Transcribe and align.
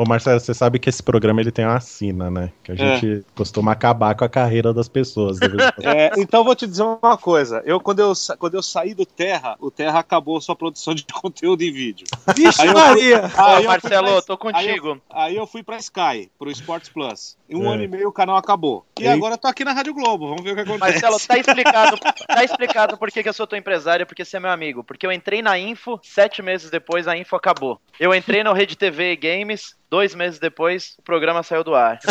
Ô, 0.00 0.04
Marcelo, 0.06 0.38
você 0.38 0.54
sabe 0.54 0.78
que 0.78 0.88
esse 0.88 1.02
programa 1.02 1.40
ele 1.40 1.50
tem 1.50 1.64
uma 1.64 1.80
sina, 1.80 2.30
né? 2.30 2.52
Que 2.62 2.70
a 2.70 2.74
gente 2.76 3.24
costuma 3.34 3.72
acabar 3.72 4.14
com 4.14 4.24
a 4.24 4.28
carreira 4.28 4.72
das 4.72 4.88
pessoas. 4.88 5.40
quando. 5.40 5.56
É, 5.84 6.12
então 6.18 6.44
vou 6.44 6.54
te 6.54 6.68
dizer 6.68 6.84
uma 6.84 7.16
coisa. 7.18 7.62
Eu 7.64 7.80
quando, 7.80 7.98
eu, 7.98 8.12
quando 8.38 8.54
eu 8.54 8.62
saí 8.62 8.94
do 8.94 9.04
Terra, 9.04 9.56
o 9.58 9.72
Terra 9.72 9.98
acabou 9.98 10.40
sua 10.40 10.54
produção 10.54 10.94
de 10.94 11.04
conteúdo 11.12 11.62
em 11.62 11.72
vídeo. 11.72 12.06
Vixe, 12.36 12.62
Aí 12.62 12.68
eu- 12.68 12.74
Maria! 12.74 13.24
Aí 13.36 13.56
Ô, 13.56 13.58
eu 13.62 13.64
Marcelo, 13.68 14.12
pra- 14.12 14.22
tô 14.22 14.38
contigo. 14.38 15.00
Aí 15.10 15.34
eu 15.34 15.46
fui 15.48 15.64
pra 15.64 15.78
Sky, 15.78 16.30
pro 16.38 16.48
Sports 16.52 16.88
Plus. 16.90 17.36
Em 17.50 17.56
um 17.56 17.68
É. 17.68 17.74
ano 17.74 17.82
e 17.82 17.88
meio 17.88 18.08
o 18.08 18.12
canal 18.12 18.36
acabou. 18.36 18.86
E 19.00 19.02
Ei. 19.02 19.08
agora 19.08 19.34
eu 19.34 19.38
tô 19.38 19.48
aqui 19.48 19.64
na 19.64 19.72
Rádio 19.72 19.94
Globo. 19.94 20.28
Vamos 20.28 20.44
ver 20.44 20.52
o 20.52 20.54
que 20.54 20.60
acontece. 20.60 21.02
Marcelo, 21.02 21.18
tá 21.26 21.38
explicado, 21.40 21.98
tá 21.98 22.44
explicado 22.44 22.96
por 22.98 23.10
que, 23.10 23.20
que 23.22 23.28
eu 23.28 23.32
sou 23.32 23.46
tua 23.48 23.58
empresária, 23.58 24.06
porque 24.06 24.24
você 24.24 24.36
é 24.36 24.40
meu 24.40 24.50
amigo. 24.50 24.84
Porque 24.84 25.04
eu 25.04 25.10
entrei 25.10 25.42
na 25.42 25.58
Info, 25.58 25.98
sete 26.04 26.40
meses 26.40 26.70
depois 26.70 27.08
a 27.08 27.16
Info 27.16 27.34
acabou. 27.34 27.80
Eu 27.98 28.14
entrei 28.14 28.44
no 28.44 28.52
Rede 28.52 28.76
TV 28.76 29.12
e 29.12 29.16
Games, 29.16 29.74
dois 29.90 30.14
meses 30.14 30.38
depois 30.38 30.94
o 30.98 31.02
programa 31.02 31.42
saiu 31.42 31.64
do 31.64 31.74
ar. 31.74 31.98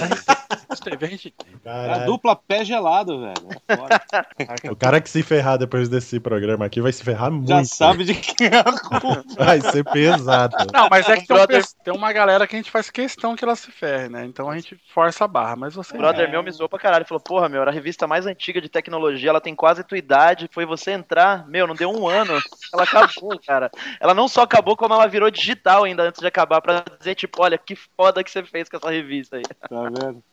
A. 1.65 1.69
É 1.69 1.93
a 1.93 1.97
dupla 2.05 2.35
pé 2.35 2.63
gelado, 2.63 3.21
velho. 3.21 3.49
É. 3.67 4.71
O 4.71 4.75
cara 4.75 5.01
que 5.01 5.09
se 5.09 5.23
ferrar 5.23 5.57
depois 5.57 5.89
desse 5.89 6.19
programa 6.19 6.65
aqui 6.65 6.81
vai 6.81 6.91
se 6.91 7.03
ferrar 7.03 7.31
muito. 7.31 7.47
Já 7.47 7.63
sabe 7.63 8.03
de 8.03 8.13
quem 8.13 8.47
é 8.47 8.59
a 8.59 8.63
culpa. 8.63 9.23
Vai 9.37 9.61
ser 9.61 9.83
pesado. 9.83 10.55
Não, 10.73 10.87
mas 10.89 11.07
é 11.07 11.17
que 11.17 11.27
tem, 11.27 11.37
um 11.37 11.61
tem 11.83 11.93
uma 11.93 12.11
galera 12.11 12.45
que 12.47 12.55
a 12.55 12.59
gente 12.59 12.71
faz 12.71 12.89
questão 12.89 13.35
que 13.35 13.43
ela 13.43 13.55
se 13.55 13.71
ferre, 13.71 14.09
né? 14.09 14.25
Então 14.25 14.49
a 14.49 14.55
gente 14.55 14.77
força 14.93 15.25
a 15.25 15.27
barra, 15.27 15.55
mas 15.55 15.73
você. 15.73 15.95
O 15.95 15.97
brother 15.97 16.29
meu 16.29 16.43
me 16.43 16.51
zoou 16.51 16.69
pra 16.69 16.79
caralho. 16.79 17.05
Falou, 17.05 17.21
porra, 17.21 17.49
meu, 17.49 17.61
era 17.61 17.71
a 17.71 17.73
revista 17.73 18.07
mais 18.07 18.25
antiga 18.25 18.61
de 18.61 18.69
tecnologia, 18.69 19.29
ela 19.29 19.41
tem 19.41 19.55
quase 19.55 19.83
tua 19.83 19.97
idade. 19.97 20.49
Foi 20.51 20.65
você 20.65 20.91
entrar, 20.91 21.47
meu, 21.47 21.67
não 21.67 21.75
deu 21.75 21.89
um 21.89 22.07
ano. 22.07 22.39
Ela 22.73 22.83
acabou, 22.83 23.39
cara. 23.45 23.69
Ela 23.99 24.13
não 24.13 24.27
só 24.27 24.41
acabou, 24.41 24.75
como 24.75 24.93
ela 24.93 25.07
virou 25.07 25.31
digital 25.31 25.83
ainda 25.83 26.03
antes 26.03 26.21
de 26.21 26.27
acabar, 26.27 26.61
pra 26.61 26.83
dizer, 26.99 27.15
tipo, 27.15 27.41
olha, 27.41 27.57
que 27.67 27.75
foda 27.75 28.23
que 28.23 28.31
você 28.31 28.43
fez 28.43 28.69
com 28.69 28.77
essa 28.77 28.89
revista 28.89 29.35
aí. 29.35 29.43
Tá 29.43 29.89
vendo? 29.89 30.23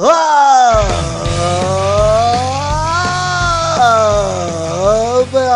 Ah, 0.00 1.07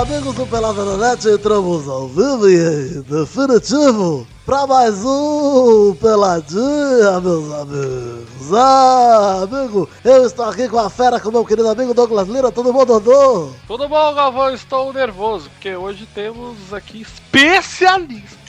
amigos 0.03 0.34
do 0.34 0.45
Pelada 0.48 0.84
na 0.84 0.97
Net, 0.97 1.28
entramos 1.28 1.89
ao 1.89 2.08
vivo 2.08 2.50
e 2.50 3.03
definitivo 3.03 4.27
pra 4.44 4.67
mais 4.67 4.97
um 5.05 5.94
Peladinha, 5.94 7.20
meus 7.20 7.53
amigos. 7.53 8.53
Ah, 8.53 9.42
amigo, 9.44 9.89
eu 10.05 10.27
estou 10.27 10.44
aqui 10.47 10.69
com 10.69 10.81
a 10.81 10.91
fera, 10.91 11.20
com 11.20 11.31
meu 11.31 11.44
querido 11.44 11.69
amigo 11.69 11.94
Douglas 11.94 12.27
Lira, 12.27 12.50
tudo 12.50 12.72
bom, 12.72 12.84
Dodô? 12.84 13.50
Tudo 13.69 13.89
bom, 13.89 14.12
Galvão? 14.12 14.53
Estou 14.53 14.92
nervoso, 14.92 15.48
porque 15.50 15.77
hoje 15.77 16.05
temos 16.12 16.75
aqui 16.75 17.03
especialistas. 17.03 18.42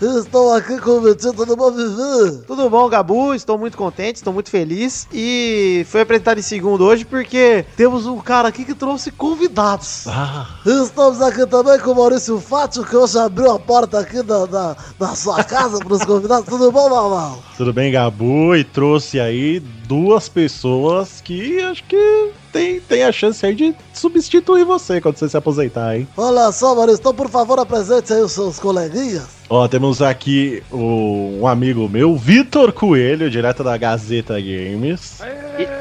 Estou 0.00 0.52
aqui 0.52 0.78
com 0.78 0.90
o 0.90 1.00
Vitinho, 1.00 1.32
tudo 1.32 1.56
bom, 1.56 1.70
Vivi? 1.70 2.42
Tudo 2.46 2.68
bom, 2.68 2.86
Gabu? 2.86 3.32
Estou 3.32 3.56
muito 3.56 3.78
contente, 3.78 4.16
estou 4.16 4.30
muito 4.30 4.50
feliz. 4.50 5.08
E 5.10 5.86
foi 5.88 6.02
apresentado 6.02 6.38
em 6.38 6.42
segundo 6.42 6.84
hoje 6.84 7.02
porque 7.06 7.64
temos 7.78 8.06
um 8.06 8.18
cara 8.18 8.48
aqui 8.48 8.62
que 8.66 8.74
trouxe 8.74 9.10
convidados. 9.10 10.06
Ah, 10.06 10.46
Estamos 10.66 11.22
aqui 11.22 11.46
também 11.46 11.78
com 11.78 11.92
o 11.92 11.94
Maurício 11.94 12.38
Fátio, 12.38 12.84
que 12.84 12.94
hoje 12.94 13.18
abriu 13.18 13.50
a 13.50 13.58
porta 13.58 13.98
aqui 13.98 14.22
da, 14.22 14.44
da, 14.44 14.76
da 14.98 15.14
sua 15.14 15.42
casa 15.42 15.78
para 15.78 15.94
os 15.94 16.04
convidados. 16.04 16.46
Tudo 16.46 16.70
bom, 16.70 16.90
Mamal? 16.90 17.42
tudo 17.56 17.72
bem, 17.72 17.90
Gabu? 17.90 18.54
E 18.54 18.64
trouxe 18.64 19.18
aí 19.18 19.62
duas 19.86 20.28
pessoas 20.28 21.20
que 21.22 21.60
acho 21.62 21.84
que 21.84 22.30
tem, 22.52 22.80
tem 22.80 23.02
a 23.04 23.12
chance 23.12 23.44
aí 23.44 23.54
de 23.54 23.74
substituir 23.92 24.64
você 24.64 25.00
quando 25.00 25.16
você 25.16 25.28
se 25.28 25.36
aposentar, 25.36 25.96
hein? 25.96 26.08
Olha 26.16 26.50
só, 26.52 26.74
Maurício, 26.74 27.00
então 27.00 27.14
por 27.14 27.28
favor 27.28 27.58
apresente 27.58 28.12
aí 28.12 28.20
os 28.20 28.32
seus 28.32 28.58
coleguinhas. 28.58 29.36
Ó, 29.48 29.68
temos 29.68 30.02
aqui 30.02 30.62
o- 30.72 31.38
um 31.42 31.46
amigo 31.46 31.88
meu, 31.88 32.16
Vitor 32.16 32.72
Coelho, 32.72 33.30
direto 33.30 33.62
da 33.62 33.76
Gazeta 33.76 34.34
Games. 34.40 35.20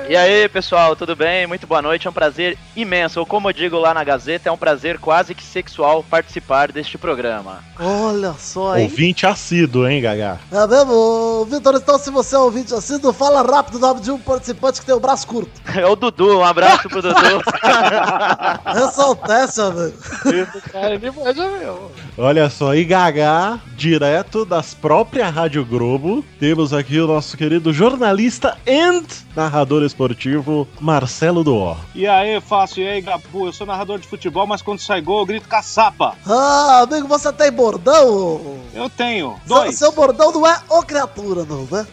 E, 0.08 0.12
e 0.12 0.16
aí, 0.16 0.48
pessoal, 0.50 0.96
tudo 0.96 1.16
bem? 1.16 1.48
Muito 1.48 1.66
boa 1.66 1.82
noite. 1.82 2.06
É 2.06 2.10
um 2.10 2.14
prazer 2.14 2.58
imenso, 2.76 3.20
ou 3.20 3.26
como 3.26 3.50
eu 3.50 3.54
digo 3.54 3.78
lá 3.80 3.92
na 3.92 4.04
Gazeta, 4.04 4.50
é 4.50 4.52
um 4.52 4.58
prazer 4.58 5.00
quase 5.00 5.34
que 5.34 5.44
sexual 5.44 6.04
participar 6.08 6.72
deste 6.72 6.96
programa. 6.98 7.64
Olha 7.80 8.34
só, 8.38 8.78
hein? 8.78 8.84
Ouvinte 8.84 9.26
assíduo, 9.26 9.88
hein, 9.88 10.00
Gagá? 10.02 10.38
É 10.52 10.68
mesmo? 10.68 11.46
Vitor, 11.50 11.76
então 11.76 11.98
se 11.98 12.12
você 12.12 12.36
é 12.36 12.40
ouvinte 12.40 12.72
não 13.02 13.14
fala 13.14 13.42
rápido 13.42 13.76
o 13.78 13.80
nome 13.96 14.02
de 14.02 14.12
um 14.12 14.20
participante 14.20 14.80
que 14.80 14.86
tem 14.86 14.96
o 14.96 15.00
braço 15.00 15.28
curto. 15.28 15.52
É 15.76 15.86
o 15.86 15.96
Dudu, 15.96 16.40
um 16.40 16.44
abraço 16.44 16.88
pro 16.88 17.02
Dudu. 17.02 17.20
Esse 18.88 19.02
é 19.02 19.04
o 19.04 19.16
teste, 19.16 19.60
amigo. 19.60 19.94
Esse 20.26 20.70
cara 20.70 20.94
ele 20.94 21.12
manja 21.12 21.50
mesmo. 21.50 21.92
Olha 22.18 22.50
só, 22.50 22.74
e 22.74 22.86
Gagá, 22.86 23.60
direto 23.76 24.46
das 24.46 24.74
próprias 24.74 25.34
Rádio 25.34 25.66
Globo, 25.66 26.24
temos 26.40 26.74
aqui 26.74 26.98
o 26.98 27.08
nosso 27.08 27.36
querido 27.36 27.74
jornalista 27.74 28.58
and 28.66 29.04
narrador 29.36 29.84
esportivo, 29.84 30.66
Marcelo 30.80 31.44
Duó. 31.44 31.76
E 31.94 32.08
aí, 32.08 32.40
fácil. 32.40 32.84
E 32.84 32.88
aí, 32.88 33.02
Gabu? 33.02 33.48
Eu 33.48 33.54
sou 33.54 33.68
narrador 33.68 34.00
de 34.00 34.08
futebol, 34.08 34.48
mas 34.48 34.62
quando 34.62 34.80
sai 34.80 35.02
gol 35.02 35.20
eu 35.20 35.26
grito 35.26 35.50
caçapa. 35.50 36.16
Ah, 36.26 36.86
amigo, 36.90 37.08
você 37.08 37.34
tem 37.34 37.52
bordão? 37.52 38.62
Eu 38.74 38.90
tenho. 38.90 39.36
Seu, 39.46 39.56
Dois. 39.58 39.78
seu 39.78 39.92
bordão 39.92 40.32
não 40.32 40.48
é 40.48 40.58
ô 40.70 40.82
criatura, 40.82 41.44
não, 41.44 41.68
né? 41.70 41.86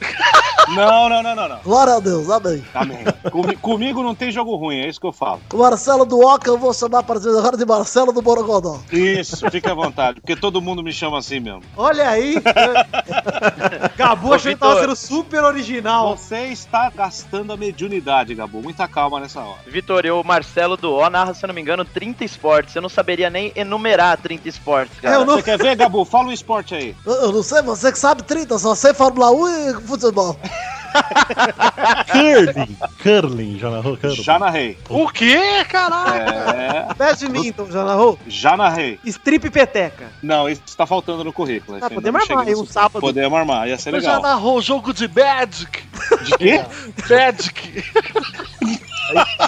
Não, 0.68 1.08
não, 1.08 1.22
não, 1.22 1.34
não, 1.34 1.48
não. 1.48 1.58
Glória 1.64 1.91
a 1.96 2.00
Deus, 2.00 2.28
amém. 2.30 2.62
Amém. 2.74 3.04
Comi- 3.30 3.56
comigo 3.56 4.02
não 4.02 4.14
tem 4.14 4.30
jogo 4.30 4.54
ruim, 4.56 4.76
é 4.80 4.88
isso 4.88 5.00
que 5.00 5.06
eu 5.06 5.12
falo. 5.12 5.40
Marcelo 5.54 6.04
do 6.04 6.18
Oca 6.20 6.48
eu 6.50 6.58
vou 6.58 6.72
chamar 6.74 7.00
a 7.00 7.02
partir 7.02 7.30
de 7.30 7.38
agora 7.38 7.56
de 7.56 7.64
Marcelo 7.64 8.12
do 8.12 8.22
Borogodó. 8.22 8.80
Isso, 8.92 9.50
fique 9.50 9.68
à 9.68 9.74
vontade, 9.74 10.20
porque 10.20 10.36
todo 10.36 10.60
mundo 10.60 10.82
me 10.82 10.92
chama 10.92 11.18
assim 11.18 11.40
mesmo. 11.40 11.62
Olha 11.76 12.08
aí. 12.08 12.36
Gabu 13.96 14.32
achou 14.34 14.52
que 14.52 14.58
tava 14.58 14.80
sendo 14.80 14.96
super 14.96 15.42
original. 15.44 16.16
Você 16.16 16.46
está 16.46 16.90
gastando 16.90 17.52
a 17.52 17.56
mediunidade, 17.56 18.34
Gabu. 18.34 18.62
Muita 18.62 18.86
calma 18.88 19.20
nessa 19.20 19.40
hora. 19.40 19.58
Vitor, 19.66 20.04
eu, 20.04 20.22
Marcelo 20.24 20.76
do 20.76 20.92
O, 20.94 21.10
narra, 21.10 21.34
se 21.34 21.44
eu 21.44 21.48
não 21.48 21.54
me 21.54 21.60
engano, 21.60 21.84
30 21.84 22.24
esportes. 22.24 22.74
Eu 22.74 22.82
não 22.82 22.88
saberia 22.88 23.28
nem 23.30 23.52
enumerar 23.54 24.16
30 24.18 24.48
esportes, 24.48 24.98
cara. 25.00 25.14
Eu 25.16 25.24
não- 25.24 25.36
Você 25.36 25.42
quer 25.42 25.58
ver, 25.58 25.76
Gabu? 25.76 26.04
Fala 26.04 26.28
um 26.28 26.32
esporte 26.32 26.74
aí. 26.74 26.94
Eu, 27.06 27.12
eu 27.14 27.32
não 27.32 27.42
sei, 27.42 27.62
você 27.62 27.90
que 27.92 27.98
sabe 27.98 28.22
30, 28.22 28.58
só 28.58 28.74
sei 28.74 28.92
Fórmula 28.94 29.30
1 29.30 29.48
e 29.48 29.74
futebol. 29.86 30.38
Curling! 32.12 32.76
Curling, 33.02 33.58
já 33.58 33.70
narrou 33.70 33.96
Curling? 33.96 34.22
Já 34.22 34.38
narrei. 34.38 34.78
O 34.88 35.08
quê, 35.08 35.64
caralho? 35.68 36.22
É, 36.22 36.86
Badminton, 36.94 37.70
já 37.70 37.84
narrou? 37.84 38.18
já 38.26 38.56
narrei. 38.56 38.98
Strip 39.04 39.48
peteca. 39.50 40.10
Não, 40.22 40.48
isso 40.48 40.62
tá 40.76 40.86
faltando 40.86 41.24
no 41.24 41.32
currículo. 41.32 41.78
Ah, 41.80 41.88
podemos 41.90 42.28
armar 42.28 42.46
aí 42.46 42.54
um 42.54 42.66
sábado. 42.66 43.00
Podemos 43.00 43.38
armar, 43.38 43.68
ia 43.68 43.78
ser 43.82 43.94
Eu 43.94 44.00
já 44.00 44.20
narrou 44.20 44.58
o 44.58 44.62
jogo 44.62 44.94
de 44.94 45.08
Magic. 45.08 45.82
De 46.24 46.36
quê? 46.38 46.64
Magic. 47.08 47.84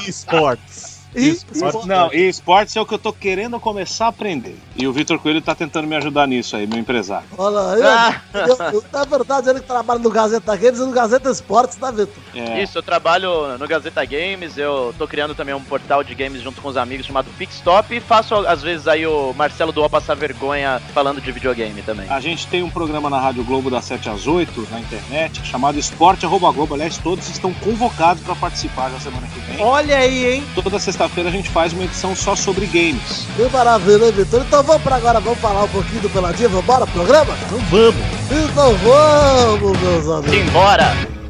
Esportes. 0.09 0.94
E 1.15 1.29
Esportes. 1.29 1.87
Não, 1.87 2.13
e 2.13 2.29
esportes 2.29 2.77
é 2.77 2.81
o 2.81 2.87
que 2.87 2.95
eu 2.95 2.99
tô 2.99 3.13
querendo 3.13 3.59
começar 3.61 4.07
a 4.07 4.09
aprender. 4.09 4.57
E 4.77 4.87
o 4.87 4.93
Vitor 4.93 5.19
Coelho 5.19 5.41
tá 5.41 5.55
tentando 5.55 5.87
me 5.87 5.95
ajudar 5.97 6.27
nisso 6.27 6.57
aí, 6.57 6.67
meu 6.67 6.79
empresário. 6.79 7.27
Olha 7.39 7.61
aí, 7.73 7.83
Ah. 7.83 8.21
eu- 8.35 8.73
eu- 8.73 8.85
na 8.93 9.05
verdade 9.05 9.49
ele 9.49 9.61
que 9.61 9.67
trabalha 9.67 10.01
no 10.01 10.11
Gazeta 10.11 10.57
Games 10.57 10.79
e 10.81 10.83
no 10.85 10.91
Gazeta 10.93 11.31
Esportes, 11.31 11.77
tá, 11.77 11.91
Vitor? 11.91 12.15
É, 12.35 12.63
Isso, 12.63 12.77
eu 12.79 12.83
trabalho 12.83 13.57
no 13.59 13.69
Gazeta 13.69 14.05
Games, 14.05 14.59
eu 14.59 14.95
tô 14.99 15.07
criando 15.07 15.35
também 15.35 15.55
um 15.55 15.63
portal 15.63 16.03
de 16.03 16.15
games 16.15 16.43
junto 16.43 16.61
com 16.61 16.69
os 16.69 16.77
amigos 16.77 17.07
chamado 17.07 17.27
Pixtop 17.39 17.95
e 17.95 18.01
faço 18.01 18.35
às 18.35 18.63
vezes 18.63 18.89
aí 18.89 19.07
o 19.07 19.33
Marcelo 19.35 19.71
do 19.73 19.85
O 19.85 19.89
passar 19.91 20.15
vergonha 20.17 20.81
falando 20.93 21.21
de 21.21 21.31
videogame 21.31 21.83
também. 21.83 22.07
A 22.09 22.19
gente 22.21 22.47
tem 22.49 22.63
um 22.63 22.71
programa 22.71 23.09
na 23.11 23.21
Rádio 23.21 23.45
Globo 23.45 23.71
das 23.71 23.85
7 23.85 24.09
às 24.09 24.27
8 24.27 24.67
na 24.71 24.81
internet 24.81 25.45
chamado 25.47 25.79
Esporte 25.79 26.25
Arroba 26.27 26.51
Globo. 26.51 26.75
Aliás, 26.75 26.97
todos 26.99 27.29
estão 27.29 27.53
convocados 27.55 28.23
para 28.23 28.35
participar 28.35 28.91
na 28.91 28.99
semana 28.99 29.27
que 29.33 29.39
vem. 29.41 29.61
Olha 29.65 29.99
aí, 29.99 30.35
hein? 30.35 30.45
Toda 30.55 30.79
sexta-feira 31.05 31.29
a 31.29 31.33
gente 31.33 31.51
faz 31.51 31.73
uma 31.73 31.85
edição 31.85 32.15
só 32.17 32.35
sobre 32.35 32.67
games. 32.67 33.27
Que 33.37 33.49
maravilha, 33.53 34.07
hein, 34.07 34.13
Vitor? 34.13 34.43
Então 34.47 34.63
vamos 34.63 34.83
pra 34.83 34.97
agora, 34.97 35.21
vamos 35.21 35.39
falar 35.39 35.65
um 35.65 35.69
pouquinho 35.69 36.03
do 36.03 36.11
Peladinha, 36.11 36.49
vamos 36.49 36.65
embora 36.65 36.87
pro 36.87 36.95
programa? 36.95 37.37
Então 37.47 37.59
vamos! 37.71 37.97
Então 38.31 38.75
vamos, 38.77 39.81
meus 39.81 40.09
amigos. 40.09 40.47
Simbora! 40.47 41.24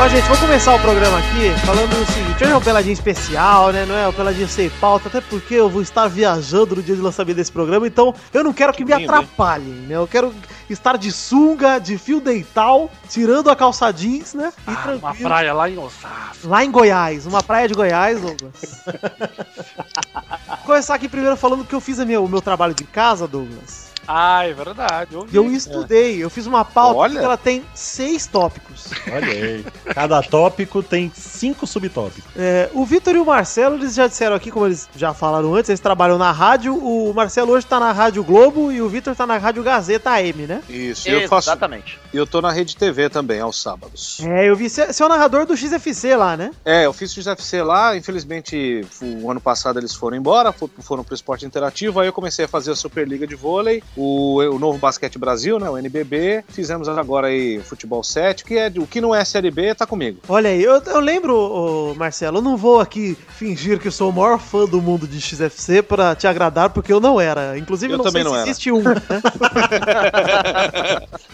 Ó, 0.00 0.06
gente, 0.08 0.28
vou 0.28 0.38
começar 0.38 0.74
o 0.76 0.78
programa 0.80 1.18
aqui 1.18 1.50
falando 1.66 1.92
o 1.92 2.06
seguinte: 2.06 2.44
hoje 2.44 2.52
é 2.52 2.56
um 2.56 2.60
peladinho 2.60 2.92
especial, 2.92 3.72
né? 3.72 3.84
Não 3.84 3.96
é 3.96 4.06
um 4.06 4.12
peladinho 4.12 4.46
sem 4.48 4.70
pauta, 4.70 5.08
até 5.08 5.20
porque 5.20 5.54
eu 5.54 5.68
vou 5.68 5.82
estar 5.82 6.06
viajando 6.06 6.76
no 6.76 6.82
dia 6.82 6.94
de 6.94 7.00
lançamento 7.02 7.36
desse 7.36 7.50
programa, 7.50 7.84
então 7.86 8.14
eu 8.32 8.44
não 8.44 8.52
quero 8.52 8.72
que 8.72 8.84
me 8.84 8.94
lindo, 8.94 9.12
atrapalhem, 9.12 9.72
né? 9.88 9.96
Eu 9.96 10.06
quero 10.06 10.32
estar 10.70 10.96
de 10.96 11.10
sunga, 11.10 11.80
de 11.80 11.98
fio 11.98 12.20
dental, 12.20 12.88
tirando 13.08 13.50
a 13.50 13.56
calça 13.56 13.90
jeans, 13.92 14.34
né? 14.34 14.52
E 14.56 14.70
Ah, 14.70 14.72
uma 14.72 14.82
tranquilo. 14.82 15.28
praia 15.28 15.52
lá 15.52 15.68
em 15.68 15.78
Osasco. 15.78 16.46
Lá 16.48 16.64
em 16.64 16.70
Goiás, 16.70 17.26
uma 17.26 17.42
praia 17.42 17.66
de 17.66 17.74
Goiás, 17.74 18.20
Douglas. 18.20 18.84
Co- 20.48 20.56
começar 20.64 20.94
aqui 20.94 21.08
primeiro 21.08 21.36
falando 21.36 21.64
que 21.64 21.74
eu 21.74 21.80
fiz 21.80 21.98
a 21.98 22.04
minha- 22.04 22.20
o 22.20 22.28
meu 22.28 22.40
trabalho 22.40 22.72
de 22.74 22.84
casa, 22.84 23.26
Douglas. 23.26 23.87
Ah, 24.08 24.46
é 24.48 24.54
verdade. 24.54 25.14
Eu 25.14 25.24
E 25.24 25.26
vi. 25.28 25.36
eu 25.36 25.52
estudei, 25.52 26.16
eu 26.24 26.30
fiz 26.30 26.46
uma 26.46 26.64
pauta 26.64 26.98
Olha. 26.98 27.18
que 27.20 27.24
ela 27.24 27.36
tem 27.36 27.62
seis 27.74 28.26
tópicos. 28.26 28.86
Olha 29.12 29.26
aí. 29.32 29.64
Cada 29.94 30.22
tópico 30.22 30.82
tem 30.82 31.12
cinco 31.14 31.66
subtópicos. 31.66 32.24
É, 32.34 32.70
o 32.72 32.86
Vitor 32.86 33.14
e 33.14 33.18
o 33.18 33.24
Marcelo, 33.26 33.76
eles 33.76 33.94
já 33.94 34.06
disseram 34.06 34.34
aqui, 34.34 34.50
como 34.50 34.64
eles 34.66 34.88
já 34.96 35.12
falaram 35.12 35.54
antes, 35.54 35.68
eles 35.68 35.80
trabalham 35.80 36.16
na 36.16 36.32
rádio. 36.32 36.74
O 36.74 37.12
Marcelo 37.12 37.52
hoje 37.52 37.66
tá 37.66 37.78
na 37.78 37.92
Rádio 37.92 38.24
Globo 38.24 38.72
e 38.72 38.80
o 38.80 38.88
Vitor 38.88 39.14
tá 39.14 39.26
na 39.26 39.36
Rádio 39.36 39.62
Gazeta 39.62 40.10
AM, 40.10 40.46
né? 40.46 40.62
Isso, 40.68 41.08
eu 41.08 41.28
faço. 41.28 41.50
Exatamente. 41.50 41.98
Eu 42.12 42.26
tô 42.26 42.40
na 42.40 42.50
Rede 42.50 42.76
TV 42.76 43.10
também, 43.10 43.40
aos 43.40 43.60
sábados. 43.60 44.20
É, 44.22 44.48
eu 44.48 44.56
vi. 44.56 44.70
Você 44.70 45.02
é 45.02 45.04
o 45.06 45.08
narrador 45.08 45.44
do 45.44 45.54
XFC 45.56 46.16
lá, 46.16 46.34
né? 46.36 46.50
É, 46.64 46.86
eu 46.86 46.92
fiz 46.94 47.14
o 47.14 47.22
XFC 47.22 47.62
lá, 47.62 47.94
infelizmente 47.96 48.86
o 49.02 49.30
ano 49.30 49.40
passado 49.40 49.78
eles 49.78 49.94
foram 49.94 50.16
embora, 50.16 50.52
fo- 50.52 50.70
foram 50.80 51.04
pro 51.04 51.14
esporte 51.14 51.44
interativo, 51.44 52.00
aí 52.00 52.08
eu 52.08 52.12
comecei 52.12 52.44
a 52.44 52.48
fazer 52.48 52.70
a 52.72 52.76
Superliga 52.76 53.26
de 53.26 53.34
vôlei, 53.34 53.82
o, 53.98 54.36
o 54.54 54.58
novo 54.58 54.78
Basquete 54.78 55.18
Brasil, 55.18 55.58
né, 55.58 55.68
o 55.68 55.76
NBB, 55.76 56.44
fizemos 56.48 56.88
agora 56.88 57.26
aí 57.28 57.58
o 57.58 57.62
Futebol 57.64 58.02
7, 58.02 58.44
que 58.44 58.56
é 58.56 58.72
o 58.78 58.86
que 58.86 59.00
não 59.00 59.14
é 59.14 59.24
Série 59.24 59.50
B, 59.50 59.74
tá 59.74 59.86
comigo. 59.86 60.18
Olha 60.28 60.50
aí, 60.50 60.62
eu, 60.62 60.80
eu 60.86 61.00
lembro, 61.00 61.94
Marcelo, 61.96 62.38
eu 62.38 62.42
não 62.42 62.56
vou 62.56 62.80
aqui 62.80 63.16
fingir 63.36 63.78
que 63.78 63.88
eu 63.88 63.92
sou 63.92 64.10
o 64.10 64.12
maior 64.12 64.38
fã 64.38 64.64
do 64.66 64.80
mundo 64.80 65.06
de 65.06 65.20
XFC 65.20 65.82
pra 65.82 66.14
te 66.14 66.26
agradar, 66.26 66.70
porque 66.70 66.92
eu 66.92 67.00
não 67.00 67.20
era. 67.20 67.58
Inclusive, 67.58 67.92
Eu 67.92 67.98
não 67.98 68.04
também 68.04 68.22
sei 68.22 68.30
não 68.30 68.36
se 68.36 68.40
era. 68.40 68.50
existe 68.50 68.72
um. 68.72 68.82
né? 68.82 68.94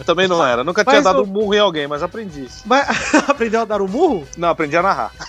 Também 0.05 0.27
não 0.27 0.45
era, 0.45 0.63
nunca 0.63 0.83
Mas 0.85 0.93
tinha 0.93 1.01
dado 1.03 1.19
o- 1.19 1.23
um 1.23 1.27
murro 1.27 1.53
em 1.53 1.59
alguém, 1.59 1.87
mas 1.87 2.03
aprendi. 2.03 2.47
Mas 2.65 2.87
aprendeu 3.27 3.61
a 3.61 3.65
dar 3.65 3.81
um 3.81 3.87
murro? 3.87 4.27
Não, 4.37 4.49
aprendi 4.49 4.75
a 4.77 4.81
narrar. 4.81 5.11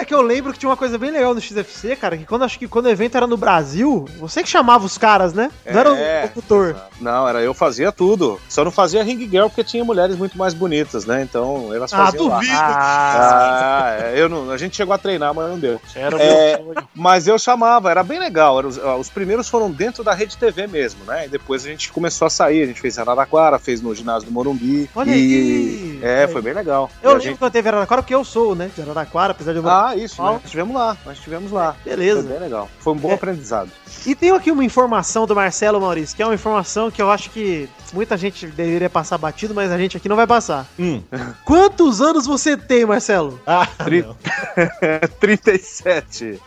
É 0.00 0.04
que 0.04 0.14
eu 0.14 0.22
lembro 0.22 0.52
que 0.52 0.58
tinha 0.58 0.68
uma 0.68 0.76
coisa 0.76 0.96
bem 0.98 1.10
legal 1.10 1.34
no 1.34 1.40
XFC, 1.40 1.96
cara, 1.96 2.16
que 2.16 2.24
quando 2.24 2.44
acho 2.44 2.58
que 2.58 2.66
quando 2.68 2.86
o 2.86 2.90
evento 2.90 3.16
era 3.16 3.26
no 3.26 3.36
Brasil, 3.36 4.06
você 4.18 4.42
que 4.42 4.48
chamava 4.48 4.84
os 4.84 4.96
caras, 4.98 5.23
né? 5.32 5.50
Não 5.64 5.80
era 5.80 5.90
É, 5.96 6.20
o 6.20 6.22
locutor. 6.24 6.76
Não, 7.00 7.28
era 7.28 7.40
eu 7.40 7.54
fazia 7.54 7.90
tudo. 7.92 8.40
Só 8.48 8.64
não 8.64 8.70
fazia 8.70 9.02
ring 9.02 9.18
girl 9.28 9.46
porque 9.46 9.64
tinha 9.64 9.84
mulheres 9.84 10.16
muito 10.16 10.36
mais 10.36 10.52
bonitas, 10.54 11.04
né? 11.06 11.22
Então 11.22 11.72
elas 11.74 11.92
Ah, 11.92 12.06
faziam 12.06 12.28
lá. 12.28 12.34
duvido. 12.40 12.52
Ah, 12.58 13.96
é, 14.00 14.14
eu 14.20 14.28
não, 14.28 14.50
a 14.50 14.56
gente 14.56 14.76
chegou 14.76 14.94
a 14.94 14.98
treinar, 14.98 15.34
mas 15.34 15.48
não 15.48 15.58
deu. 15.58 15.80
Era 15.94 16.20
É. 16.22 16.60
Mas 16.94 17.26
eu 17.26 17.38
chamava, 17.38 17.90
era 17.90 18.02
bem 18.02 18.18
legal. 18.18 18.58
era 18.58 18.66
os, 18.68 18.78
ah, 18.78 18.96
os 18.96 19.08
primeiros 19.08 19.48
foram 19.48 19.70
dentro 19.70 20.02
da 20.04 20.12
rede 20.14 20.36
TV 20.36 20.66
mesmo, 20.66 21.04
né? 21.04 21.26
E 21.26 21.28
depois 21.28 21.64
a 21.64 21.68
gente 21.68 21.92
começou 21.92 22.26
a 22.26 22.30
sair. 22.30 22.62
A 22.62 22.66
gente 22.66 22.80
fez 22.80 22.98
Araraquara, 22.98 23.58
fez 23.58 23.80
no 23.80 23.94
ginásio 23.94 24.28
do 24.28 24.32
Morumbi. 24.32 24.88
Olha 24.94 25.10
e, 25.10 25.12
aí. 25.14 26.00
É, 26.02 26.26
foi 26.28 26.42
bem 26.42 26.52
legal. 26.52 26.90
Eu 27.02 27.10
E 27.10 27.12
lembro 27.14 27.24
gente- 27.28 27.38
quando 27.38 27.52
teve 27.52 27.68
Araraquara, 27.68 28.02
porque 28.02 28.14
eu 28.14 28.24
sou, 28.24 28.54
né? 28.54 28.70
De 28.74 28.82
Araraquara, 28.82 29.32
apesar 29.32 29.52
de 29.52 29.58
eu. 29.58 29.68
Ah, 29.68 29.94
isso, 29.96 30.22
né? 30.22 30.28
Nós 30.30 30.44
estivemos 30.44 30.74
lá, 30.74 30.96
nós 31.04 31.16
estivemos 31.16 31.52
lá. 31.52 31.74
Foi 31.82 31.90
Beleza. 31.92 32.22
bem 32.22 32.38
legal. 32.40 32.68
Foi 32.78 32.92
um 32.92 32.96
bom 32.96 33.10
É. 33.10 33.14
aprendizado. 33.14 33.70
E 34.06 34.14
tem 34.14 34.30
aqui 34.30 34.50
uma 34.50 34.64
informação 34.64 35.13
do 35.24 35.34
Marcelo 35.36 35.80
Maurício, 35.80 36.16
que 36.16 36.22
é 36.22 36.26
uma 36.26 36.34
informação 36.34 36.90
que 36.90 37.00
eu 37.00 37.10
acho 37.10 37.30
que 37.30 37.68
muita 37.92 38.16
gente 38.16 38.46
deveria 38.48 38.90
passar 38.90 39.16
batido, 39.16 39.54
mas 39.54 39.70
a 39.70 39.78
gente 39.78 39.96
aqui 39.96 40.08
não 40.08 40.16
vai 40.16 40.26
passar. 40.26 40.66
Hum. 40.78 41.00
Quantos 41.46 42.00
anos 42.02 42.26
você 42.26 42.56
tem, 42.56 42.84
Marcelo? 42.84 43.40
Ah, 43.46 43.66
Tri- 43.84 44.02
não. 44.02 44.16
37. 45.20 46.40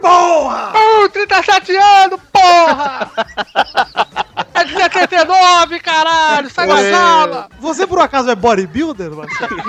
Porra! 0.00 0.72
Uh, 1.04 1.08
37 1.10 1.76
anos, 1.76 2.20
porra! 2.32 3.10
É 4.60 4.64
de 4.64 4.72
79, 4.74 5.80
caralho! 5.80 6.50
Sai 6.50 6.66
da 6.68 6.90
sala! 6.90 7.48
Você 7.60 7.86
por 7.86 7.98
acaso 8.00 8.30
é 8.30 8.34
bodybuilder, 8.34 9.10
Marcelo? 9.12 9.56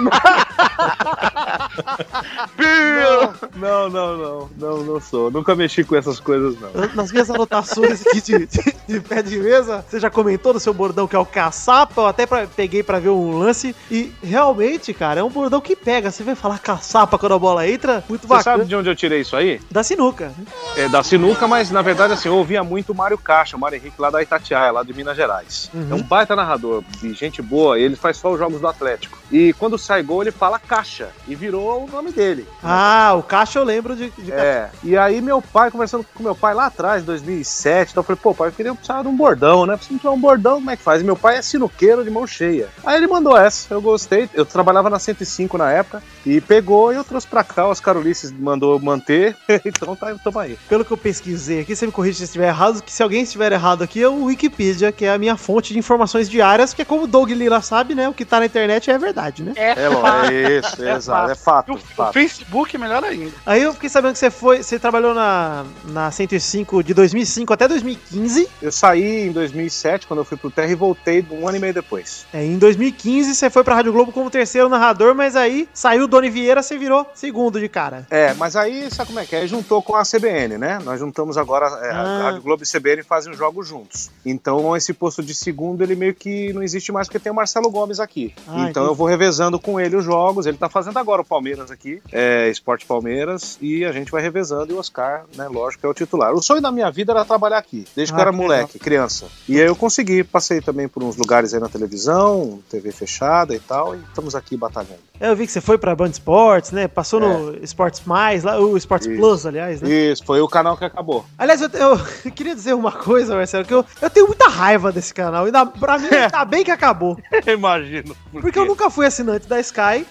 Não, 3.56 3.90
não, 3.90 4.18
não, 4.18 4.50
não, 4.58 4.78
não 4.84 5.00
sou. 5.02 5.30
Nunca 5.32 5.56
mexi 5.56 5.84
com 5.84 5.96
essas 5.96 6.20
coisas, 6.20 6.56
não. 6.60 6.70
Nas 6.96 7.12
minhas 7.12 7.30
anotações 7.30 8.06
aqui 8.06 8.22
de, 8.22 8.46
de, 8.46 8.76
de 8.88 9.00
pé 9.00 9.22
de 9.22 9.38
mesa, 9.38 9.84
você 9.88 10.00
já 10.00 10.10
comentou 10.10 10.54
do 10.54 10.60
seu 10.60 10.74
bordão 10.74 11.08
que 11.08 11.16
é 11.16 11.20
o 11.20 11.26
caçapa, 11.26 12.02
eu 12.02 12.08
até 12.08 12.26
pra- 12.26 12.48
peguei 12.48 12.84
pra 12.84 13.00
ver 13.00 13.10
um 13.10 13.38
lance, 13.38 13.76
e 13.90 14.12
realmente, 14.24 14.94
cara, 14.94 15.20
é 15.20 15.24
um 15.24 15.30
bordão 15.30 15.62
que 15.62 15.76
pega. 15.76 16.12
Você 16.12 16.24
vai 16.24 16.36
falar 16.36 16.60
caçapa 16.60 17.18
quando 17.18 17.34
a 17.36 17.40
bola 17.40 17.68
entra, 17.68 18.04
muito 18.10 18.24
Você 18.24 18.28
bacana. 18.28 18.58
sabe 18.58 18.66
de 18.70 18.76
onde 18.76 18.90
eu 18.90 18.96
tirei 18.96 19.22
isso 19.22 19.36
aí? 19.36 19.60
Da 19.70 19.84
sinuca. 19.84 20.32
É 20.76 20.88
da 20.90 21.04
sinuca, 21.04 21.48
mas 21.48 21.72
na 21.72 21.82
verdade 21.82 22.14
assim, 22.14 22.30
eu 22.30 22.36
ouvia 22.36 22.64
muito 22.64 22.92
o 22.92 22.96
Mário 22.96 23.18
Caixa, 23.18 23.56
o 23.58 23.60
Mário 23.60 23.78
Henrique 23.78 24.00
lá 24.02 24.10
da 24.10 24.22
Itatiaia, 24.22 24.72
lá 24.72 24.81
de 24.84 24.94
Minas 24.94 25.16
Gerais. 25.16 25.70
Uhum. 25.74 25.88
É 25.92 25.94
um 25.96 26.04
baita 26.04 26.36
narrador, 26.36 26.84
de 27.00 27.14
gente 27.14 27.42
boa, 27.42 27.80
ele 27.80 27.96
faz 27.96 28.18
só 28.18 28.32
os 28.32 28.40
jogos 28.40 28.62
do 28.62 28.68
Atlético. 28.68 29.18
E 29.32 29.54
quando 29.54 29.78
sai 29.78 30.04
gol, 30.04 30.22
ele 30.22 30.32
fala 30.32 30.60
Caixa, 30.60 31.10
e 31.28 31.36
virou 31.36 31.86
o 31.86 31.88
nome 31.88 32.12
dele. 32.12 32.48
Ah, 32.64 33.14
o 33.18 33.24
caixa 33.24 33.60
eu 33.60 33.64
lembro 33.64 33.96
de. 33.96 34.10
de 34.12 34.32
É, 34.32 34.70
e 34.84 34.98
aí 34.98 35.22
meu 35.22 35.42
pai, 35.42 35.72
conversando 35.72 36.06
com 36.14 36.24
meu 36.24 36.36
pai 36.36 36.54
lá 36.54 36.66
atrás, 36.66 37.04
2007, 37.04 37.92
então 37.92 38.02
eu 38.02 38.06
falei, 38.06 38.20
pô, 38.22 38.34
pai, 38.34 38.50
eu 38.50 38.52
queria 38.52 38.74
precisar 38.74 39.02
de 39.02 39.08
um 39.08 39.16
bordão, 39.16 39.66
né? 39.66 39.76
Preciso 39.76 40.00
de 40.00 40.08
um 40.08 40.20
bordão, 40.20 40.56
como 40.56 40.70
é 40.70 40.78
que 40.78 40.84
faz? 40.84 41.02
E 41.02 41.06
meu 41.06 41.16
pai 41.16 41.38
é 41.38 41.42
sinuqueiro 41.42 42.04
de 42.04 42.10
mão 42.10 42.28
cheia. 42.28 42.70
Aí 42.86 42.98
ele 42.98 43.08
mandou 43.08 43.38
essa, 43.38 43.74
eu 43.74 43.82
gostei, 43.82 44.30
eu 44.34 44.46
trabalhava 44.46 44.90
na 44.90 45.00
105 45.00 45.58
na 45.58 45.72
época, 45.72 46.04
e 46.26 46.40
pegou 46.42 46.92
e 46.92 46.96
eu 46.96 47.04
trouxe 47.04 47.28
pra 47.28 47.44
cá, 47.44 47.70
os 47.70 47.80
Carolices 47.80 48.32
mandou 48.32 48.80
manter, 48.80 49.36
então 49.66 49.96
tá, 49.96 50.14
tamo 50.24 50.40
aí. 50.40 50.58
Pelo 50.68 50.86
que 50.86 50.92
eu 50.92 50.98
pesquisei 50.98 51.62
aqui, 51.62 51.76
você 51.76 51.86
me 51.86 51.92
corrige 51.92 52.18
se 52.18 52.24
estiver 52.26 52.48
errado, 52.48 52.82
que 52.82 52.92
se 52.92 53.04
alguém 53.04 53.24
estiver 53.24 53.52
errado 53.52 53.84
aqui 53.84 54.02
é 54.02 54.08
o 54.08 54.26
Wikipedia, 54.26 54.71
que 54.92 55.06
é 55.06 55.12
a 55.12 55.18
minha 55.18 55.36
fonte 55.36 55.74
de 55.74 55.80
informações 55.80 56.30
diárias, 56.30 56.74
que 56.74 56.82
é 56.82 56.86
como 56.86 57.04
o 57.04 57.08
Doug 57.08 57.30
Lila 57.32 57.62
sabe, 57.62 57.96
né? 57.96 58.08
O 58.08 58.14
que 58.14 58.24
tá 58.26 58.40
na 58.40 58.46
internet 58.46 58.90
é 58.90 58.98
verdade, 58.98 59.44
né? 59.44 59.54
É, 59.56 59.72
É, 59.84 59.90
lógico, 59.90 60.32
é 60.34 60.58
isso, 60.60 60.84
é 60.84 60.96
exato, 60.96 61.32
é 61.32 61.36
fato, 61.36 61.72
o, 61.74 61.76
o 61.76 61.78
fato. 61.78 62.14
Facebook 62.14 62.76
é 62.76 62.80
melhor 62.80 63.04
ainda. 63.04 63.32
Aí 63.46 63.62
eu 63.62 63.74
fiquei 63.74 63.90
sabendo 63.90 64.14
que 64.14 64.20
você 64.20 64.30
foi, 64.30 64.64
você 64.64 64.78
trabalhou 64.80 65.14
na, 65.14 65.66
na 65.86 66.12
105 66.12 66.84
de 66.84 66.94
2005 66.94 67.54
até 67.54 67.68
2015. 67.68 68.48
Eu 68.62 68.72
saí 68.72 69.28
em 69.28 69.32
2007, 69.32 70.08
quando 70.08 70.20
eu 70.20 70.26
fui 70.26 70.38
pro 70.38 70.52
Terra, 70.52 70.72
e 70.72 70.76
voltei 70.76 71.26
um 71.32 71.48
ano 71.48 71.58
e 71.58 71.60
meio 71.60 71.74
depois. 71.74 72.26
É, 72.34 72.44
em 72.46 72.58
2015 72.58 73.34
você 73.36 73.50
foi 73.50 73.64
pra 73.64 73.76
Rádio 73.76 73.92
Globo 73.92 74.12
como 74.12 74.30
terceiro 74.30 74.70
narrador, 74.70 75.14
mas 75.16 75.36
aí 75.36 75.68
saiu 75.74 76.04
o 76.04 76.08
Doni 76.08 76.30
Vieira, 76.30 76.62
você 76.62 76.78
virou 76.78 77.06
segundo 77.14 77.60
de 77.60 77.68
cara. 77.68 78.06
É, 78.10 78.34
mas 78.36 78.56
aí, 78.56 78.90
sabe 78.92 79.08
como 79.08 79.20
é 79.20 79.26
que 79.26 79.36
é? 79.36 79.48
Juntou 79.48 79.82
com 79.82 79.96
a 79.96 80.04
CBN, 80.04 80.58
né? 80.58 80.80
Nós 80.84 81.00
juntamos 81.00 81.38
agora, 81.38 81.66
é, 81.82 81.92
Ah. 81.92 82.02
a 82.02 82.24
Rádio 82.24 82.42
Globo 82.42 82.64
e 82.64 82.66
a 82.66 82.80
CBN 82.80 83.04
fazem 83.04 83.32
os 83.32 83.38
jogos 83.38 83.68
juntos. 83.68 84.10
Então, 84.26 84.61
esse 84.76 84.94
posto 84.94 85.24
de 85.24 85.34
segundo, 85.34 85.82
ele 85.82 85.96
meio 85.96 86.14
que 86.14 86.52
não 86.54 86.62
existe 86.64 86.92
mais, 86.92 87.08
porque 87.08 87.20
tem 87.20 87.32
o 87.32 87.36
Marcelo 87.36 87.70
Gomes 87.70 88.00
aqui. 88.00 88.34
Ah, 88.48 88.68
então, 88.70 88.86
eu 88.86 88.96
vou 88.96 89.08
revezando 89.08 89.60
com 89.60 89.80
ele 89.80 89.96
os 89.96 90.06
jogos. 90.06 90.46
Ele 90.46 90.58
tá 90.58 90.70
fazendo 90.70 90.98
agora 90.98 91.22
o 91.22 91.26
Palmeiras 91.26 91.72
aqui, 91.72 92.02
é, 92.12 92.50
Esporte 92.50 92.86
Palmeiras, 92.86 93.58
e 93.62 93.84
a 93.86 93.92
gente 93.92 94.12
vai 94.12 94.22
revezando, 94.22 94.72
e 94.72 94.76
o 94.76 94.80
Oscar, 94.80 95.26
né, 95.36 95.48
lógico, 95.48 95.86
é 95.86 95.90
o 95.90 95.94
titular. 95.94 96.34
O 96.34 96.42
sonho 96.42 96.62
da 96.62 96.72
minha 96.72 96.90
vida 96.92 97.12
era 97.12 97.26
trabalhar 97.26 97.58
aqui, 97.58 97.86
desde 97.96 98.14
que 98.14 98.20
Ah, 98.20 98.24
eu 98.24 98.28
era 98.28 98.32
que 98.32 98.38
moleque, 98.38 98.80
criança. 98.80 99.26
E 99.48 99.60
aí 99.60 99.68
eu 99.68 99.76
consegui, 99.76 100.24
passei 100.24 100.62
também 100.62 100.88
por 100.88 101.04
uns 101.04 101.18
lugares 101.18 101.54
aí 101.54 101.60
na 101.60 101.70
televisão, 101.70 102.60
TV 102.70 102.92
fechada 102.92 103.54
e 103.56 103.60
tal, 103.60 103.96
e 103.96 104.00
estamos 104.00 104.36
aqui 104.36 104.56
batalhando. 104.58 105.00
É, 105.20 105.30
Eu 105.30 105.36
vi 105.36 105.46
que 105.46 105.52
você 105.52 105.62
foi 105.62 105.78
pra 105.78 105.96
Band 105.96 106.10
Esportes, 106.10 106.72
né? 106.72 106.88
Passou 106.88 107.20
no 107.20 107.56
Esportes 107.64 108.02
Mais, 108.06 108.44
lá, 108.44 108.60
o 108.60 108.76
Esportes. 108.76 109.08
Plus, 109.08 109.46
aliás, 109.46 109.82
né? 109.82 109.90
Isso, 109.90 110.24
foi 110.26 110.42
o 110.42 110.48
canal 110.48 110.76
que 110.76 110.84
acabou. 110.86 111.24
Aliás, 111.38 111.62
eu, 111.62 111.70
eu 111.70 112.00
queria 112.34 112.56
dizer 112.56 112.74
uma 112.74 112.92
coisa, 112.92 113.36
Marcelo, 113.36 113.66
que 113.66 113.74
eu, 113.74 113.86
eu 114.02 114.10
tenho 114.10 114.28
muita 114.28 114.48
raiva 114.52 114.92
desse 114.92 115.14
canal. 115.14 115.46
Ainda, 115.46 115.66
pra 115.66 115.98
mim, 115.98 116.10
tá 116.30 116.46
bem 116.46 116.64
que 116.64 116.72
acabou. 116.72 117.18
Imagino. 117.48 118.16
Porque 118.32 118.60
eu 118.60 118.66
nunca 118.66 118.90
fui 118.90 119.06
assinante 119.06 119.48
da 119.48 119.60
Sky. 119.60 120.06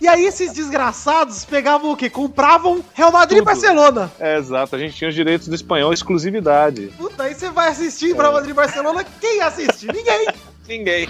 e 0.00 0.08
aí 0.08 0.24
esses 0.24 0.52
desgraçados 0.52 1.44
pegavam 1.44 1.92
o 1.92 1.96
quê? 1.96 2.10
Compravam 2.10 2.82
Real 2.94 3.12
Madrid 3.12 3.38
e 3.38 3.40
Tudo. 3.40 3.46
Barcelona. 3.46 4.10
É, 4.18 4.38
exato, 4.38 4.74
a 4.74 4.78
gente 4.78 4.94
tinha 4.96 5.08
os 5.08 5.14
direitos 5.14 5.48
do 5.48 5.54
espanhol, 5.54 5.92
exclusividade. 5.92 6.88
Puta, 6.96 7.24
aí 7.24 7.34
você 7.34 7.50
vai 7.50 7.68
assistir 7.68 8.14
Real 8.14 8.32
Madrid 8.32 8.50
e 8.50 8.54
Barcelona, 8.54 9.04
quem 9.20 9.40
assiste? 9.40 9.86
Ninguém. 9.86 10.26
Ninguém. 10.68 11.08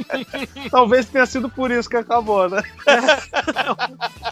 Talvez 0.70 1.06
tenha 1.06 1.24
sido 1.24 1.48
por 1.48 1.70
isso 1.70 1.88
que 1.88 1.96
acabou, 1.96 2.48
né? 2.48 2.62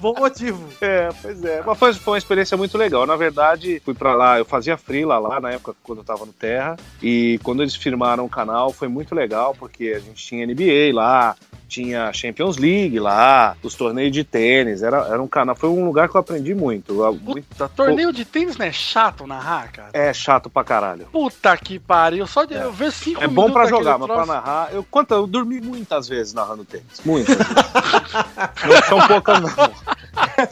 Bom 0.00 0.14
motivo. 0.18 0.68
É, 0.80 1.08
pois 1.20 1.44
é. 1.44 1.62
Mas 1.64 1.78
foi, 1.78 1.94
foi 1.94 2.12
uma 2.12 2.18
experiência 2.18 2.56
muito 2.56 2.76
legal. 2.76 3.06
Na 3.06 3.16
verdade, 3.16 3.80
fui 3.84 3.94
pra 3.94 4.14
lá, 4.14 4.38
eu 4.38 4.44
fazia 4.44 4.76
freela 4.76 5.18
lá 5.18 5.40
na 5.40 5.52
época 5.52 5.74
quando 5.82 5.98
eu 5.98 6.04
tava 6.04 6.26
no 6.26 6.32
Terra. 6.32 6.76
E 7.02 7.38
quando 7.42 7.62
eles 7.62 7.74
firmaram 7.74 8.24
o 8.24 8.28
canal, 8.28 8.72
foi 8.72 8.88
muito 8.88 9.14
legal, 9.14 9.54
porque 9.58 9.94
a 9.96 10.00
gente 10.00 10.24
tinha 10.24 10.46
NBA 10.46 10.92
lá, 10.92 11.36
tinha 11.68 12.12
Champions 12.12 12.56
League 12.56 12.98
lá, 12.98 13.56
os 13.62 13.74
torneios 13.74 14.12
de 14.12 14.22
tênis. 14.24 14.82
Era, 14.82 14.98
era 15.08 15.22
um 15.22 15.26
canal, 15.26 15.54
foi 15.56 15.68
um 15.68 15.84
lugar 15.84 16.08
que 16.08 16.16
eu 16.16 16.20
aprendi 16.20 16.54
muito. 16.54 16.94
Muita- 17.22 17.68
Torneio 17.68 18.12
de 18.12 18.24
tênis 18.24 18.56
não 18.56 18.66
é 18.66 18.72
chato 18.72 19.26
narrar, 19.26 19.70
cara? 19.72 19.88
É 19.92 20.12
chato 20.12 20.48
pra 20.50 20.62
caralho. 20.64 21.06
Puta 21.12 21.56
que 21.56 21.78
pariu. 21.78 22.26
Só 22.26 22.44
de 22.44 22.54
eu 22.54 22.72
ver 22.72 22.92
cinco 22.92 23.22
É 23.22 23.26
bom 23.28 23.50
pra 23.50 23.66
jogar, 23.66 23.98
mas 23.98 24.06
pra 24.06 24.16
troço. 24.16 24.32
narrar. 24.32 24.68
Eu, 24.72 24.84
quanto, 24.90 25.12
eu 25.14 25.26
dormi 25.26 25.60
muitas 25.60 26.08
vezes 26.08 26.32
narrando 26.34 26.64
tênis. 26.64 27.00
Muitas. 27.04 27.36
não 28.66 28.82
são 28.88 29.06
poucas, 29.08 29.40
não. 29.40 29.50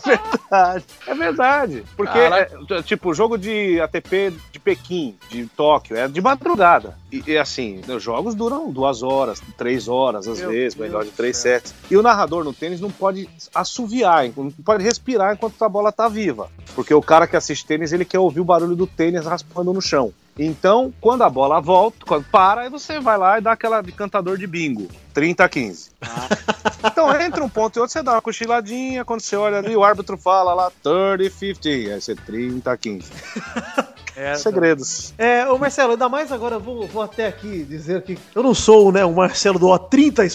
Verdade. 0.05 0.85
É 1.07 1.15
verdade. 1.15 1.85
Porque, 1.97 2.19
é, 2.19 2.83
tipo, 2.83 3.11
o 3.11 3.15
jogo 3.15 3.37
de 3.39 3.81
ATP 3.81 4.33
de 4.51 4.59
Pequim, 4.59 5.17
de 5.31 5.47
Tóquio, 5.47 5.97
é 5.97 6.09
de 6.09 6.21
madrugada. 6.21 6.97
E, 7.11 7.23
e, 7.27 7.39
assim, 7.39 7.81
os 7.89 8.03
jogos 8.03 8.35
duram 8.35 8.71
duas 8.71 9.03
horas, 9.03 9.43
três 9.57 9.89
horas, 9.89 10.27
às 10.27 10.39
Meu 10.41 10.51
vezes, 10.51 10.75
Deus 10.75 10.89
melhor 10.89 11.05
de 11.05 11.11
três 11.11 11.37
céu. 11.37 11.61
sets. 11.61 11.75
E 11.91 11.97
o 11.97 12.03
narrador 12.03 12.45
no 12.45 12.53
tênis 12.53 12.81
não 12.81 12.91
pode 12.91 13.29
assoviar, 13.55 14.31
não 14.37 14.51
pode 14.51 14.83
respirar 14.83 15.35
enquanto 15.35 15.63
a 15.63 15.69
bola 15.69 15.93
tá 15.93 16.09
viva. 16.09 16.51
Porque 16.75 16.95
o 16.95 17.03
cara 17.03 17.27
que 17.27 17.37
assiste 17.37 17.67
tênis, 17.67 17.93
ele 17.93 18.05
quer 18.05 18.19
ouvir 18.19 18.41
o 18.41 18.45
barulho 18.45 18.75
do 18.75 18.87
tênis 18.87 19.25
raspando 19.27 19.73
no 19.73 19.81
chão. 19.81 20.13
Então, 20.39 20.93
quando 21.01 21.23
a 21.23 21.31
bola 21.31 21.61
volta, 21.61 22.07
quando 22.07 22.25
para, 22.25 22.63
aí 22.63 22.71
você 22.71 22.99
vai 23.01 23.19
lá 23.19 23.39
e 23.39 23.43
dá 23.43 23.53
aquela 23.53 23.83
de 23.83 23.93
cantador 23.93 24.39
de 24.39 24.47
bingo. 24.47 24.89
30 25.13 25.45
a 25.45 25.49
15. 25.49 25.91
Então, 26.85 27.21
entre 27.21 27.41
um 27.43 27.49
ponto 27.49 27.79
e 27.79 27.81
outro, 27.81 27.93
você 27.93 28.03
dá 28.03 28.13
uma 28.13 28.23
cochiladinha. 28.23 29.05
Quando 29.05 29.21
você 29.21 29.37
olha 29.37 29.59
ali, 29.59 29.77
o 29.77 29.85
árbitro 29.85 30.17
fala 30.17 30.55
lá 30.55 30.73
30, 30.83 31.31
50. 31.31 31.69
Aí 31.69 32.01
você 32.01 32.15
30 32.15 32.73
a 32.73 32.77
15. 32.77 33.13
É, 34.17 34.35
Segredos. 34.35 35.15
É, 35.17 35.49
ô 35.49 35.59
Marcelo, 35.59 35.93
ainda 35.93 36.09
mais 36.09 36.31
agora 36.31 36.57
eu 36.57 36.61
vou, 36.61 36.87
vou 36.87 37.03
até 37.03 37.27
aqui 37.27 37.65
dizer 37.65 38.03
que 38.03 38.19
eu 38.35 38.43
não 38.43 38.53
sou 38.55 38.93
né, 38.93 39.05
o 39.05 39.15
Marcelo 39.15 39.59
do 39.59 39.69
O30 39.69 40.27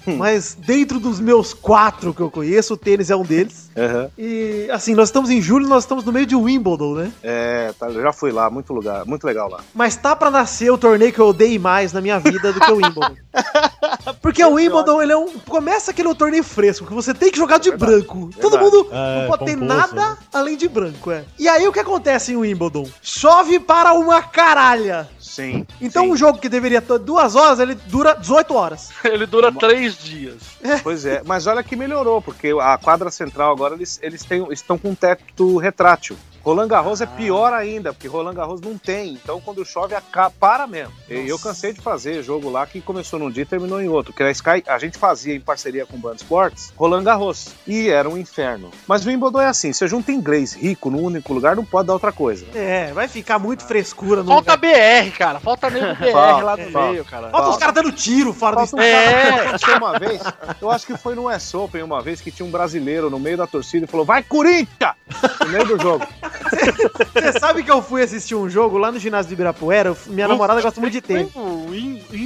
Esportes, 0.00 0.18
mas 0.18 0.54
dentro 0.54 0.98
dos 0.98 1.20
meus 1.20 1.52
quatro 1.52 2.12
que 2.14 2.20
eu 2.20 2.30
conheço, 2.30 2.74
o 2.74 2.76
tênis 2.76 3.10
é 3.10 3.16
um 3.16 3.22
deles. 3.22 3.70
Aham. 3.76 4.10
E 4.18 4.68
assim, 4.70 4.94
nós 4.94 5.08
estamos 5.08 5.30
em 5.30 5.40
julho, 5.40 5.68
nós 5.68 5.84
estamos 5.84 6.04
no 6.04 6.12
meio 6.12 6.26
de 6.26 6.34
Wimbledon, 6.36 6.94
né? 6.94 7.12
É, 7.22 7.72
tá, 7.78 7.86
eu 7.88 8.02
já 8.02 8.12
fui 8.12 8.32
lá, 8.32 8.50
muito 8.50 8.72
lugar, 8.72 9.04
muito 9.06 9.24
legal 9.24 9.48
lá. 9.48 9.60
Mas 9.74 9.96
tá 9.96 10.14
pra 10.16 10.30
nascer 10.30 10.70
o 10.70 10.78
torneio 10.78 11.12
que 11.12 11.18
eu 11.18 11.26
odeio 11.28 11.60
mais 11.60 11.92
na 11.92 12.00
minha 12.00 12.18
vida 12.18 12.52
do 12.52 12.60
que 12.60 12.70
o 12.70 12.76
Wimbledon. 12.76 13.16
Porque 14.20 14.44
o 14.44 14.54
Wimbledon, 14.54 15.02
ele 15.02 15.12
é 15.12 15.16
um. 15.16 15.28
Começa 15.48 15.90
aquele 15.90 16.14
torneio 16.14 16.42
fresco, 16.44 16.86
que 16.86 16.92
você 16.92 17.14
tem 17.14 17.30
que 17.30 17.38
jogar 17.38 17.58
de 17.58 17.70
branco. 17.70 18.30
Todo 18.40 18.52
Verdade. 18.52 18.64
mundo 18.76 18.88
É, 18.92 19.20
não 19.22 19.28
pode 19.28 19.44
ter 19.44 19.56
nada 19.56 20.10
né? 20.10 20.16
além 20.32 20.56
de 20.56 20.68
branco, 20.68 21.10
é. 21.10 21.24
E 21.38 21.48
aí 21.48 21.66
o 21.66 21.72
que 21.72 21.80
acontece 21.80 22.32
em 22.32 22.36
Wimbledon? 22.36 22.88
Chove 23.02 23.60
para 23.60 23.92
uma 23.92 24.22
caralha. 24.22 25.08
Sim. 25.18 25.66
Então 25.80 26.04
sim. 26.04 26.10
um 26.10 26.16
jogo 26.16 26.38
que 26.38 26.48
deveria 26.48 26.82
ter 26.82 26.98
duas 26.98 27.36
horas, 27.36 27.60
ele 27.60 27.74
dura 27.74 28.14
18 28.14 28.54
horas. 28.54 28.88
Ele 29.04 29.26
dura 29.26 29.52
três 29.52 29.89
dias. 29.96 30.42
Pois 30.82 31.04
é, 31.04 31.22
mas 31.24 31.46
olha 31.46 31.62
que 31.62 31.76
melhorou, 31.76 32.20
porque 32.20 32.54
a 32.60 32.78
quadra 32.78 33.10
central 33.10 33.52
agora 33.52 33.74
eles, 33.74 33.98
eles 34.02 34.22
têm, 34.24 34.46
estão 34.52 34.78
com 34.78 34.90
um 34.90 34.94
teto 34.94 35.56
retrátil. 35.56 36.16
Roland 36.44 36.68
Garros 36.68 37.00
é 37.00 37.06
pior 37.06 37.52
ainda, 37.52 37.92
porque 37.92 38.08
Roland 38.08 38.34
Garros 38.34 38.60
não 38.60 38.76
tem. 38.78 39.12
Então, 39.12 39.40
quando 39.40 39.64
chove, 39.64 39.94
aca- 39.94 40.30
para 40.30 40.66
mesmo. 40.66 40.92
E 41.08 41.28
eu 41.28 41.38
cansei 41.38 41.72
de 41.72 41.80
fazer 41.80 42.22
jogo 42.22 42.48
lá 42.50 42.66
que 42.66 42.80
começou 42.80 43.18
num 43.18 43.30
dia 43.30 43.42
e 43.42 43.46
terminou 43.46 43.80
em 43.80 43.88
outro. 43.88 44.12
Que 44.12 44.22
a 44.22 44.30
Sky, 44.30 44.62
a 44.66 44.78
gente 44.78 44.96
fazia 44.98 45.34
em 45.34 45.40
parceria 45.40 45.84
com 45.86 45.96
o 45.96 46.00
Band 46.00 46.14
Sports, 46.16 46.72
Roland 46.76 47.04
Garros. 47.04 47.48
E 47.66 47.88
era 47.88 48.08
um 48.08 48.16
inferno. 48.16 48.70
Mas 48.86 49.04
o 49.04 49.08
Wimbledon 49.08 49.40
é 49.40 49.46
assim: 49.46 49.72
você 49.72 49.86
junta 49.86 50.12
inglês 50.12 50.52
rico 50.54 50.90
num 50.90 51.02
único 51.02 51.32
lugar, 51.34 51.54
não 51.56 51.64
pode 51.64 51.86
dar 51.88 51.92
outra 51.94 52.12
coisa. 52.12 52.46
É, 52.54 52.92
vai 52.92 53.06
ficar 53.08 53.38
muito 53.38 53.64
frescura 53.66 54.22
no 54.22 54.28
Falta 54.28 54.54
lugar. 54.54 55.04
BR, 55.04 55.10
cara. 55.16 55.40
Falta 55.40 55.68
nego 55.70 55.94
BR 55.96 56.12
Falta, 56.12 56.44
lá 56.44 56.56
no 56.56 56.70
falta. 56.70 56.90
meio, 56.92 57.04
cara. 57.04 57.30
Falta 57.30 57.48
os 57.50 57.56
caras 57.56 57.74
dando 57.74 57.92
tiro 57.92 58.32
fora 58.32 58.56
do 58.56 58.66
Falta 58.66 58.76
um 58.76 58.80
estádio. 58.82 59.10
cara 59.10 59.28
É. 59.42 59.46
aconteceu 59.48 59.76
uma 59.76 59.98
vez, 59.98 60.22
eu 60.60 60.70
acho 60.70 60.86
que 60.86 60.96
foi 60.96 61.14
no 61.14 61.28
US 61.30 61.54
Open 61.54 61.82
uma 61.82 62.00
vez 62.02 62.20
que 62.20 62.30
tinha 62.30 62.46
um 62.46 62.50
brasileiro 62.50 63.10
no 63.10 63.18
meio 63.18 63.36
da 63.36 63.46
torcida 63.46 63.84
e 63.84 63.88
falou: 63.88 64.06
Vai, 64.06 64.22
Corinthians! 64.22 64.94
No 65.40 65.48
meio 65.48 65.66
do 65.66 65.80
jogo. 65.80 66.06
Você 67.14 67.38
sabe 67.38 67.62
que 67.62 67.70
eu 67.70 67.82
fui 67.82 68.02
assistir 68.02 68.34
um 68.34 68.48
jogo 68.48 68.78
lá 68.78 68.90
no 68.92 68.98
ginásio 68.98 69.28
de 69.28 69.34
Ibirapuera? 69.34 69.90
eu- 69.90 69.96
Minha 70.06 70.26
namorada 70.28 70.60
gosta 70.60 70.80
muito 70.80 70.92
de 70.92 71.00
tênis. 71.00 71.32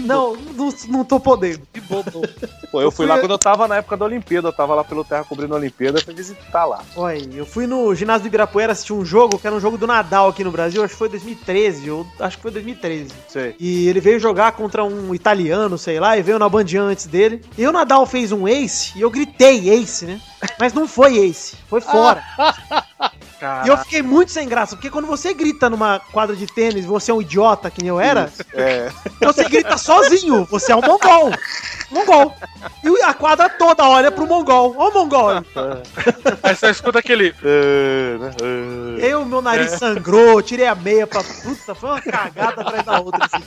Não, 0.06 0.36
não, 0.36 0.74
não 0.88 1.04
tô 1.04 1.20
podendo. 1.20 1.60
Pô, 2.70 2.80
eu 2.80 2.90
fui 2.90 3.06
lá 3.06 3.18
quando 3.18 3.30
eu 3.32 3.38
tava 3.38 3.68
na 3.68 3.76
época 3.76 3.96
da 3.96 4.04
Olimpíada, 4.04 4.48
eu 4.48 4.52
tava 4.52 4.74
lá 4.74 4.82
pelo 4.84 5.04
Terra 5.04 5.24
cobrindo 5.24 5.54
a 5.54 5.58
Olimpíada, 5.58 5.98
eu 5.98 6.04
fui 6.04 6.14
visitar 6.14 6.64
lá. 6.64 6.80
Olha, 6.96 7.28
eu 7.34 7.46
fui 7.46 7.66
no 7.66 7.94
ginásio 7.94 8.22
do 8.22 8.26
Ibirapuera 8.28 8.72
assistir 8.72 8.92
um 8.92 9.04
jogo, 9.04 9.38
que 9.38 9.46
era 9.46 9.54
um 9.54 9.60
jogo 9.60 9.76
do 9.78 9.86
Nadal 9.86 10.28
aqui 10.28 10.42
no 10.42 10.50
Brasil, 10.50 10.82
acho 10.82 10.92
que 10.94 10.98
foi 10.98 11.08
2013, 11.08 11.90
ou 11.90 12.06
acho 12.18 12.36
que 12.36 12.42
foi 12.42 12.50
2013. 12.50 13.10
Sei. 13.28 13.54
E 13.60 13.86
ele 13.88 14.00
veio 14.00 14.18
jogar 14.18 14.52
contra 14.52 14.84
um 14.84 15.14
italiano, 15.14 15.76
sei 15.78 16.00
lá, 16.00 16.16
e 16.16 16.22
veio 16.22 16.38
na 16.38 16.48
Bandian 16.48 16.84
antes 16.84 17.06
dele. 17.06 17.42
E 17.56 17.66
o 17.66 17.72
Nadal 17.72 18.06
fez 18.06 18.32
um 18.32 18.48
ace, 18.48 18.92
e 18.96 19.00
eu 19.02 19.10
gritei 19.10 19.68
ace, 19.70 20.06
né? 20.06 20.20
Mas 20.58 20.72
não 20.72 20.86
foi 20.88 21.16
ace, 21.18 21.56
foi 21.68 21.80
fora. 21.80 22.22
E 23.64 23.68
eu 23.68 23.76
fiquei 23.78 24.02
muito 24.02 24.30
sem 24.32 24.48
graça, 24.48 24.76
porque 24.76 24.90
quando 24.90 25.06
você 25.06 25.34
grita 25.34 25.68
numa 25.68 26.00
quadra 26.12 26.34
de 26.34 26.46
tênis, 26.46 26.84
você 26.84 27.10
é 27.10 27.14
um 27.14 27.22
idiota, 27.22 27.70
que 27.70 27.80
nem 27.80 27.88
eu 27.88 28.00
era, 28.00 28.32
É, 28.52 28.90
você 29.22 29.44
grita 29.44 29.76
sozinho, 29.76 30.44
você 30.50 30.72
é 30.72 30.76
um 30.76 30.80
mongol. 30.80 31.32
Mongol. 31.90 32.34
E 32.82 33.02
a 33.02 33.14
quadra 33.14 33.48
toda 33.48 33.84
olha 33.88 34.10
pro 34.10 34.26
mongol. 34.26 34.74
Ó 34.76 34.88
o 34.88 34.94
mongol. 34.94 35.30
aí. 35.30 35.42
Você 36.54 36.70
escuta 36.70 36.98
aquele. 36.98 37.34
é, 37.42 38.16
né, 38.18 38.30
é. 39.00 39.06
Eu, 39.12 39.24
meu 39.24 39.42
nariz 39.42 39.72
sangrou, 39.72 40.42
tirei 40.42 40.66
a 40.66 40.74
meia 40.74 41.06
pra. 41.06 41.22
Puta, 41.22 41.74
foi 41.74 41.90
uma 41.90 42.00
cagada 42.00 42.62
atrás 42.62 42.84
da 42.84 43.00
outra. 43.00 43.24
Assim. 43.24 43.44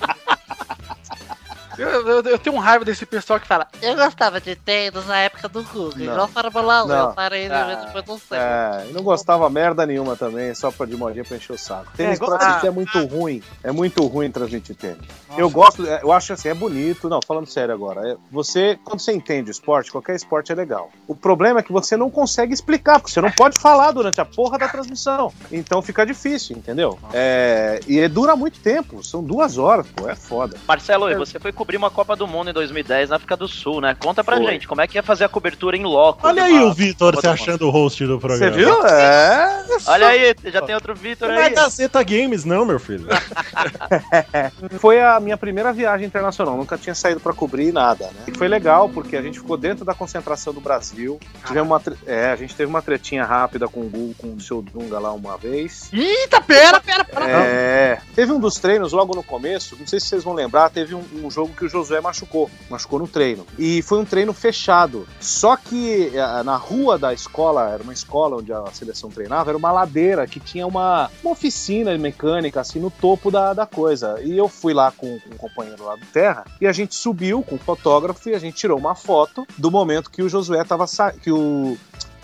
Eu, 1.77 2.07
eu- 2.07 2.21
eu 2.23 2.37
tenho 2.39 2.55
um 2.55 2.59
raiva 2.59 2.83
desse 2.83 3.05
pessoal 3.05 3.39
que 3.39 3.47
fala. 3.47 3.67
Eu 3.81 3.95
gostava 3.95 4.39
de 4.41 4.55
tênis 4.55 5.05
na 5.05 5.17
época 5.19 5.47
do 5.47 5.63
Google, 5.63 5.93
Não. 5.95 6.05
igual 6.13 6.27
Fórmula 6.27 6.83
1. 6.85 6.87
Não. 6.87 7.09
Eu 7.09 7.13
parei 7.13 7.47
Ah, 7.51 7.75
de 7.75 7.85
depois 7.85 8.05
não 8.05 8.17
sei. 8.17 8.37
É, 8.37 8.87
e 8.89 8.93
não 8.93 9.03
gostava 9.03 9.49
merda 9.49 9.85
nenhuma 9.85 10.15
também, 10.15 10.53
só 10.55 10.71
pra 10.71 10.85
de 10.85 10.95
modinha 10.95 11.23
pra 11.23 11.37
encher 11.37 11.53
o 11.53 11.57
saco. 11.57 11.91
Tênis 11.95 12.17
igual- 12.17 12.37
pra 12.37 12.47
assistir 12.47 12.67
é 12.67 12.71
muito 12.71 13.05
ruim. 13.05 13.43
É 13.63 13.71
muito 13.71 14.05
ruim 14.07 14.31
transmitir 14.31 14.75
tênis. 14.75 14.97
eu 15.37 15.49
gosto, 15.51 15.85
é, 15.85 15.99
eu 16.01 16.11
acho 16.11 16.33
assim, 16.33 16.49
é 16.49 16.53
bonito. 16.53 17.07
Não, 17.09 17.19
falando 17.25 17.45
sério 17.47 17.73
agora. 17.73 18.07
é- 18.09 18.17
você, 18.31 18.77
quando 18.83 18.99
você 18.99 19.11
entende 19.13 19.49
o 19.49 19.51
esporte, 19.51 19.91
qualquer 19.91 20.15
esporte 20.15 20.51
é 20.51 20.55
legal. 20.55 20.89
O 21.07 21.15
problema 21.15 21.59
é 21.59 21.63
que 21.63 21.71
você 21.71 21.95
não 21.95 22.09
consegue 22.09 22.53
explicar, 22.53 22.99
porque 22.99 23.11
você 23.13 23.21
não 23.21 23.31
pode 23.31 23.57
falar 23.59 23.91
durante 23.91 24.19
a 24.19 24.25
porra 24.25 24.57
da 24.57 24.67
transmissão. 24.67 25.31
Então 25.51 25.81
fica 25.81 26.05
difícil, 26.05 26.57
entendeu? 26.57 26.97
É, 27.13 27.79
e 27.87 28.07
dura 28.07 28.35
muito 28.35 28.59
tempo, 28.59 29.03
são 29.03 29.23
duas 29.23 29.57
horas, 29.57 29.85
pô, 29.95 30.09
é 30.09 30.15
foda. 30.15 30.57
Marcelo, 30.67 31.13
você 31.17 31.39
foi 31.39 31.51
cobrir 31.67 31.75
uma 31.77 31.91
Copa 31.91 32.15
do 32.15 32.25
Mundo 32.25 32.49
em 32.49 32.53
2010 32.53 33.09
na 33.09 33.17
África 33.17 33.35
do 33.35 33.45
Sul, 33.45 33.81
né? 33.81 33.93
Conta 33.99 34.23
pra 34.23 34.37
Foi. 34.37 34.45
gente, 34.45 34.65
como 34.65 34.79
é 34.79 34.87
que 34.87 34.97
ia 34.97 35.03
fazer 35.03 35.25
a 35.25 35.29
cobertura 35.29 35.75
em 35.75 35.83
loco? 35.83 36.25
Olha 36.25 36.45
aí 36.45 36.59
o 36.63 36.73
Vitor 36.73 37.19
se 37.19 37.27
achando 37.27 37.67
o 37.67 37.69
host 37.69 38.05
do 38.05 38.17
Você 38.17 38.27
programa. 38.49 38.55
viu? 38.55 38.87
É. 38.87 39.65
Olha 39.87 40.07
aí, 40.07 40.33
já 40.45 40.61
tem 40.61 40.73
outro 40.73 40.95
Vitor 40.95 41.27
Não 41.27 41.35
é 41.35 41.47
aí. 41.47 41.53
Gazeta 41.53 42.01
Games, 42.03 42.45
não, 42.45 42.63
meu 42.65 42.79
filho. 42.79 43.05
Foi 44.79 45.01
a 45.01 45.19
minha 45.19 45.35
primeira 45.35 45.73
viagem 45.73 46.07
internacional, 46.07 46.55
nunca 46.55 46.77
tinha 46.77 46.95
saído 46.95 47.19
pra 47.19 47.33
cobrir 47.33 47.73
nada, 47.73 48.05
né? 48.05 48.21
E 48.27 48.37
foi 48.37 48.47
legal 48.47 48.87
porque 48.87 49.17
a 49.17 49.21
gente 49.21 49.37
ficou 49.39 49.57
dentro 49.57 49.83
da 49.83 49.93
concentração 49.93 50.53
do 50.53 50.61
Brasil. 50.61 51.19
Tivemos 51.45 51.69
uma 51.69 51.79
tre- 51.81 51.95
é, 52.05 52.31
a 52.31 52.35
gente 52.37 52.55
teve 52.55 52.69
uma 52.69 52.81
tretinha 52.81 53.25
rápida 53.25 53.67
com 53.67 53.81
o 53.81 53.89
Gu, 53.89 54.15
com 54.17 54.33
o 54.35 54.39
seu 54.39 54.61
Dunga 54.61 54.99
lá 54.99 55.11
uma 55.11 55.37
vez. 55.37 55.89
Eita, 55.91 56.39
pera, 56.39 56.79
pera, 56.79 57.03
pera. 57.03 57.25
É, 57.29 57.99
teve 58.15 58.31
um 58.31 58.39
dos 58.39 58.57
treinos 58.57 58.93
logo 58.93 59.13
no 59.13 59.23
começo, 59.23 59.75
não 59.77 59.85
sei 59.85 59.99
se 59.99 60.07
vocês 60.07 60.23
vão 60.23 60.33
lembrar, 60.33 60.69
teve 60.69 60.95
um, 60.95 61.03
um 61.23 61.29
jogo 61.29 61.51
que 61.57 61.65
o 61.65 61.69
Josué 61.69 61.99
machucou, 61.99 62.49
machucou 62.69 62.99
no 62.99 63.07
treino. 63.07 63.45
E 63.57 63.81
foi 63.81 63.99
um 63.99 64.05
treino 64.05 64.33
fechado. 64.33 65.07
Só 65.19 65.57
que 65.57 66.11
eh, 66.13 66.43
na 66.43 66.55
rua 66.55 66.97
da 66.97 67.13
escola, 67.13 67.69
era 67.69 67.83
uma 67.83 67.93
escola 67.93 68.37
onde 68.37 68.53
a 68.53 68.65
seleção 68.71 69.09
treinava, 69.09 69.51
era 69.51 69.57
uma 69.57 69.71
ladeira 69.71 70.27
que 70.27 70.39
tinha 70.39 70.65
uma, 70.65 71.09
uma 71.23 71.31
oficina 71.31 71.97
mecânica 71.97 72.61
assim 72.61 72.79
no 72.79 72.91
topo 72.91 73.31
da, 73.31 73.53
da 73.53 73.65
coisa. 73.65 74.21
E 74.21 74.37
eu 74.37 74.47
fui 74.47 74.73
lá 74.73 74.91
com, 74.91 75.19
com 75.19 75.33
um 75.33 75.37
companheiro 75.37 75.83
lá 75.83 75.95
do 75.95 76.05
Terra 76.05 76.45
e 76.61 76.67
a 76.67 76.71
gente 76.71 76.95
subiu 76.95 77.41
com 77.41 77.55
o 77.55 77.59
fotógrafo 77.59 78.29
e 78.29 78.35
a 78.35 78.39
gente 78.39 78.55
tirou 78.55 78.77
uma 78.77 78.95
foto 78.95 79.45
do 79.57 79.71
momento 79.71 80.11
que 80.11 80.21
o 80.21 80.29
Josué 80.29 80.63
tava 80.63 80.85
sa... 80.85 81.11
que 81.11 81.31
o 81.31 81.77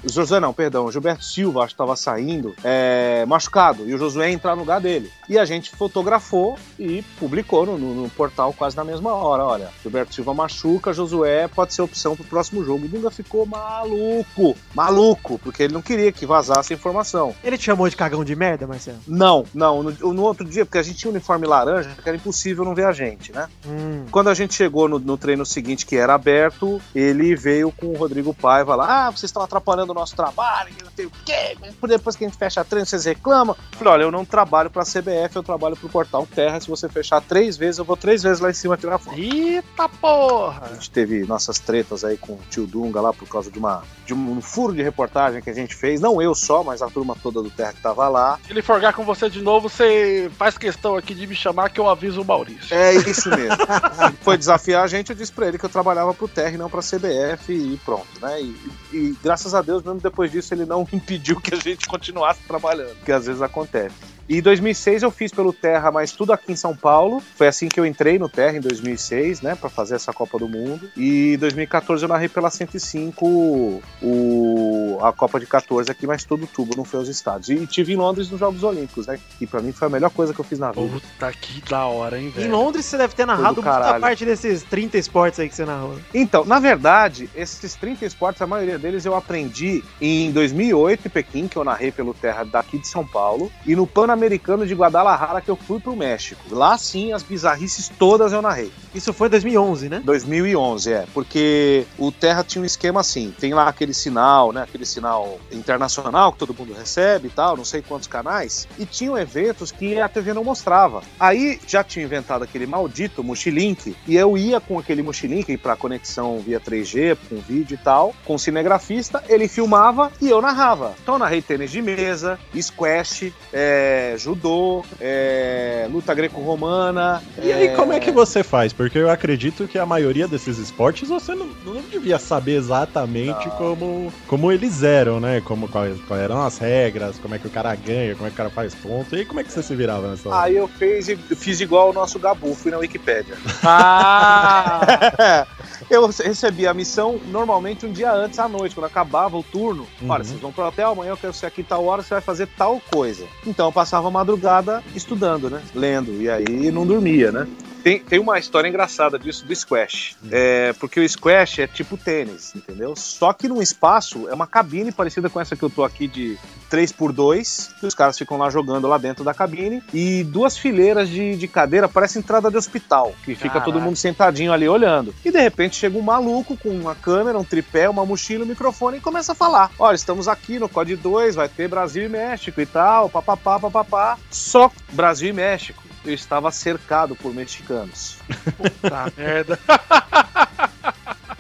o 0.04 0.10
Josué 0.12 0.40
não, 0.40 0.54
perdão, 0.54 0.86
o 0.86 0.92
Gilberto 0.92 1.24
Silva, 1.24 1.60
acho 1.62 1.70
que 1.70 1.74
estava 1.74 1.96
saindo, 1.96 2.54
é, 2.64 3.26
machucado, 3.28 3.88
e 3.90 3.94
o 3.94 3.98
Josué 3.98 4.32
entrar 4.32 4.56
no 4.56 4.62
lugar 4.62 4.82
dele. 4.82 5.12
E 5.30 5.38
a 5.40 5.46
gente 5.46 5.72
fotografou 5.76 6.58
e 6.78 7.02
publicou 7.20 7.66
no, 7.66 7.78
no- 7.78 7.94
no 8.04 8.10
portal 8.10 8.54
quase 8.54 8.76
na 8.76 8.84
mesma 8.84 9.14
hora. 9.14 9.44
Olha, 9.46 9.70
Gilberto 9.82 10.14
Silva 10.14 10.34
machuca, 10.34 10.92
Josué 10.94 11.48
pode 11.48 11.74
ser 11.74 11.82
opção 11.82 12.16
pro 12.16 12.26
próximo 12.26 12.64
jogo. 12.64 12.86
O 12.86 12.90
Dunga 12.90 13.10
ficou 13.12 13.46
maluco, 13.46 14.56
maluco, 14.74 15.40
porque 15.40 15.64
ele 15.64 15.74
não 15.74 15.82
queria 15.82 16.12
que 16.12 16.26
vazasse 16.26 16.74
a 16.74 16.76
informação. 16.76 17.34
Ele 17.44 17.58
te 17.58 17.64
chamou 17.66 17.88
de 17.90 17.96
cagão 17.96 18.24
de 18.24 18.36
merda, 18.36 18.68
Marcelo? 18.68 18.98
Não, 19.08 19.46
não, 19.54 19.84
no, 19.84 20.14
no 20.14 20.24
outro 20.24 20.46
dia, 20.46 20.66
porque 20.66 20.78
a 20.78 20.84
gente 20.84 20.98
tinha 20.98 21.10
um 21.10 21.14
uniforme 21.14 21.48
laranja, 21.48 21.90
que 22.02 22.08
era 22.10 22.18
impossível 22.18 22.66
não 22.66 22.76
ver 22.76 22.86
a 22.86 22.92
gente, 22.92 23.32
né? 23.32 23.48
Hum. 23.66 24.06
Quando 24.12 24.30
a 24.30 24.34
gente 24.34 24.54
chegou 24.54 24.88
no, 24.88 25.00
no 25.00 25.18
treino 25.18 25.46
seguinte, 25.46 25.86
que 25.86 25.96
era 25.96 26.14
aberto, 26.14 26.82
ele 26.94 27.36
veio 27.36 27.72
com 27.72 27.88
o 27.88 27.96
Rodrigo 27.98 28.34
Paiva 28.34 28.76
lá. 28.76 29.08
Ah, 29.08 29.10
vocês 29.12 29.24
estão 29.30 29.42
atrapalhando 29.42 29.93
o 29.94 30.00
nosso 30.00 30.16
trabalho, 30.16 30.74
que 30.74 30.84
não 30.84 30.92
tem 30.92 31.06
o 31.06 31.12
quê. 31.26 31.58
Depois 31.88 32.16
que 32.16 32.26
a 32.26 32.28
gente 32.28 32.38
fecha 32.38 32.64
treino, 32.64 32.86
vocês 32.86 33.06
reclamam. 33.06 33.56
Eu 33.72 33.78
falei, 33.78 33.94
olha, 33.94 34.04
eu 34.04 34.12
não 34.12 34.26
trabalho 34.26 34.70
pra 34.70 34.84
CBF, 34.84 35.36
eu 35.36 35.44
trabalho 35.44 35.76
pro 35.76 35.90
Portal 35.90 36.28
Terra. 36.28 36.60
Se 36.60 36.68
você 36.68 36.90
fechar 36.90 37.22
três 37.22 37.56
vezes, 37.56 37.78
eu 37.80 37.86
vou 37.86 37.96
três 37.96 38.24
vezes 38.24 38.40
lá 38.40 38.50
em 38.50 38.54
cima 38.54 38.78
tirar 38.78 38.98
foto. 38.98 39.18
Eita 39.18 39.88
porra. 39.88 40.64
A 40.66 40.74
gente 40.74 40.90
teve 40.92 41.26
nossas 41.26 41.60
tretas 41.60 42.04
aí 42.04 42.18
com 42.18 42.34
o 42.34 42.40
tio 42.50 42.66
Dunga 42.66 43.00
lá 43.00 43.14
por 43.14 43.28
causa 43.28 43.50
de, 43.50 43.60
uma, 43.60 43.84
de 44.06 44.14
um 44.14 44.42
furo 44.42 44.74
de 44.74 44.82
reportagem 44.82 45.42
que 45.42 45.50
a 45.50 45.54
gente 45.54 45.76
fez. 45.76 46.02
Não 46.02 46.22
eu 46.22 46.34
só, 46.36 46.64
mas 46.64 46.82
a 46.82 46.90
turma 46.90 47.16
toda 47.22 47.42
do 47.42 47.50
Terra 47.50 47.74
que 47.74 47.82
tava 47.82 48.08
lá. 48.10 48.40
Se 48.46 48.52
ele 48.52 48.62
forgar 48.62 48.94
com 48.94 49.04
você 49.04 49.30
de 49.30 49.42
novo, 49.42 49.70
você 49.70 50.32
faz 50.38 50.58
questão 50.58 50.96
aqui 50.96 51.14
de 51.14 51.28
me 51.28 51.36
chamar 51.36 51.70
que 51.70 51.80
eu 51.80 51.90
aviso 51.90 52.22
o 52.22 52.26
Maurício. 52.26 52.74
É 52.74 52.94
isso 52.96 53.30
mesmo. 53.30 53.58
Foi 54.22 54.38
desafiar 54.38 54.84
a 54.84 54.88
gente, 54.88 55.10
eu 55.10 55.16
disse 55.16 55.32
pra 55.32 55.48
ele 55.48 55.58
que 55.58 55.66
eu 55.66 55.70
trabalhava 55.70 56.14
pro 56.14 56.28
Terra 56.28 56.52
e 56.52 56.58
não 56.58 56.70
pra 56.70 56.82
CBF 56.82 57.54
e 57.54 57.78
pronto, 57.84 58.08
né? 58.22 58.42
E, 58.42 58.56
e 58.92 59.18
graças 59.24 59.54
a 59.54 59.62
Deus 59.62 59.83
depois 60.02 60.32
disso 60.32 60.54
ele 60.54 60.66
não 60.66 60.88
impediu 60.92 61.40
que 61.40 61.54
a 61.54 61.58
gente 61.58 61.88
continuasse 61.88 62.42
trabalhando, 62.48 62.96
que 63.04 63.12
às 63.12 63.26
vezes 63.26 63.42
acontece. 63.42 64.13
E 64.28 64.38
em 64.38 64.42
2006 64.42 65.04
eu 65.04 65.12
fiz 65.12 65.32
pelo 65.32 65.52
Terra, 65.52 65.92
mas 65.92 66.12
tudo 66.12 66.34
aqui 66.34 66.52
em 66.52 66.56
São 66.56 66.76
Paulo. 66.76 67.22
Foi 67.36 67.48
assim 67.48 67.68
que 67.68 67.80
eu 67.80 67.86
entrei 67.86 68.18
no 68.18 68.30
Terra 68.30 68.58
em 68.58 68.62
2006, 68.62 69.42
né, 69.42 69.56
Pra 69.56 69.70
fazer 69.70 69.96
essa 69.96 70.14
Copa 70.14 70.38
do 70.38 70.48
Mundo. 70.48 70.90
E 70.96 71.34
em 71.34 71.38
2014 71.38 72.04
eu 72.04 72.10
narrei 72.10 72.30
pela 72.30 72.50
105 72.50 73.82
o 74.02 75.00
a 75.02 75.12
Copa 75.12 75.40
de 75.40 75.46
14 75.46 75.92
aqui, 75.92 76.08
mas 76.08 76.24
todo 76.24 76.48
tubo, 76.48 76.76
não 76.78 76.86
foi 76.86 77.00
aos 77.00 77.10
estádios. 77.10 77.50
E 77.50 77.68
tive 77.68 77.94
em 77.94 77.96
Londres 77.96 78.30
nos 78.30 78.40
Jogos 78.40 78.64
Olímpicos, 78.64 79.08
né? 79.08 79.20
E 79.42 79.48
pra 79.48 79.62
mim 79.62 79.72
foi 79.72 79.88
a 79.88 79.92
melhor 79.92 80.10
coisa 80.10 80.34
que 80.34 80.40
eu 80.40 80.46
fiz 80.46 80.60
na 80.60 80.72
vida. 80.72 80.88
Puta 80.88 81.32
que 81.34 81.62
da 81.70 81.86
hora, 81.86 82.20
hein, 82.20 82.28
Em 82.28 82.30
velho. 82.30 82.52
Londres 82.52 82.86
você 82.86 82.98
deve 82.98 83.14
ter 83.14 83.26
narrado 83.26 83.62
muita 83.62 84.00
parte 84.00 84.26
desses 84.26 84.64
30 84.64 84.98
esportes 84.98 85.40
aí 85.40 85.50
que 85.50 85.56
você 85.56 85.66
narrou. 85.66 85.98
Então, 86.14 86.46
na 86.46 86.60
verdade, 86.60 87.30
esses 87.36 87.76
30 87.76 88.06
esportes, 88.06 88.42
a 88.42 88.48
maioria 88.48 88.78
deles 88.78 89.06
eu 89.06 89.16
aprendi 89.16 89.84
em 90.00 90.32
2008 90.32 91.08
em 91.08 91.10
Pequim, 91.10 91.48
que 91.48 91.58
eu 91.58 91.64
narrei 91.64 91.92
pelo 91.92 92.14
Terra 92.14 92.44
daqui 92.44 92.78
de 92.78 92.88
São 92.88 93.06
Paulo, 93.06 93.52
e 93.66 93.76
no 93.76 93.86
Pan-Americano 94.24 94.66
de 94.66 94.74
Guadalajara, 94.74 95.42
que 95.42 95.52
eu 95.52 95.56
fui 95.56 95.80
pro 95.80 95.96
México. 95.96 96.42
Lá 96.50 96.78
sim, 96.78 97.12
as 97.12 97.24
bizarrices 97.24 97.90
todas 97.90 98.32
eu 98.32 98.42
narrei. 98.42 98.72
Isso 98.94 99.14
foi 99.14 99.28
em 99.28 99.32
2011, 99.32 99.90
né? 99.90 100.02
2011, 100.04 100.94
é, 100.94 101.06
porque 101.14 101.86
o 101.98 102.12
Terra 102.12 102.44
tinha 102.44 102.62
um 102.62 102.66
esquema 102.66 103.00
assim, 103.00 103.34
tem 103.40 103.54
lá 103.54 103.68
aquele 103.68 103.94
sinal, 103.94 104.52
né, 104.52 104.62
aquele 104.64 104.86
sinal 104.86 105.40
internacional 105.52 106.32
que 106.32 106.40
todo 106.40 106.54
mundo 106.54 106.74
recebe 106.74 107.28
e 107.28 107.32
tal, 107.32 107.58
não 107.58 107.66
sei 107.66 107.82
quantos 107.82 108.08
canais, 108.08 108.68
e 108.78 108.86
tinham 108.86 109.18
eventos 109.18 109.72
que 109.72 110.00
a 110.00 110.08
TV 110.08 110.34
não 110.34 110.44
mostrava. 110.44 111.02
Aí 111.20 111.60
já 111.68 111.84
tinha 111.84 112.06
inventado 112.06 112.44
aquele 112.44 112.66
maldito 112.66 113.24
Mochilink, 113.24 113.96
e 114.08 114.16
eu 114.16 114.38
ia 114.38 114.60
com 114.60 114.78
aquele 114.78 115.02
Mochilink 115.02 115.58
para 115.58 115.76
conexão 115.76 116.40
via 116.40 116.60
3G, 116.60 117.18
com 117.30 117.38
vídeo 117.38 117.76
e 117.76 117.84
tal, 117.84 118.14
com 118.26 118.36
o 118.36 118.40
cinegrafista, 118.40 119.24
ele 119.28 119.48
filmava 119.48 120.12
e 120.22 120.30
eu 120.30 120.42
narrava. 120.42 120.94
Então 121.02 121.16
eu 121.16 121.20
narrei 121.20 121.42
tênis 121.42 121.72
de 121.72 121.82
mesa, 121.82 122.40
squash, 122.60 123.34
é, 123.52 124.16
judô, 124.18 124.84
é, 125.00 125.88
luta 125.92 126.14
greco-romana. 126.14 127.22
E 127.42 127.52
aí, 127.52 127.76
como 127.76 127.94
é 127.94 128.00
que 128.00 128.12
você 128.12 128.44
faz? 128.44 128.74
Porque 128.84 128.98
eu 128.98 129.10
acredito 129.10 129.66
que 129.66 129.80
a 129.80 129.86
maioria 129.86 130.28
desses 130.28 130.58
esportes 130.58 131.08
você 131.08 131.34
não, 131.34 131.48
não 131.64 131.82
devia 131.84 132.20
saber 132.20 132.58
exatamente 132.58 133.50
como, 133.52 134.12
como 134.28 134.52
eles 134.52 134.84
eram, 134.84 135.22
né? 135.22 135.40
Como, 135.40 135.70
quais, 135.70 135.98
quais 136.02 136.22
eram 136.22 136.42
as 136.42 136.58
regras, 136.58 137.18
como 137.18 137.34
é 137.34 137.40
que 137.40 137.48
o 137.48 137.50
cara 137.50 137.74
ganha, 137.76 138.14
como 138.14 138.28
é 138.28 138.30
que 138.30 138.34
o 138.34 138.38
cara 138.38 138.50
faz 138.50 138.76
ponto. 138.76 139.16
E 139.16 139.20
aí, 139.20 139.26
como 139.26 139.40
é 139.40 139.44
que 139.46 139.54
você 139.54 139.64
se 139.64 139.74
virava 139.74 140.10
nessa 140.10 140.28
hora? 140.28 140.42
Aí 140.42 140.58
eu 140.58 140.68
fiz, 140.68 141.08
fiz 141.38 141.62
igual 141.62 141.92
o 141.92 141.94
nosso 141.94 142.20
Gabu, 142.20 142.54
fui 142.54 142.72
na 142.72 142.78
Wikipédia. 142.78 143.38
Ah! 143.66 145.48
eu 145.90 146.06
recebi 146.08 146.68
a 146.68 146.74
missão 146.74 147.20
normalmente 147.28 147.86
um 147.86 147.92
dia 147.92 148.12
antes 148.12 148.38
à 148.38 148.50
noite, 148.50 148.76
quando 148.76 148.88
acabava 148.88 149.38
o 149.38 149.44
turno. 149.44 149.88
Uhum. 150.02 150.10
Olha, 150.10 150.26
vocês 150.26 150.42
vão 150.42 150.52
pro 150.52 150.66
hotel, 150.66 150.92
amanhã 150.92 151.12
eu 151.12 151.18
quero 151.18 151.32
ser 151.32 151.46
aqui 151.46 151.64
tal 151.64 151.86
hora, 151.86 152.02
você 152.02 152.16
vai 152.16 152.22
fazer 152.22 152.48
tal 152.58 152.82
coisa. 152.92 153.26
Então 153.48 153.68
eu 153.68 153.72
passava 153.72 154.10
a 154.10 154.12
madrugada 154.12 154.84
estudando, 154.94 155.50
né? 155.50 155.62
Lendo. 155.74 156.22
E 156.22 156.30
aí 156.30 156.70
não 156.70 156.86
dormia, 156.86 157.32
né? 157.32 157.48
Tem, 157.84 158.00
tem 158.00 158.18
uma 158.18 158.40
história 158.40 158.70
engraçada 158.70 159.20
disso 159.20 159.46
do 159.46 159.54
squash. 159.54 160.16
É, 160.32 160.72
porque 160.80 161.02
o 161.02 161.10
squash 161.10 161.60
é 161.60 161.68
tipo 161.68 161.98
tênis, 161.98 162.56
entendeu? 162.56 162.96
Só 162.96 163.34
que 163.34 163.50
num 163.50 163.62
espaço 163.62 164.30
é 164.30 164.34
uma 164.34 164.48
cabine 164.48 164.92
parecida 164.92 165.30
com 165.30 165.40
essa 165.40 165.56
que 165.56 165.64
eu 165.64 165.70
tô 165.70 165.84
aqui 165.84 166.08
de 166.08 166.38
3x2, 166.72 167.80
que 167.80 167.86
os 167.86 167.94
caras 167.94 168.18
ficam 168.18 168.38
lá 168.38 168.50
jogando 168.50 168.88
lá 168.88 168.98
dentro 168.98 169.24
da 169.24 169.34
cabine, 169.34 169.84
e 169.94 170.24
duas 170.24 170.58
fileiras 170.58 171.10
de, 171.10 171.36
de 171.36 171.48
cadeira, 171.48 171.90
parece 171.90 172.18
entrada 172.18 172.50
de 172.50 172.56
hospital, 172.56 173.14
que 173.26 173.36
fica 173.36 173.50
Caraca. 173.50 173.66
todo 173.66 173.82
mundo 173.82 173.98
sentadinho 173.98 174.54
ali 174.54 174.68
olhando. 174.68 175.14
E 175.26 175.30
de 175.30 175.40
repente 175.40 175.76
chega 175.76 175.98
um 175.98 176.02
maluco 176.02 176.56
com 176.56 176.70
uma 176.70 176.96
câmera, 176.96 177.38
um 177.38 177.44
tripé, 177.44 177.90
uma 177.90 178.06
mochila, 178.06 178.46
um 178.46 178.48
microfone 178.48 178.98
e 178.98 179.02
começa 179.02 179.34
a 179.34 179.36
falar: 179.36 179.70
Olha, 179.78 179.96
estamos 179.96 180.30
aqui 180.30 180.58
no 180.58 180.70
COD 180.70 180.96
2, 180.96 181.36
vai 181.36 181.50
ter 181.50 181.68
Brasil 181.68 182.06
e 182.06 182.10
México 182.10 182.62
e 182.62 182.66
tal, 182.66 183.10
papapá, 183.10 183.60
papapá. 183.60 184.18
Só 184.32 184.72
Brasil 184.94 185.30
e 185.30 185.34
México. 185.34 185.84
Eu 186.06 186.14
estava 186.14 186.52
cercado 186.52 187.16
por 187.16 187.34
mexicanos. 187.34 188.18
Puta 188.58 189.12
merda. 189.18 189.60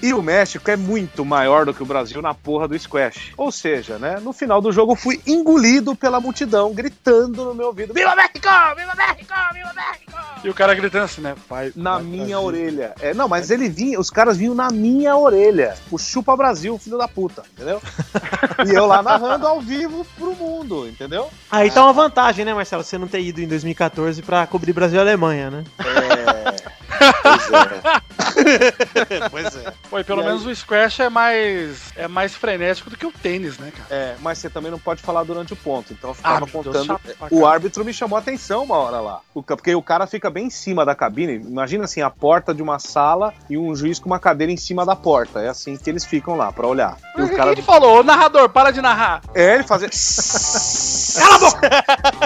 E 0.03 0.13
o 0.13 0.21
México 0.21 0.69
é 0.69 0.75
muito 0.75 1.23
maior 1.23 1.65
do 1.65 1.73
que 1.73 1.81
o 1.81 1.85
Brasil 1.85 2.21
na 2.21 2.33
porra 2.33 2.67
do 2.67 2.77
squash. 2.77 3.31
Ou 3.37 3.49
seja, 3.53 3.97
né? 3.97 4.19
No 4.21 4.33
final 4.33 4.59
do 4.59 4.69
jogo 4.69 4.91
eu 4.91 4.95
fui 4.97 5.21
engolido 5.25 5.95
pela 5.95 6.19
multidão, 6.19 6.73
gritando 6.73 7.45
no 7.45 7.55
meu 7.55 7.67
ouvido: 7.67 7.93
Viva 7.93 8.13
México! 8.13 8.39
Viva 8.75 8.93
México! 8.95 9.33
Viva 9.53 9.71
México! 9.73 10.11
E 10.43 10.49
o 10.49 10.53
cara 10.53 10.75
gritando 10.75 11.05
assim, 11.05 11.21
né? 11.21 11.35
Vai, 11.49 11.71
Na 11.73 11.93
vai, 11.93 12.03
minha 12.03 12.25
Brasil. 12.25 12.41
orelha. 12.43 12.93
É, 12.99 13.13
não, 13.13 13.29
mas 13.29 13.49
ele 13.49 13.69
vinha, 13.69 13.97
os 13.97 14.09
caras 14.09 14.35
vinham 14.35 14.53
na 14.53 14.69
minha 14.69 15.15
orelha. 15.15 15.73
O 15.89 15.97
chupa 15.97 16.35
Brasil, 16.35 16.77
filho 16.77 16.97
da 16.97 17.07
puta, 17.07 17.43
entendeu? 17.53 17.81
e 18.67 18.73
eu 18.75 18.85
lá 18.85 19.01
narrando 19.01 19.47
ao 19.47 19.61
vivo 19.61 20.05
pro 20.17 20.35
mundo, 20.35 20.85
entendeu? 20.85 21.29
Aí 21.49 21.71
tá 21.71 21.81
uma 21.81 21.93
vantagem, 21.93 22.43
né, 22.43 22.53
Marcelo? 22.53 22.83
Você 22.83 22.97
não 22.97 23.07
ter 23.07 23.21
ido 23.21 23.39
em 23.39 23.47
2014 23.47 24.21
pra 24.21 24.45
cobrir 24.45 24.73
Brasil 24.73 24.97
e 24.97 25.01
Alemanha, 25.01 25.49
né? 25.49 25.63
É. 25.79 27.12
Pois 27.23 27.51
é. 27.53 29.29
pois 29.29 29.55
é. 29.55 29.73
Pô, 29.89 29.99
e 29.99 30.03
pelo 30.03 30.21
E 30.21 30.23
aí- 30.23 30.27
menos 30.29 30.45
o 30.45 30.55
squash 30.55 30.99
é 30.99 31.09
mais, 31.09 31.77
é 31.95 32.07
mais 32.07 32.33
frenético 32.35 32.89
do 32.89 32.97
que 32.97 33.05
o 33.05 33.11
tênis, 33.11 33.57
né, 33.57 33.71
cara? 33.71 33.87
É, 33.89 34.15
mas 34.21 34.37
você 34.39 34.49
também 34.49 34.69
não 34.71 34.79
pode 34.79 35.01
falar 35.01 35.23
durante 35.23 35.53
o 35.53 35.55
ponto. 35.55 35.93
Então 35.93 36.09
eu 36.11 36.13
ficava 36.13 36.45
Ah, 36.45 36.49
contando. 36.49 36.85
chato 36.85 37.01
o 37.31 37.45
árbitro 37.45 37.85
me 37.85 37.93
chamou 37.93 38.17
a 38.17 38.19
atenção 38.19 38.63
uma 38.63 38.75
hora 38.77 38.99
lá. 38.99 39.19
O 39.33 39.41
Porque 39.43 39.73
o 39.75 39.81
cara 39.81 40.05
fica 40.07 40.29
bem 40.29 40.47
em 40.47 40.49
cima 40.49 40.85
da 40.85 40.93
cabine. 40.95 41.35
Imagina 41.35 41.85
assim, 41.85 42.01
a 42.01 42.09
porta 42.09 42.53
de 42.53 42.61
uma 42.61 42.79
sala 42.79 43.33
e 43.49 43.57
um 43.57 43.75
juiz 43.75 43.99
com 43.99 44.07
uma 44.07 44.19
cadeira 44.19 44.51
em 44.51 44.57
cima 44.57 44.85
da 44.85 44.95
porta. 44.95 45.39
É 45.41 45.49
assim 45.49 45.75
que 45.77 45.89
eles 45.89 46.03
ficam 46.05 46.35
lá 46.35 46.51
pra 46.51 46.67
olhar. 46.67 46.97
E 47.15 47.19
Mas 47.19 47.27
o 47.27 47.29
que 47.29 47.35
caras. 47.35 47.53
ele 47.53 47.61
falou? 47.61 47.99
Ô, 47.99 48.03
narrador, 48.03 48.49
para 48.49 48.71
de 48.71 48.81
narrar. 48.81 49.21
É, 49.33 49.55
ele 49.55 49.63
fazia. 49.63 49.89
Cala 51.13 51.35
a 51.35 51.39
boca! 51.39 51.69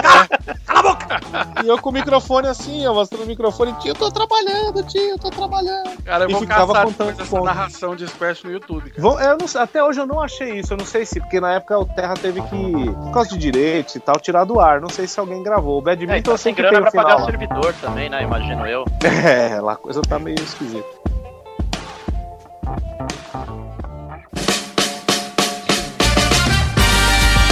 Cala, 0.02 0.28
cala 0.66 0.78
a 0.78 0.82
boca! 0.82 1.20
E 1.64 1.68
eu 1.68 1.78
com 1.78 1.90
o 1.90 1.92
microfone 1.92 2.48
assim, 2.48 2.82
eu 2.84 2.94
mostrando 2.94 3.24
o 3.24 3.26
microfone, 3.26 3.72
tio, 3.74 3.90
eu 3.90 3.94
tô 3.94 4.10
trabalhando, 4.10 4.82
tio, 4.88 5.00
eu 5.10 5.18
tô 5.18 5.30
trabalhando. 5.30 6.02
Cara, 6.04 6.24
eu 6.24 6.30
E 6.30 6.32
vou 6.32 6.40
ficava 6.42 6.72
caçar 6.72 6.86
contando 6.86 7.20
essa 7.20 7.40
narração 7.40 7.94
de 7.96 8.06
squash 8.08 8.42
no 8.44 8.50
YouTube. 8.52 8.92
Vão- 8.98 9.20
eu 9.20 9.36
não 9.38 9.62
até 9.62 9.82
hoje 9.84 10.00
eu 10.00 10.06
não 10.06 10.20
achei 10.20 10.58
isso, 10.60 10.72
eu 10.72 10.76
não 10.78 10.84
sei 10.86 11.04
se, 11.04 11.20
porque 11.20 11.40
na 11.40 11.52
época 11.54 11.78
o 11.78 11.84
Terra 11.86 12.14
teve 12.14 12.40
que, 12.42 12.90
por 12.90 13.10
causa 13.12 13.30
de 13.30 13.38
direitos 13.38 13.94
e 13.94 14.00
tal, 14.00 14.18
tirar 14.18 14.44
do 14.44 14.58
ar. 14.60 14.80
Não 14.80 14.88
sei 14.88 15.06
se 15.06 15.18
alguém 15.20 15.42
gravou. 15.42 15.78
O 15.78 15.82
Badminton 15.82 16.14
É, 16.14 16.18
então 16.18 16.36
sem 16.36 16.54
grana 16.54 16.72
tem 16.72 16.80
pra 16.80 16.90
o 16.90 16.92
pagar 16.92 17.14
o 17.22 17.26
final. 17.26 17.30
servidor 17.30 17.74
também, 17.80 18.08
né? 18.08 18.22
Imagino 18.22 18.66
eu. 18.66 18.84
É, 19.28 19.60
lá 19.60 19.72
a 19.72 19.76
coisa 19.76 20.00
tá 20.02 20.18
meio 20.18 20.38
esquisita. 20.40 20.86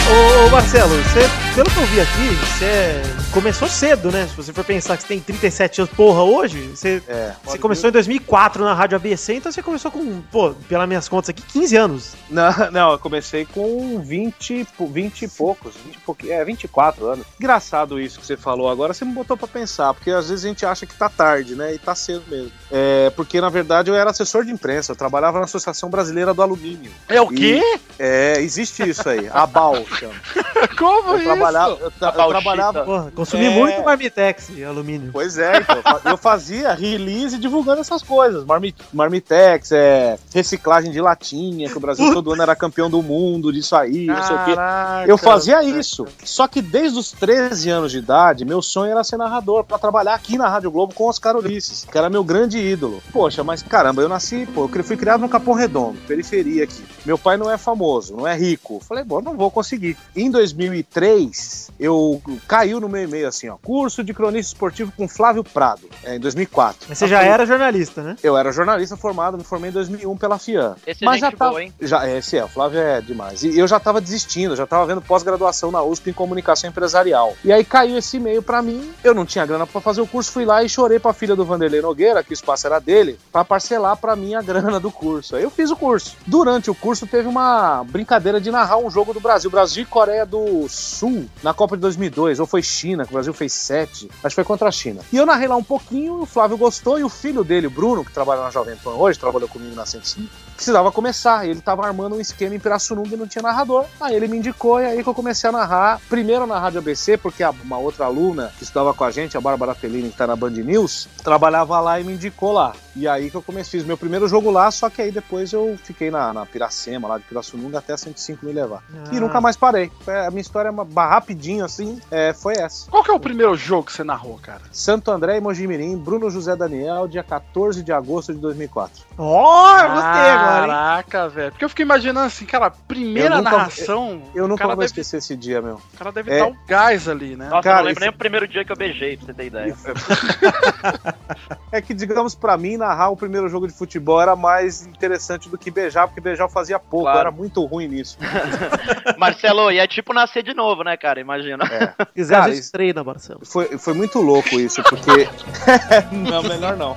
Ô, 0.09 0.47
ô, 0.47 0.51
Marcelo, 0.51 0.95
você, 1.03 1.21
pelo 1.57 1.71
que 1.71 1.79
eu 1.79 1.87
vi 1.87 2.01
aqui, 2.03 2.35
você 2.35 3.03
começou 3.33 3.67
cedo, 3.67 4.13
né? 4.13 4.27
Se 4.29 4.37
você 4.37 4.53
for 4.53 4.63
pensar 4.63 4.95
que 4.97 5.03
você 5.05 5.09
tem 5.09 5.21
37 5.21 5.81
anos, 5.81 5.95
porra, 5.95 6.23
hoje, 6.23 6.61
você, 6.69 7.03
É. 7.09 7.33
você 7.43 7.57
começou 7.57 7.89
em 7.89 7.93
2004 7.95 8.63
na 8.63 8.75
Rádio 8.75 8.97
ABC, 8.97 9.35
então 9.37 9.51
você 9.51 9.63
começou 9.63 9.91
com, 9.91 10.21
pô, 10.31 10.51
pelas 10.69 10.87
minhas 10.87 11.09
contas 11.09 11.31
aqui, 11.31 11.41
15 11.41 11.75
anos. 11.77 12.13
Não, 12.29 12.51
não, 12.71 12.93
eu 12.93 12.99
comecei 12.99 13.47
com 13.47 13.99
20, 14.05 14.51
e 14.61 14.65
pou- 14.77 14.87
20 14.87 15.23
e 15.23 15.29
poucos, 15.29 15.73
20 15.83 15.99
e 16.25 16.31
é, 16.31 16.45
24 16.45 17.07
anos. 17.07 17.25
Engraçado 17.41 17.99
isso 17.99 18.21
que 18.21 18.27
você 18.27 18.37
falou 18.37 18.69
agora, 18.69 18.93
você 18.93 19.07
me 19.07 19.13
botou 19.13 19.35
pra 19.35 19.49
pensar, 19.49 19.95
porque 19.95 20.11
às 20.11 20.29
vezes 20.29 20.45
a 20.45 20.49
gente 20.49 20.67
acha 20.67 20.85
que 20.85 20.95
tá 20.95 21.09
tarde, 21.09 21.55
né? 21.55 21.73
E 21.75 21.79
tá 21.79 21.95
cedo 21.95 22.23
mesmo. 22.29 22.53
É, 22.71 23.09
porque 23.17 23.41
na 23.41 23.49
verdade 23.49 23.91
eu 23.91 23.95
era 23.95 24.11
assessor 24.11 24.45
de 24.45 24.53
imprensa, 24.53 24.93
eu 24.93 24.97
trabalhava 24.97 25.39
na 25.39 25.47
Associação 25.47 25.89
Brasileira 25.89 26.35
do 26.35 26.43
Alumínio. 26.43 26.91
É 27.09 27.19
o 27.21 27.29
quê? 27.29 27.63
É, 27.99 28.35
existe 28.41 28.87
isso 28.87 29.09
aí, 29.09 29.27
a 29.33 29.47
BAL 29.47 29.87
chama. 29.99 30.13
Como 30.77 31.13
Eu 31.13 31.17
isso? 31.19 31.46
Trabalhava, 31.53 31.79
eu, 31.81 31.91
tra- 31.91 32.15
eu 32.17 32.29
trabalhava. 32.29 32.85
Porra, 32.85 33.13
consumi 33.15 33.47
É. 33.47 33.51
muito 33.51 33.83
Marmitex 33.85 34.51
e 34.55 34.65
alumínio. 34.65 35.11
Pois 35.13 35.39
é, 35.39 35.59
então, 35.59 35.77
eu 36.05 36.17
fazia 36.17 36.75
release 36.75 37.39
divulgando 37.39 37.81
essas 37.81 38.03
coisas. 38.03 38.45
Marmi- 38.45 38.75
Marmitex, 38.93 39.73
é, 39.73 40.19
reciclagem 40.35 40.91
de 40.91 41.01
latinha, 41.01 41.69
que 41.69 41.77
o 41.77 41.81
Brasil 41.81 42.13
todo 42.13 42.33
ano 42.33 42.43
era 42.43 42.57
campeão 42.57 42.91
do 42.91 43.03
mundo 43.03 43.53
disso 43.53 43.77
aí, 43.77 44.07
não 44.07 44.23
sei 44.23 44.37
o 44.37 44.45
quê. 44.45 44.55
Caraca. 44.55 45.09
Eu 45.11 45.19
fazia 45.19 45.63
isso. 45.63 46.07
Só 46.25 46.47
que 46.49 46.61
desde 46.61 46.99
os 46.99 47.13
13 47.13 47.71
anos 47.71 47.93
de 47.93 47.99
idade, 47.99 48.45
meu 48.45 48.61
sonho 48.63 48.93
era 48.93 49.05
ser 49.05 49.17
narrador, 49.17 49.65
pra 49.65 49.79
trabalhar 49.79 50.15
aqui 50.15 50.37
na 50.39 50.49
Rádio 50.49 50.71
Globo 50.71 50.95
com 50.95 51.05
Oscar 51.09 51.37
Ulisses, 51.37 51.85
que 51.91 51.97
era 51.97 52.11
meu 52.11 52.25
grande 52.25 52.59
ídolo. 52.59 53.03
Poxa, 53.13 53.43
mas 53.45 53.63
caramba, 53.63 54.03
eu 54.03 54.09
nasci, 54.09 54.47
pô, 54.55 54.69
eu 54.73 54.85
fui 54.85 54.97
criado 54.97 55.21
no 55.21 55.29
Capão 55.29 55.55
Redondo, 55.55 55.99
periferia 56.07 56.65
aqui. 56.65 56.83
Meu 57.07 57.17
pai 57.17 57.37
não 57.37 57.51
é 57.51 57.57
famoso, 57.57 58.15
não 58.15 58.27
é 58.27 58.37
rico. 58.37 58.81
Falei, 58.87 59.05
bom, 59.05 59.23
não 59.23 59.37
vou 59.37 59.51
conseguir. 59.51 59.97
Em 60.15 60.31
2003, 60.31 60.97
2003, 60.97 61.71
eu 61.79 62.21
caiu 62.49 62.81
no 62.81 62.89
meu 62.89 63.03
e-mail 63.03 63.29
assim, 63.29 63.49
ó, 63.49 63.57
curso 63.63 64.03
de 64.03 64.15
cronista 64.15 64.53
esportivo 64.53 64.93
com 64.97 65.07
Flávio 65.07 65.45
Prado, 65.45 65.89
é, 66.03 66.17
em 66.17 66.21
2004. 66.21 66.87
Mas 66.89 66.99
você 66.99 67.07
já 67.07 67.23
era 67.23 67.45
jornalista, 67.45 68.03
né? 68.03 68.17
Eu 68.23 68.37
era 68.37 68.51
jornalista 68.51 68.97
formado, 68.97 69.37
me 69.37 69.45
formei 69.45 69.71
em 69.71 69.73
2001 69.73 70.17
pela 70.17 70.39
FIAN. 70.39 70.77
Esse 70.87 71.05
é 71.05 71.07
Mas 71.07 71.21
já 71.21 71.29
gente 71.31 71.39
tá- 71.39 71.49
boa, 71.49 71.63
hein? 71.63 71.73
Já, 71.81 72.09
esse 72.09 72.37
é, 72.37 72.45
o 72.45 72.49
Flávio 72.49 72.81
é 72.81 73.01
demais. 73.01 73.43
E 73.43 73.59
eu 73.59 73.69
já 73.69 73.79
tava 73.79 74.01
desistindo, 74.01 74.57
já 74.57 74.67
tava 74.67 74.87
vendo 74.87 75.03
pós-graduação 75.03 75.71
na 75.71 75.83
USP 75.83 76.11
em 76.11 76.15
comunicação 76.15 76.71
empresarial. 76.71 77.35
E 77.45 77.53
aí 77.53 77.65
caiu 77.65 77.99
esse 77.99 78.17
e-mail 78.17 78.43
pra 78.43 78.63
mim, 78.63 78.93
eu 79.05 79.15
não 79.15 79.27
tinha 79.27 79.45
grana 79.45 79.67
pra 79.67 79.81
fazer 79.81 80.01
o 80.01 80.07
curso, 80.07 80.33
fui 80.33 80.45
lá 80.45 80.63
e 80.65 80.69
chorei 80.69 80.99
pra 80.99 81.13
filha 81.13 81.37
do 81.37 81.45
Vanderlei 81.45 81.83
Nogueira, 81.83 82.23
que 82.23 82.33
o 82.33 82.35
espaço 82.35 82.67
era 82.67 82.79
dele, 82.79 83.19
pra 83.31 83.45
parcelar 83.45 83.97
pra 83.97 84.17
mim 84.17 84.35
a 84.35 84.43
grana 84.43 84.81
do 84.81 84.91
curso. 84.91 85.37
Aí 85.37 85.43
eu 85.43 85.51
fiz 85.51 85.71
o 85.71 85.77
curso. 85.77 86.17
Durante 86.27 86.71
o 86.71 86.75
curso 86.75 86.96
teve 87.05 87.27
uma 87.27 87.83
brincadeira 87.83 88.41
de 88.41 88.53
narrar 88.53 88.79
um 88.79 88.89
jogo 88.89 89.13
do 89.13 89.19
Brasil, 89.19 89.51
Brasil 89.51 89.83
e 89.83 89.87
Coreia 89.87 90.25
do 90.25 90.69
Sul, 90.69 91.29
na 91.43 91.53
Copa 91.53 91.77
de 91.77 91.81
2002, 91.81 92.39
ou 92.39 92.47
foi 92.47 92.63
China, 92.63 93.05
que 93.05 93.11
o 93.11 93.15
Brasil 93.15 93.35
fez 93.35 93.53
sete, 93.53 94.09
acho 94.23 94.29
que 94.29 94.35
foi 94.37 94.45
contra 94.45 94.69
a 94.69 94.73
China. 94.73 95.01
E 95.13 95.17
eu 95.17 95.27
narrei 95.27 95.49
lá 95.49 95.57
um 95.57 95.65
pouquinho, 95.65 96.23
o 96.23 96.27
Flávio 96.27 96.57
gostou, 96.57 96.97
e 97.01 97.03
o 97.03 97.09
filho 97.09 97.43
dele, 97.43 97.67
o 97.67 97.71
Bruno, 97.71 98.05
que 98.05 98.13
trabalha 98.13 98.43
na 98.43 98.51
Jovem 98.51 98.77
Pan 98.77 98.91
hoje, 98.91 99.19
trabalhou 99.19 99.49
comigo 99.49 99.75
na 99.75 99.85
105, 99.85 100.31
precisava 100.55 100.93
começar. 100.93 101.47
Ele 101.47 101.61
tava 101.61 101.85
armando 101.87 102.17
um 102.17 102.21
esquema 102.21 102.55
em 102.55 102.59
Pirassununga 102.59 103.15
e 103.15 103.17
não 103.17 103.27
tinha 103.27 103.43
narrador. 103.43 103.85
Aí 104.01 104.15
ele 104.15 104.29
me 104.29 104.39
indicou 104.39 104.81
e 104.81 104.85
aí 104.85 105.03
que 105.03 105.09
eu 105.09 105.15
comecei 105.15 105.49
a 105.49 105.53
narrar. 105.53 106.01
Primeiro 106.09 106.47
na 106.47 106.59
Rádio 106.59 106.79
ABC, 106.79 107.17
porque 107.17 107.45
uma 107.63 107.79
outra 107.79 108.07
aluna 108.07 108.53
que 108.57 108.65
estudava 108.65 108.93
com 108.95 109.05
a 109.05 109.11
gente, 109.11 109.37
a 109.37 109.41
Bárbara 109.41 109.75
Fellini, 109.75 110.11
que 110.11 110.17
tá 110.17 110.27
na 110.27 110.37
Band 110.37 110.51
News, 110.51 111.09
trabalhava 111.23 111.79
lá 111.81 112.01
e 112.01 112.05
me 112.05 112.15
indicou 112.15 112.53
lá. 112.53 112.73
E 112.97 113.07
aí 113.07 113.31
que 113.31 113.37
eu 113.37 113.43
comecei, 113.43 113.79
fiz 113.79 113.87
meu 113.87 113.97
primeiro 113.99 114.27
jogo 114.27 114.51
lá, 114.51 114.71
só 114.71 114.89
que 114.89 115.03
aí 115.03 115.11
depois 115.13 115.53
eu 115.53 115.79
fiquei 115.85 116.11
na, 116.11 116.33
na 116.33 116.47
Piracema, 116.47 117.07
lá 117.07 117.19
de 117.19 117.25
Pirassununga, 117.25 117.79
até 117.79 117.93
a 117.93 117.97
105 117.99 118.45
me 118.47 118.53
levar. 118.53 118.83
E 119.13 119.17
Ah. 119.17 119.21
nunca 119.21 119.41
mais 119.41 119.57
parei. 119.57 119.91
Foi- 120.01 120.17
A 120.27 120.31
minha 120.31 120.41
história, 120.41 120.69
é 120.69 120.71
uma, 120.71 120.85
rapidinho 121.07 121.65
assim, 121.65 122.01
é, 122.11 122.33
foi 122.33 122.55
essa. 122.55 122.91
Qual 122.91 123.05
que 123.05 123.11
é 123.11 123.15
o 123.15 123.21
primeiro 123.21 123.55
jogo 123.57 123.85
que 123.85 123.93
você 123.93 124.03
narrou, 124.03 124.39
cara? 124.43 124.63
Santo 124.73 125.11
André 125.11 125.37
e 125.37 125.41
Mojimirim, 125.41 125.97
Bruno 125.99 126.31
José 126.31 126.57
Daniel, 126.57 127.07
dia 127.07 127.23
14 127.23 127.83
de 127.83 127.93
agosto 127.93 128.33
de 128.33 128.41
2004. 128.41 129.05
Ó, 129.19 129.79
eu 129.79 129.89
gostei 129.91 130.03
agora, 130.31 130.63
hein? 130.63 130.69
Caraca, 130.69 131.29
velho. 131.29 131.51
Porque 131.53 131.65
eu 131.65 131.69
fiquei 131.69 131.85
imaginando 131.85 132.27
assim, 132.27 132.47
cara, 132.47 132.71
primeira 132.71 133.35
Eu 133.35 133.39
nunca- 133.39 133.51
narração. 133.51 134.23
Eu 134.35 134.45
o 134.45 134.49
nunca 134.49 134.67
vou 134.67 134.75
deve, 134.77 134.87
esquecer 134.87 135.19
esse 135.19 135.37
dia, 135.37 135.61
meu. 135.61 135.75
O 135.93 135.99
cara 135.99 136.11
deve 136.13 136.31
É. 136.33 136.39
dar 136.39 136.49
o 136.49 136.57
gás 136.67 137.09
ali, 137.09 137.37
né? 137.37 137.49
Nossa, 137.51 137.63
Cara, 137.63 137.77
eu 137.77 137.81
não 137.81 137.85
lembro 137.89 137.93
isso- 137.93 138.01
nem 138.01 138.11
o 138.11 138.13
primeiro 138.19 138.49
dia 138.49 138.65
que 138.65 138.73
eu 138.73 138.77
beijei, 138.77 139.17
pra 139.19 139.27
você 139.27 139.35
ter 139.35 139.47
ideia. 139.47 139.77
É 141.77 141.83
que, 141.83 141.93
digamos, 141.93 142.35
pra 142.35 142.57
mim, 142.57 142.77
narrar 142.79 143.11
o 143.11 143.17
primeiro 143.17 143.49
jogo 143.51 143.67
de 143.69 143.73
futebol 143.75 144.19
era 144.21 144.35
mais 144.35 144.87
interessante 144.87 145.47
do 145.49 145.59
que 145.59 145.71
beijar, 145.71 146.07
porque 146.09 146.21
beijar 146.23 146.45
eu 146.45 146.49
fazia 146.49 146.79
pouco, 146.79 147.05
Claro. 147.05 147.19
eu 147.19 147.21
era 147.21 147.31
muito 147.31 147.63
ruim 147.67 147.87
nisso. 147.87 148.17
Marcelo, 149.19 149.71
e 149.71 149.79
é 149.79 149.87
tipo 149.87 150.15
nascer 150.15 150.43
de 150.43 150.55
novo, 150.55 150.83
né, 150.83 150.97
cara? 150.97 151.21
Imagina. 151.21 151.65
Se 152.01 152.07
quiser, 152.15 152.35
a 152.35 152.39
Cara, 152.41 152.51
gente 152.53 152.63
isso- 152.63 152.73
treina, 152.73 153.05
Marcelo. 153.05 153.41
Foi, 153.45 153.77
foi 153.79 153.93
muito 153.93 154.21
louco 154.23 154.59
isso, 154.59 154.83
porque. 154.85 155.29
não, 156.13 156.43
melhor 156.43 156.77
não. 156.77 156.97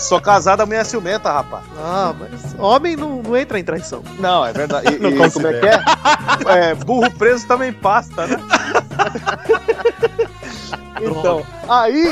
Sou 0.00 0.20
casado, 0.20 0.62
a 0.62 0.66
mulher 0.66 0.80
é 0.80 0.84
ciumenta, 0.84 1.30
rapaz. 1.30 1.62
Ah, 1.78 2.12
mas 2.18 2.54
homem 2.58 2.96
não, 2.96 3.22
não 3.22 3.36
entra 3.36 3.58
em 3.58 3.64
traição. 3.64 4.02
Não, 4.18 4.44
é 4.44 4.52
verdade. 4.52 4.94
E, 4.94 4.98
Não 4.98 5.10
e 5.10 5.30
como 5.30 5.46
é 5.46 5.60
que 5.60 5.66
é? 5.66 5.80
É, 6.70 6.74
Burro 6.74 7.10
preso 7.12 7.46
também 7.46 7.72
pasta, 7.72 8.26
né? 8.26 8.36
então, 11.00 11.46
aí 11.68 12.08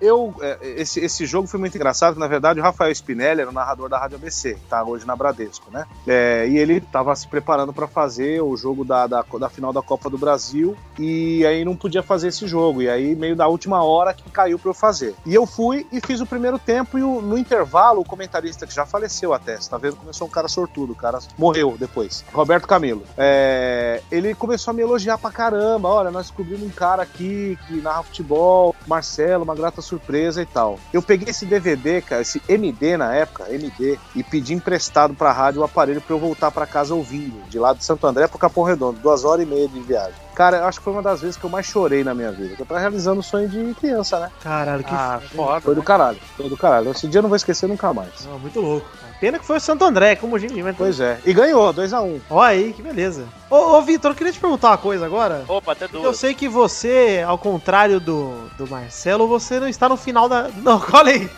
eu. 0.00 0.34
é, 0.40 0.58
Esse, 0.80 1.00
esse 1.00 1.24
jogo 1.26 1.46
foi 1.48 1.58
muito 1.60 1.74
engraçado, 1.76 2.18
na 2.18 2.26
verdade 2.26 2.60
o 2.60 2.62
Rafael 2.62 2.90
Spinelli 2.94 3.40
era 3.40 3.50
o 3.50 3.52
narrador 3.52 3.88
da 3.88 3.98
Rádio 3.98 4.16
ABC, 4.16 4.56
tá 4.68 4.82
hoje 4.84 5.06
na 5.06 5.16
Bradesco, 5.16 5.70
né? 5.70 5.86
É, 6.06 6.46
e 6.48 6.58
ele 6.58 6.80
tava 6.80 7.14
se 7.16 7.26
preparando 7.28 7.72
para 7.72 7.86
fazer 7.86 8.40
o 8.42 8.56
jogo 8.56 8.84
da, 8.84 9.06
da, 9.06 9.24
da 9.38 9.48
final 9.48 9.72
da 9.72 9.82
Copa 9.82 10.08
do 10.10 10.18
Brasil 10.18 10.76
e 10.98 11.44
aí 11.46 11.64
não 11.64 11.76
podia 11.76 12.02
fazer 12.02 12.28
esse 12.28 12.46
jogo. 12.46 12.82
E 12.82 12.88
aí, 12.88 13.14
meio 13.14 13.34
da 13.36 13.46
última 13.48 13.82
hora 13.82 14.12
que 14.14 14.28
caiu 14.30 14.58
para 14.58 14.70
eu 14.70 14.74
fazer. 14.74 15.14
E 15.24 15.34
eu 15.34 15.46
fui 15.46 15.86
e 15.92 16.00
fiz 16.00 16.20
o 16.20 16.26
primeiro 16.26 16.58
tempo, 16.58 16.98
e 16.98 17.02
o- 17.02 17.20
no 17.22 17.36
intervalo, 17.38 18.00
o 18.00 18.04
comentarista 18.04 18.66
que 18.66 18.74
já 18.74 18.84
faleceu 18.86 19.32
até, 19.32 19.56
você 19.60 19.68
tá 19.70 19.78
vendo 19.78 19.96
sou 20.12 20.26
um 20.26 20.30
cara 20.30 20.48
sortudo, 20.48 20.92
o 20.92 20.96
cara 20.96 21.18
morreu 21.38 21.76
depois. 21.78 22.24
Roberto 22.32 22.66
Camilo. 22.66 23.02
É, 23.16 24.02
ele 24.10 24.34
começou 24.34 24.70
a 24.70 24.74
me 24.74 24.82
elogiar 24.82 25.18
pra 25.18 25.30
caramba. 25.30 25.88
Olha, 25.88 26.10
nós 26.10 26.26
descobrimos 26.26 26.62
um 26.62 26.70
cara 26.70 27.02
aqui 27.02 27.58
que 27.66 27.80
narra 27.80 28.02
futebol, 28.02 28.74
Marcelo, 28.86 29.44
uma 29.44 29.54
grata 29.54 29.82
surpresa 29.86 30.42
e 30.42 30.46
tal. 30.46 30.78
Eu 30.92 31.00
peguei 31.02 31.28
esse 31.30 31.46
DVD, 31.46 32.02
cara, 32.02 32.22
esse 32.22 32.42
MD 32.48 32.96
na 32.96 33.14
época, 33.14 33.52
MD, 33.52 33.98
e 34.14 34.22
pedi 34.22 34.54
emprestado 34.54 35.14
pra 35.14 35.32
rádio 35.32 35.60
o 35.60 35.64
aparelho 35.64 36.00
pra 36.00 36.14
eu 36.14 36.18
voltar 36.20 36.50
pra 36.50 36.66
casa 36.66 36.94
ouvindo, 36.94 37.42
de 37.48 37.58
lá 37.58 37.72
de 37.72 37.84
Santo 37.84 38.06
André 38.06 38.26
pro 38.26 38.38
Capão 38.38 38.64
Redondo, 38.64 38.98
duas 39.00 39.24
horas 39.24 39.44
e 39.44 39.48
meia 39.48 39.68
de 39.68 39.80
viagem. 39.80 40.14
Cara, 40.34 40.58
eu 40.58 40.64
acho 40.66 40.78
que 40.80 40.84
foi 40.84 40.92
uma 40.92 41.02
das 41.02 41.22
vezes 41.22 41.36
que 41.38 41.44
eu 41.44 41.50
mais 41.50 41.64
chorei 41.64 42.04
na 42.04 42.14
minha 42.14 42.30
vida. 42.30 42.56
Eu 42.58 42.66
tava 42.66 42.78
realizando 42.78 43.20
o 43.20 43.22
sonho 43.22 43.48
de 43.48 43.72
criança, 43.74 44.20
né? 44.20 44.30
Caralho, 44.42 44.84
que 44.84 44.92
Ah, 44.92 45.18
foda. 45.34 45.60
Foi 45.62 45.74
do 45.74 45.82
caralho, 45.82 46.18
foi 46.36 46.48
do 46.50 46.56
caralho. 46.58 46.90
Esse 46.90 47.08
dia 47.08 47.18
eu 47.18 47.22
não 47.22 47.30
vou 47.30 47.36
esquecer 47.36 47.66
nunca 47.66 47.92
mais. 47.94 48.26
Não, 48.26 48.38
muito 48.38 48.60
louco. 48.60 48.86
Pena 49.20 49.38
que 49.38 49.44
foi 49.46 49.56
o 49.56 49.60
Santo 49.60 49.84
André, 49.84 50.16
como 50.16 50.36
o 50.36 50.38
Jimmy. 50.38 50.62
Mas... 50.62 50.76
Pois 50.76 51.00
é. 51.00 51.18
E 51.24 51.32
ganhou, 51.32 51.72
2x1. 51.72 52.20
Ó 52.30 52.40
aí, 52.40 52.72
que 52.72 52.82
beleza. 52.82 53.24
Ô, 53.48 53.56
ô 53.76 53.82
Vitor, 53.82 54.10
eu 54.10 54.14
queria 54.14 54.32
te 54.32 54.40
perguntar 54.40 54.70
uma 54.70 54.78
coisa 54.78 55.06
agora. 55.06 55.44
Opa, 55.48 55.72
até 55.72 55.84
Eu 55.84 55.88
duas. 55.88 56.16
sei 56.18 56.34
que 56.34 56.48
você, 56.48 57.24
ao 57.26 57.38
contrário 57.38 58.00
do, 58.00 58.48
do 58.58 58.66
Marcelo, 58.68 59.26
você 59.28 59.60
não 59.60 59.68
está 59.68 59.88
no 59.88 59.96
final 59.96 60.28
da. 60.28 60.48
Não, 60.62 60.82
olha 60.92 61.12
aí. 61.12 61.30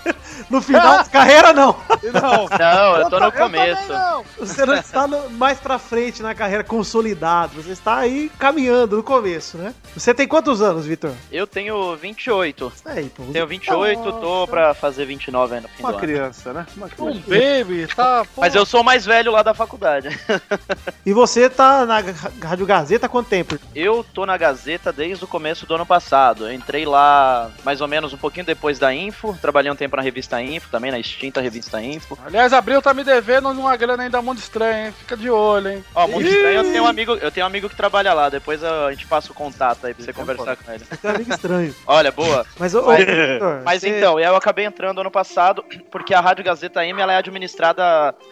No 0.49 0.63
final 0.63 0.99
da 0.99 1.05
carreira, 1.11 1.53
não. 1.53 1.77
Não, 2.13 2.49
Não, 2.59 2.97
eu 2.97 3.11
tô 3.11 3.21
no 3.21 3.31
começo. 3.33 3.93
não. 3.93 4.25
Você 4.39 4.65
não 4.65 4.75
está 4.75 5.07
no- 5.07 5.29
mais 5.31 5.59
pra 5.59 5.79
frente 5.79 6.23
na 6.23 6.35
carreira 6.35 6.63
consolidado. 6.65 7.61
Você 7.63 7.73
está 7.73 7.97
aí 7.99 8.31
caminhando 8.39 8.97
no 8.97 9.03
começo, 9.03 9.59
né? 9.59 9.75
Você 9.95 10.15
tem 10.15 10.27
quantos 10.27 10.63
anos, 10.63 10.87
Vitor? 10.87 11.11
Eu 11.31 11.47
tenho 11.47 11.95
28. 11.97 12.73
Aí, 12.87 13.09
pô. 13.11 13.25
Tenho 13.33 13.47
28, 13.47 14.13
tô 14.13 14.47
pra 14.47 14.73
fazer 14.75 15.05
29 15.05 15.55
aí 15.57 15.61
no 15.61 15.69
fim 15.69 15.77
do 15.77 15.83
Uma 15.83 15.91
ano. 15.91 15.99
criança, 15.99 16.53
né? 16.53 16.67
Uma 16.77 16.87
Um 16.87 16.89
criança. 17.21 17.21
Tá. 17.95 18.25
Mas 18.37 18.55
eu 18.55 18.65
sou 18.67 18.81
o 18.81 18.85
mais 18.85 19.05
velho 19.05 19.33
lá 19.33 19.43
da 19.43 19.55
faculdade. 19.55 20.09
E 21.07 21.13
você 21.15 21.49
tá 21.49 21.87
na 21.87 22.01
Rádio 22.43 22.67
Gazeta 22.67 23.07
há 23.07 23.09
quanto 23.09 23.29
tempo? 23.31 23.59
Eu 23.75 24.05
tô 24.13 24.27
na 24.27 24.37
Gazeta 24.37 24.93
desde 24.93 25.25
o 25.25 25.29
começo 25.29 25.65
do 25.65 25.75
ano 25.75 25.87
passado. 25.87 26.47
Eu 26.47 26.53
entrei 26.53 26.85
lá 26.85 27.51
mais 27.65 27.81
ou 27.81 27.89
menos 27.89 28.13
um 28.13 28.19
pouquinho 28.19 28.45
depois 28.45 28.79
da 28.79 28.93
Info. 28.95 29.37
Trabalhei 29.41 29.73
um 29.73 29.77
tempo 29.77 29.97
na 29.97 30.03
revista 30.03 30.41
Info, 30.43 30.69
também 30.71 30.91
na 30.91 30.99
extinta 30.99 31.41
revista 31.41 31.81
Info. 31.83 32.19
Aliás, 32.27 32.53
Abril 32.53 32.83
tá 32.83 32.93
me 32.93 33.03
devendo 33.05 33.49
uma 33.49 33.75
grana 33.77 34.03
ainda 34.03 34.21
muito 34.21 34.39
estranha, 34.41 34.89
hein? 34.89 34.95
Fica 34.99 35.17
de 35.17 35.31
olho, 35.31 35.71
hein? 35.71 35.85
Ó, 35.95 36.07
muito 36.07 36.29
estranho, 36.29 36.59
eu 36.59 36.65
tenho 36.65 36.85
um 36.85 36.87
amigo, 36.87 37.13
eu 37.15 37.31
tenho 37.31 37.47
um 37.47 37.49
amigo 37.49 37.69
que 37.71 37.77
trabalha 37.77 38.13
lá. 38.13 38.29
Depois 38.29 38.63
a 38.63 38.91
gente 38.91 39.07
passa 39.07 39.33
o 39.33 39.35
contato 39.35 39.87
aí 39.87 39.95
pra 39.95 40.05
você 40.05 40.13
conversar 40.13 40.57
com 40.57 40.71
ele. 40.71 40.85
Você 40.85 41.07
é 41.07 41.11
amigo 41.11 41.33
estranho. 41.33 41.75
Olha, 41.87 42.13
boa. 42.13 42.45
Mas, 42.59 42.75
Mas- 42.75 43.07
Mas 43.65 43.81
você- 43.81 43.97
então, 43.97 44.21
eu 44.21 44.37
acabei 44.37 44.67
entrando 44.67 45.01
ano 45.01 45.11
passado, 45.11 45.65
porque 45.91 46.13
a 46.13 46.21
Rádio 46.21 46.45
Gazeta 46.45 46.85
M 46.85 47.01
ela 47.01 47.15
é 47.15 47.17
administrada 47.17 47.58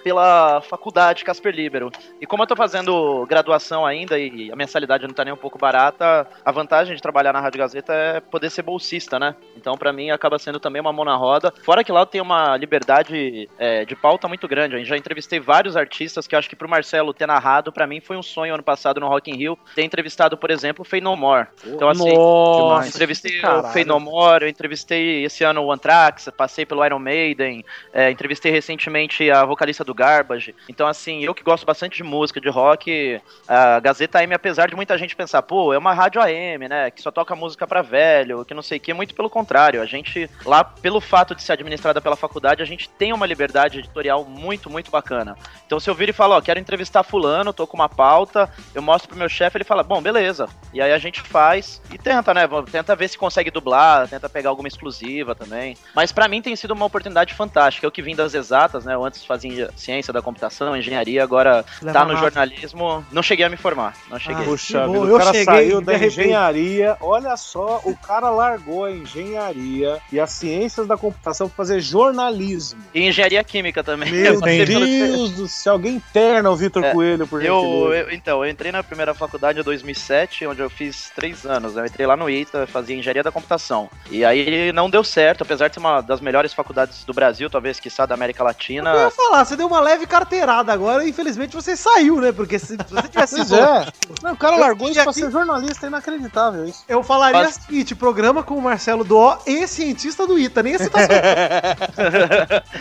pela 0.02 0.60
faculdade 0.62 1.24
Casper 1.24 1.54
Libero. 1.54 1.90
E 2.20 2.26
como 2.26 2.42
eu 2.42 2.46
tô 2.46 2.56
fazendo 2.56 3.26
graduação 3.26 3.84
ainda 3.84 4.18
e 4.18 4.50
a 4.50 4.56
mensalidade 4.56 5.06
não 5.06 5.14
tá 5.14 5.24
nem 5.24 5.34
um 5.34 5.36
pouco 5.36 5.58
barata, 5.58 6.26
a 6.44 6.52
vantagem 6.52 6.94
de 6.94 7.02
trabalhar 7.02 7.32
na 7.32 7.40
Rádio 7.40 7.58
Gazeta 7.58 7.92
é 7.92 8.20
poder 8.20 8.50
ser 8.50 8.62
bolsista, 8.62 9.18
né? 9.18 9.34
Então, 9.56 9.76
pra 9.76 9.92
mim, 9.92 10.10
acaba 10.10 10.38
sendo 10.38 10.60
também 10.60 10.80
uma 10.80 10.92
mão 10.92 11.04
na 11.04 11.16
roda. 11.16 11.52
Fora 11.62 11.82
que 11.82 11.92
lá 11.92 12.00
eu 12.00 12.06
tenho 12.06 12.24
uma 12.24 12.56
liberdade 12.56 13.48
é, 13.58 13.84
de 13.84 13.96
pauta 13.96 14.28
muito 14.28 14.46
grande. 14.46 14.76
Eu 14.76 14.84
já 14.84 14.96
entrevistei 14.96 15.40
vários 15.40 15.76
artistas 15.76 16.26
que 16.26 16.34
eu 16.34 16.38
acho 16.38 16.48
que 16.48 16.56
pro 16.56 16.68
Marcelo 16.68 17.12
ter 17.12 17.26
narrado, 17.26 17.72
pra 17.72 17.86
mim 17.86 18.00
foi 18.00 18.16
um 18.16 18.22
sonho 18.22 18.54
ano 18.54 18.62
passado 18.62 19.00
no 19.00 19.08
Rock 19.08 19.30
in 19.30 19.36
Rio, 19.36 19.58
ter 19.74 19.82
entrevistado, 19.82 20.36
por 20.36 20.50
exemplo, 20.50 20.82
o 20.82 20.84
Fey 20.84 21.00
No 21.00 21.16
More. 21.16 21.48
Então, 21.64 21.88
assim, 21.88 22.14
Nossa, 22.14 22.88
entrevistei 22.88 23.40
caralho. 23.40 23.66
o 23.66 23.72
Fey 23.72 23.84
No 23.84 23.98
More, 23.98 24.44
eu 24.44 24.48
entrevistei 24.48 25.24
esse 25.24 25.44
ano 25.44 25.62
o 25.62 25.72
Anthrax, 25.72 26.28
passei 26.36 26.64
pelo 26.64 26.84
Iron 26.84 26.98
Maiden, 26.98 27.64
é, 27.92 28.10
entrevistei 28.10 28.52
recentemente 28.52 29.15
a 29.30 29.44
vocalista 29.44 29.84
do 29.84 29.94
Garbage. 29.94 30.54
Então, 30.68 30.86
assim, 30.86 31.24
eu 31.24 31.34
que 31.34 31.42
gosto 31.42 31.66
bastante 31.66 31.96
de 31.96 32.02
música, 32.02 32.40
de 32.40 32.48
rock, 32.48 33.20
a 33.48 33.80
Gazeta 33.80 34.18
AM, 34.18 34.34
apesar 34.34 34.68
de 34.68 34.76
muita 34.76 34.96
gente 34.96 35.16
pensar, 35.16 35.42
pô, 35.42 35.72
é 35.72 35.78
uma 35.78 35.92
rádio 35.92 36.20
AM, 36.20 36.68
né, 36.68 36.90
que 36.90 37.02
só 37.02 37.10
toca 37.10 37.34
música 37.34 37.66
pra 37.66 37.82
velho, 37.82 38.44
que 38.44 38.54
não 38.54 38.62
sei 38.62 38.78
o 38.78 38.80
que, 38.80 38.92
muito 38.94 39.14
pelo 39.14 39.30
contrário. 39.30 39.80
A 39.80 39.86
gente, 39.86 40.30
lá, 40.44 40.62
pelo 40.64 41.00
fato 41.00 41.34
de 41.34 41.42
ser 41.42 41.52
administrada 41.52 42.00
pela 42.00 42.16
faculdade, 42.16 42.62
a 42.62 42.66
gente 42.66 42.88
tem 42.88 43.12
uma 43.12 43.26
liberdade 43.26 43.78
editorial 43.78 44.24
muito, 44.24 44.70
muito 44.70 44.90
bacana. 44.90 45.36
Então, 45.66 45.80
se 45.80 45.88
eu 45.88 45.94
vir 45.94 46.08
e 46.08 46.12
falar, 46.12 46.36
ó, 46.36 46.40
quero 46.40 46.60
entrevistar 46.60 47.02
fulano, 47.02 47.52
tô 47.52 47.66
com 47.66 47.76
uma 47.76 47.88
pauta, 47.88 48.50
eu 48.74 48.82
mostro 48.82 49.08
pro 49.08 49.18
meu 49.18 49.28
chefe, 49.28 49.56
ele 49.56 49.64
fala, 49.64 49.82
bom, 49.82 50.00
beleza. 50.00 50.48
E 50.72 50.80
aí 50.80 50.92
a 50.92 50.98
gente 50.98 51.20
faz 51.20 51.80
e 51.92 51.98
tenta, 51.98 52.34
né? 52.34 52.42
Tenta 52.70 52.94
ver 52.94 53.08
se 53.08 53.18
consegue 53.18 53.50
dublar, 53.50 54.08
tenta 54.08 54.28
pegar 54.28 54.50
alguma 54.50 54.68
exclusiva 54.68 55.34
também. 55.34 55.76
Mas 55.94 56.12
pra 56.12 56.28
mim 56.28 56.42
tem 56.42 56.54
sido 56.54 56.72
uma 56.72 56.86
oportunidade 56.86 57.34
fantástica. 57.34 57.86
Eu 57.86 57.90
que 57.90 58.02
vim 58.02 58.14
das 58.14 58.34
exatas, 58.34 58.84
né? 58.84 58.94
Eu 58.94 59.04
antes 59.06 59.24
fazia 59.24 59.70
ciência 59.76 60.12
da 60.12 60.20
computação, 60.22 60.76
engenharia, 60.76 61.22
agora 61.22 61.64
Leva 61.82 61.98
tá 61.98 62.04
no 62.04 62.12
massa. 62.12 62.24
jornalismo. 62.24 63.04
Não 63.12 63.22
cheguei 63.22 63.44
a 63.44 63.48
me 63.48 63.56
formar, 63.56 63.94
não 64.10 64.18
cheguei. 64.18 64.42
Ah, 64.42 64.46
Puxa 64.46 64.86
bom. 64.86 65.06
o 65.06 65.18
cara 65.18 65.32
cheguei, 65.32 65.44
saiu 65.44 65.80
da 65.80 65.94
engenharia. 65.96 66.96
Olha 67.00 67.36
só, 67.36 67.80
o 67.84 67.96
cara 67.96 68.30
largou 68.30 68.84
a 68.84 68.90
engenharia 68.92 69.98
e 70.12 70.18
as 70.20 70.30
ciências 70.30 70.86
da 70.86 70.96
computação 70.96 71.48
pra 71.48 71.56
fazer 71.56 71.80
jornalismo. 71.80 72.80
E 72.94 73.06
engenharia 73.08 73.42
química 73.44 73.82
também. 73.82 74.10
Meu 74.10 74.40
Deus 74.40 75.32
do 75.32 75.48
céu, 75.48 75.74
alguém 75.74 75.94
interna 75.96 76.50
o 76.50 76.56
Vitor 76.56 76.84
É, 76.84 76.92
Coelho, 76.92 77.26
por 77.26 77.44
Eu, 77.44 77.60
gentileza. 77.62 77.94
eu- 78.10 78.10
então, 78.14 78.44
eu 78.44 78.50
entrei 78.50 78.72
na 78.72 78.82
primeira 78.82 79.14
faculdade 79.14 79.60
em 79.60 79.62
2007, 79.62 80.46
onde 80.46 80.60
eu 80.60 80.70
fiz 80.70 81.10
três 81.14 81.44
anos. 81.44 81.74
né? 81.74 81.82
Eu 81.82 81.86
entrei 81.86 82.06
lá 82.06 82.16
no 82.16 82.28
ITA, 82.30 82.66
fazia 82.66 82.96
engenharia 82.96 83.22
da 83.22 83.32
computação. 83.32 83.88
E 84.10 84.24
aí 84.24 84.72
não 84.72 84.88
deu 84.90 85.02
certo, 85.04 85.42
apesar 85.42 85.68
de 85.68 85.74
ser 85.74 85.80
uma 85.80 86.00
das 86.00 86.20
melhores 86.20 86.52
faculdades 86.52 87.04
do 87.04 87.12
Brasil, 87.12 87.48
talvez 87.50 87.78
que 87.80 87.90
da 88.06 88.14
América 88.14 88.42
Eu 88.96 89.04
ia 89.04 89.10
falar, 89.10 89.44
você 89.44 89.56
deu 89.56 89.66
uma 89.66 89.80
leve 89.80 90.06
carteirada 90.06 90.72
agora 90.72 91.04
e 91.04 91.10
infelizmente 91.10 91.54
você 91.54 91.76
saiu, 91.76 92.20
né? 92.20 92.32
Porque 92.32 92.58
se 92.58 92.76
você 92.76 92.76
tivesse 93.08 93.36
Pois 93.36 93.48
sido- 93.48 93.60
é. 93.60 93.86
Não, 94.22 94.32
o 94.32 94.36
cara 94.36 94.56
Eu 94.56 94.60
largou 94.60 94.86
isso 94.86 94.94
tinha 94.94 95.04
pra 95.04 95.10
aqui- 95.12 95.20
ser 95.20 95.30
jornalista, 95.30 95.86
é 95.86 95.88
inacreditável 95.88 96.64
isso. 96.64 96.84
Eu 96.88 97.02
falaria 97.02 97.42
Mas- 97.44 97.56
o 97.56 97.60
seguinte: 97.62 97.94
programa 97.94 98.42
com 98.42 98.54
o 98.54 98.62
Marcelo 98.62 99.04
Dó 99.04 99.38
e 99.46 99.66
cientista 99.66 100.26
do 100.26 100.38
ITA, 100.38 100.62
nem 100.62 100.74
a 100.74 100.78
citação. 100.78 101.08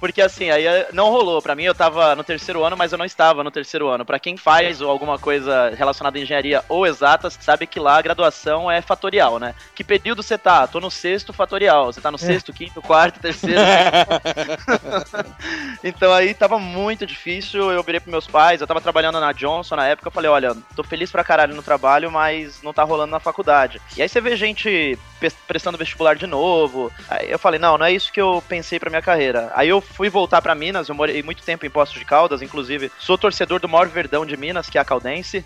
Porque 0.00 0.20
assim, 0.20 0.50
aí 0.50 0.66
eh, 0.66 0.88
não 0.92 1.10
rolou. 1.10 1.40
Pra 1.40 1.54
mim, 1.54 1.62
eu 1.64 1.74
tava 1.74 2.16
no 2.16 2.24
terceiro 2.24 2.64
ano, 2.64 2.76
mas 2.76 2.90
eu 2.90 2.98
não 2.98 3.04
estava 3.04 3.44
no 3.44 3.50
terceiro 3.50 3.88
ano. 3.88 4.04
Pra 4.04 4.18
quem 4.18 4.36
faz 4.36 4.80
ou 4.80 4.90
alguma 4.90 5.16
coisa 5.18 5.70
relacionada 5.76 6.18
à 6.18 6.20
engenharia 6.20 6.64
ou 6.68 6.84
exatas, 6.86 7.38
sabe 7.40 7.66
que 7.68 7.78
lá 7.78 7.98
a 7.98 8.02
graduação 8.02 8.68
é 8.70 8.82
fatorial, 8.82 9.38
né? 9.38 9.54
Que 9.74 9.84
período 9.84 10.22
você 10.22 10.36
tá? 10.36 10.66
Tô 10.66 10.80
no 10.80 10.90
sexto 10.90 11.32
fatorial. 11.32 11.92
Você 11.92 12.00
tá 12.00 12.10
no 12.10 12.18
sexto, 12.18 12.52
quinto, 12.52 12.82
quarto, 12.82 13.20
terceiro. 13.20 13.60
então 15.82 16.12
aí 16.12 16.34
tava 16.34 16.58
muito 16.58 17.06
difícil. 17.06 17.70
Eu 17.70 17.82
virei 17.82 18.00
pros 18.00 18.10
meus 18.10 18.26
pais. 18.26 18.60
Eu 18.60 18.66
tava 18.66 18.80
trabalhando 18.80 19.20
na 19.20 19.32
Johnson 19.32 19.76
na 19.76 19.86
época. 19.86 20.08
Eu 20.08 20.12
falei: 20.12 20.30
olha, 20.30 20.56
tô 20.74 20.82
feliz 20.82 21.10
pra 21.10 21.24
caralho 21.24 21.54
no 21.54 21.62
trabalho, 21.62 22.10
mas 22.10 22.62
não 22.62 22.72
tá 22.72 22.82
rolando 22.82 23.10
na 23.12 23.20
faculdade. 23.20 23.80
E 23.96 24.02
aí 24.02 24.08
você 24.08 24.20
vê 24.20 24.36
gente 24.36 24.98
prestando 25.46 25.78
vestibular 25.78 26.16
de 26.16 26.26
novo. 26.26 26.90
Aí 27.08 27.30
eu 27.30 27.38
falei: 27.38 27.58
não, 27.58 27.78
não 27.78 27.86
é 27.86 27.92
isso 27.92 28.12
que 28.12 28.20
eu 28.20 28.42
pensei 28.48 28.78
pra 28.78 28.90
minha 28.90 29.02
carreira. 29.02 29.52
Aí 29.54 29.68
eu 29.68 29.80
fui 29.80 30.08
voltar 30.08 30.42
pra 30.42 30.54
Minas. 30.54 30.88
Eu 30.88 30.94
morei 30.94 31.22
muito 31.22 31.42
tempo 31.42 31.66
em 31.66 31.70
Poços 31.70 31.98
de 31.98 32.04
Caldas, 32.04 32.42
inclusive. 32.42 32.90
Sou 32.98 33.18
torcedor 33.18 33.60
do 33.60 33.68
maior 33.68 33.88
verdão 33.88 34.26
de 34.26 34.36
Minas, 34.36 34.68
que 34.68 34.78
é 34.78 34.80
a 34.80 34.84
Caldense. 34.84 35.44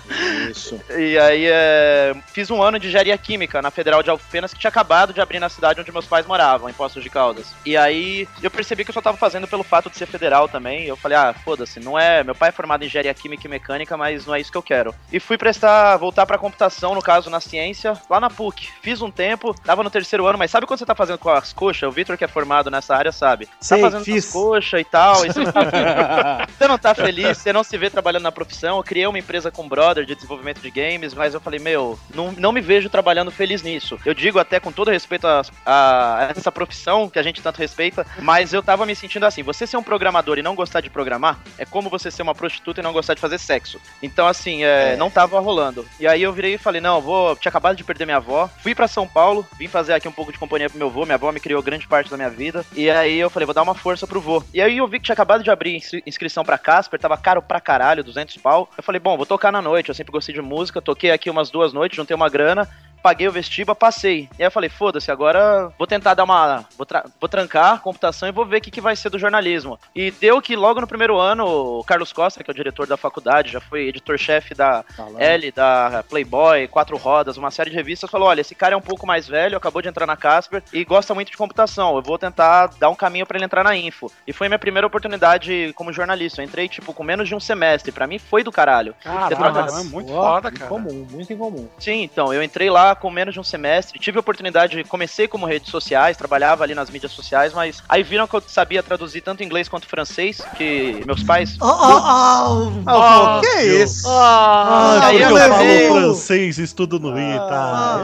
Isso. 0.50 0.80
E 0.96 1.18
aí 1.18 1.46
é, 1.46 2.14
fiz 2.32 2.50
um 2.50 2.62
ano 2.62 2.78
de 2.78 2.88
engenharia 2.88 3.16
química 3.18 3.60
na 3.62 3.70
Federal 3.70 4.02
de 4.02 4.10
Alfenas, 4.10 4.52
que 4.52 4.60
tinha 4.60 4.68
acabado 4.68 5.12
de 5.12 5.20
abrir 5.20 5.38
na 5.38 5.48
cidade 5.48 5.80
onde 5.80 5.92
meus 5.92 6.06
pais 6.06 6.26
moravam, 6.26 6.68
em 6.68 6.72
Poços 6.72 7.02
de 7.02 7.10
Caldas. 7.10 7.54
E 7.64 7.76
aí 7.76 8.28
eu 8.42 8.50
percebi 8.50 8.84
que 8.84 8.90
eu 8.90 8.94
só 8.94 9.00
tava 9.00 9.16
fazendo 9.26 9.48
pelo 9.48 9.64
fato 9.64 9.90
de 9.90 9.96
ser 9.96 10.06
federal 10.06 10.48
também. 10.48 10.84
Eu 10.84 10.96
falei, 10.96 11.18
ah, 11.18 11.34
foda-se, 11.34 11.80
não 11.80 11.98
é. 11.98 12.22
Meu 12.22 12.34
pai 12.34 12.50
é 12.50 12.52
formado 12.52 12.84
em 12.84 12.86
engenharia 12.86 13.12
química 13.12 13.46
e 13.46 13.50
mecânica, 13.50 13.96
mas 13.96 14.24
não 14.24 14.34
é 14.34 14.40
isso 14.40 14.52
que 14.52 14.58
eu 14.58 14.62
quero. 14.62 14.94
E 15.12 15.18
fui 15.18 15.36
prestar, 15.36 15.96
voltar 15.96 16.24
pra 16.24 16.38
computação, 16.38 16.94
no 16.94 17.02
caso, 17.02 17.28
na 17.28 17.40
ciência, 17.40 18.00
lá 18.08 18.20
na 18.20 18.30
PUC. 18.30 18.68
Fiz 18.80 19.02
um 19.02 19.10
tempo, 19.10 19.52
tava 19.52 19.82
no 19.82 19.90
terceiro 19.90 20.26
ano, 20.26 20.38
mas 20.38 20.52
sabe 20.52 20.64
quando 20.64 20.78
você 20.78 20.86
tá 20.86 20.94
fazendo 20.94 21.18
com 21.18 21.30
as 21.30 21.52
coxas? 21.52 21.88
O 21.88 21.90
Vitor, 21.90 22.16
que 22.16 22.24
é 22.24 22.28
formado 22.28 22.70
nessa 22.70 22.94
área, 22.94 23.10
sabe? 23.10 23.48
Sei, 23.60 23.80
tá 23.80 23.90
fazendo 23.90 24.04
fiz. 24.04 24.26
as 24.26 24.32
coxas 24.32 24.80
e 24.80 24.84
tal, 24.84 25.26
e 25.26 25.32
você 25.32 25.40
você 26.56 26.68
não 26.68 26.78
tá 26.78 26.94
feliz, 26.94 27.38
você 27.38 27.52
não 27.52 27.64
se 27.64 27.76
vê 27.76 27.90
trabalhando 27.90 28.22
na 28.22 28.32
profissão. 28.32 28.76
Eu 28.76 28.84
criei 28.84 29.06
uma 29.08 29.18
empresa 29.18 29.50
com 29.50 29.62
um 29.62 29.68
brother 29.68 30.04
de 30.04 30.14
desenvolvimento 30.14 30.60
de 30.60 30.70
games, 30.70 31.14
mas 31.14 31.34
eu 31.34 31.40
falei, 31.40 31.58
meu, 31.58 31.98
não, 32.14 32.30
não 32.30 32.52
me 32.52 32.60
vejo 32.60 32.88
trabalhando 32.88 33.32
feliz 33.32 33.62
nisso. 33.62 33.98
Eu 34.04 34.14
digo 34.14 34.38
até 34.38 34.60
com 34.60 34.70
todo 34.70 34.92
respeito 34.92 35.26
a, 35.26 35.42
a 35.64 36.32
essa 36.36 36.52
profissão 36.52 37.08
que 37.08 37.18
a 37.18 37.22
gente 37.22 37.42
tanto 37.42 37.58
respeita, 37.58 38.06
mas 38.20 38.52
eu 38.52 38.62
tava 38.62 38.86
me 38.86 38.94
sentindo 38.94 39.15
assim: 39.24 39.42
você 39.42 39.66
ser 39.66 39.76
um 39.76 39.82
programador 39.82 40.38
e 40.38 40.42
não 40.42 40.54
gostar 40.54 40.80
de 40.80 40.90
programar 40.90 41.38
é 41.58 41.64
como 41.64 41.88
você 41.88 42.10
ser 42.10 42.22
uma 42.22 42.34
prostituta 42.34 42.80
e 42.80 42.82
não 42.84 42.92
gostar 42.92 43.14
de 43.14 43.20
fazer 43.20 43.38
sexo. 43.38 43.80
Então, 44.02 44.26
assim, 44.26 44.64
é, 44.64 44.96
não 44.96 45.10
tava 45.10 45.38
rolando. 45.40 45.86
E 45.98 46.06
aí 46.06 46.22
eu 46.22 46.32
virei 46.32 46.54
e 46.54 46.58
falei, 46.58 46.80
não, 46.80 47.00
vou. 47.00 47.34
Tinha 47.36 47.50
acabado 47.50 47.76
de 47.76 47.84
perder 47.84 48.04
minha 48.04 48.16
avó, 48.18 48.48
fui 48.62 48.74
pra 48.74 48.88
São 48.88 49.06
Paulo, 49.06 49.46
vim 49.58 49.68
fazer 49.68 49.94
aqui 49.94 50.08
um 50.08 50.12
pouco 50.12 50.32
de 50.32 50.38
companhia 50.38 50.68
pro 50.68 50.78
meu 50.78 50.88
avô. 50.88 51.04
Minha 51.04 51.14
avó 51.14 51.30
me 51.32 51.40
criou 51.40 51.62
grande 51.62 51.86
parte 51.86 52.10
da 52.10 52.16
minha 52.16 52.30
vida. 52.30 52.64
E 52.74 52.90
aí 52.90 53.18
eu 53.18 53.30
falei, 53.30 53.46
vou 53.46 53.54
dar 53.54 53.62
uma 53.62 53.74
força 53.74 54.06
pro 54.06 54.20
vô. 54.20 54.42
E 54.52 54.60
aí 54.60 54.76
eu 54.76 54.86
vi 54.88 54.98
que 54.98 55.04
tinha 55.06 55.14
acabado 55.14 55.42
de 55.42 55.50
abrir 55.50 55.76
inscri- 55.76 56.02
inscrição 56.06 56.44
pra 56.44 56.58
Casper, 56.58 56.98
tava 56.98 57.16
caro 57.16 57.40
pra 57.40 57.60
caralho, 57.60 58.04
200 58.04 58.36
pau. 58.38 58.68
Eu 58.76 58.82
falei, 58.82 59.00
bom, 59.00 59.16
vou 59.16 59.26
tocar 59.26 59.52
na 59.52 59.62
noite. 59.62 59.88
Eu 59.88 59.94
sempre 59.94 60.12
gostei 60.12 60.34
de 60.34 60.42
música, 60.42 60.80
toquei 60.82 61.10
aqui 61.10 61.30
umas 61.30 61.50
duas 61.50 61.72
noites, 61.72 61.96
juntei 61.96 62.14
uma 62.14 62.28
grana. 62.28 62.68
Paguei 63.06 63.28
o 63.28 63.32
vestiba, 63.32 63.72
passei. 63.72 64.28
E 64.36 64.42
aí 64.42 64.46
eu 64.48 64.50
falei, 64.50 64.68
foda-se, 64.68 65.12
agora 65.12 65.70
vou 65.78 65.86
tentar 65.86 66.14
dar 66.14 66.24
uma. 66.24 66.64
Vou, 66.76 66.84
tra- 66.84 67.04
vou 67.20 67.28
trancar 67.28 67.74
a 67.74 67.78
computação 67.78 68.28
e 68.28 68.32
vou 68.32 68.44
ver 68.44 68.56
o 68.56 68.60
que, 68.60 68.68
que 68.70 68.80
vai 68.80 68.96
ser 68.96 69.10
do 69.10 69.16
jornalismo. 69.18 69.78
E 69.94 70.10
deu 70.10 70.42
que 70.42 70.56
logo 70.56 70.80
no 70.80 70.88
primeiro 70.88 71.16
ano, 71.16 71.46
o 71.46 71.84
Carlos 71.84 72.12
Costa, 72.12 72.42
que 72.42 72.50
é 72.50 72.52
o 72.52 72.54
diretor 72.54 72.84
da 72.88 72.96
faculdade, 72.96 73.52
já 73.52 73.60
foi 73.60 73.86
editor-chefe 73.86 74.54
da 74.56 74.84
L, 75.20 75.52
da 75.52 76.04
Playboy, 76.08 76.66
Quatro 76.66 76.96
Rodas, 76.96 77.36
uma 77.36 77.52
série 77.52 77.70
de 77.70 77.76
revistas, 77.76 78.10
falou: 78.10 78.26
olha, 78.26 78.40
esse 78.40 78.56
cara 78.56 78.74
é 78.74 78.76
um 78.76 78.80
pouco 78.80 79.06
mais 79.06 79.28
velho, 79.28 79.56
acabou 79.56 79.80
de 79.80 79.88
entrar 79.88 80.04
na 80.04 80.16
Casper 80.16 80.60
e 80.72 80.84
gosta 80.84 81.14
muito 81.14 81.30
de 81.30 81.36
computação. 81.36 81.94
Eu 81.94 82.02
vou 82.02 82.18
tentar 82.18 82.70
dar 82.80 82.88
um 82.88 82.96
caminho 82.96 83.24
pra 83.24 83.38
ele 83.38 83.44
entrar 83.44 83.62
na 83.62 83.76
Info. 83.76 84.10
E 84.26 84.32
foi 84.32 84.48
minha 84.48 84.58
primeira 84.58 84.84
oportunidade 84.84 85.72
como 85.76 85.92
jornalista. 85.92 86.40
Eu 86.42 86.44
entrei, 86.46 86.68
tipo, 86.68 86.92
com 86.92 87.04
menos 87.04 87.28
de 87.28 87.36
um 87.36 87.40
semestre. 87.40 87.92
Pra 87.92 88.08
mim 88.08 88.18
foi 88.18 88.42
do 88.42 88.50
caralho. 88.50 88.96
Você 89.00 89.36
troca- 89.36 89.52
Caralho, 89.62 89.76
é 89.78 89.84
muito 89.84 90.12
Ó, 90.12 90.22
foda, 90.34 90.50
cara. 90.50 90.64
Incomum, 90.66 91.06
muito 91.08 91.32
incomum. 91.32 91.68
Sim, 91.78 92.02
então, 92.02 92.34
eu 92.34 92.42
entrei 92.42 92.68
lá 92.68 92.95
com 93.00 93.10
menos 93.10 93.34
de 93.34 93.40
um 93.40 93.44
semestre, 93.44 93.98
tive 93.98 94.18
a 94.18 94.20
oportunidade, 94.20 94.82
comecei 94.84 95.28
como 95.28 95.46
redes 95.46 95.70
sociais, 95.70 96.16
trabalhava 96.16 96.64
ali 96.64 96.74
nas 96.74 96.90
mídias 96.90 97.12
sociais, 97.12 97.52
mas 97.52 97.82
aí 97.88 98.02
viram 98.02 98.26
que 98.26 98.34
eu 98.34 98.42
sabia 98.46 98.82
traduzir 98.82 99.20
tanto 99.20 99.42
inglês 99.42 99.68
quanto 99.68 99.86
francês, 99.86 100.40
que 100.56 101.02
meus 101.06 101.22
pais. 101.22 101.56
Oh, 101.60 101.66
oh, 101.66 102.72
oh. 102.86 102.90
Ah, 102.90 103.40
que 103.42 103.62
isso? 103.82 104.06
Ah, 104.08 105.06
aí 105.06 105.22
eu 105.22 105.36
falo 105.36 106.00
francês, 106.00 106.58
estudo 106.58 106.98
no 106.98 107.18
ITA. 107.18 107.46
Ah, 107.50 108.02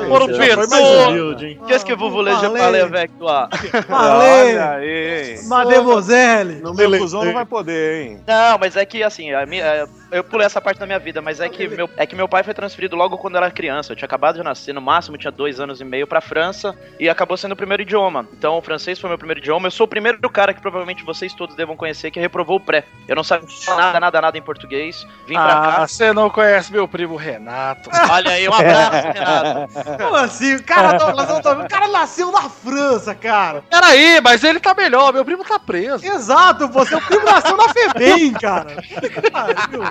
mais 0.48 0.68
pessoas. 0.68 1.08
humilde, 1.08 1.46
hein? 1.46 1.60
Qu'est-ce 1.66 1.84
que 1.84 1.94
vous 1.94 2.10
voulez 2.10 2.34
je 2.40 2.48
parler 2.48 2.80
avec 2.80 3.12
toi? 3.18 3.48
Valeu, 3.88 4.46
Olha 4.46 4.70
aí. 4.72 5.42
mademoiselle. 5.46 6.60
No 6.62 6.74
meu 6.74 6.98
cuzão 6.98 7.24
não 7.24 7.32
vai 7.32 7.44
poder, 7.44 8.06
hein? 8.06 8.20
Não, 8.26 8.58
mas 8.58 8.76
é 8.76 8.84
que 8.84 9.02
assim, 9.02 9.32
a 9.32 9.46
minha, 9.46 9.64
é, 9.64 9.86
eu 10.10 10.24
pulei 10.24 10.46
essa 10.46 10.60
parte 10.60 10.78
da 10.78 10.86
minha 10.86 10.98
vida, 10.98 11.20
mas 11.20 11.40
é 11.40 11.48
que, 11.48 11.66
meu, 11.68 11.88
é 11.96 12.06
que 12.06 12.14
meu 12.14 12.28
pai 12.28 12.42
foi 12.42 12.54
transferido 12.54 12.96
logo 12.96 13.18
quando 13.18 13.34
eu 13.34 13.42
era 13.42 13.50
criança. 13.50 13.92
Eu 13.92 13.96
tinha 13.96 14.06
acabado 14.06 14.36
de 14.36 14.42
nascer, 14.42 14.71
no 14.72 14.80
máximo 14.80 15.16
tinha 15.18 15.30
dois 15.30 15.60
anos 15.60 15.80
e 15.80 15.84
meio 15.84 16.06
pra 16.06 16.20
França 16.20 16.76
e 16.98 17.08
acabou 17.08 17.36
sendo 17.36 17.52
o 17.52 17.56
primeiro 17.56 17.82
idioma. 17.82 18.26
Então 18.32 18.56
o 18.58 18.62
francês 18.62 18.98
foi 18.98 19.08
meu 19.08 19.18
primeiro 19.18 19.40
idioma. 19.40 19.66
Eu 19.66 19.70
sou 19.70 19.84
o 19.84 19.88
primeiro 19.88 20.18
cara 20.30 20.52
que 20.54 20.60
provavelmente 20.60 21.04
vocês 21.04 21.34
todos 21.34 21.54
devam 21.56 21.76
conhecer 21.76 22.10
que 22.10 22.18
reprovou 22.20 22.56
o 22.56 22.60
pré. 22.60 22.84
Eu 23.06 23.16
não 23.16 23.24
sabia 23.24 23.48
nada, 23.76 24.00
nada, 24.00 24.20
nada 24.20 24.38
em 24.38 24.42
português. 24.42 25.06
Vim 25.26 25.34
pra 25.34 25.58
Ah, 25.58 25.76
cá. 25.76 25.86
você 25.86 26.12
não 26.12 26.30
conhece 26.30 26.72
meu 26.72 26.86
primo 26.88 27.16
Renato. 27.16 27.90
Olha 28.10 28.30
aí, 28.32 28.48
um 28.48 28.54
abraço, 28.54 29.06
Renato. 29.08 29.72
Como 30.02 30.16
assim? 30.16 30.56
O 30.56 30.62
cara, 30.64 30.98
tá- 30.98 31.12
tá- 31.42 31.52
o 31.64 31.68
cara 31.68 31.88
nasceu 31.88 32.30
na 32.32 32.48
França, 32.48 33.14
cara. 33.14 33.62
Peraí, 33.70 34.20
mas 34.20 34.42
ele 34.44 34.60
tá 34.60 34.74
melhor, 34.74 35.12
meu 35.12 35.24
primo 35.24 35.44
tá 35.44 35.58
preso. 35.58 36.04
Exato, 36.04 36.68
você, 36.68 36.94
o 36.94 37.00
primo 37.00 37.24
nasceu 37.24 37.56
na 37.56 37.68
FEBEM, 37.68 38.32
cara. 38.34 38.76
Pariu. 39.32 39.82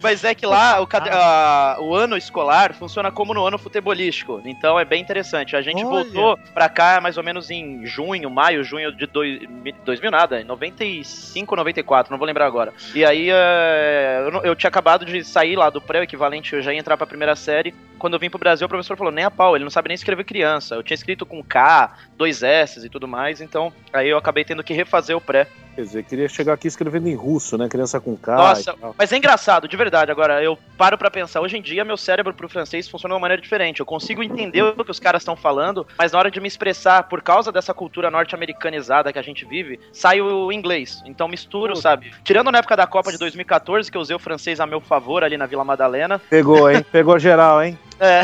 Mas 0.00 0.22
é 0.22 0.34
que 0.34 0.46
lá 0.46 0.80
o, 0.80 0.86
cade- 0.86 1.10
a- 1.10 1.76
o 1.80 1.94
ano 1.94 2.16
escolar 2.16 2.72
funciona 2.72 3.10
como 3.10 3.34
no 3.34 3.44
ano 3.44 3.58
futebolístico. 3.58 4.40
Então 4.44 4.78
é 4.78 4.84
bem 4.84 5.00
interessante. 5.02 5.56
A 5.56 5.60
gente 5.62 5.84
Olha. 5.84 6.04
voltou 6.04 6.38
pra 6.54 6.68
cá 6.68 7.00
mais 7.00 7.16
ou 7.16 7.24
menos 7.24 7.50
em 7.50 7.84
junho, 7.84 8.30
maio, 8.30 8.62
junho 8.62 8.92
de 8.94 9.06
dois, 9.06 9.40
2000 9.84 10.10
nada, 10.10 10.40
em 10.40 10.44
95, 10.44 11.56
94, 11.56 12.10
não 12.12 12.18
vou 12.18 12.26
lembrar 12.26 12.46
agora. 12.46 12.72
E 12.94 13.04
aí 13.04 13.28
é, 13.30 14.22
eu, 14.32 14.42
eu 14.44 14.54
tinha 14.56 14.68
acabado 14.68 15.04
de 15.04 15.24
sair 15.24 15.56
lá 15.56 15.68
do 15.70 15.80
pré, 15.80 16.00
o 16.00 16.02
equivalente, 16.04 16.54
eu 16.54 16.62
já 16.62 16.72
ia 16.72 16.78
entrar 16.78 16.96
pra 16.96 17.06
primeira 17.06 17.34
série. 17.34 17.74
Quando 17.98 18.14
eu 18.14 18.20
vim 18.20 18.30
pro 18.30 18.38
Brasil, 18.38 18.66
o 18.66 18.68
professor 18.68 18.96
falou, 18.96 19.12
nem 19.12 19.24
a 19.24 19.30
pau, 19.30 19.56
ele 19.56 19.64
não 19.64 19.70
sabe 19.70 19.88
nem 19.88 19.94
escrever 19.96 20.22
criança. 20.24 20.76
Eu 20.76 20.82
tinha 20.82 20.94
escrito 20.94 21.26
com 21.26 21.42
K, 21.42 21.92
dois 22.16 22.42
S 22.42 22.84
e 22.84 22.88
tudo 22.88 23.08
mais, 23.08 23.40
então 23.40 23.72
aí 23.92 24.08
eu 24.08 24.16
acabei 24.18 24.44
tendo 24.44 24.62
que 24.62 24.72
refazer 24.72 25.16
o 25.16 25.20
pré. 25.20 25.48
Quer 25.78 25.84
dizer, 25.84 26.02
queria 26.02 26.28
chegar 26.28 26.54
aqui 26.54 26.66
escrevendo 26.66 27.08
em 27.08 27.14
russo, 27.14 27.56
né? 27.56 27.68
Criança 27.68 28.00
com 28.00 28.16
K. 28.16 28.34
Nossa, 28.34 28.74
mas 28.98 29.12
é 29.12 29.16
engraçado, 29.16 29.68
de 29.68 29.76
verdade. 29.76 30.10
Agora, 30.10 30.42
eu 30.42 30.58
paro 30.76 30.98
pra 30.98 31.08
pensar. 31.08 31.40
Hoje 31.40 31.56
em 31.56 31.62
dia, 31.62 31.84
meu 31.84 31.96
cérebro 31.96 32.34
pro 32.34 32.48
francês 32.48 32.88
funciona 32.88 33.12
de 33.12 33.14
uma 33.14 33.20
maneira 33.20 33.40
diferente. 33.40 33.78
Eu 33.78 33.86
consigo 33.86 34.20
entender 34.20 34.60
o 34.60 34.84
que 34.84 34.90
os 34.90 34.98
caras 34.98 35.22
estão 35.22 35.36
falando, 35.36 35.86
mas 35.96 36.10
na 36.10 36.18
hora 36.18 36.32
de 36.32 36.40
me 36.40 36.48
expressar, 36.48 37.04
por 37.04 37.22
causa 37.22 37.52
dessa 37.52 37.72
cultura 37.72 38.10
norte-americanizada 38.10 39.12
que 39.12 39.20
a 39.20 39.22
gente 39.22 39.44
vive, 39.44 39.78
sai 39.92 40.20
o 40.20 40.50
inglês. 40.50 41.00
Então 41.06 41.28
misturo, 41.28 41.76
sabe? 41.76 42.12
Tirando 42.24 42.50
na 42.50 42.58
época 42.58 42.76
da 42.76 42.84
Copa 42.84 43.12
de 43.12 43.18
2014, 43.18 43.88
que 43.88 43.96
eu 43.96 44.00
usei 44.00 44.16
o 44.16 44.18
francês 44.18 44.58
a 44.58 44.66
meu 44.66 44.80
favor 44.80 45.22
ali 45.22 45.36
na 45.36 45.46
Vila 45.46 45.64
Madalena. 45.64 46.20
Pegou, 46.28 46.68
hein? 46.68 46.84
Pegou 46.90 47.16
geral, 47.20 47.62
hein? 47.62 47.78
É. 48.00 48.22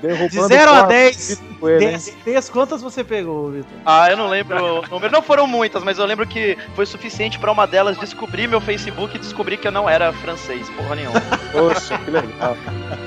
Derrubando 0.00 0.28
De 0.28 0.42
0 0.42 0.70
a 0.70 0.74
quatro 0.74 0.88
10, 0.88 1.42
com 1.60 1.68
ele, 1.68 1.84
hein? 1.84 1.90
10, 1.92 2.16
10, 2.24 2.48
quantas 2.50 2.82
você 2.82 3.04
pegou, 3.04 3.50
Vitor? 3.50 3.70
Ah, 3.86 4.10
eu 4.10 4.16
não 4.16 4.28
lembro 4.28 4.56
o 4.56 4.82
número. 4.88 5.12
Não 5.12 5.22
foram 5.22 5.46
muitas, 5.46 5.82
mas 5.84 5.98
eu 5.98 6.04
lembro 6.04 6.26
que 6.26 6.58
foi 6.74 6.84
suficiente 6.84 7.38
pra 7.38 7.52
uma 7.52 7.66
delas 7.66 7.96
descobrir 7.98 8.48
meu 8.48 8.60
Facebook 8.60 9.16
e 9.16 9.18
descobrir 9.18 9.56
que 9.56 9.68
eu 9.68 9.72
não 9.72 9.88
era 9.88 10.12
francês, 10.12 10.68
porra 10.70 10.96
nenhuma. 10.96 11.20
Poxa, 11.52 11.96
que 11.98 12.10
legal. 12.10 12.56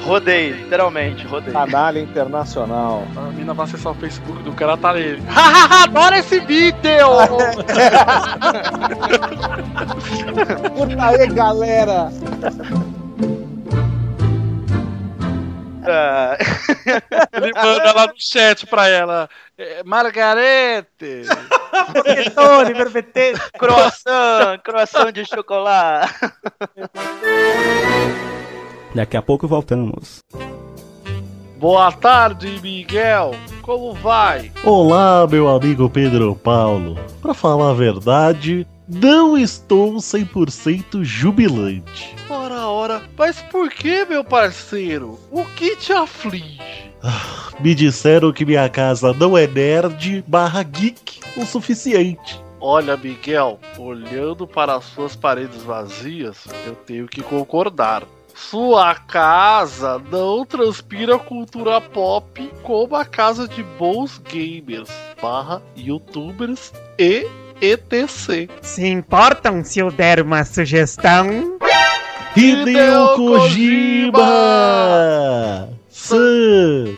Rodei, 0.03 0.51
literalmente, 0.51 1.25
rodei. 1.25 1.53
Canalha 1.53 1.99
internacional. 1.99 3.05
A 3.15 3.21
mina 3.31 3.53
vai 3.53 3.65
acessar 3.65 3.91
o 3.91 3.95
Facebook 3.95 4.41
do 4.43 4.53
cara, 4.53 4.77
tá 4.77 4.93
nele. 4.93 5.21
Hahaha, 5.27 5.83
adoro 5.83 6.15
esse 6.15 6.39
vídeo! 6.39 6.81
Puta 10.75 11.05
aí, 11.05 11.27
galera! 11.27 12.11
Ah, 15.87 16.37
Ele 17.33 17.51
manda 17.53 17.91
lá 17.93 18.07
no 18.07 18.13
chat 18.17 18.65
pra 18.67 18.87
ela. 18.87 19.29
"É, 19.57 19.83
Margarete! 19.83 21.23
Panetone, 21.93 22.73
vervetene. 22.73 23.39
Croissant, 23.57 24.57
croissant 24.63 25.11
de 25.11 25.25
chocolate. 25.25 26.13
Daqui 28.93 29.15
a 29.17 29.21
pouco 29.21 29.47
voltamos. 29.47 30.19
Boa 31.57 31.91
tarde, 31.91 32.59
Miguel. 32.61 33.31
Como 33.61 33.93
vai? 33.93 34.51
Olá, 34.63 35.27
meu 35.27 35.47
amigo 35.47 35.89
Pedro 35.89 36.35
Paulo. 36.35 36.95
Pra 37.21 37.33
falar 37.33 37.69
a 37.69 37.73
verdade, 37.73 38.67
não 38.91 39.37
estou 39.37 39.95
100% 39.95 41.03
jubilante. 41.03 42.13
Ora, 42.29 42.67
ora. 42.67 43.01
Mas 43.17 43.41
por 43.43 43.69
que, 43.69 44.03
meu 44.05 44.23
parceiro? 44.23 45.17
O 45.31 45.45
que 45.45 45.77
te 45.77 45.93
aflige? 45.93 46.91
Me 47.59 47.73
disseram 47.73 48.33
que 48.33 48.45
minha 48.45 48.67
casa 48.69 49.13
não 49.13 49.37
é 49.37 49.47
nerd 49.47 50.23
barra 50.27 50.61
geek 50.61 51.21
o 51.37 51.45
suficiente. 51.45 52.41
Olha, 52.59 52.95
Miguel, 52.97 53.59
olhando 53.77 54.45
para 54.45 54.75
as 54.75 54.85
suas 54.85 55.15
paredes 55.15 55.63
vazias, 55.63 56.45
eu 56.65 56.75
tenho 56.75 57.07
que 57.07 57.23
concordar. 57.23 58.03
Sua 58.35 58.95
casa 58.95 60.01
não 60.11 60.45
transpira 60.45 61.17
cultura 61.17 61.81
pop 61.81 62.51
como 62.63 62.95
a 62.95 63.05
casa 63.05 63.47
de 63.47 63.63
bons 63.63 64.19
gamers, 64.19 64.89
barra 65.21 65.61
youtubers 65.75 66.71
e 66.97 67.27
etc. 67.61 68.49
Se 68.61 68.87
importam 68.87 69.63
se 69.63 69.79
eu 69.79 69.91
der 69.91 70.21
uma 70.21 70.43
sugestão? 70.43 71.57
Hideo 72.35 73.15
Kojima! 73.15 74.19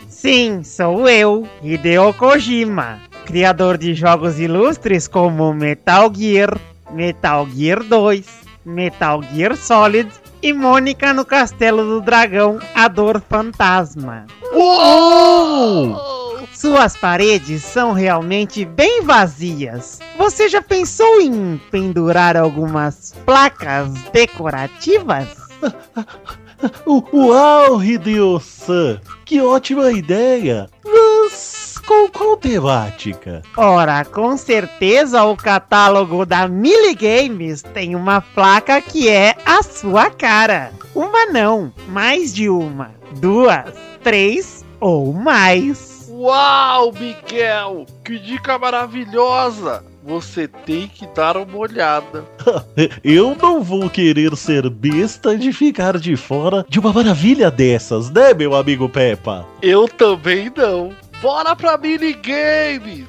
Sim, 0.08 0.62
sou 0.64 1.08
eu, 1.08 1.46
Hideo 1.62 2.14
Kojima, 2.14 3.00
criador 3.26 3.76
de 3.76 3.94
jogos 3.94 4.40
ilustres 4.40 5.06
como 5.06 5.52
Metal 5.52 6.10
Gear, 6.14 6.58
Metal 6.90 7.46
Gear 7.54 7.82
2, 7.82 8.24
Metal 8.64 9.22
Gear 9.34 9.56
Solid 9.56 10.08
e 10.40 10.52
Mônica 10.52 11.12
no 11.12 11.24
Castelo 11.24 11.84
do 11.84 12.00
Dragão, 12.00 12.58
a 12.74 12.88
Dor 12.88 13.20
Fantasma. 13.28 14.26
Uou! 14.52 16.13
Suas 16.54 16.96
paredes 16.96 17.62
são 17.62 17.92
realmente 17.92 18.64
bem 18.64 19.02
vazias. 19.02 19.98
Você 20.16 20.48
já 20.48 20.62
pensou 20.62 21.20
em 21.20 21.60
pendurar 21.70 22.36
algumas 22.36 23.12
placas 23.26 23.92
decorativas? 24.12 25.28
Uau, 27.12 27.82
Hideo-san! 27.82 29.00
Que 29.24 29.40
ótima 29.40 29.90
ideia! 29.90 30.68
Mas 30.84 31.74
com 31.86 32.08
qual 32.08 32.36
temática? 32.36 33.42
Ora, 33.56 34.04
com 34.04 34.36
certeza 34.36 35.24
o 35.24 35.36
catálogo 35.36 36.24
da 36.24 36.48
Mili 36.48 36.94
Games 36.94 37.62
tem 37.62 37.94
uma 37.94 38.20
placa 38.20 38.80
que 38.80 39.08
é 39.08 39.34
a 39.44 39.62
sua 39.62 40.08
cara. 40.08 40.72
Uma 40.94 41.26
não, 41.26 41.72
mais 41.88 42.32
de 42.32 42.48
uma, 42.48 42.92
duas, 43.16 43.74
três 44.02 44.64
ou 44.80 45.12
mais. 45.12 45.93
Uau, 46.16 46.92
Miguel! 46.92 47.86
Que 48.04 48.20
dica 48.20 48.56
maravilhosa! 48.56 49.84
Você 50.04 50.46
tem 50.46 50.86
que 50.86 51.08
dar 51.08 51.36
uma 51.36 51.56
olhada. 51.56 52.24
Eu 53.02 53.36
não 53.40 53.62
vou 53.62 53.90
querer 53.90 54.36
ser 54.36 54.70
besta 54.70 55.36
de 55.36 55.52
ficar 55.52 55.98
de 55.98 56.14
fora 56.14 56.64
de 56.68 56.78
uma 56.78 56.92
maravilha 56.92 57.50
dessas, 57.50 58.10
né, 58.10 58.32
meu 58.32 58.54
amigo 58.54 58.88
Peppa? 58.88 59.44
Eu 59.60 59.88
também 59.88 60.52
não. 60.56 60.92
Bora 61.20 61.56
pra 61.56 61.76
minigames! 61.76 63.06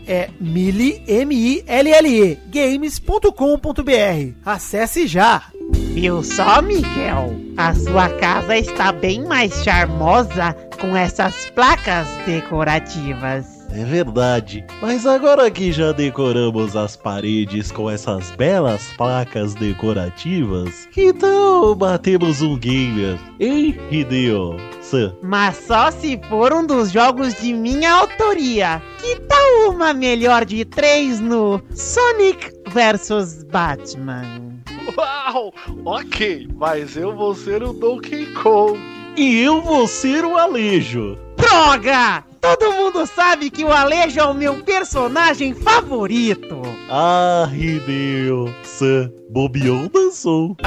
é 0.07 0.31
mili, 0.41 1.03
M-I-L-L-E, 1.07 2.38
games.com.br. 2.49 4.33
Acesse 4.43 5.07
já! 5.07 5.53
Viu 5.72 6.22
só, 6.22 6.62
Miguel? 6.62 7.37
A 7.56 7.74
sua 7.74 8.08
casa 8.08 8.56
está 8.56 8.92
bem 8.92 9.24
mais 9.24 9.52
charmosa 9.62 10.56
com 10.80 10.96
essas 10.96 11.50
placas 11.50 12.08
decorativas. 12.26 13.62
É 13.74 13.85
verdade. 13.85 14.64
Mas 14.82 15.06
agora 15.06 15.50
que 15.50 15.72
já 15.72 15.92
decoramos 15.92 16.76
as 16.76 16.94
paredes 16.94 17.72
com 17.72 17.88
essas 17.88 18.30
belas 18.32 18.92
placas 18.98 19.54
decorativas, 19.54 20.88
então 20.96 21.74
batemos 21.74 22.42
um 22.42 22.58
gamer, 22.58 23.18
hein, 23.40 23.78
Hideo? 23.90 24.56
Sam. 24.82 25.14
Mas 25.22 25.56
só 25.56 25.90
se 25.90 26.20
for 26.28 26.52
um 26.52 26.66
dos 26.66 26.90
jogos 26.92 27.35
de 27.40 27.52
minha 27.54 27.92
autoria. 27.92 28.82
Que 29.00 29.16
tal 29.20 29.70
uma 29.70 29.94
melhor 29.94 30.44
de 30.44 30.64
três 30.64 31.18
no 31.18 31.62
Sonic 31.70 32.52
vs 32.68 33.44
Batman? 33.44 34.52
Uau! 34.97 35.53
Ok, 35.85 36.49
mas 36.57 36.97
eu 36.97 37.14
vou 37.14 37.35
ser 37.35 37.62
o 37.62 37.73
Donkey 37.73 38.27
Kong. 38.35 38.79
E 39.16 39.40
eu 39.40 39.61
vou 39.61 39.87
ser 39.87 40.25
o 40.25 40.37
Alejo. 40.37 41.16
Droga! 41.37 42.25
Todo 42.40 42.73
mundo 42.73 43.07
sabe 43.07 43.51
que 43.51 43.62
o 43.62 43.73
Alejo 43.73 44.18
é 44.18 44.25
o 44.25 44.35
meu 44.35 44.64
personagem 44.64 45.55
favorito. 45.55 46.61
Ah, 46.90 47.49
Hideo. 47.53 48.53
Sam. 48.64 49.12
Bobion 49.31 49.87
dançou. 49.88 50.57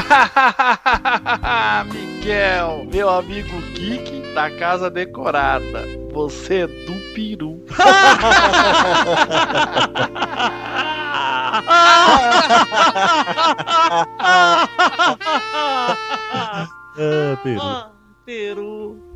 Miguel, 1.92 2.88
meu 2.92 3.10
amigo 3.10 3.62
geek 3.74 4.34
da 4.34 4.50
casa 4.50 4.90
decorada. 4.90 5.84
Você 6.14 6.62
é 6.62 6.68
do 6.68 6.94
peru. 7.14 7.62
Ah! 11.16 11.56
ah, 17.00 17.36
Peru. 17.44 17.60
Ah, 17.62 17.92
Peru. 18.26 19.15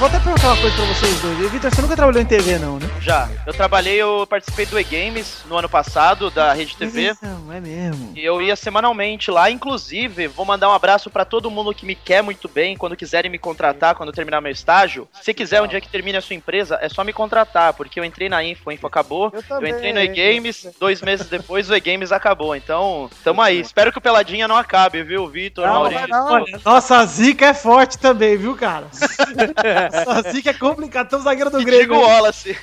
Vou 0.00 0.08
até 0.08 0.18
perguntar 0.18 0.46
uma 0.46 0.56
coisa 0.56 0.74
pra 0.76 0.86
vocês 0.86 1.20
dois. 1.20 1.38
E, 1.40 1.48
Vitor, 1.48 1.70
você 1.74 1.82
nunca 1.82 1.94
trabalhou 1.94 2.22
em 2.22 2.24
TV, 2.24 2.58
não, 2.58 2.78
né? 2.78 2.88
Já. 3.02 3.28
Eu 3.46 3.52
trabalhei, 3.52 3.96
eu 3.96 4.26
participei 4.26 4.64
do 4.64 4.80
E-Games 4.80 5.44
no 5.46 5.58
ano 5.58 5.68
passado, 5.68 6.30
da 6.30 6.54
Rede 6.54 6.74
TV. 6.74 7.12
Não, 7.20 7.52
é 7.52 7.60
mesmo. 7.60 8.10
E 8.16 8.24
eu 8.24 8.40
ia 8.40 8.56
semanalmente 8.56 9.30
lá, 9.30 9.50
inclusive, 9.50 10.26
vou 10.26 10.46
mandar 10.46 10.70
um 10.70 10.72
abraço 10.72 11.10
pra 11.10 11.26
todo 11.26 11.50
mundo 11.50 11.74
que 11.74 11.84
me 11.84 11.94
quer 11.94 12.22
muito 12.22 12.48
bem, 12.48 12.78
quando 12.78 12.96
quiserem 12.96 13.30
me 13.30 13.38
contratar, 13.38 13.94
quando 13.94 14.08
eu 14.08 14.14
terminar 14.14 14.40
meu 14.40 14.50
estágio. 14.50 15.06
Se 15.20 15.34
quiser 15.34 15.60
um 15.60 15.66
dia 15.66 15.82
que 15.82 15.88
termine 15.90 16.16
a 16.16 16.22
sua 16.22 16.34
empresa, 16.34 16.78
é 16.80 16.88
só 16.88 17.04
me 17.04 17.12
contratar, 17.12 17.74
porque 17.74 18.00
eu 18.00 18.04
entrei 18.04 18.30
na 18.30 18.42
Info, 18.42 18.70
a 18.70 18.72
Info 18.72 18.86
acabou. 18.86 19.30
Eu, 19.34 19.42
também. 19.42 19.70
entrei 19.70 19.92
no 19.92 20.00
E-Games, 20.00 20.66
dois 20.80 21.02
meses 21.02 21.28
depois 21.28 21.68
o 21.68 21.74
E-Games 21.76 22.10
acabou. 22.10 22.56
Então, 22.56 23.10
tamo 23.22 23.42
aí. 23.42 23.60
Espero 23.60 23.92
que 23.92 23.98
o 23.98 24.00
Peladinha 24.00 24.48
não 24.48 24.56
acabe, 24.56 25.02
viu, 25.02 25.28
Vitor, 25.28 25.66
Não, 25.66 25.74
Maurício? 25.74 26.08
não. 26.08 26.32
Olha, 26.32 26.60
nossa 26.64 27.04
zica 27.04 27.44
é 27.48 27.52
forte 27.54 27.98
também, 27.98 28.38
viu, 28.38 28.56
cara? 28.56 28.86
nossa 29.90 30.30
zica 30.32 30.50
é 30.50 30.54
complicado. 30.54 31.08
Tem 31.08 31.18
um 31.18 31.22
zagueiro 31.22 31.50
do 31.50 31.60
E 31.60 31.64
Grêmio. 31.64 31.82
digo 31.82 32.00
Wallace. 32.00 32.56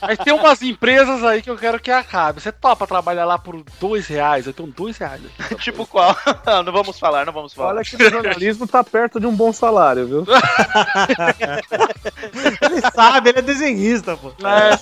Mas 0.00 0.18
tem 0.18 0.32
umas 0.32 0.62
empresas 0.62 1.22
aí 1.24 1.42
que 1.42 1.50
eu 1.50 1.56
quero 1.56 1.80
que 1.80 1.90
acabe. 1.90 2.40
Você 2.40 2.52
topa 2.52 2.86
trabalhar 2.86 3.24
lá 3.24 3.38
por 3.38 3.62
dois 3.80 4.06
reais? 4.06 4.46
Eu 4.46 4.52
tenho 4.52 4.68
dois 4.68 4.96
reais. 4.96 5.20
aqui. 5.38 5.56
tipo 5.56 5.86
qual? 5.86 6.16
não 6.64 6.72
vamos 6.72 6.98
falar, 6.98 7.26
não 7.26 7.32
vamos 7.32 7.52
falar. 7.52 7.70
Olha 7.70 7.84
que 7.84 7.96
o 7.96 8.10
jornalismo 8.10 8.66
tá 8.66 8.82
perto 8.82 9.20
de 9.20 9.26
um 9.26 9.34
bom 9.34 9.52
salário, 9.52 10.06
viu? 10.06 10.26
Ele 12.60 12.80
sabe, 12.94 13.30
ele 13.30 13.38
é 13.38 13.42
desenhista, 13.42 14.16
pô. 14.16 14.32
É. 14.46 14.78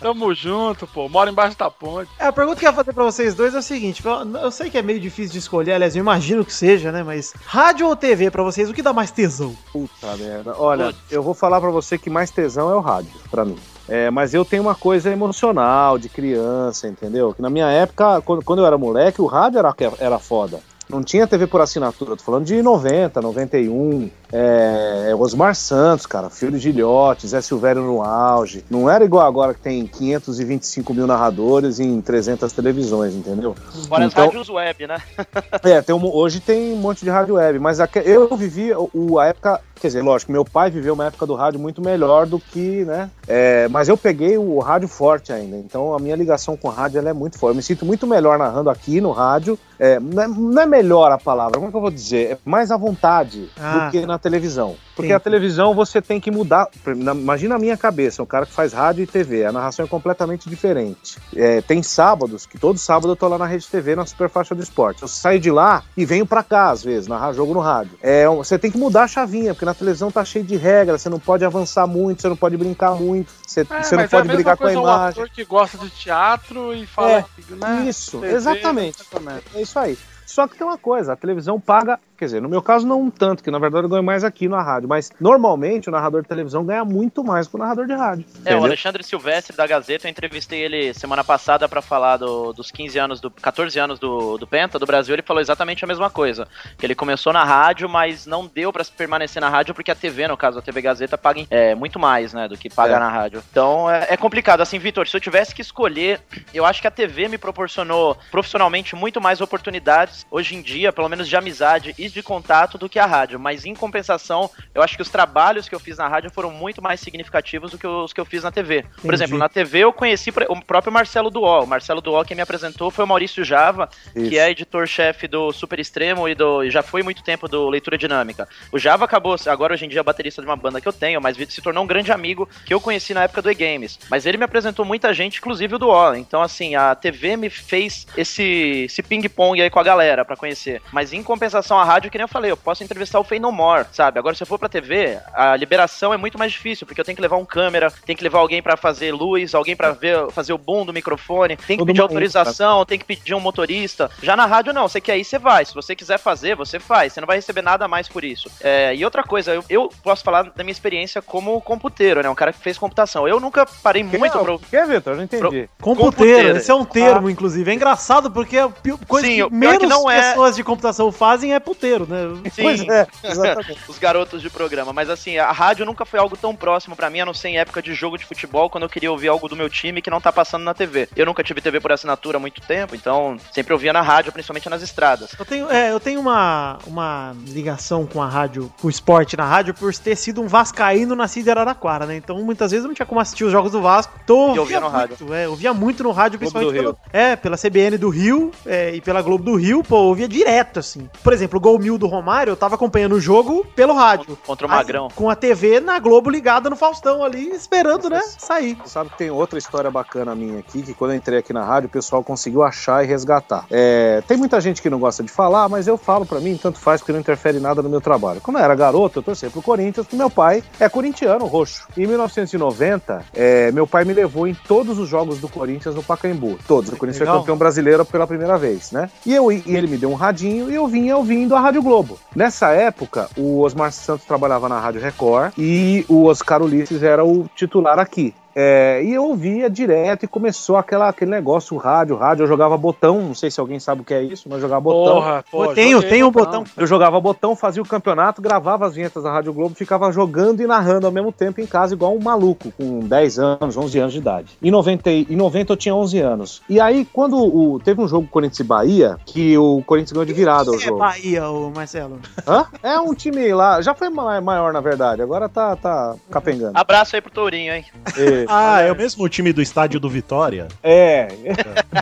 Tamo 0.00 0.32
junto, 0.34 0.86
pô. 0.86 1.08
Moro 1.08 1.30
embaixo 1.30 1.58
da 1.58 1.70
ponte. 1.70 2.10
É, 2.18 2.26
a 2.26 2.32
pergunta 2.32 2.58
que 2.58 2.66
eu 2.66 2.70
ia 2.70 2.74
fazer 2.76 2.92
pra 2.92 3.04
vocês 3.04 3.34
dois 3.34 3.54
é 3.54 3.58
o 3.58 3.62
seguinte: 3.62 4.02
eu 4.42 4.50
sei 4.50 4.70
que 4.70 4.78
é 4.78 4.82
meio 4.82 5.00
difícil 5.00 5.32
de 5.32 5.38
escolher, 5.38 5.72
aliás, 5.72 5.96
eu 5.96 6.00
imagino 6.00 6.44
que 6.44 6.52
seja, 6.52 6.92
né? 6.92 7.02
Mas 7.02 7.34
rádio 7.44 7.86
ou 7.86 7.96
TV 7.96 8.30
pra 8.30 8.42
vocês, 8.42 8.70
o 8.70 8.74
que 8.74 8.82
dá 8.82 8.92
mais 8.92 9.10
tesão? 9.10 9.56
Puta 9.72 10.16
merda. 10.16 10.54
Olha, 10.58 10.94
eu 11.10 11.22
vou 11.22 11.34
falar 11.34 11.60
pra 11.60 11.70
você 11.70 11.98
que 11.98 12.10
mais 12.10 12.30
tesão 12.30 12.70
é 12.70 12.74
o 12.74 12.80
rádio, 12.80 13.10
pra 13.30 13.44
mim. 13.44 13.58
É, 13.88 14.10
mas 14.10 14.34
eu 14.34 14.44
tenho 14.44 14.62
uma 14.62 14.74
coisa 14.74 15.10
emocional, 15.10 15.98
de 15.98 16.08
criança, 16.08 16.86
entendeu? 16.86 17.32
Que 17.32 17.40
na 17.40 17.48
minha 17.48 17.68
época, 17.68 18.20
quando, 18.20 18.44
quando 18.44 18.58
eu 18.58 18.66
era 18.66 18.76
moleque, 18.76 19.22
o 19.22 19.26
rádio 19.26 19.58
era, 19.58 19.74
era 19.98 20.18
foda. 20.18 20.60
Não 20.88 21.02
tinha 21.02 21.26
TV 21.26 21.46
por 21.46 21.60
assinatura, 21.60 22.16
tô 22.16 22.22
falando 22.22 22.46
de 22.46 22.62
90, 22.62 23.20
91. 23.20 24.10
É, 24.32 25.14
Osmar 25.18 25.54
Santos, 25.54 26.06
cara, 26.06 26.28
Filho 26.30 26.52
de 26.52 26.58
Gilhote, 26.58 27.26
Zé 27.26 27.40
Silvério 27.40 27.82
no 27.82 28.02
auge. 28.02 28.64
Não 28.70 28.88
era 28.88 29.04
igual 29.04 29.26
agora 29.26 29.54
que 29.54 29.60
tem 29.60 29.86
525 29.86 30.92
mil 30.94 31.06
narradores 31.06 31.80
em 31.80 32.00
300 32.00 32.52
televisões, 32.52 33.14
entendeu? 33.14 33.54
Fora 33.88 34.04
as 34.06 34.12
Então- 34.12 34.26
rádios 34.26 34.48
web, 34.48 34.86
né? 34.86 34.98
É, 35.64 35.80
tem 35.82 35.94
um- 35.94 36.04
hoje 36.14 36.40
tem 36.40 36.72
um 36.72 36.76
monte 36.76 37.04
de 37.04 37.10
rádio 37.10 37.34
web, 37.36 37.58
mas 37.58 37.80
aque- 37.80 38.02
eu 38.04 38.34
vivi 38.36 38.72
o, 38.72 38.90
o- 38.94 39.18
a 39.18 39.26
época. 39.26 39.60
Quer 39.80 39.86
dizer, 39.88 40.02
lógico, 40.02 40.32
meu 40.32 40.44
pai 40.44 40.72
viveu 40.72 40.92
uma 40.94 41.06
época 41.06 41.24
do 41.24 41.36
rádio 41.36 41.60
muito 41.60 41.80
melhor 41.80 42.26
do 42.26 42.40
que, 42.40 42.84
né? 42.84 43.08
É, 43.28 43.68
mas 43.68 43.88
eu 43.88 43.96
peguei 43.96 44.36
o 44.36 44.58
rádio 44.58 44.88
forte 44.88 45.32
ainda, 45.32 45.56
então 45.56 45.94
a 45.94 46.00
minha 46.00 46.16
ligação 46.16 46.56
com 46.56 46.66
o 46.66 46.70
rádio 46.70 46.98
ela 46.98 47.10
é 47.10 47.12
muito 47.12 47.38
forte. 47.38 47.52
Eu 47.52 47.56
me 47.56 47.62
sinto 47.62 47.86
muito 47.86 48.04
melhor 48.04 48.36
narrando 48.40 48.70
aqui 48.70 49.00
no 49.00 49.12
rádio. 49.12 49.56
É, 49.78 50.00
não, 50.00 50.20
é, 50.22 50.26
não 50.26 50.62
é 50.62 50.66
melhor 50.66 51.12
a 51.12 51.18
palavra, 51.18 51.54
como 51.54 51.68
é 51.68 51.70
que 51.70 51.76
eu 51.76 51.80
vou 51.80 51.92
dizer? 51.92 52.32
É 52.32 52.38
mais 52.44 52.72
à 52.72 52.76
vontade 52.76 53.48
Ah. 53.60 53.84
do 53.86 53.90
que 53.92 54.04
na 54.04 54.17
televisão. 54.18 54.76
Porque 54.94 55.02
Entendi. 55.08 55.12
a 55.14 55.20
televisão 55.20 55.74
você 55.74 56.00
tem 56.02 56.20
que 56.20 56.30
mudar. 56.30 56.68
Na- 56.96 57.14
Imagina 57.14 57.54
a 57.54 57.58
minha 57.58 57.76
cabeça, 57.76 58.22
um 58.22 58.26
cara 58.26 58.46
que 58.46 58.52
faz 58.52 58.72
rádio 58.72 59.02
e 59.02 59.06
TV, 59.06 59.44
a 59.44 59.52
narração 59.52 59.84
é 59.84 59.88
completamente 59.88 60.48
diferente. 60.48 61.18
É, 61.36 61.60
tem 61.60 61.82
sábados, 61.82 62.46
que 62.46 62.58
todo 62.58 62.78
sábado 62.78 63.12
eu 63.12 63.16
tô 63.16 63.28
lá 63.28 63.38
na 63.38 63.46
Rede 63.46 63.66
TV, 63.66 63.94
na 63.96 64.04
Superfaixa 64.06 64.54
do 64.54 64.62
Esporte. 64.62 65.02
Eu 65.02 65.08
saio 65.08 65.38
de 65.38 65.50
lá 65.50 65.82
e 65.96 66.04
venho 66.04 66.26
pra 66.26 66.42
cá, 66.42 66.70
às 66.70 66.82
vezes, 66.82 67.06
narrar 67.08 67.32
jogo 67.32 67.52
no 67.54 67.60
rádio. 67.60 67.92
É, 68.02 68.26
você 68.28 68.58
tem 68.58 68.70
que 68.70 68.78
mudar 68.78 69.04
a 69.04 69.08
chavinha, 69.08 69.54
porque 69.54 69.64
na 69.66 69.74
televisão 69.74 70.10
tá 70.10 70.24
cheio 70.24 70.44
de 70.44 70.56
regras, 70.56 71.02
você 71.02 71.08
não 71.08 71.18
pode 71.20 71.44
avançar 71.44 71.86
muito, 71.86 72.22
você 72.22 72.28
não 72.28 72.36
pode 72.36 72.56
brincar 72.56 72.92
muito, 72.94 73.30
você, 73.46 73.60
É, 73.60 73.82
você 73.82 73.96
não 73.96 74.08
pode 74.08 74.28
é 74.30 74.34
brigar 74.34 74.56
com 74.56 74.64
a 74.64 74.66
coisa 74.66 74.78
um 74.80 74.82
imagem. 74.82 75.08
ator 75.22 75.30
que 75.30 75.44
gosta 75.44 75.78
de 75.78 75.90
teatro 75.90 76.74
e 76.74 76.86
fala. 76.86 77.10
É, 77.10 77.24
né, 77.50 77.84
Isso, 77.88 78.18
TV, 78.18 78.32
exatamente. 78.34 79.00
exatamente. 79.00 79.44
É 79.54 79.62
isso 79.62 79.78
aí. 79.78 79.98
Só 80.26 80.46
que 80.46 80.58
tem 80.58 80.66
uma 80.66 80.76
coisa, 80.78 81.14
a 81.14 81.16
televisão 81.16 81.58
paga, 81.58 81.98
quer 82.18 82.24
dizer, 82.24 82.42
no 82.42 82.48
meu 82.48 82.60
caso 82.60 82.86
não 82.86 83.08
tanto, 83.10 83.42
que 83.44 83.50
na 83.50 83.58
verdade 83.58 83.84
eu 83.84 83.88
ganho 83.88 84.02
mais 84.02 84.24
aqui 84.24 84.48
na 84.48 84.60
rádio, 84.62 84.88
mas 84.88 85.10
normalmente 85.20 85.88
o 85.88 85.92
narrador 85.92 86.22
de 86.22 86.28
televisão 86.28 86.64
ganha 86.64 86.84
muito 86.84 87.22
mais 87.22 87.46
que 87.46 87.54
o 87.54 87.58
narrador 87.58 87.86
de 87.86 87.94
rádio. 87.94 88.24
É, 88.28 88.38
o 88.38 88.40
entendeu? 88.40 88.64
Alexandre 88.64 89.04
Silvestre 89.04 89.56
da 89.56 89.66
Gazeta, 89.66 90.06
eu 90.06 90.10
entrevistei 90.10 90.60
ele 90.60 90.92
semana 90.94 91.22
passada 91.22 91.68
pra 91.68 91.80
falar 91.80 92.16
do- 92.16 92.52
dos 92.52 92.70
15 92.70 92.98
anos, 92.98 93.20
do 93.20 93.30
14 93.30 93.78
anos 93.78 93.98
do, 93.98 94.36
do 94.36 94.46
Penta, 94.46 94.78
do 94.78 94.86
Brasil, 94.86 95.14
ele 95.14 95.22
falou 95.22 95.40
exatamente 95.40 95.84
a 95.84 95.88
mesma 95.88 96.10
coisa. 96.10 96.48
Que 96.76 96.84
ele 96.86 96.94
começou 96.94 97.32
na 97.32 97.44
rádio, 97.44 97.88
mas 97.88 98.26
não 98.26 98.46
deu 98.46 98.72
pra 98.72 98.84
permanecer 98.84 99.40
na 99.40 99.48
rádio 99.48 99.74
porque 99.74 99.90
a 99.90 99.94
TV, 99.94 100.26
no 100.26 100.36
caso 100.36 100.58
a 100.58 100.62
TV 100.62 100.82
Gazeta, 100.82 101.16
paga 101.16 101.46
é, 101.50 101.74
muito 101.74 101.98
mais, 101.98 102.32
né, 102.32 102.48
do 102.48 102.56
que 102.56 102.68
paga 102.68 102.96
É. 102.96 102.98
na 102.98 103.08
rádio. 103.08 103.42
Então 103.50 103.88
é, 103.90 104.06
é 104.10 104.16
complicado. 104.16 104.60
Assim, 104.60 104.78
Vitor, 104.78 105.06
se 105.06 105.16
eu 105.16 105.20
tivesse 105.20 105.54
que 105.54 105.62
escolher, 105.62 106.20
eu 106.52 106.64
acho 106.64 106.80
que 106.80 106.88
a 106.88 106.90
TV 106.90 107.28
me 107.28 107.38
proporcionou 107.38 108.16
profissionalmente 108.30 108.96
muito 108.96 109.20
mais 109.20 109.40
oportunidades 109.40 110.26
hoje 110.30 110.56
em 110.56 110.62
dia, 110.62 110.92
pelo 110.92 111.08
menos 111.08 111.28
de 111.28 111.36
amizade 111.36 111.94
e 111.98 112.07
de 112.12 112.22
contato, 112.22 112.78
do 112.78 112.88
que 112.88 112.98
a 112.98 113.06
rádio. 113.06 113.38
Mas 113.38 113.64
em 113.64 113.74
compensação, 113.74 114.50
eu 114.74 114.82
acho 114.82 114.96
que 114.96 115.02
os 115.02 115.08
trabalhos 115.08 115.68
que 115.68 115.74
eu 115.74 115.80
fiz 115.80 115.98
na 115.98 116.08
rádio 116.08 116.30
foram 116.30 116.50
muito 116.50 116.82
mais 116.82 117.00
significativos 117.00 117.70
do 117.70 117.78
que 117.78 117.86
os 117.86 118.12
que 118.12 118.20
eu 118.20 118.24
fiz 118.24 118.42
na 118.42 118.50
TV. 118.50 118.82
Por 118.82 118.98
Entendi. 118.98 119.14
exemplo, 119.14 119.38
na 119.38 119.48
TV 119.48 119.80
eu 119.80 119.92
conheci 119.92 120.30
o 120.30 120.60
próprio 120.62 120.92
Marcelo 120.92 121.30
Duó. 121.30 121.64
O 121.64 121.66
Marcelo 121.66 122.00
Duó 122.00 122.24
quem 122.24 122.36
me 122.36 122.42
apresentou 122.42 122.90
foi 122.90 123.04
o 123.04 123.08
Maurício 123.08 123.44
Java, 123.44 123.88
Isso. 124.14 124.28
que 124.28 124.38
é 124.38 124.50
editor-chefe 124.50 125.26
do 125.26 125.52
Super 125.52 125.78
Extremo 125.78 126.28
e, 126.28 126.34
do, 126.34 126.64
e 126.64 126.70
já 126.70 126.82
foi 126.82 127.02
muito 127.02 127.22
tempo 127.22 127.48
do 127.48 127.68
Leitura 127.68 127.98
Dinâmica. 127.98 128.48
O 128.72 128.78
Java 128.78 129.04
acabou, 129.04 129.36
agora 129.46 129.74
hoje 129.74 129.84
em 129.84 129.88
dia 129.88 130.00
é 130.00 130.02
baterista 130.02 130.42
de 130.42 130.48
uma 130.48 130.56
banda 130.56 130.80
que 130.80 130.88
eu 130.88 130.92
tenho, 130.92 131.20
mas 131.20 131.36
se 131.48 131.62
tornou 131.62 131.84
um 131.84 131.86
grande 131.86 132.12
amigo 132.12 132.48
que 132.64 132.72
eu 132.72 132.80
conheci 132.80 133.14
na 133.14 133.24
época 133.24 133.42
do 133.42 133.50
E-Games. 133.50 133.98
Mas 134.10 134.26
ele 134.26 134.38
me 134.38 134.44
apresentou 134.44 134.84
muita 134.84 135.12
gente, 135.12 135.38
inclusive 135.38 135.74
o 135.74 135.78
Duó. 135.78 136.14
Então, 136.14 136.42
assim, 136.42 136.74
a 136.74 136.94
TV 136.94 137.36
me 137.36 137.50
fez 137.50 138.06
esse, 138.16 138.84
esse 138.84 139.02
ping-pong 139.02 139.60
aí 139.60 139.70
com 139.70 139.80
a 139.80 139.82
galera 139.82 140.24
pra 140.24 140.36
conhecer. 140.36 140.80
Mas 140.92 141.12
em 141.12 141.22
compensação, 141.22 141.78
a 141.78 141.84
rádio, 141.84 141.97
que 142.10 142.16
nem 142.18 142.22
eu 142.24 142.28
falei, 142.28 142.50
eu 142.50 142.56
posso 142.56 142.84
entrevistar 142.84 143.18
o 143.18 143.24
Fey 143.24 143.38
No 143.40 143.50
More, 143.50 143.86
sabe? 143.92 144.18
Agora, 144.18 144.34
se 144.34 144.42
eu 144.42 144.46
for 144.46 144.58
pra 144.58 144.68
TV, 144.68 145.18
a 145.34 145.56
liberação 145.56 146.12
é 146.14 146.16
muito 146.16 146.38
mais 146.38 146.52
difícil, 146.52 146.86
porque 146.86 147.00
eu 147.00 147.04
tenho 147.04 147.16
que 147.16 147.22
levar 147.22 147.36
um 147.36 147.44
câmera, 147.44 147.90
tem 148.06 148.14
que 148.16 148.22
levar 148.22 148.38
alguém 148.38 148.62
pra 148.62 148.76
fazer 148.76 149.12
luz, 149.12 149.54
alguém 149.54 149.74
pra 149.74 149.90
ver, 149.92 150.30
fazer 150.30 150.52
o 150.52 150.58
boom 150.58 150.84
do 150.86 150.92
microfone, 150.92 151.56
tem 151.56 151.76
que 151.76 151.78
Tudo 151.78 151.86
pedir 151.88 152.00
autorização, 152.00 152.84
tem 152.84 152.98
que 152.98 153.04
pedir 153.04 153.34
um 153.34 153.40
motorista. 153.40 154.10
Já 154.22 154.36
na 154.36 154.46
rádio, 154.46 154.72
não. 154.72 154.86
Você 154.88 155.00
quer 155.00 155.18
ir, 155.18 155.24
você 155.24 155.38
vai. 155.38 155.64
Se 155.64 155.74
você 155.74 155.96
quiser 155.96 156.18
fazer, 156.18 156.54
você 156.54 156.78
faz. 156.78 157.12
Você 157.12 157.20
não 157.20 157.26
vai 157.26 157.36
receber 157.36 157.62
nada 157.62 157.88
mais 157.88 158.08
por 158.08 158.22
isso. 158.24 158.50
É, 158.60 158.94
e 158.94 159.04
outra 159.04 159.22
coisa, 159.22 159.52
eu, 159.54 159.64
eu 159.68 159.88
posso 160.02 160.22
falar 160.22 160.44
da 160.54 160.62
minha 160.64 160.72
experiência 160.72 161.20
como 161.22 161.60
computeiro, 161.60 162.22
né? 162.22 162.28
Um 162.28 162.34
cara 162.34 162.52
que 162.52 162.58
fez 162.60 162.76
computação. 162.78 163.26
Eu 163.26 163.40
nunca 163.40 163.66
parei 163.82 164.02
Que 164.04 164.18
muito 164.18 164.36
é, 164.38 164.40
pro. 164.42 164.54
o 164.54 164.58
que 164.58 164.76
é, 164.76 164.86
Vitor? 164.86 165.12
Eu 165.12 165.16
não 165.16 165.24
entendi. 165.24 165.42
Computeiro, 165.42 165.68
Computeiro. 165.80 166.56
esse 166.58 166.70
é 166.70 166.74
um 166.74 166.84
termo, 166.84 167.30
inclusive. 167.30 167.70
É 167.70 167.74
engraçado 167.74 168.30
porque 168.30 168.58
a 168.58 168.68
pi- 168.68 168.96
coisa 169.06 169.26
Sim, 169.26 169.42
o 169.42 169.50
que 169.50 169.58
pior 169.58 169.72
que 169.78 169.86
menos 169.86 169.88
não 169.88 170.10
é- 170.10 170.30
pessoas 170.30 170.56
de 170.56 170.64
computação 170.64 171.10
fazem 171.12 171.54
é 171.54 171.58
puteiro, 171.60 171.87
né? 171.96 172.40
Sim. 172.52 172.62
Pois 172.62 172.80
é, 172.88 173.06
exatamente. 173.24 173.78
Os 173.88 173.98
garotos 173.98 174.42
de 174.42 174.50
programa, 174.50 174.92
mas 174.92 175.08
assim, 175.10 175.38
a 175.38 175.52
rádio 175.52 175.86
nunca 175.86 176.04
foi 176.04 176.18
algo 176.18 176.36
tão 176.36 176.54
próximo 176.54 176.96
pra 176.96 177.10
mim, 177.10 177.20
a 177.20 177.26
não 177.26 177.34
ser 177.34 177.48
em 177.48 177.58
época 177.58 177.82
de 177.82 177.94
jogo 177.94 178.18
de 178.18 178.24
futebol, 178.24 178.68
quando 178.68 178.84
eu 178.84 178.88
queria 178.88 179.10
ouvir 179.10 179.28
algo 179.28 179.48
do 179.48 179.56
meu 179.56 179.68
time 179.68 180.02
que 180.02 180.10
não 180.10 180.20
tá 180.20 180.32
passando 180.32 180.64
na 180.64 180.74
TV. 180.74 181.08
Eu 181.16 181.26
nunca 181.26 181.42
tive 181.42 181.60
TV 181.60 181.80
por 181.80 181.92
assinatura 181.92 182.38
há 182.38 182.40
muito 182.40 182.60
tempo, 182.60 182.94
então 182.94 183.36
sempre 183.52 183.72
ouvia 183.72 183.92
na 183.92 184.02
rádio, 184.02 184.32
principalmente 184.32 184.68
nas 184.68 184.82
estradas. 184.82 185.30
Eu 185.38 185.44
tenho, 185.44 185.70
é, 185.70 185.92
eu 185.92 186.00
tenho 186.00 186.20
uma, 186.20 186.78
uma 186.86 187.34
ligação 187.46 188.06
com 188.06 188.22
a 188.22 188.28
rádio, 188.28 188.72
com 188.80 188.86
o 188.86 188.90
esporte 188.90 189.36
na 189.36 189.44
rádio, 189.44 189.74
por 189.74 189.94
ter 189.94 190.16
sido 190.16 190.42
um 190.42 190.46
vascaíno 190.46 191.14
nascido 191.14 191.48
em 191.48 191.50
Araraquara, 191.50 192.06
né? 192.06 192.16
Então 192.16 192.42
muitas 192.42 192.70
vezes 192.70 192.84
eu 192.84 192.88
não 192.88 192.94
tinha 192.94 193.06
como 193.06 193.20
assistir 193.20 193.44
os 193.44 193.52
jogos 193.52 193.72
do 193.72 193.80
Vasco. 193.80 194.12
Então 194.22 194.52
E 194.52 194.56
eu 194.56 194.62
ouvia 194.62 194.80
no 194.80 194.90
muito, 194.90 195.34
é, 195.34 195.46
eu 195.46 195.50
ouvia 195.50 195.74
muito 195.74 196.02
no 196.02 196.10
rádio, 196.10 196.38
principalmente 196.38 196.72
pelo, 196.72 196.96
é, 197.12 197.36
pela 197.36 197.56
CBN 197.56 197.98
do 197.98 198.08
Rio 198.08 198.50
é, 198.66 198.94
e 198.94 199.00
pela 199.00 199.22
Globo 199.22 199.44
do 199.44 199.56
Rio, 199.56 199.82
pô, 199.82 199.96
ouvia 199.96 200.28
direto, 200.28 200.78
assim. 200.78 201.08
Por 201.22 201.32
exemplo, 201.32 201.58
o 201.58 201.60
gol 201.60 201.77
mil 201.78 201.98
do 201.98 202.06
Romário, 202.06 202.50
eu 202.52 202.56
tava 202.56 202.74
acompanhando 202.74 203.12
o 203.14 203.20
jogo 203.20 203.66
pelo 203.74 203.94
rádio. 203.94 204.38
Contra 204.46 204.66
o 204.66 204.70
Aí, 204.70 204.76
Magrão. 204.76 205.08
com 205.14 205.28
a 205.30 205.34
TV 205.36 205.80
na 205.80 205.98
Globo 205.98 206.30
ligada 206.30 206.68
no 206.70 206.76
Faustão 206.76 207.22
ali, 207.22 207.48
esperando, 207.50 208.08
né, 208.10 208.20
sair. 208.38 208.76
Você 208.82 208.90
sabe 208.90 209.10
que 209.10 209.18
tem 209.18 209.30
outra 209.30 209.58
história 209.58 209.90
bacana 209.90 210.34
minha 210.34 210.58
aqui, 210.58 210.82
que 210.82 210.94
quando 210.94 211.12
eu 211.12 211.16
entrei 211.16 211.38
aqui 211.38 211.52
na 211.52 211.64
rádio, 211.64 211.88
o 211.88 211.90
pessoal 211.90 212.22
conseguiu 212.22 212.62
achar 212.62 213.04
e 213.04 213.06
resgatar. 213.06 213.64
É, 213.70 214.22
tem 214.26 214.36
muita 214.36 214.60
gente 214.60 214.80
que 214.82 214.90
não 214.90 214.98
gosta 214.98 215.22
de 215.22 215.30
falar, 215.30 215.68
mas 215.68 215.86
eu 215.86 215.96
falo 215.96 216.24
pra 216.26 216.40
mim, 216.40 216.56
tanto 216.60 216.78
faz, 216.78 217.00
porque 217.00 217.12
não 217.12 217.20
interfere 217.20 217.58
em 217.58 217.60
nada 217.60 217.82
no 217.82 217.88
meu 217.88 218.00
trabalho. 218.00 218.40
Quando 218.40 218.58
eu 218.58 218.64
era 218.64 218.74
garoto, 218.74 219.18
eu 219.18 219.22
torcia 219.22 219.50
pro 219.50 219.62
Corinthians, 219.62 220.06
porque 220.06 220.16
meu 220.16 220.30
pai 220.30 220.62
é 220.78 220.88
corintiano, 220.88 221.46
roxo. 221.46 221.86
Em 221.96 222.06
1990, 222.06 223.24
é, 223.34 223.70
meu 223.72 223.86
pai 223.86 224.04
me 224.04 224.12
levou 224.12 224.46
em 224.46 224.54
todos 224.54 224.98
os 224.98 225.08
jogos 225.08 225.38
do 225.38 225.48
Corinthians 225.48 225.94
no 225.94 226.02
Pacaembu. 226.02 226.58
Todos. 226.66 226.90
O 226.92 226.96
Corinthians 226.96 227.18
foi 227.18 227.26
Legal. 227.26 227.40
campeão 227.40 227.56
brasileiro 227.56 228.04
pela 228.04 228.26
primeira 228.26 228.56
vez, 228.58 228.92
né? 228.92 229.10
E, 229.24 229.34
eu, 229.34 229.50
e 229.52 229.62
ele 229.66 229.86
me 229.86 229.96
deu 229.96 230.10
um 230.10 230.14
radinho 230.14 230.70
e 230.70 230.74
eu 230.74 230.86
vinha 230.86 231.16
ouvindo 231.16 231.54
a 231.54 231.60
Rádio 231.68 231.82
Globo. 231.82 232.18
Nessa 232.34 232.70
época, 232.70 233.28
o 233.36 233.60
Osmar 233.60 233.92
Santos 233.92 234.24
trabalhava 234.24 234.70
na 234.70 234.80
Rádio 234.80 235.02
Record 235.02 235.52
e 235.58 236.02
o 236.08 236.24
Oscar 236.24 236.62
Ulisses 236.62 237.02
era 237.02 237.22
o 237.22 237.46
titular 237.54 237.98
aqui. 237.98 238.34
É, 238.60 239.00
e 239.04 239.14
eu 239.14 239.22
ouvia 239.24 239.70
direto 239.70 240.24
e 240.24 240.26
começou 240.26 240.76
aquela, 240.76 241.08
aquele 241.08 241.30
negócio, 241.30 241.76
o 241.76 241.78
rádio, 241.78 242.16
o 242.16 242.18
rádio. 242.18 242.42
Eu 242.42 242.48
jogava 242.48 242.76
botão, 242.76 243.20
não 243.20 243.34
sei 243.34 243.52
se 243.52 243.60
alguém 243.60 243.78
sabe 243.78 244.00
o 244.00 244.04
que 244.04 244.12
é 244.12 244.20
isso, 244.20 244.48
mas 244.48 244.56
eu 244.56 244.62
jogava 244.62 244.80
botão. 244.80 245.14
Porra, 245.14 245.44
Pô, 245.48 245.66
pô, 245.66 245.74
tenho, 245.74 246.02
tenho 246.02 246.26
um 246.26 246.32
botão. 246.32 246.62
botão. 246.64 246.72
Eu 246.76 246.84
jogava 246.88 247.20
botão, 247.20 247.54
fazia 247.54 247.80
o 247.80 247.86
campeonato, 247.86 248.42
gravava 248.42 248.84
as 248.84 248.96
vinhetas 248.96 249.22
da 249.22 249.30
Rádio 249.30 249.52
Globo, 249.52 249.76
ficava 249.76 250.10
jogando 250.10 250.60
e 250.60 250.66
narrando 250.66 251.06
ao 251.06 251.12
mesmo 251.12 251.30
tempo 251.30 251.60
em 251.60 251.66
casa, 251.66 251.94
igual 251.94 252.16
um 252.16 252.20
maluco, 252.20 252.72
com 252.72 252.98
10 252.98 253.38
anos, 253.38 253.76
11 253.76 253.96
anos 254.00 254.12
de 254.12 254.18
idade. 254.18 254.58
Em 254.60 254.72
90, 254.72 255.08
e- 255.08 255.26
em 255.30 255.36
90 255.36 255.74
eu 255.74 255.76
tinha 255.76 255.94
11 255.94 256.18
anos. 256.18 256.60
E 256.68 256.80
aí, 256.80 257.04
quando 257.12 257.36
o, 257.38 257.78
teve 257.78 258.00
um 258.00 258.08
jogo 258.08 258.26
Corinthians 258.26 258.58
e 258.58 258.64
Bahia, 258.64 259.16
que 259.24 259.56
o 259.56 259.84
Corinthians 259.86 260.10
ganhou 260.10 260.26
de 260.26 260.32
virada 260.32 260.72
o 260.72 260.74
É 260.74 260.78
jogo. 260.78 260.98
Bahia, 260.98 261.48
o 261.48 261.70
Marcelo. 261.70 262.18
Hã? 262.44 262.66
É 262.82 262.98
um 262.98 263.14
time 263.14 263.52
lá, 263.54 263.80
já 263.80 263.94
foi 263.94 264.08
ma- 264.08 264.40
maior 264.40 264.72
na 264.72 264.80
verdade, 264.80 265.22
agora 265.22 265.48
tá, 265.48 265.76
tá 265.76 266.16
capengando. 266.28 266.72
Abraço 266.74 267.14
aí 267.14 267.22
pro 267.22 267.30
Tourinho, 267.30 267.72
hein? 267.72 267.84
É, 268.16 268.47
Ah, 268.50 268.80
é 268.80 268.90
o 268.90 268.96
mesmo 268.96 269.28
time 269.28 269.52
do 269.52 269.60
estádio 269.60 270.00
do 270.00 270.08
Vitória? 270.08 270.68
É, 270.82 271.28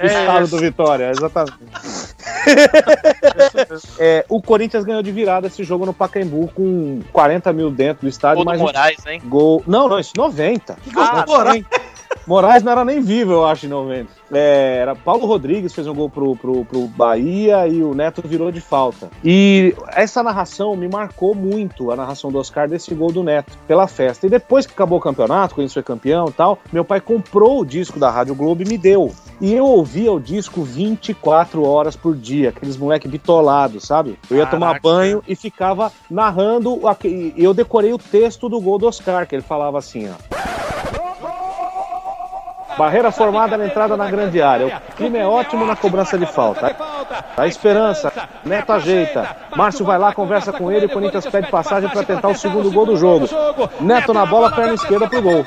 o 0.00 0.06
estado 0.06 0.46
do 0.46 0.58
Vitória, 0.58 1.10
exatamente. 1.10 1.54
É, 3.98 4.24
o 4.28 4.40
Corinthians 4.40 4.84
ganhou 4.84 5.02
de 5.02 5.10
virada 5.10 5.48
esse 5.48 5.64
jogo 5.64 5.84
no 5.84 5.92
Pacaembu 5.92 6.48
com 6.54 7.00
40 7.12 7.52
mil 7.52 7.70
dentro 7.70 8.02
do 8.02 8.08
estádio, 8.08 8.36
Gol 8.36 8.44
do 8.44 8.50
mas 8.50 8.60
um 8.60 8.64
Moraes, 8.64 9.06
hein? 9.06 9.20
gol. 9.24 9.62
Não, 9.66 9.88
não, 9.88 9.98
isso 9.98 10.12
90. 10.16 10.76
Que 10.84 10.90
gol 10.90 11.02
Ah, 11.04 11.22
do 11.22 11.32
Moraes? 11.32 11.64
Moraes 12.26 12.62
não 12.62 12.72
era 12.72 12.84
nem 12.84 13.00
vivo, 13.00 13.32
eu 13.32 13.46
acho, 13.46 13.66
em 13.66 13.68
90. 13.68 14.10
É, 14.32 14.78
era 14.80 14.96
Paulo 14.96 15.26
Rodrigues 15.26 15.72
fez 15.72 15.86
um 15.86 15.94
gol 15.94 16.10
pro, 16.10 16.34
pro, 16.34 16.64
pro 16.64 16.88
Bahia 16.88 17.68
e 17.68 17.82
o 17.82 17.94
Neto 17.94 18.20
virou 18.26 18.50
de 18.50 18.60
falta. 18.60 19.08
E 19.24 19.74
essa 19.92 20.22
narração 20.22 20.74
me 20.74 20.88
marcou 20.88 21.34
muito, 21.34 21.90
a 21.92 21.96
narração 21.96 22.32
do 22.32 22.38
Oscar 22.38 22.68
desse 22.68 22.92
gol 22.94 23.12
do 23.12 23.22
Neto, 23.22 23.56
pela 23.68 23.86
festa. 23.86 24.26
E 24.26 24.30
depois 24.30 24.66
que 24.66 24.72
acabou 24.72 24.98
o 24.98 25.00
campeonato, 25.00 25.54
quando 25.54 25.66
ele 25.66 25.72
foi 25.72 25.82
campeão 25.82 26.26
e 26.28 26.32
tal, 26.32 26.58
meu 26.72 26.84
pai 26.84 27.00
comprou 27.00 27.60
o 27.60 27.64
disco 27.64 28.00
da 28.00 28.10
Rádio 28.10 28.34
Globo 28.34 28.62
e 28.62 28.68
me 28.68 28.76
deu. 28.76 29.12
E 29.40 29.52
eu 29.52 29.66
ouvia 29.66 30.12
o 30.12 30.18
disco 30.18 30.62
24 30.62 31.62
horas 31.62 31.94
por 31.94 32.16
dia, 32.16 32.48
aqueles 32.48 32.76
moleque 32.76 33.06
bitolados, 33.06 33.84
sabe? 33.84 34.18
Eu 34.30 34.38
ia 34.38 34.46
tomar 34.46 34.80
Caraca. 34.80 34.82
banho 34.82 35.22
e 35.28 35.36
ficava 35.36 35.92
narrando, 36.10 36.80
eu 37.36 37.54
decorei 37.54 37.92
o 37.92 37.98
texto 37.98 38.48
do 38.48 38.60
gol 38.60 38.78
do 38.78 38.86
Oscar, 38.86 39.26
que 39.26 39.34
ele 39.34 39.42
falava 39.42 39.78
assim, 39.78 40.08
ó. 40.08 40.36
Barreira 42.76 43.10
formada 43.10 43.56
na 43.56 43.66
entrada 43.66 43.96
na 43.96 44.06
grande 44.10 44.40
área. 44.42 44.82
O 44.90 44.96
clima 44.96 45.18
é 45.18 45.26
ótimo 45.26 45.64
na 45.64 45.74
cobrança 45.74 46.18
de 46.18 46.26
falta. 46.26 46.76
A 47.36 47.46
esperança. 47.46 48.12
Neto 48.44 48.72
ajeita. 48.72 49.36
Márcio 49.56 49.84
vai 49.84 49.98
lá, 49.98 50.12
conversa 50.12 50.52
com 50.52 50.70
ele. 50.70 50.86
O 50.86 50.90
Corinthians 50.90 51.26
pede 51.26 51.50
passagem 51.50 51.88
para 51.88 52.02
tentar 52.02 52.28
o 52.28 52.34
segundo 52.34 52.70
gol 52.70 52.86
do 52.86 52.96
jogo. 52.96 53.28
Neto 53.80 54.12
na 54.12 54.26
bola, 54.26 54.50
perna 54.50 54.74
esquerda 54.74 55.08
pro 55.08 55.22
gol. 55.22 55.44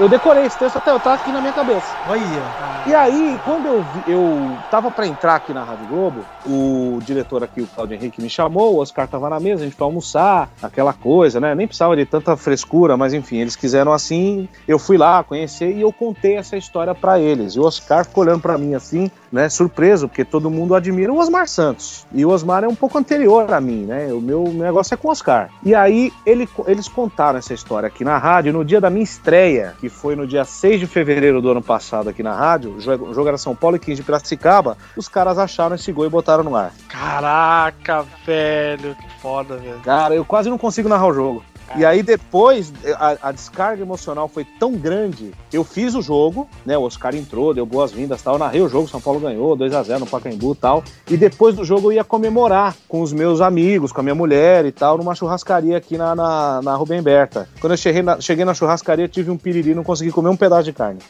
Eu 0.00 0.08
decorei 0.08 0.44
esse 0.44 0.58
texto 0.58 0.76
até 0.76 0.92
eu 0.92 1.00
tá 1.00 1.14
aqui 1.14 1.30
na 1.32 1.40
minha 1.40 1.52
cabeça. 1.52 1.94
Olha. 2.08 2.77
E 2.88 2.94
aí, 2.94 3.38
quando 3.44 3.66
eu, 3.66 3.82
vi- 3.82 4.02
eu 4.06 4.56
tava 4.70 4.90
pra 4.90 5.06
entrar 5.06 5.34
aqui 5.34 5.52
na 5.52 5.62
Rádio 5.62 5.86
Globo, 5.86 6.24
o 6.46 6.98
diretor 7.04 7.44
aqui, 7.44 7.60
o 7.60 7.66
Claudio 7.66 7.94
Henrique, 7.96 8.22
me 8.22 8.30
chamou, 8.30 8.76
o 8.76 8.78
Oscar 8.78 9.06
tava 9.06 9.28
na 9.28 9.38
mesa, 9.38 9.60
a 9.60 9.64
gente 9.66 9.76
foi 9.76 9.84
almoçar, 9.84 10.48
aquela 10.62 10.94
coisa, 10.94 11.38
né? 11.38 11.54
Nem 11.54 11.66
precisava 11.66 11.94
de 11.94 12.06
tanta 12.06 12.34
frescura, 12.34 12.96
mas 12.96 13.12
enfim, 13.12 13.36
eles 13.40 13.54
quiseram 13.56 13.92
assim. 13.92 14.48
Eu 14.66 14.78
fui 14.78 14.96
lá 14.96 15.22
conhecer 15.22 15.70
e 15.76 15.82
eu 15.82 15.92
contei 15.92 16.36
essa 16.38 16.56
história 16.56 16.94
pra 16.94 17.20
eles. 17.20 17.52
E 17.56 17.60
o 17.60 17.64
Oscar 17.64 18.06
ficou 18.06 18.24
olhando 18.24 18.40
pra 18.40 18.56
mim 18.56 18.72
assim, 18.74 19.10
né? 19.30 19.50
Surpreso, 19.50 20.08
porque 20.08 20.24
todo 20.24 20.48
mundo 20.50 20.74
admira 20.74 21.12
o 21.12 21.18
Osmar 21.18 21.46
Santos. 21.46 22.06
E 22.10 22.24
o 22.24 22.30
Osmar 22.30 22.64
é 22.64 22.68
um 22.68 22.74
pouco 22.74 22.96
anterior 22.96 23.52
a 23.52 23.60
mim, 23.60 23.84
né? 23.84 24.10
O 24.14 24.20
meu 24.22 24.44
negócio 24.44 24.94
é 24.94 24.96
com 24.96 25.08
o 25.08 25.10
Oscar. 25.10 25.50
E 25.62 25.74
aí, 25.74 26.10
ele- 26.24 26.48
eles 26.66 26.88
contaram 26.88 27.38
essa 27.38 27.52
história 27.52 27.86
aqui 27.88 28.02
na 28.02 28.16
rádio 28.16 28.50
no 28.54 28.64
dia 28.64 28.80
da 28.80 28.88
minha 28.88 29.04
estreia, 29.04 29.74
que 29.78 29.90
foi 29.90 30.16
no 30.16 30.26
dia 30.26 30.46
6 30.46 30.80
de 30.80 30.86
fevereiro 30.86 31.42
do 31.42 31.50
ano 31.50 31.60
passado 31.62 32.08
aqui 32.08 32.22
na 32.22 32.34
rádio. 32.34 32.77
O 32.78 33.14
jogo 33.14 33.28
era 33.28 33.38
São 33.38 33.54
Paulo 33.54 33.76
e 33.76 33.78
15 33.78 33.96
de 33.96 34.02
Piracicaba. 34.02 34.76
Os 34.96 35.08
caras 35.08 35.38
acharam 35.38 35.74
esse 35.74 35.90
gol 35.92 36.06
e 36.06 36.08
botaram 36.08 36.44
no 36.44 36.54
ar. 36.54 36.72
Caraca, 36.88 38.04
velho, 38.24 38.94
que 38.94 39.20
foda, 39.20 39.56
velho. 39.56 39.80
Cara, 39.80 40.14
eu 40.14 40.24
quase 40.24 40.48
não 40.48 40.58
consigo 40.58 40.88
narrar 40.88 41.06
o 41.06 41.14
jogo. 41.14 41.44
E 41.76 41.84
aí 41.84 42.02
depois, 42.02 42.72
a, 42.96 43.28
a 43.28 43.32
descarga 43.32 43.82
emocional 43.82 44.26
foi 44.28 44.44
tão 44.58 44.72
grande, 44.72 45.32
eu 45.52 45.62
fiz 45.62 45.94
o 45.94 46.00
jogo, 46.02 46.48
né, 46.64 46.78
o 46.78 46.82
Oscar 46.82 47.14
entrou, 47.14 47.52
deu 47.52 47.66
boas-vindas 47.66 48.22
tal, 48.22 48.34
eu 48.34 48.38
narrei 48.38 48.60
o 48.62 48.68
jogo, 48.68 48.88
São 48.88 49.00
Paulo 49.00 49.20
ganhou, 49.20 49.54
2 49.54 49.74
a 49.74 49.82
0 49.82 50.00
no 50.00 50.06
Pacaembu 50.06 50.52
e 50.52 50.56
tal, 50.56 50.82
e 51.10 51.16
depois 51.16 51.54
do 51.56 51.64
jogo 51.64 51.88
eu 51.88 51.92
ia 51.96 52.04
comemorar 52.04 52.74
com 52.88 53.02
os 53.02 53.12
meus 53.12 53.40
amigos, 53.40 53.92
com 53.92 54.00
a 54.00 54.02
minha 54.02 54.14
mulher 54.14 54.64
e 54.64 54.72
tal, 54.72 54.96
numa 54.96 55.14
churrascaria 55.14 55.76
aqui 55.76 55.98
na, 55.98 56.14
na, 56.14 56.62
na 56.62 56.74
Rubem 56.74 57.02
Berta. 57.02 57.48
Quando 57.60 57.74
eu 57.74 57.76
cheguei 57.76 58.02
na, 58.02 58.20
cheguei 58.20 58.44
na 58.44 58.54
churrascaria, 58.54 59.06
tive 59.08 59.30
um 59.30 59.36
piriri, 59.36 59.74
não 59.74 59.84
consegui 59.84 60.10
comer 60.10 60.30
um 60.30 60.36
pedaço 60.36 60.64
de 60.64 60.72
carne. 60.72 61.00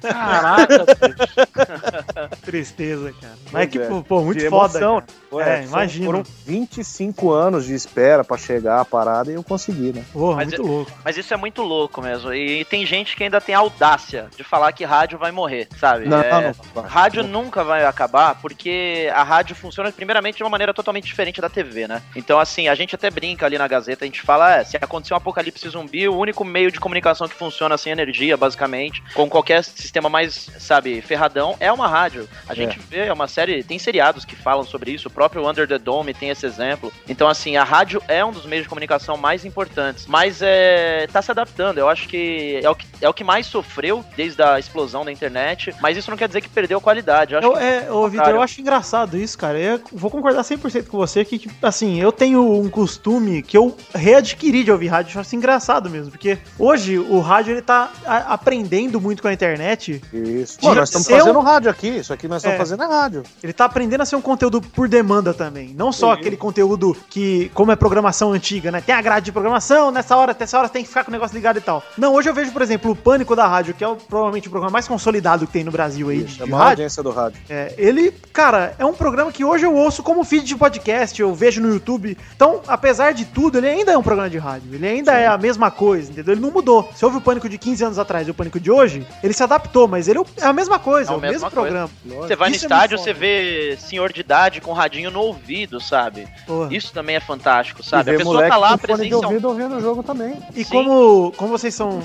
Caraca, 0.00 0.86
Tristeza, 2.42 3.12
cara. 3.20 3.34
Mas 3.52 3.62
é 3.62 3.66
que, 3.66 3.78
é. 3.78 3.86
pô, 3.86 4.02
pô, 4.02 4.22
muito 4.22 4.38
De 4.38 4.48
foda. 4.48 4.78
emoção, 4.78 4.94
cara. 5.00 5.06
Ué, 5.32 5.42
É, 5.42 5.56
foram- 5.62 5.64
imagino. 5.68 6.06
Foram 6.06 6.22
25 6.46 7.30
anos 7.32 7.64
de 7.66 7.74
espera 7.74 8.24
pra 8.24 8.36
chegar 8.36 8.80
a 8.80 8.84
parada 9.20 9.30
e 9.30 9.34
eu 9.34 9.42
consegui, 9.42 9.92
né? 9.92 10.04
Porra, 10.12 10.36
Mas 10.36 10.48
muito 10.48 10.62
é- 10.62 10.64
louco. 10.64 10.92
Mas 11.04 11.16
isso 11.16 11.32
é 11.32 11.36
muito 11.36 11.62
louco 11.62 12.00
mesmo. 12.02 12.32
E 12.32 12.64
tem 12.64 12.84
gente 12.86 13.14
que 13.16 13.24
ainda 13.24 13.40
tem 13.40 13.54
a 13.54 13.58
audácia 13.58 14.28
de 14.36 14.42
falar 14.42 14.72
que 14.72 14.84
rádio 14.84 15.18
vai 15.18 15.30
morrer, 15.30 15.68
sabe? 15.78 16.08
Não, 16.08 16.20
É, 16.20 16.30
não, 16.30 16.54
não. 16.74 16.82
Rádio 16.82 17.22
nunca 17.22 17.62
vai 17.62 17.84
acabar 17.84 18.34
porque 18.40 19.10
a 19.14 19.22
rádio 19.22 19.54
funciona 19.54 19.90
primeiramente 19.92 20.36
de 20.36 20.42
uma 20.42 20.50
maneira 20.50 20.72
totalmente 20.72 21.06
diferente 21.06 21.40
da 21.40 21.48
TV, 21.48 21.86
né? 21.86 22.02
Então, 22.16 22.38
assim, 22.38 22.68
a 22.68 22.74
gente 22.74 22.94
até 22.94 23.10
brinca 23.10 23.46
ali 23.46 23.58
na 23.58 23.68
Gazeta, 23.68 24.04
a 24.04 24.06
gente 24.06 24.22
fala, 24.22 24.56
é, 24.56 24.64
se 24.64 24.76
acontecer 24.76 25.14
um 25.14 25.16
apocalipse 25.16 25.68
zumbi, 25.68 26.08
o 26.08 26.16
único 26.16 26.44
meio 26.44 26.70
de 26.70 26.80
comunicação 26.80 27.28
que 27.28 27.34
funciona 27.34 27.76
sem 27.76 27.92
energia, 27.92 28.36
basicamente, 28.36 29.02
com 29.14 29.28
qualquer 29.28 29.62
sistema 29.64 30.08
mais, 30.08 30.50
sabe, 30.58 31.00
ferradão, 31.00 31.56
é 31.60 31.70
uma 31.72 31.88
rádio. 31.88 32.28
A 32.48 32.54
gente 32.54 32.78
vê, 32.78 33.06
é 33.06 33.12
uma 33.12 33.28
série, 33.28 33.62
tem 33.62 33.78
seriados 33.78 34.24
que 34.24 34.36
falam 34.36 34.64
sobre 34.64 34.92
isso, 34.92 35.08
o 35.08 35.10
próprio 35.10 35.46
Under 35.48 35.66
the 35.66 35.78
Dome 35.78 36.14
tem 36.14 36.30
esse 36.30 36.46
exemplo. 36.46 36.92
Então, 37.08 37.28
assim, 37.28 37.56
a 37.56 37.64
rádio 37.64 38.02
é 38.08 38.24
um 38.24 38.32
dos 38.32 38.46
meios 38.46 38.64
de 38.64 38.68
comunicação 38.68 39.09
mais 39.16 39.44
importantes, 39.44 40.06
mas 40.06 40.38
é, 40.42 41.06
tá 41.12 41.20
se 41.22 41.30
adaptando. 41.30 41.78
Eu 41.78 41.88
acho 41.88 42.08
que 42.08 42.60
é 42.62 42.70
o 42.70 42.74
que, 42.74 42.86
é 43.00 43.08
o 43.08 43.14
que 43.14 43.24
mais 43.24 43.46
sofreu 43.46 44.04
desde 44.16 44.42
a 44.42 44.58
explosão 44.58 45.04
da 45.04 45.12
internet, 45.12 45.74
mas 45.80 45.96
isso 45.96 46.10
não 46.10 46.16
quer 46.18 46.28
dizer 46.28 46.40
que 46.40 46.48
perdeu 46.48 46.80
qualidade. 46.80 47.32
Eu 47.34 47.38
acho 47.38 47.48
Eu, 47.48 47.52
que 47.54 47.58
é, 47.62 47.92
ô, 47.92 48.08
Vitor, 48.08 48.28
eu 48.30 48.42
acho 48.42 48.60
engraçado 48.60 49.16
isso, 49.16 49.36
cara. 49.38 49.58
Eu 49.58 49.80
vou 49.92 50.10
concordar 50.10 50.42
100% 50.42 50.86
com 50.86 50.96
você 50.96 51.24
que, 51.24 51.38
que, 51.38 51.50
assim, 51.62 52.00
eu 52.00 52.12
tenho 52.12 52.42
um 52.60 52.68
costume 52.68 53.42
que 53.42 53.56
eu 53.56 53.76
readquiri 53.94 54.64
de 54.64 54.70
ouvir 54.72 54.88
rádio. 54.88 55.16
Eu 55.16 55.20
acho 55.20 55.36
engraçado 55.36 55.88
mesmo, 55.90 56.10
porque 56.10 56.38
hoje 56.58 56.98
o 56.98 57.20
rádio 57.20 57.52
ele 57.52 57.62
tá 57.62 57.90
aprendendo 58.30 59.00
muito 59.00 59.22
com 59.22 59.28
a 59.28 59.32
internet. 59.32 60.00
Isso. 60.12 60.58
Pô, 60.60 60.74
nós 60.74 60.88
estamos 60.88 61.08
fazendo 61.08 61.38
um- 61.38 61.42
rádio 61.42 61.70
aqui. 61.70 61.88
Isso 61.88 62.12
aqui 62.12 62.28
nós 62.28 62.38
estamos 62.38 62.54
É. 62.54 62.58
fazendo 62.58 62.82
é 62.82 62.86
rádio. 62.86 63.22
Ele 63.42 63.52
tá 63.52 63.64
aprendendo 63.64 64.02
a 64.02 64.04
ser 64.06 64.16
um 64.16 64.20
conteúdo 64.20 64.60
por 64.60 64.88
demanda 64.88 65.32
também. 65.34 65.74
Não 65.74 65.92
só 65.92 66.14
Sim. 66.14 66.20
aquele 66.20 66.36
conteúdo 66.36 66.96
que, 67.08 67.50
como 67.54 67.72
é 67.72 67.76
programação 67.76 68.32
antiga, 68.32 68.70
né? 68.70 68.80
Tem 68.80 68.94
a 68.94 68.99
grade 69.00 69.24
de 69.26 69.32
programação, 69.32 69.90
nessa 69.90 70.16
hora, 70.16 70.32
até 70.32 70.44
essa 70.44 70.58
hora 70.58 70.68
tem 70.68 70.82
que 70.82 70.88
ficar 70.88 71.04
com 71.04 71.10
o 71.10 71.12
negócio 71.12 71.34
ligado 71.34 71.58
e 71.58 71.60
tal. 71.60 71.82
Não, 71.96 72.14
hoje 72.14 72.28
eu 72.28 72.34
vejo, 72.34 72.52
por 72.52 72.62
exemplo, 72.62 72.90
o 72.92 72.96
Pânico 72.96 73.34
da 73.36 73.46
Rádio, 73.46 73.74
que 73.74 73.82
é 73.84 73.88
o- 73.88 73.96
provavelmente 73.96 74.48
o 74.48 74.50
programa 74.50 74.72
mais 74.72 74.86
consolidado 74.88 75.46
que 75.46 75.52
tem 75.52 75.64
no 75.64 75.70
Brasil 75.70 76.08
aí 76.08 76.18
Isso, 76.24 76.36
de, 76.36 76.42
é 76.42 76.44
de 76.46 76.50
uma 76.50 76.58
rádio. 76.58 76.70
audiência 76.72 77.02
do 77.02 77.10
rádio. 77.10 77.40
É, 77.48 77.74
ele, 77.78 78.12
cara, 78.32 78.74
é 78.78 78.84
um 78.84 78.92
programa 78.92 79.30
que 79.32 79.44
hoje 79.44 79.64
eu 79.66 79.74
ouço 79.74 80.02
como 80.02 80.24
feed 80.24 80.44
de 80.44 80.56
podcast, 80.56 81.20
eu 81.20 81.34
vejo 81.34 81.60
no 81.60 81.68
YouTube. 81.72 82.16
Então, 82.34 82.60
apesar 82.68 83.12
de 83.12 83.24
tudo, 83.24 83.58
ele 83.58 83.68
ainda 83.68 83.92
é 83.92 83.98
um 83.98 84.02
programa 84.02 84.28
de 84.30 84.38
rádio. 84.38 84.74
Ele 84.74 84.86
ainda 84.86 85.12
é 85.12 85.26
a 85.26 85.36
mesma 85.38 85.70
coisa, 85.70 86.10
entendeu? 86.10 86.34
Ele 86.34 86.40
não 86.40 86.50
mudou. 86.50 86.90
Você 86.94 87.04
ouve 87.04 87.18
o 87.18 87.20
Pânico 87.20 87.48
de 87.48 87.58
15 87.58 87.84
anos 87.84 87.98
atrás 87.98 88.26
e 88.26 88.30
o 88.30 88.34
Pânico 88.34 88.58
de 88.60 88.70
hoje, 88.70 89.06
ele 89.22 89.32
se 89.32 89.42
adaptou, 89.42 89.86
mas 89.88 90.08
ele 90.08 90.18
é 90.38 90.44
a 90.46 90.52
mesma 90.52 90.78
coisa, 90.78 91.10
É 91.10 91.12
é 91.12 91.14
a 91.14 91.18
o 91.18 91.20
mesmo 91.20 91.40
coisa. 91.40 91.50
programa. 91.54 91.90
Você 92.04 92.36
vai 92.36 92.48
no 92.50 92.56
Isso 92.56 92.64
é 92.64 92.66
estádio, 92.66 92.98
você 92.98 93.12
vê 93.12 93.76
senhor 93.78 94.12
de 94.12 94.20
idade 94.20 94.60
com 94.60 94.72
radinho 94.72 95.10
no 95.10 95.20
ouvido, 95.20 95.80
sabe? 95.80 96.26
Porra. 96.46 96.68
Isso 96.74 96.92
também 96.92 97.16
é 97.16 97.20
fantástico, 97.20 97.80
E 97.80 97.84
sabe? 97.84 98.10
A 98.14 98.18
pessoa 98.18 98.46
tá 98.48 98.56
lá 98.56 98.76
fone 98.96 99.08
de 99.08 99.14
ouvido 99.14 99.48
ouvindo 99.48 99.76
o 99.76 99.80
jogo 99.80 100.02
também. 100.02 100.36
E 100.54 100.64
Sim. 100.64 100.70
como, 100.70 101.32
como 101.36 101.50
vocês 101.50 101.74
são 101.74 102.02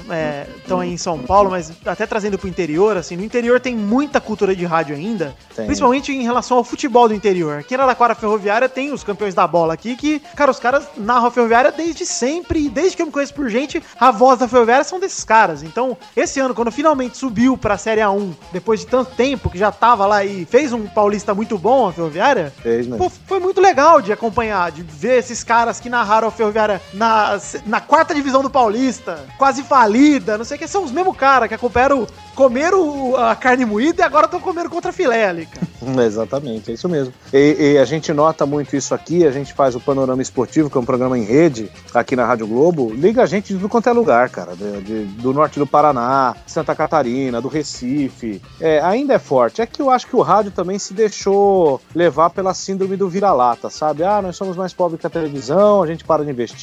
estão 0.58 0.80
aí 0.80 0.92
em 0.92 0.98
São 0.98 1.20
Paulo, 1.20 1.50
mas 1.50 1.72
até 1.86 2.06
trazendo 2.06 2.38
pro 2.38 2.48
interior, 2.48 2.98
assim, 2.98 3.16
no 3.16 3.24
interior 3.24 3.60
tem 3.60 3.76
muita 3.76 4.20
cultura 4.20 4.56
de 4.56 4.66
rádio 4.66 4.96
ainda, 4.96 5.36
Tem. 5.56 5.66
principalmente 5.66 6.12
em 6.12 6.24
relação 6.24 6.58
ao 6.58 6.64
futebol 6.64 7.08
do 7.08 7.14
interior. 7.14 7.60
Aqui 7.60 7.76
na 7.76 7.84
Araraquara 7.84 8.16
Ferroviária 8.16 8.68
tem 8.68 8.92
os 8.92 9.04
campeões 9.04 9.34
da 9.34 9.46
bola 9.46 9.74
aqui, 9.74 9.96
que, 9.96 10.20
cara, 10.36 10.52
os 10.52 10.60
caras 10.60 10.88
narram 10.98 11.28
a 11.28 11.32
Ferroviária 11.32 11.72
desde 11.72 12.06
sempre, 12.06 12.66
e 12.66 12.70
desde 12.70 12.96
que 12.96 13.02
eu 13.02 13.06
me 13.06 13.12
conheço 13.12 13.34
por 13.34 13.50
gente, 13.50 13.82
a 14.00 14.12
voz 14.12 14.40
da 14.40 14.48
Ferroviária 14.48 14.84
são 14.84 15.00
desses 15.00 15.24
caras. 15.24 15.64
Então, 15.64 15.98
esse 16.16 16.40
ano, 16.40 16.54
quando 16.54 16.72
finalmente 16.72 17.18
subiu 17.18 17.58
pra 17.58 17.78
Série 17.78 18.02
A1, 18.02 18.34
depois 18.52 18.80
de 18.82 18.88
tanto 18.88 19.16
tempo 19.16 19.50
que 19.50 19.58
já 19.58 19.72
tava 19.72 20.06
lá 20.06 20.24
e 20.24 20.46
fez 20.46 20.74
um 20.74 20.88
paulista 20.88 21.34
muito 21.34 21.58
bom, 21.58 21.88
a 21.88 21.94
Ferroviária, 21.94 22.54
Fez, 22.62 22.88
né? 22.88 22.98
Pô, 22.98 23.10
foi 23.10 23.40
muito 23.40 23.62
legal 23.62 24.02
de 24.02 24.12
acompanhar, 24.12 24.72
de 24.72 24.82
ver 24.82 25.20
esses 25.20 25.44
caras 25.44 25.80
que 25.80 25.90
narraram 25.90 26.28
a 26.28 26.32
Ferroviária 26.32 26.65
na, 26.94 27.40
na 27.66 27.80
quarta 27.82 28.14
divisão 28.14 28.42
do 28.42 28.50
Paulista, 28.50 29.20
quase 29.38 29.64
falida, 29.64 30.38
não 30.38 30.46
sei 30.46 30.58
o 30.58 30.60
que, 30.60 30.68
são 30.68 30.84
os 30.84 30.92
mesmos 30.92 31.16
caras 31.16 31.48
que 31.48 31.54
acompanharam, 31.56 32.06
comeram 32.36 33.16
a 33.16 33.36
carne 33.36 33.66
moída 33.66 34.02
e 34.02 34.06
agora 34.06 34.26
estão 34.26 34.40
comendo 34.40 34.70
contra 34.70 34.92
filé 34.92 35.28
ali, 35.28 35.46
cara. 35.46 35.66
Exatamente, 36.06 36.72
é 36.72 36.74
isso 36.74 36.88
mesmo. 36.90 37.14
E, 37.34 37.74
e 37.74 37.78
a 37.78 37.86
gente 37.86 38.12
nota 38.14 38.46
muito 38.46 38.76
isso 38.76 38.94
aqui, 38.94 39.26
a 39.26 39.32
gente 39.32 39.54
faz 39.54 39.76
o 39.76 39.80
Panorama 39.80 40.22
Esportivo, 40.22 40.70
que 40.70 40.78
é 40.78 40.82
um 40.82 40.86
programa 40.86 41.18
em 41.18 41.24
rede, 41.24 41.70
aqui 41.94 42.16
na 42.16 42.26
Rádio 42.26 42.48
Globo, 42.48 42.92
liga 42.94 43.24
a 43.24 43.26
gente 43.26 43.48
de 43.48 43.56
tudo 43.56 43.70
quanto 43.70 43.90
é 43.90 43.94
lugar, 43.94 44.30
cara, 44.30 44.56
de- 44.56 44.82
de- 44.82 45.04
do 45.22 45.34
norte 45.34 45.60
do 45.60 45.68
Paraná, 45.68 46.36
Santa 46.46 46.76
Catarina, 46.76 47.42
do 47.42 47.48
Recife, 47.48 48.42
é, 48.60 48.80
ainda 48.82 49.14
é 49.14 49.20
forte. 49.20 49.62
É 49.62 49.66
que 49.66 49.82
eu 49.82 49.90
acho 49.90 50.08
que 50.08 50.16
o 50.16 50.22
rádio 50.22 50.52
também 50.52 50.78
se 50.80 50.94
deixou 50.94 51.82
levar 51.94 52.30
pela 52.30 52.54
síndrome 52.54 52.96
do 52.96 53.08
vira-lata, 53.10 53.70
sabe? 53.70 54.04
Ah, 54.04 54.22
nós 54.22 54.36
somos 54.36 54.56
mais 54.56 54.74
pobres 54.74 55.00
que 55.00 55.08
a 55.08 55.10
televisão, 55.10 55.84
a 55.84 55.88
gente 55.88 56.04
para 56.04 56.24
de 56.24 56.30
investir, 56.32 56.55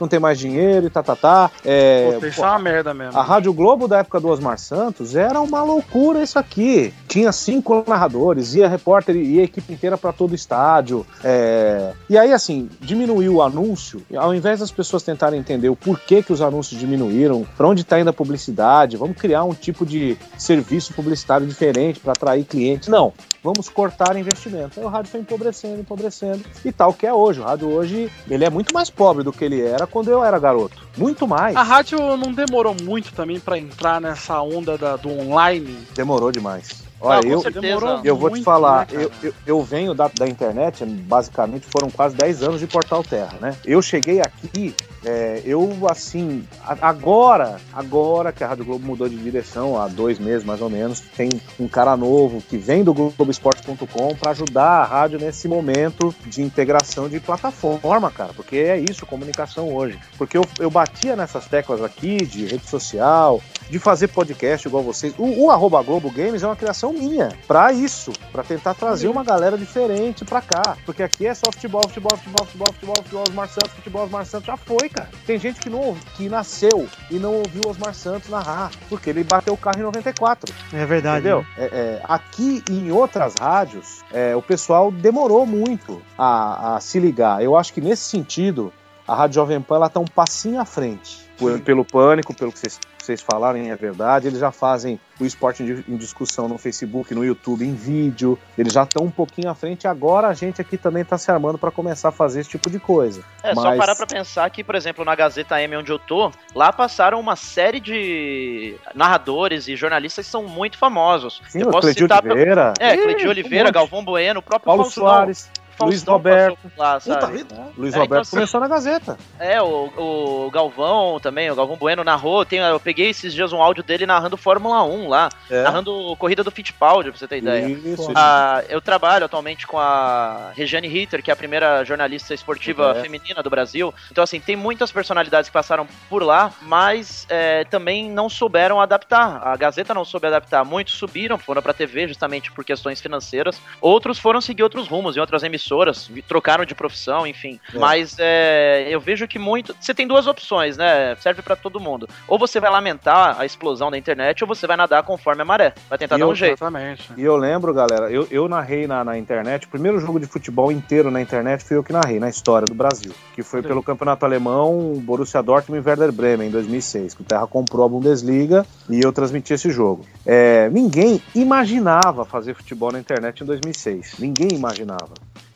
não 0.00 0.08
tem 0.08 0.18
mais 0.18 0.38
dinheiro 0.38 0.86
e 0.86 0.90
tá, 0.90 1.02
tá, 1.02 1.16
tá. 1.16 1.50
É, 1.64 2.16
Pô, 2.20 2.26
isso 2.26 2.42
é 2.44 2.46
uma 2.46 2.58
merda 2.58 2.94
mesmo. 2.94 3.18
a 3.18 3.22
Rádio 3.22 3.52
Globo 3.52 3.88
da 3.88 3.98
época 3.98 4.20
do 4.20 4.28
Osmar 4.28 4.58
Santos 4.58 5.16
era 5.16 5.40
uma 5.40 5.62
loucura 5.62 6.22
isso 6.22 6.38
aqui. 6.38 6.92
Tinha 7.08 7.32
cinco 7.32 7.82
narradores, 7.88 8.54
ia 8.54 8.68
repórter 8.68 9.16
e 9.16 9.40
a 9.40 9.44
equipe 9.44 9.72
inteira 9.72 9.96
para 9.96 10.12
todo 10.12 10.32
o 10.32 10.34
estádio. 10.34 11.06
é, 11.24 11.92
E 12.08 12.16
aí, 12.18 12.32
assim, 12.32 12.68
diminuiu 12.80 13.36
o 13.36 13.42
anúncio. 13.42 14.02
Ao 14.16 14.34
invés 14.34 14.60
das 14.60 14.70
pessoas 14.70 15.02
tentarem 15.02 15.40
entender 15.40 15.68
o 15.70 15.76
porquê 15.76 16.22
que 16.22 16.32
os 16.32 16.40
anúncios 16.42 16.78
diminuíram, 16.78 17.46
para 17.56 17.66
onde 17.66 17.80
está 17.82 17.98
indo 17.98 18.10
a 18.10 18.12
publicidade, 18.12 18.96
vamos 18.96 19.16
criar 19.16 19.44
um 19.44 19.54
tipo 19.54 19.86
de 19.86 20.16
serviço 20.36 20.92
publicitário 20.94 21.46
diferente 21.46 21.98
para 21.98 22.12
atrair 22.12 22.44
clientes. 22.44 22.88
Não. 22.88 23.12
Vamos 23.42 23.68
cortar 23.68 24.16
investimento. 24.16 24.78
Aí 24.80 24.84
o 24.84 24.88
rádio 24.88 25.12
foi 25.12 25.20
empobrecendo, 25.20 25.80
empobrecendo. 25.80 26.40
E 26.64 26.72
tal 26.72 26.92
que 26.92 27.06
é 27.06 27.14
hoje. 27.14 27.40
O 27.40 27.44
rádio 27.44 27.68
hoje, 27.68 28.10
ele 28.28 28.44
é 28.44 28.50
muito 28.50 28.74
mais 28.74 28.90
pobre 28.90 29.22
do 29.22 29.32
que 29.32 29.44
ele 29.44 29.62
era 29.62 29.86
quando 29.86 30.08
eu 30.10 30.22
era 30.24 30.38
garoto. 30.40 30.86
Muito 30.96 31.26
mais. 31.26 31.54
A 31.56 31.62
rádio 31.62 31.98
não 32.16 32.32
demorou 32.34 32.74
muito 32.82 33.12
também 33.14 33.38
pra 33.38 33.56
entrar 33.56 34.00
nessa 34.00 34.42
onda 34.42 34.76
da- 34.76 34.96
do 34.96 35.08
online. 35.08 35.78
Demorou 35.94 36.32
demais. 36.32 36.87
Olha, 37.00 37.20
Ah, 37.20 37.32
eu, 37.32 37.40
certeza. 37.40 38.00
eu 38.02 38.16
vou 38.16 38.30
te 38.30 38.42
falar, 38.42 38.80
né, 38.80 39.04
eu, 39.04 39.12
eu, 39.22 39.32
eu 39.46 39.62
venho 39.62 39.94
da, 39.94 40.08
da 40.08 40.26
internet, 40.26 40.84
basicamente 40.84 41.66
foram 41.66 41.90
quase 41.90 42.16
10 42.16 42.42
anos 42.42 42.60
de 42.60 42.66
Portal 42.66 43.04
Terra, 43.04 43.38
né? 43.40 43.56
Eu 43.64 43.80
cheguei 43.80 44.20
aqui, 44.20 44.74
é, 45.08 45.40
eu 45.46 45.88
assim, 45.90 46.44
agora, 46.82 47.58
agora 47.72 48.30
que 48.30 48.44
a 48.44 48.48
Rádio 48.48 48.66
Globo 48.66 48.86
mudou 48.86 49.08
de 49.08 49.16
direção, 49.16 49.80
há 49.80 49.88
dois 49.88 50.18
meses 50.18 50.44
mais 50.44 50.60
ou 50.60 50.68
menos, 50.68 51.00
tem 51.00 51.30
um 51.58 51.66
cara 51.66 51.96
novo 51.96 52.42
que 52.42 52.58
vem 52.58 52.84
do 52.84 52.92
Globoesporte.com 52.92 54.14
para 54.16 54.32
ajudar 54.32 54.82
a 54.82 54.84
rádio 54.84 55.18
nesse 55.18 55.48
momento 55.48 56.14
de 56.26 56.42
integração 56.42 57.08
de 57.08 57.18
plataforma, 57.20 58.10
cara, 58.10 58.34
porque 58.34 58.56
é 58.56 58.78
isso, 58.78 59.06
comunicação 59.06 59.74
hoje. 59.74 59.98
Porque 60.18 60.36
eu, 60.36 60.44
eu 60.58 60.70
batia 60.70 61.16
nessas 61.16 61.46
teclas 61.46 61.82
aqui 61.82 62.18
de 62.26 62.44
rede 62.44 62.66
social, 62.66 63.40
de 63.70 63.78
fazer 63.78 64.08
podcast 64.08 64.68
igual 64.68 64.82
vocês. 64.82 65.14
O, 65.16 65.44
o 65.44 65.50
arroba 65.50 65.82
Globo 65.82 66.10
Games 66.10 66.42
é 66.42 66.46
uma 66.46 66.56
criação 66.56 66.92
minha, 66.92 67.30
pra 67.46 67.72
isso, 67.72 68.12
pra 68.30 68.42
tentar 68.42 68.74
trazer 68.74 69.08
uma 69.08 69.24
galera 69.24 69.56
diferente 69.56 70.22
pra 70.24 70.42
cá. 70.42 70.76
Porque 70.84 71.02
aqui 71.02 71.26
é 71.26 71.32
só 71.32 71.50
futebol, 71.50 71.82
futebol, 71.88 72.16
futebol, 72.18 72.44
futebol, 72.44 72.66
futebol, 72.74 72.96
futebol, 72.96 73.24
Osmar 73.26 73.48
Santos, 73.48 73.72
futebol, 73.72 74.04
Osmar 74.04 74.26
Santos, 74.26 74.46
já 74.46 74.56
foi, 74.56 74.88
cara. 74.88 74.97
Tem 75.26 75.38
gente 75.38 75.60
que, 75.60 75.70
não, 75.70 75.96
que 76.16 76.28
nasceu 76.28 76.88
e 77.10 77.18
não 77.18 77.34
ouviu 77.34 77.62
Osmar 77.66 77.94
Santos 77.94 78.28
narrar, 78.28 78.70
porque 78.88 79.10
ele 79.10 79.24
bateu 79.24 79.54
o 79.54 79.56
carro 79.56 79.78
em 79.78 79.82
94. 79.82 80.54
É 80.72 80.86
verdade. 80.86 81.20
Entendeu? 81.20 81.44
É, 81.56 81.64
é, 81.64 82.02
aqui 82.04 82.62
e 82.70 82.72
em 82.72 82.90
outras 82.90 83.34
rádios, 83.38 84.02
é, 84.12 84.34
o 84.34 84.42
pessoal 84.42 84.90
demorou 84.90 85.44
muito 85.46 86.02
a, 86.16 86.76
a 86.76 86.80
se 86.80 86.98
ligar. 86.98 87.42
Eu 87.42 87.56
acho 87.56 87.72
que 87.72 87.80
nesse 87.80 88.04
sentido, 88.04 88.72
a 89.06 89.14
Rádio 89.14 89.36
Jovem 89.36 89.60
Pan 89.60 89.76
ela 89.76 89.88
tá 89.88 90.00
um 90.00 90.06
passinho 90.06 90.60
à 90.60 90.64
frente. 90.64 91.27
Por- 91.38 91.60
pelo 91.60 91.84
pânico, 91.84 92.34
pelo 92.34 92.50
que 92.52 92.58
vocês, 92.58 93.22
falarem, 93.22 93.70
é 93.70 93.76
verdade. 93.76 94.26
Eles 94.26 94.38
já 94.40 94.50
fazem 94.52 94.98
o 95.20 95.24
esporte 95.24 95.62
em, 95.62 95.66
di- 95.76 95.84
em 95.88 95.96
discussão 95.96 96.46
no 96.48 96.58
Facebook, 96.58 97.14
no 97.14 97.24
YouTube, 97.24 97.64
em 97.64 97.74
vídeo. 97.74 98.38
Eles 98.56 98.72
já 98.72 98.82
estão 98.82 99.04
um 99.06 99.10
pouquinho 99.10 99.48
à 99.48 99.54
frente. 99.54 99.86
Agora 99.88 100.26
a 100.28 100.34
gente 100.34 100.60
aqui 100.60 100.76
também 100.76 101.02
está 101.02 101.16
se 101.16 101.30
armando 101.30 101.56
para 101.56 101.70
começar 101.70 102.08
a 102.08 102.12
fazer 102.12 102.40
esse 102.40 102.50
tipo 102.50 102.68
de 102.68 102.78
coisa. 102.78 103.22
É, 103.42 103.54
só 103.54 103.62
Mas- 103.62 103.78
parar 103.78 103.94
pra 103.96 104.06
pensar 104.06 104.50
que, 104.50 104.62
por 104.64 104.74
exemplo, 104.74 105.04
na 105.04 105.14
Gazeta 105.14 105.58
M 105.62 105.76
onde 105.76 105.90
eu 105.92 105.98
tô, 105.98 106.30
lá 106.54 106.72
passaram 106.72 107.18
uma 107.20 107.36
série 107.36 107.80
de 107.80 108.74
narradores 108.94 109.68
e 109.68 109.76
jornalistas 109.76 110.26
que 110.26 110.30
são 110.32 110.42
muito 110.44 110.76
famosos. 110.76 111.40
Sim, 111.48 111.60
eu 111.62 111.68
o 111.68 111.70
posso 111.70 111.92
citar 111.92 112.22
Oliveira, 112.24 112.74
É, 112.80 112.94
um 112.94 113.28
Oliveira, 113.28 113.64
monte. 113.66 113.74
Galvão 113.74 114.04
Bueno, 114.04 114.40
o 114.40 114.42
próprio 114.42 114.66
Paulo 114.66 114.82
Faustão. 114.84 115.04
Soares, 115.04 115.50
Luiz 115.86 116.02
Roberto. 116.04 116.58
Lá, 116.76 117.00
Puta 117.00 117.26
vida. 117.28 117.54
Luiz 117.76 117.94
É, 117.94 117.98
Roberto 117.98 118.04
então, 118.10 118.20
assim, 118.20 118.30
começou 118.36 118.60
na 118.60 118.68
Gazeta. 118.68 119.18
É, 119.38 119.60
o, 119.62 120.46
o 120.46 120.50
Galvão 120.50 121.18
também, 121.20 121.50
o 121.50 121.54
Galvão 121.54 121.76
Bueno 121.76 122.02
narrou. 122.04 122.44
Tem, 122.44 122.58
eu 122.58 122.80
peguei 122.80 123.08
esses 123.10 123.32
dias 123.32 123.52
um 123.52 123.62
áudio 123.62 123.82
dele 123.82 124.06
narrando 124.06 124.36
Fórmula 124.36 124.82
1 124.84 125.08
lá, 125.08 125.28
É. 125.50 125.62
narrando 125.62 126.14
corrida 126.16 126.42
do 126.44 126.50
Fittipaldi, 126.50 127.10
pra 127.10 127.18
você 127.18 127.28
ter 127.28 127.38
ideia. 127.38 127.66
Isso, 127.68 128.12
Ah, 128.14 128.62
eu 128.68 128.80
trabalho 128.80 129.24
atualmente 129.24 129.66
com 129.66 129.78
a 129.78 130.50
Regiane 130.54 130.88
Ritter, 130.88 131.22
que 131.22 131.30
é 131.30 131.34
a 131.34 131.36
primeira 131.36 131.84
jornalista 131.84 132.34
esportiva 132.34 132.94
É. 132.96 133.02
feminina 133.02 133.42
do 133.42 133.50
Brasil. 133.50 133.92
Então, 134.10 134.24
assim, 134.24 134.40
tem 134.40 134.56
muitas 134.56 134.90
personalidades 134.92 135.48
que 135.48 135.52
passaram 135.54 135.86
por 136.08 136.22
lá, 136.22 136.52
mas 136.62 137.26
é, 137.28 137.64
também 137.64 138.10
não 138.10 138.28
souberam 138.28 138.80
adaptar. 138.80 139.40
A 139.46 139.56
Gazeta 139.56 139.94
não 139.94 140.04
soube 140.04 140.26
adaptar. 140.26 140.64
Muitos 140.64 140.94
subiram, 140.94 141.38
foram 141.38 141.62
pra 141.62 141.72
TV 141.72 142.08
justamente 142.08 142.50
por 142.52 142.64
questões 142.64 143.00
financeiras. 143.00 143.60
Outros 143.80 144.18
foram 144.18 144.40
seguir 144.40 144.62
outros 144.62 144.88
rumos 144.88 145.16
em 145.16 145.20
outras 145.20 145.42
emissoras, 145.42 145.67
vi- 146.10 146.22
trocaram 146.22 146.64
de 146.64 146.74
profissão, 146.74 147.26
enfim. 147.26 147.58
É. 147.74 147.78
Mas 147.78 148.16
é, 148.18 148.86
eu 148.90 149.00
vejo 149.00 149.26
que 149.28 149.38
muito. 149.38 149.74
Você 149.80 149.92
tem 149.94 150.06
duas 150.06 150.26
opções, 150.26 150.76
né? 150.76 151.14
Serve 151.16 151.42
pra 151.42 151.54
todo 151.56 151.78
mundo. 151.80 152.08
Ou 152.26 152.38
você 152.38 152.58
vai 152.60 152.70
lamentar 152.70 153.38
a 153.40 153.44
explosão 153.46 153.90
da 153.90 153.98
internet, 153.98 154.42
ou 154.44 154.48
você 154.48 154.66
vai 154.66 154.76
nadar 154.76 155.02
conforme 155.02 155.42
a 155.42 155.44
maré. 155.44 155.74
Vai 155.88 155.98
tentar 155.98 156.16
E 156.16 156.18
dar 156.18 156.24
eu- 156.24 156.30
um 156.30 156.34
jeito. 156.34 156.54
Exatamente. 156.54 157.10
E 157.16 157.22
eu 157.22 157.36
lembro, 157.36 157.72
galera, 157.74 158.10
eu, 158.10 158.26
eu 158.30 158.48
narrei 158.48 158.86
na, 158.86 159.04
na 159.04 159.18
internet, 159.18 159.66
o 159.66 159.68
primeiro 159.68 159.98
jogo 160.00 160.18
de 160.20 160.26
futebol 160.26 160.70
inteiro 160.72 161.10
na 161.10 161.20
internet 161.20 161.64
fui 161.64 161.76
eu 161.76 161.84
que 161.84 161.92
narrei, 161.92 162.18
na 162.20 162.28
história 162.28 162.66
do 162.66 162.74
Brasil. 162.74 163.12
Que 163.34 163.42
foi 163.42 163.62
pelo 163.62 163.82
Campeonato 163.82 164.24
Alemão, 164.24 164.94
Borussia 165.02 165.42
Dortmund 165.42 165.82
e 165.84 165.88
Werder 165.88 166.12
Bremen, 166.12 166.48
em 166.48 166.50
2006. 166.50 167.14
Que 167.14 167.22
o 167.22 167.24
Terra 167.24 167.46
comprou 167.46 167.84
a 167.84 167.88
Bundesliga 167.88 168.66
e 168.88 169.00
eu 169.00 169.12
transmiti 169.12 169.52
esse 169.52 169.70
jogo. 169.70 170.04
É, 170.26 170.68
ninguém 170.70 171.20
imaginava 171.34 172.24
fazer 172.24 172.54
futebol 172.54 172.92
na 172.92 172.98
internet 172.98 173.42
em 173.42 173.46
2006. 173.46 174.14
Ninguém 174.18 174.48
imaginava. 174.52 175.08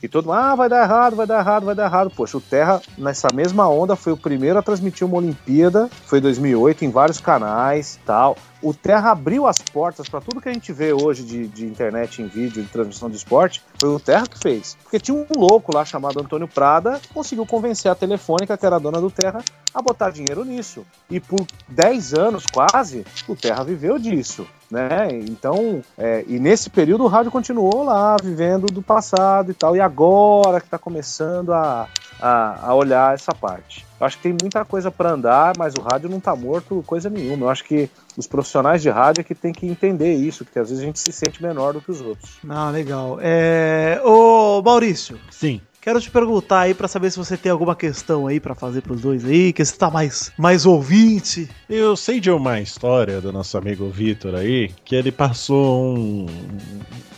E 0.02 0.08
todo 0.08 0.26
mundo, 0.26 0.34
ah, 0.34 0.54
vai 0.56 0.68
dar 0.68 0.82
errado, 0.82 1.14
vai 1.14 1.26
dar 1.26 1.38
errado, 1.38 1.64
vai 1.64 1.74
dar 1.76 1.84
errado. 1.84 2.10
Poxa, 2.10 2.36
o 2.36 2.40
Terra, 2.40 2.82
nessa 2.98 3.28
mesma 3.32 3.68
onda, 3.68 3.94
foi 3.94 4.12
o 4.12 4.16
primeiro 4.16 4.58
a 4.58 4.62
transmitir 4.62 5.06
uma 5.06 5.18
Olimpíada, 5.18 5.88
foi 6.06 6.18
em 6.18 6.22
2008, 6.22 6.84
em 6.84 6.90
vários 6.90 7.20
canais 7.20 8.00
tal. 8.04 8.36
O 8.60 8.74
Terra 8.74 9.12
abriu 9.12 9.46
as 9.46 9.58
portas 9.58 10.08
para 10.08 10.20
tudo 10.20 10.40
que 10.40 10.48
a 10.48 10.52
gente 10.52 10.72
vê 10.72 10.92
hoje 10.92 11.22
de, 11.22 11.46
de 11.46 11.66
internet 11.66 12.20
em 12.20 12.26
vídeo, 12.26 12.62
de 12.62 12.68
transmissão 12.68 13.08
de 13.08 13.16
esporte, 13.16 13.62
foi 13.80 13.90
o 13.90 14.00
Terra 14.00 14.26
que 14.26 14.38
fez. 14.38 14.76
Porque 14.82 14.98
tinha 14.98 15.16
um 15.16 15.26
louco 15.36 15.74
lá 15.74 15.84
chamado 15.84 16.20
Antônio 16.20 16.48
Prada, 16.48 16.98
que 17.00 17.08
conseguiu 17.08 17.46
convencer 17.46 17.90
a 17.90 17.94
Telefônica, 17.94 18.56
que 18.56 18.66
era 18.66 18.80
dona 18.80 19.00
do 19.00 19.10
Terra, 19.10 19.42
a 19.72 19.82
botar 19.82 20.10
dinheiro 20.10 20.44
nisso. 20.44 20.84
E 21.08 21.20
por 21.20 21.44
10 21.68 22.14
anos 22.14 22.44
quase, 22.46 23.04
o 23.28 23.36
Terra 23.36 23.64
viveu 23.64 23.98
disso. 23.98 24.46
Né? 24.72 25.08
Então, 25.28 25.84
é, 25.98 26.24
e 26.26 26.38
nesse 26.38 26.70
período 26.70 27.04
o 27.04 27.06
rádio 27.06 27.30
continuou 27.30 27.82
lá, 27.82 28.16
vivendo 28.16 28.68
do 28.68 28.80
passado 28.80 29.50
e 29.50 29.54
tal, 29.54 29.76
e 29.76 29.80
agora 29.82 30.60
que 30.60 30.66
está 30.66 30.78
começando 30.78 31.52
a, 31.52 31.86
a, 32.18 32.68
a 32.68 32.74
olhar 32.74 33.14
essa 33.14 33.34
parte. 33.34 33.84
Eu 34.00 34.06
acho 34.06 34.16
que 34.16 34.22
tem 34.22 34.32
muita 34.40 34.64
coisa 34.64 34.90
para 34.90 35.10
andar, 35.10 35.52
mas 35.58 35.74
o 35.74 35.82
rádio 35.82 36.08
não 36.08 36.16
está 36.16 36.34
morto 36.34 36.82
coisa 36.86 37.10
nenhuma. 37.10 37.44
Eu 37.44 37.50
acho 37.50 37.64
que 37.64 37.90
os 38.16 38.26
profissionais 38.26 38.80
de 38.80 38.88
rádio 38.88 39.20
é 39.20 39.24
que 39.24 39.34
tem 39.34 39.52
que 39.52 39.66
entender 39.66 40.14
isso, 40.14 40.42
que 40.42 40.58
às 40.58 40.70
vezes 40.70 40.82
a 40.82 40.86
gente 40.86 40.98
se 40.98 41.12
sente 41.12 41.42
menor 41.42 41.74
do 41.74 41.82
que 41.82 41.90
os 41.90 42.00
outros. 42.00 42.38
Ah, 42.48 42.70
legal. 42.70 43.18
É... 43.20 44.00
Ô, 44.02 44.62
Maurício, 44.62 45.20
Sim. 45.30 45.60
Quero 45.82 46.00
te 46.00 46.10
perguntar 46.10 46.60
aí 46.60 46.74
pra 46.74 46.86
saber 46.88 47.10
se 47.10 47.18
você 47.18 47.36
tem 47.36 47.50
alguma 47.50 47.74
questão 47.74 48.26
aí 48.28 48.38
pra 48.40 48.54
fazer 48.54 48.80
pros 48.82 49.00
dois 49.00 49.24
aí, 49.24 49.52
que 49.52 49.64
você 49.64 49.76
tá 49.76 49.90
mais, 49.90 50.32
mais 50.38 50.64
ouvinte. 50.64 51.48
Eu 51.68 51.96
sei 51.96 52.20
de 52.20 52.30
uma 52.30 52.60
história 52.60 53.20
do 53.20 53.32
nosso 53.32 53.58
amigo 53.58 53.90
Vitor 53.90 54.34
aí, 54.36 54.70
que 54.84 54.94
ele 54.94 55.10
passou 55.10 55.96
um. 55.96 56.26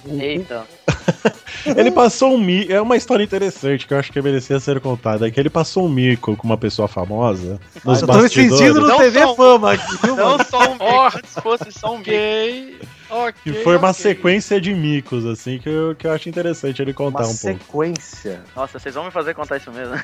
um- 0.09 0.21
Eita. 0.21 0.65
Ele 1.65 1.91
passou 1.91 2.35
um 2.35 2.39
mico. 2.39 2.71
É 2.71 2.79
uma 2.81 2.95
história 2.95 3.25
interessante 3.25 3.87
que 3.87 3.95
eu 3.95 3.99
acho 3.99 4.13
que 4.13 4.21
merecia 4.21 4.61
ser 4.61 4.81
contada. 4.81 5.27
É 5.27 5.31
que 5.31 5.41
ele 5.41 5.49
passou 5.49 5.87
um 5.87 5.89
mico 5.89 6.37
com 6.37 6.47
uma 6.47 6.59
pessoa 6.59 6.87
famosa 6.87 7.59
nos 7.83 8.03
eu 8.03 8.07
tô 8.07 8.19
me 8.21 8.29
sentindo 8.29 8.83
no 8.83 8.87
Não 8.89 8.99
TV 8.99 9.21
só 9.23 9.35
Fama 9.35 9.73
aqui, 9.73 10.07
Não 10.07 10.17
mano? 10.17 10.45
só 10.51 10.59
um 10.69 10.73
mico, 10.73 11.17
antes 11.17 11.35
fosse 11.43 11.73
só 11.73 11.95
um 11.95 11.99
mico. 11.99 12.85
Ok. 13.15 13.29
Ok. 13.29 13.35
Que 13.43 13.53
foi 13.63 13.77
uma 13.77 13.93
sequência 13.93 14.61
de 14.61 14.75
micos, 14.75 15.25
assim, 15.25 15.59
que 15.59 15.69
eu, 15.69 15.95
que 15.95 16.07
eu 16.07 16.13
acho 16.13 16.29
interessante 16.29 16.83
ele 16.83 16.93
contar 16.93 17.21
Uma 17.21 17.29
um 17.29 17.37
pouco. 17.37 17.59
sequência. 17.65 18.41
Nossa, 18.57 18.79
vocês 18.79 18.95
vão 18.95 19.05
me 19.05 19.11
fazer 19.11 19.35
contar 19.35 19.57
isso 19.57 19.71
mesmo. 19.71 19.95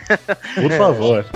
Por 0.54 0.72
favor. 0.78 1.26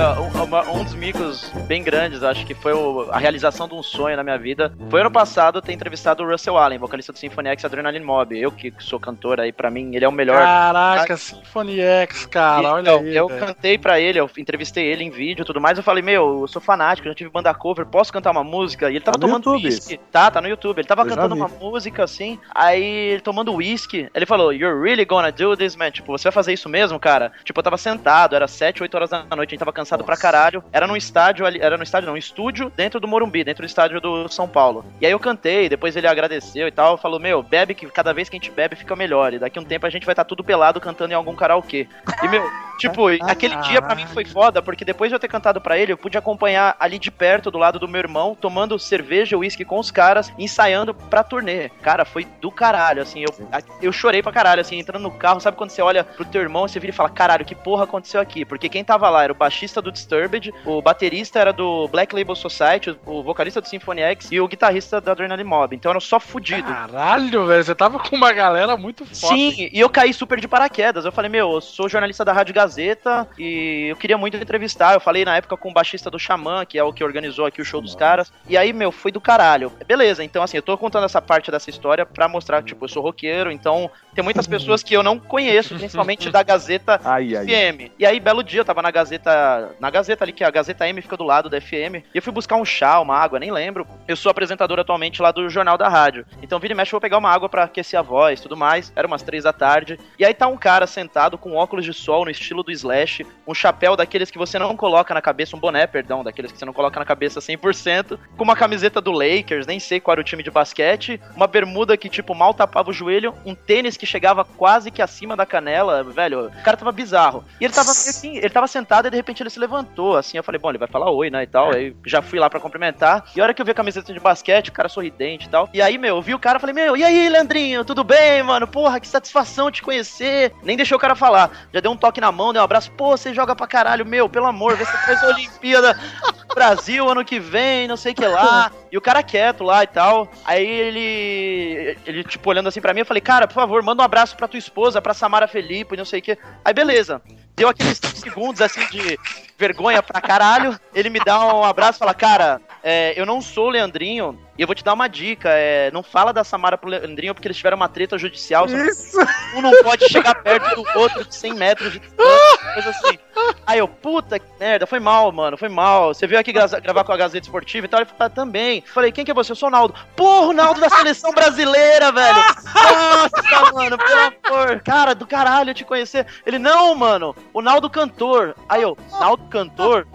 Um, 0.00 0.80
um 0.80 0.84
dos 0.84 0.94
micos 0.94 1.50
bem 1.66 1.82
grandes, 1.82 2.22
acho 2.22 2.46
que 2.46 2.54
foi 2.54 2.72
o- 2.72 3.08
a 3.10 3.18
realização 3.18 3.68
de 3.68 3.74
um 3.74 3.82
sonho 3.82 4.16
na 4.16 4.22
minha 4.24 4.38
vida. 4.38 4.72
Foi 4.88 5.00
ano 5.00 5.10
passado 5.10 5.60
ter 5.60 5.72
entrevistado 5.72 6.22
o 6.22 6.30
Russell 6.30 6.56
Allen, 6.56 6.78
vocalista 6.78 7.12
do 7.12 7.18
Symphony 7.18 7.48
X 7.50 7.64
Adrenaline 7.64 8.04
Mob. 8.04 8.38
Eu 8.38 8.50
que 8.50 8.72
sou 8.78 8.98
cantor 8.98 9.40
aí, 9.40 9.52
pra 9.52 9.70
mim, 9.70 9.94
ele 9.94 10.04
é 10.04 10.08
o 10.08 10.12
melhor. 10.12 10.38
Caraca, 10.42 11.16
Symphony 11.16 11.80
X, 11.80 12.26
cara, 12.26 12.72
olha 12.74 12.80
Então, 12.82 12.98
aí. 13.00 13.16
eu 13.16 13.28
velho. 13.28 13.46
cantei 13.46 13.76
pra 13.78 14.00
ele, 14.00 14.18
eu 14.18 14.30
entrevistei 14.38 14.84
ele 14.86 15.04
em 15.04 15.10
vídeo 15.10 15.42
e 15.42 15.46
tudo 15.46 15.60
mais. 15.60 15.76
Eu 15.76 15.84
falei, 15.84 16.02
meu, 16.02 16.40
eu 16.42 16.48
sou 16.48 16.60
fanático, 16.62 17.06
eu 17.08 17.12
já 17.12 17.16
tive 17.16 17.30
banda 17.30 17.52
cover, 17.52 17.84
posso 17.86 18.12
cantar 18.12 18.30
uma 18.30 18.44
música? 18.44 18.90
E 18.90 18.94
ele 18.96 19.04
tava 19.04 19.18
Tá 19.18 19.26
tomando 19.26 19.50
whisky. 19.52 19.98
Tá, 20.10 20.30
tá 20.30 20.40
no 20.40 20.48
YouTube. 20.48 20.78
Ele 20.78 20.88
tava 20.88 21.02
Eu 21.02 21.06
cantando 21.08 21.34
uma 21.34 21.48
música 21.48 22.04
assim, 22.04 22.38
aí 22.54 22.82
ele 22.82 23.20
tomando 23.20 23.54
whisky. 23.54 24.08
Ele 24.14 24.26
falou, 24.26 24.52
You're 24.52 24.80
really 24.82 25.04
gonna 25.04 25.30
do 25.30 25.56
this, 25.56 25.76
man? 25.76 25.90
Tipo, 25.90 26.12
você 26.12 26.24
vai 26.24 26.32
fazer 26.32 26.52
isso 26.52 26.68
mesmo, 26.68 26.98
cara? 26.98 27.32
Tipo, 27.44 27.60
eu 27.60 27.64
tava 27.64 27.76
sentado, 27.76 28.34
era 28.34 28.48
7, 28.48 28.82
8 28.82 28.94
horas 28.94 29.10
da 29.10 29.24
noite, 29.36 29.50
a 29.50 29.52
gente 29.52 29.58
tava 29.58 29.72
cansado 29.82 30.04
pra 30.04 30.16
caralho. 30.16 30.62
Era 30.72 30.86
num 30.86 30.96
estádio 30.96 31.44
ali, 31.44 31.60
era 31.60 31.76
no 31.76 31.82
estádio 31.82 32.06
não, 32.06 32.14
um 32.14 32.18
estúdio 32.18 32.72
dentro 32.74 33.00
do 33.00 33.08
Morumbi, 33.08 33.44
dentro 33.44 33.62
do 33.62 33.66
estádio 33.66 34.00
do 34.00 34.28
São 34.28 34.48
Paulo. 34.48 34.84
E 35.00 35.06
aí 35.06 35.12
eu 35.12 35.18
cantei, 35.18 35.68
depois 35.68 35.96
ele 35.96 36.06
agradeceu 36.06 36.68
e 36.68 36.70
tal, 36.70 36.96
falou, 36.96 37.18
meu, 37.18 37.42
bebe 37.42 37.74
que 37.74 37.86
cada 37.86 38.12
vez 38.12 38.28
que 38.28 38.36
a 38.36 38.38
gente 38.38 38.50
bebe 38.50 38.76
fica 38.76 38.94
melhor. 38.94 39.34
E 39.34 39.38
daqui 39.38 39.58
a 39.58 39.62
um 39.62 39.64
tempo 39.64 39.86
a 39.86 39.90
gente 39.90 40.06
vai 40.06 40.12
estar 40.12 40.24
tudo 40.24 40.44
pelado 40.44 40.80
cantando 40.80 41.12
em 41.12 41.16
algum 41.16 41.34
karaokê. 41.34 41.88
E, 42.22 42.28
meu, 42.28 42.48
tipo, 42.78 43.08
aquele 43.22 43.56
dia 43.56 43.82
pra 43.82 43.94
mim 43.94 44.06
foi 44.06 44.24
foda, 44.24 44.62
porque 44.62 44.84
depois 44.84 45.10
de 45.10 45.16
eu 45.16 45.20
ter 45.20 45.28
cantado 45.28 45.60
pra 45.60 45.76
ele, 45.76 45.92
eu 45.92 45.98
pude 45.98 46.16
acompanhar 46.16 46.76
ali 46.78 46.98
de 46.98 47.10
perto, 47.10 47.50
do 47.50 47.58
lado 47.58 47.78
do 47.78 47.88
meu 47.88 47.98
irmão, 47.98 48.36
tomando 48.38 48.78
cerveja, 48.78 49.36
uísque 49.36 49.64
com 49.64 49.78
os 49.78 49.90
caras, 49.90 50.32
ensaiando 50.38 50.94
pra 50.94 51.24
turnê. 51.24 51.68
Cara, 51.82 52.04
foi 52.04 52.26
do 52.40 52.50
caralho, 52.50 53.02
assim, 53.02 53.22
eu, 53.22 53.48
eu 53.80 53.92
chorei 53.92 54.22
pra 54.22 54.32
caralho, 54.32 54.60
assim, 54.60 54.78
entrando 54.78 55.02
no 55.02 55.10
carro, 55.10 55.40
sabe 55.40 55.56
quando 55.56 55.70
você 55.70 55.82
olha 55.82 56.04
pro 56.04 56.24
teu 56.24 56.40
irmão, 56.40 56.66
você 56.68 56.78
vira 56.78 56.92
e 56.92 56.94
fala, 56.94 57.08
caralho, 57.08 57.44
que 57.44 57.54
porra 57.54 57.84
aconteceu 57.84 58.20
aqui? 58.20 58.44
Porque 58.44 58.68
quem 58.68 58.84
tava 58.84 59.08
lá 59.08 59.24
era 59.24 59.32
o 59.32 59.36
baixista 59.36 59.61
do 59.80 59.92
Disturbed, 59.92 60.52
o 60.64 60.82
baterista 60.82 61.38
era 61.38 61.52
do 61.52 61.86
Black 61.88 62.14
Label 62.14 62.34
Society, 62.34 62.96
o 63.06 63.22
vocalista 63.22 63.60
do 63.60 63.68
Symphony 63.68 64.00
X 64.02 64.32
e 64.32 64.40
o 64.40 64.48
guitarrista 64.48 65.00
da 65.00 65.12
Adrenaline 65.12 65.48
Mob, 65.48 65.76
então 65.76 65.90
era 65.90 66.00
só 66.00 66.18
fudido. 66.18 66.64
Caralho, 66.64 67.46
velho, 67.46 67.62
você 67.64 67.74
tava 67.74 67.98
com 67.98 68.16
uma 68.16 68.32
galera 68.32 68.76
muito 68.76 69.04
foda. 69.04 69.34
Sim, 69.34 69.68
e 69.72 69.78
eu 69.78 69.88
caí 69.88 70.12
super 70.12 70.40
de 70.40 70.48
paraquedas. 70.48 71.04
Eu 71.04 71.12
falei, 71.12 71.30
meu, 71.30 71.52
eu 71.52 71.60
sou 71.60 71.88
jornalista 71.88 72.24
da 72.24 72.32
Rádio 72.32 72.54
Gazeta 72.54 73.28
e 73.38 73.88
eu 73.90 73.96
queria 73.96 74.18
muito 74.18 74.36
entrevistar. 74.36 74.94
Eu 74.94 75.00
falei 75.00 75.24
na 75.24 75.36
época 75.36 75.56
com 75.56 75.70
o 75.70 75.72
baixista 75.72 76.10
do 76.10 76.18
Xamã, 76.18 76.64
que 76.64 76.78
é 76.78 76.84
o 76.84 76.92
que 76.92 77.04
organizou 77.04 77.46
aqui 77.46 77.60
o 77.60 77.64
show 77.64 77.80
dos 77.80 77.94
caras. 77.94 78.32
E 78.48 78.56
aí, 78.56 78.72
meu, 78.72 78.90
foi 78.90 79.12
do 79.12 79.20
caralho. 79.20 79.72
Beleza, 79.86 80.24
então 80.24 80.42
assim, 80.42 80.56
eu 80.56 80.62
tô 80.62 80.76
contando 80.76 81.04
essa 81.04 81.20
parte 81.20 81.50
dessa 81.50 81.70
história 81.70 82.06
pra 82.06 82.28
mostrar, 82.28 82.62
tipo, 82.62 82.84
eu 82.84 82.88
sou 82.88 83.02
roqueiro, 83.02 83.50
então 83.50 83.90
tem 84.14 84.24
muitas 84.24 84.46
pessoas 84.48 84.82
que 84.82 84.94
eu 84.94 85.02
não 85.02 85.18
conheço, 85.18 85.74
principalmente 85.74 86.28
da 86.32 86.42
Gazeta 86.42 87.00
Ai, 87.04 87.36
ai. 87.36 87.46
FM. 87.46 87.92
E 87.98 88.06
aí, 88.06 88.18
belo 88.20 88.42
dia, 88.42 88.60
eu 88.60 88.64
tava 88.64 88.82
na 88.82 88.90
Gazeta. 88.90 89.51
Na 89.80 89.90
Gazeta 89.90 90.24
ali, 90.24 90.32
que 90.32 90.44
a 90.44 90.50
Gazeta 90.50 90.88
M 90.88 91.00
fica 91.00 91.16
do 91.16 91.24
lado 91.24 91.48
da 91.48 91.60
FM. 91.60 92.04
E 92.12 92.16
eu 92.16 92.22
fui 92.22 92.32
buscar 92.32 92.56
um 92.56 92.64
chá, 92.64 93.00
uma 93.00 93.16
água, 93.16 93.38
nem 93.38 93.50
lembro. 93.50 93.86
Eu 94.06 94.16
sou 94.16 94.30
apresentador 94.30 94.78
atualmente 94.78 95.22
lá 95.22 95.32
do 95.32 95.48
Jornal 95.48 95.78
da 95.78 95.88
Rádio. 95.88 96.26
Então, 96.42 96.58
vira 96.58 96.74
e 96.74 96.76
mexe, 96.76 96.90
eu 96.90 96.98
vou 96.98 97.00
pegar 97.00 97.18
uma 97.18 97.30
água 97.30 97.48
pra 97.48 97.64
aquecer 97.64 97.98
a 97.98 98.02
voz 98.02 98.40
tudo 98.40 98.56
mais. 98.56 98.92
Era 98.94 99.06
umas 99.06 99.22
três 99.22 99.44
da 99.44 99.52
tarde. 99.52 99.98
E 100.18 100.24
aí 100.24 100.34
tá 100.34 100.46
um 100.46 100.56
cara 100.56 100.86
sentado 100.86 101.38
com 101.38 101.54
óculos 101.54 101.84
de 101.84 101.92
sol 101.92 102.24
no 102.24 102.30
estilo 102.30 102.62
do 102.62 102.70
Slash, 102.70 103.26
um 103.46 103.54
chapéu 103.54 103.96
daqueles 103.96 104.30
que 104.30 104.38
você 104.38 104.58
não 104.58 104.76
coloca 104.76 105.14
na 105.14 105.22
cabeça, 105.22 105.56
um 105.56 105.60
boné, 105.60 105.86
perdão, 105.86 106.24
daqueles 106.24 106.52
que 106.52 106.58
você 106.58 106.64
não 106.64 106.72
coloca 106.72 106.98
na 106.98 107.06
cabeça 107.06 107.40
100%, 107.40 108.18
com 108.36 108.44
uma 108.44 108.56
camiseta 108.56 109.00
do 109.00 109.12
Lakers, 109.12 109.66
nem 109.66 109.78
sei 109.78 110.00
qual 110.00 110.12
era 110.12 110.20
o 110.20 110.24
time 110.24 110.42
de 110.42 110.50
basquete, 110.50 111.20
uma 111.34 111.46
bermuda 111.46 111.96
que, 111.96 112.08
tipo, 112.08 112.34
mal 112.34 112.54
tapava 112.54 112.90
o 112.90 112.92
joelho, 112.92 113.34
um 113.44 113.54
tênis 113.54 113.96
que 113.96 114.06
chegava 114.06 114.44
quase 114.44 114.90
que 114.90 115.02
acima 115.02 115.36
da 115.36 115.46
canela, 115.46 116.02
velho, 116.02 116.46
o 116.46 116.62
cara 116.62 116.76
tava 116.76 116.92
bizarro. 116.92 117.44
E 117.60 117.64
ele 117.64 117.72
tava 117.72 117.90
assim, 117.90 118.36
ele 118.36 118.50
tava 118.50 118.66
sentado 118.66 119.06
e 119.06 119.10
de 119.10 119.16
repente 119.16 119.41
ele 119.42 119.50
se 119.50 119.58
levantou, 119.58 120.16
assim, 120.16 120.36
eu 120.36 120.42
falei, 120.42 120.58
bom, 120.58 120.70
ele 120.70 120.78
vai 120.78 120.88
falar 120.88 121.10
oi, 121.10 121.30
né, 121.30 121.42
e 121.42 121.46
tal, 121.46 121.72
aí 121.72 121.94
já 122.06 122.22
fui 122.22 122.38
lá 122.38 122.48
pra 122.48 122.60
cumprimentar, 122.60 123.24
e 123.34 123.40
a 123.40 123.44
hora 123.44 123.54
que 123.54 123.60
eu 123.60 123.66
vi 123.66 123.72
a 123.72 123.74
camiseta 123.74 124.12
de 124.12 124.20
basquete, 124.20 124.68
o 124.68 124.72
cara 124.72 124.88
sorridente 124.88 125.46
e 125.46 125.50
tal, 125.50 125.68
e 125.72 125.82
aí, 125.82 125.98
meu, 125.98 126.16
eu 126.16 126.22
vi 126.22 126.34
o 126.34 126.38
cara, 126.38 126.58
falei, 126.58 126.74
meu, 126.74 126.96
e 126.96 127.04
aí, 127.04 127.28
Leandrinho, 127.28 127.84
tudo 127.84 128.04
bem, 128.04 128.42
mano? 128.42 128.66
Porra, 128.66 129.00
que 129.00 129.08
satisfação 129.08 129.70
te 129.70 129.82
conhecer. 129.82 130.52
Nem 130.62 130.76
deixou 130.76 130.96
o 130.96 131.00
cara 131.00 131.14
falar, 131.14 131.68
já 131.72 131.80
deu 131.80 131.90
um 131.90 131.96
toque 131.96 132.20
na 132.20 132.32
mão, 132.32 132.52
deu 132.52 132.62
um 132.62 132.64
abraço, 132.64 132.90
pô, 132.92 133.16
você 133.16 133.34
joga 133.34 133.54
pra 133.54 133.66
caralho, 133.66 134.06
meu, 134.06 134.28
pelo 134.28 134.46
amor, 134.46 134.76
vê 134.76 134.84
se 134.84 134.92
você 134.92 135.06
faz 135.06 135.22
a 135.22 135.28
Olimpíada 135.28 135.98
Brasil 136.54 137.08
ano 137.08 137.24
que 137.24 137.40
vem, 137.40 137.88
não 137.88 137.96
sei 137.96 138.12
o 138.12 138.14
que 138.14 138.26
lá. 138.26 138.70
E 138.90 138.96
o 138.96 139.00
cara 139.00 139.22
quieto 139.22 139.64
lá 139.64 139.82
e 139.82 139.86
tal. 139.86 140.30
Aí 140.44 140.66
ele, 140.66 141.98
ele 142.06 142.24
tipo, 142.24 142.48
olhando 142.50 142.68
assim 142.68 142.80
pra 142.80 142.92
mim, 142.92 143.00
eu 143.00 143.06
falei, 143.06 143.20
cara, 143.20 143.46
por 143.46 143.54
favor, 143.54 143.82
manda 143.82 144.02
um 144.02 144.04
abraço 144.04 144.36
pra 144.36 144.48
tua 144.48 144.58
esposa, 144.58 145.00
pra 145.00 145.14
Samara 145.14 145.48
Felipe, 145.48 145.96
não 145.96 146.04
sei 146.04 146.20
o 146.20 146.22
que. 146.22 146.38
Aí 146.64 146.74
beleza. 146.74 147.22
Deu 147.54 147.68
aqueles 147.68 148.00
segundos 148.14 148.60
assim 148.60 148.86
de 148.86 149.18
vergonha 149.58 150.02
pra 150.02 150.20
caralho. 150.20 150.78
Ele 150.94 151.10
me 151.10 151.20
dá 151.20 151.54
um 151.54 151.64
abraço 151.64 151.98
e 151.98 152.00
fala, 152.00 152.14
cara, 152.14 152.60
é, 152.82 153.12
eu 153.16 153.26
não 153.26 153.40
sou 153.40 153.66
o 153.66 153.70
Leandrinho 153.70 154.38
e 154.58 154.62
eu 154.62 154.66
vou 154.66 154.74
te 154.74 154.84
dar 154.84 154.92
uma 154.94 155.08
dica. 155.08 155.48
É, 155.50 155.90
não 155.92 156.02
fala 156.02 156.32
da 156.32 156.44
Samara 156.44 156.76
pro 156.78 156.90
Leandrinho 156.90 157.34
porque 157.34 157.46
eles 157.48 157.56
tiveram 157.56 157.76
uma 157.76 157.88
treta 157.88 158.18
judicial. 158.18 158.66
Isso! 158.66 159.18
Um 159.54 159.60
não 159.62 159.72
pode 159.82 160.08
chegar 160.08 160.34
perto 160.42 160.74
do 160.74 160.98
outro 160.98 161.24
de 161.24 161.34
100 161.34 161.54
metros 161.54 161.92
de 161.92 161.98
distância, 161.98 162.72
coisa 162.74 162.90
assim. 162.90 163.18
Aí 163.66 163.78
eu, 163.78 163.88
puta 163.88 164.38
que 164.38 164.46
merda, 164.58 164.86
foi 164.86 165.00
mal, 165.00 165.30
mano, 165.32 165.56
foi 165.56 165.68
mal. 165.68 166.14
Você 166.14 166.26
veio 166.26 166.40
aqui 166.40 166.52
gra- 166.52 166.66
gravar 166.80 167.04
com 167.04 167.12
a 167.12 167.16
Gazeta 167.16 167.46
Esportiva 167.46 167.86
e 167.86 167.88
tal? 167.88 168.00
Ele 168.00 168.06
falou, 168.10 168.26
ah, 168.26 168.30
também. 168.30 168.82
Falei, 168.92 169.10
quem 169.12 169.24
que 169.24 169.30
é 169.30 169.34
você? 169.34 169.52
Eu 169.52 169.56
sou 169.56 169.68
o 169.68 169.72
Naldo. 169.72 169.94
Porra, 170.16 170.46
o 170.48 170.52
Naldo 170.52 170.80
da 170.80 170.88
seleção 170.90 171.32
brasileira, 171.32 172.10
velho. 172.12 172.36
Nossa, 172.36 173.72
mano, 173.72 173.96
pelo 173.98 174.20
amor. 174.54 174.80
Cara, 174.80 175.14
do 175.14 175.26
caralho 175.26 175.74
te 175.74 175.84
conhecer. 175.84 176.26
Ele, 176.46 176.58
não, 176.58 176.94
mano, 176.94 177.34
o 177.52 177.60
Naldo 177.62 177.88
cantor. 177.90 178.54
Aí 178.68 178.82
eu, 178.82 178.96
Naldo 179.20 179.44
cantor? 179.48 180.06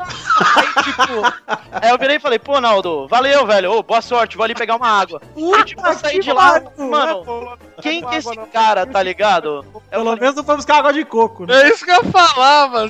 Aí, 0.55 0.83
tipo, 0.83 1.03
aí 1.81 1.89
eu 1.89 1.97
virei 1.97 2.17
e 2.17 2.19
falei, 2.19 2.39
pô, 2.39 2.59
Naldo, 2.59 3.07
valeu, 3.07 3.45
velho. 3.45 3.71
Ô, 3.71 3.83
boa 3.83 4.01
sorte, 4.01 4.26
vou 4.35 4.43
ali 4.43 4.55
pegar 4.55 4.75
uma 4.75 4.87
água. 4.89 5.21
Aí, 5.35 5.63
tipo, 5.63 5.85
eu 5.85 5.93
saí 5.93 6.19
de 6.19 6.31
lá, 6.33 6.61
mano, 6.77 7.57
quem 7.81 8.01
que 8.03 8.15
é 8.15 8.17
esse 8.17 8.35
cara, 8.51 8.85
tá 8.85 9.01
ligado? 9.01 9.65
Eu 9.91 10.03
Pelo 10.03 10.15
menos 10.17 10.35
não 10.35 10.43
foi 10.43 10.55
buscar 10.55 10.77
água 10.77 10.91
de 10.93 11.05
coco, 11.05 11.45
né? 11.45 11.63
É 11.63 11.69
isso 11.69 11.85
que 11.85 11.91
eu. 11.91 12.03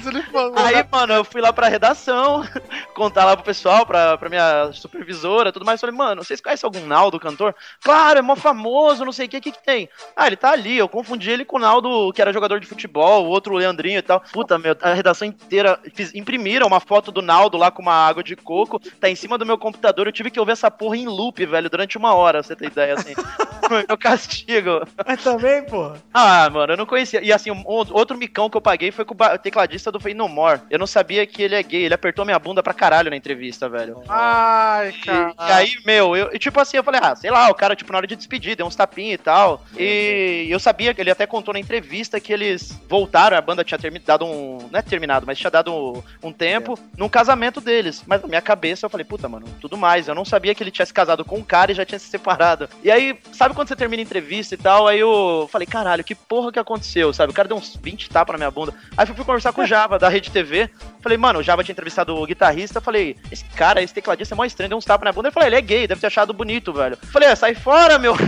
Se 0.01 0.09
ele 0.09 0.21
falou. 0.23 0.53
Aí, 0.57 0.85
mano, 0.91 1.13
eu 1.13 1.23
fui 1.25 1.41
lá 1.41 1.51
pra 1.51 1.67
redação, 1.67 2.43
contar 2.95 3.25
lá 3.25 3.35
pro 3.35 3.45
pessoal, 3.45 3.85
pra, 3.85 4.17
pra 4.17 4.29
minha 4.29 4.71
supervisora 4.71 5.51
tudo 5.51 5.65
mais. 5.65 5.79
Falei, 5.81 5.95
mano, 5.95 6.23
vocês 6.23 6.41
conhecem 6.41 6.65
algum 6.67 6.85
Naldo, 6.88 7.19
cantor? 7.19 7.55
Claro, 7.83 8.19
é 8.19 8.21
mó 8.21 8.35
famoso, 8.35 9.05
não 9.05 9.11
sei 9.11 9.25
o 9.25 9.29
que, 9.29 9.38
o 9.38 9.41
que 9.41 9.51
que 9.51 9.63
tem? 9.63 9.89
Ah, 10.15 10.27
ele 10.27 10.35
tá 10.35 10.51
ali, 10.51 10.77
eu 10.77 10.88
confundi 10.88 11.29
ele 11.31 11.45
com 11.45 11.57
o 11.57 11.59
Naldo, 11.59 12.11
que 12.13 12.21
era 12.21 12.33
jogador 12.33 12.59
de 12.59 12.67
futebol, 12.67 13.25
o 13.25 13.29
outro 13.29 13.53
o 13.53 13.57
Leandrinho 13.57 13.99
e 13.99 14.01
tal. 14.01 14.21
Puta, 14.31 14.57
meu, 14.57 14.75
a 14.81 14.93
redação 14.93 15.27
inteira 15.27 15.79
fiz- 15.93 16.13
imprimiram 16.15 16.67
uma 16.67 16.79
foto 16.79 17.11
do 17.11 17.21
Naldo 17.21 17.57
lá 17.57 17.71
com 17.71 17.81
uma 17.81 17.93
água 17.93 18.23
de 18.23 18.35
coco, 18.35 18.79
tá 18.79 19.09
em 19.09 19.15
cima 19.15 19.38
do 19.38 19.45
meu 19.45 19.57
computador, 19.57 20.07
eu 20.07 20.11
tive 20.11 20.31
que 20.31 20.39
ouvir 20.39 20.51
essa 20.53 20.69
porra 20.71 20.97
em 20.97 21.07
loop, 21.07 21.26
velho, 21.36 21.69
durante 21.69 21.97
uma 21.97 22.13
hora, 22.13 22.41
você 22.43 22.55
ter 22.55 22.67
ideia, 22.67 22.93
assim. 22.95 23.13
Meu 23.88 23.97
castigo. 23.97 24.82
Mas 25.05 25.21
também, 25.23 25.63
pô. 25.65 25.91
Ah, 26.13 26.49
mano, 26.49 26.73
eu 26.73 26.78
não 26.78 26.86
conhecia. 26.86 27.21
E 27.21 27.34
assim, 27.34 27.51
um, 27.51 27.63
outro 27.65 28.17
micão 28.17 28.49
que 28.49 28.55
eu 28.55 28.61
paguei 28.61 28.91
foi 28.91 29.03
com 29.03 29.13
o 29.13 29.38
tecladista 29.38 29.91
do 29.91 29.99
No 30.15 30.30
More. 30.30 30.61
Eu 30.69 30.80
não 30.80 30.88
sabia 30.88 31.25
que 31.25 31.43
ele 31.43 31.55
é 31.55 31.61
gay. 31.63 31.84
Ele 31.84 31.93
apertou 31.93 32.23
minha 32.23 32.39
bunda 32.39 32.63
pra 32.63 32.73
caralho 32.73 33.09
na 33.09 33.17
entrevista, 33.17 33.67
velho. 33.67 34.01
Ai, 34.07 34.89
E, 34.89 34.93
cara. 35.05 35.34
e 35.38 35.51
aí, 35.51 35.71
meu, 35.86 36.15
eu, 36.15 36.30
e 36.34 36.39
tipo 36.39 36.59
assim, 36.61 36.78
eu 36.78 36.84
falei, 36.84 37.01
ah, 37.03 37.15
sei 37.15 37.30
lá, 37.30 37.49
o 37.49 37.53
cara, 37.55 37.75
tipo, 37.75 37.91
na 37.91 37.97
hora 37.97 38.07
de 38.07 38.15
despedir, 38.15 38.55
deu 38.55 38.65
uns 38.65 38.75
tapinhos 38.75 39.15
e 39.15 39.17
tal. 39.17 39.61
E 39.78 40.47
eu 40.49 40.59
sabia 40.59 40.93
que 40.93 41.01
ele 41.01 41.11
até 41.11 41.25
contou 41.28 41.53
na 41.53 41.59
entrevista 41.59 42.19
que 42.21 42.32
eles 42.32 42.80
voltaram, 42.88 43.36
a 43.38 43.41
banda 43.41 43.63
tinha 43.65 43.78
termi- 43.78 43.99
dado 43.99 44.25
um. 44.25 44.59
Não 44.71 44.80
é 44.80 44.82
terminado, 44.82 45.25
mas 45.25 45.38
tinha 45.38 45.51
dado 45.51 45.73
um, 45.73 46.01
um 46.23 46.32
tempo 46.32 46.80
num 46.97 47.09
casamento 47.09 47.59
deles. 47.59 48.03
Mas 48.07 48.21
na 48.21 48.28
minha 48.30 48.41
cabeça 48.41 48.86
eu 48.86 48.89
falei, 48.89 49.05
puta, 49.05 49.28
mano, 49.28 49.45
tudo 49.59 49.78
mais. 49.78 50.07
Eu 50.07 50.15
não 50.15 50.23
sabia 50.25 50.55
que 50.55 50.63
ele 50.63 50.71
tinha 50.71 50.86
se 50.86 50.93
casado 50.93 51.16
com 51.24 51.38
um 51.38 51.43
cara 51.43 51.72
e 51.72 51.76
já 51.76 51.86
tinha 51.86 51.99
se 51.99 52.07
separado. 52.07 52.70
E 52.84 52.91
aí, 52.91 53.18
sabe 53.32 53.53
quando 53.53 53.68
você 53.68 53.76
termina 53.76 54.01
a 54.01 54.05
entrevista 54.05 54.55
e 54.55 54.57
tal? 54.57 54.88
Aí 54.88 54.99
eu 54.99 55.47
falei, 55.51 55.65
caralho, 55.65 56.03
que 56.03 56.15
porra 56.15 56.51
que 56.51 56.59
aconteceu, 56.59 57.13
sabe? 57.13 57.32
O 57.32 57.36
cara 57.36 57.47
deu 57.47 57.57
uns 57.57 57.76
20 57.76 58.09
tapas 58.09 58.34
na 58.34 58.38
minha 58.38 58.51
bunda. 58.51 58.74
Aí 58.95 59.05
fui 59.05 59.15
conversar 59.15 59.53
com 59.53 59.61
o 59.61 59.65
Java, 59.65 59.99
da 59.99 60.09
Rede 60.09 60.32
TV. 60.32 60.70
Falei, 61.01 61.18
mano, 61.18 61.39
o 61.39 61.43
Java 61.43 61.63
tinha 61.63 61.74
entrevistado 61.74 62.15
o 62.15 62.26
guitarrista. 62.26 62.82
Falei, 62.82 63.15
esse 63.32 63.45
cara, 63.45 63.82
esse 63.82 63.93
tecladista 63.93 64.34
é 64.34 64.38
mó 64.38 64.45
estranho, 64.45 64.70
deu 64.70 64.78
uns 64.78 64.86
tapas 64.86 65.05
na 65.05 65.11
bunda. 65.11 65.28
Ele 65.28 65.34
falou, 65.34 65.47
ele 65.47 65.55
é 65.55 65.61
gay, 65.61 65.88
deve 65.88 66.01
ter 66.01 66.07
achado 66.07 66.34
bonito, 66.34 66.74
velho. 66.74 66.97
Falei, 67.11 67.30
ah, 67.30 67.36
sai 67.36 67.55
fora, 67.55 67.97
meu. 67.97 68.15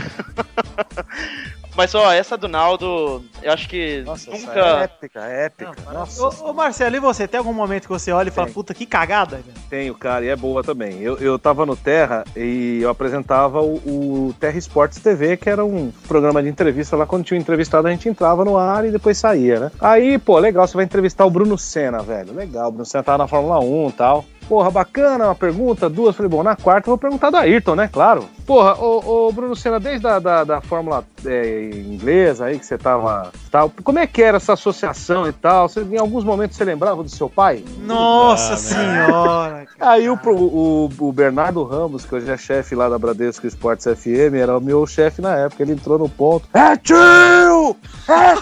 Mas, 1.80 1.96
ó, 1.96 2.12
essa 2.12 2.36
do 2.36 2.50
Naldo, 2.50 3.24
eu 3.42 3.54
acho 3.54 3.70
que 3.70 4.02
Nossa, 4.06 4.30
essa 4.32 4.48
nunca. 4.48 4.60
é 4.60 4.84
épica, 4.84 5.26
é 5.26 5.46
épica. 5.46 5.76
Nossa, 5.94 6.44
Ô, 6.44 6.50
ô, 6.50 6.54
Marcelo, 6.54 6.98
e 6.98 7.00
você? 7.00 7.26
Tem 7.26 7.38
algum 7.38 7.54
momento 7.54 7.84
que 7.84 7.90
você 7.90 8.12
olha 8.12 8.28
e 8.28 8.32
fala, 8.34 8.48
Tem. 8.48 8.54
puta, 8.54 8.74
que 8.74 8.86
cagada? 8.86 9.38
velho? 9.38 9.58
tenho, 9.70 9.96
cara, 9.96 10.26
e 10.26 10.28
é 10.28 10.36
boa 10.36 10.62
também. 10.62 11.00
Eu, 11.00 11.18
eu 11.20 11.40
tava 11.40 11.66
no 11.66 11.78
Terra 11.78 12.26
e 12.36 12.80
eu 12.82 12.90
apresentava 12.90 13.62
o, 13.62 13.76
o 13.76 14.36
Terra 14.42 14.58
Esportes 14.58 15.00
TV, 15.00 15.38
que 15.38 15.50
era 15.50 15.64
um 15.64 15.90
programa 16.06 16.44
de 16.44 16.50
entrevista 16.50 16.98
lá. 16.98 17.06
Quando 17.06 17.24
tinha 17.24 17.38
um 17.38 17.42
entrevistado, 17.42 17.88
a 17.88 17.92
gente 17.92 18.10
entrava 18.10 18.44
no 18.44 18.58
ar 18.58 18.84
e 18.86 18.92
depois 18.92 19.18
saía, 19.18 19.62
né? 19.62 19.72
Aí, 19.80 20.20
pô, 20.20 20.38
legal, 20.38 20.68
você 20.68 20.76
vai 20.76 20.84
entrevistar 20.84 21.26
o 21.26 21.30
Bruno 21.30 21.58
Senna, 21.58 22.00
velho. 22.04 22.34
Legal, 22.34 22.68
o 22.68 22.72
Bruno 22.72 22.86
Senna 22.86 23.04
tava 23.06 23.20
na 23.20 23.28
Fórmula 23.28 23.58
1 23.62 23.88
e 23.88 23.92
tal. 23.94 24.26
Porra, 24.50 24.72
bacana, 24.72 25.26
uma 25.26 25.36
pergunta, 25.36 25.88
duas. 25.88 26.16
Falei, 26.16 26.28
bom, 26.28 26.42
na 26.42 26.56
quarta 26.56 26.90
eu 26.90 26.94
vou 26.94 26.98
perguntar 26.98 27.30
da 27.30 27.42
Ayrton, 27.42 27.76
né? 27.76 27.88
Claro. 27.88 28.28
Porra, 28.48 28.74
ô, 28.80 29.28
ô 29.28 29.32
Bruno 29.32 29.56
Senna, 29.56 29.80
desde 29.80 30.08
a 30.08 30.18
da, 30.18 30.44
da 30.44 30.60
Fórmula 30.60 31.06
é, 31.24 31.70
inglesa 31.70 32.46
aí 32.46 32.58
que 32.58 32.66
você 32.66 32.76
tava. 32.76 33.32
Tal, 33.52 33.72
como 33.84 34.00
é 34.00 34.08
que 34.08 34.24
era 34.24 34.38
essa 34.38 34.54
associação 34.54 35.28
e 35.28 35.32
tal? 35.32 35.70
Você, 35.70 35.82
em 35.82 36.00
alguns 36.00 36.24
momentos 36.24 36.58
você 36.58 36.66
lembrava 36.66 37.04
do 37.04 37.10
seu 37.10 37.30
pai? 37.30 37.64
Nossa 37.86 38.58
senhora. 38.58 39.68
cara. 39.78 39.92
Aí 39.92 40.10
o, 40.10 40.18
o, 40.26 40.90
o 40.98 41.12
Bernardo 41.12 41.64
Ramos, 41.64 42.04
que 42.04 42.16
hoje 42.16 42.32
é 42.32 42.38
chefe 42.38 42.74
lá 42.74 42.90
da 42.90 42.98
Bradesco 42.98 43.46
Esportes 43.46 43.86
FM, 43.86 44.34
era 44.42 44.58
o 44.58 44.62
meu 44.62 44.88
chefe 44.88 45.22
na 45.22 45.36
época. 45.36 45.62
Ele 45.62 45.74
entrou 45.74 46.00
no 46.00 46.10
ponto. 46.10 46.50
É 46.56 46.76
tio! 46.76 47.78
É 48.08 48.34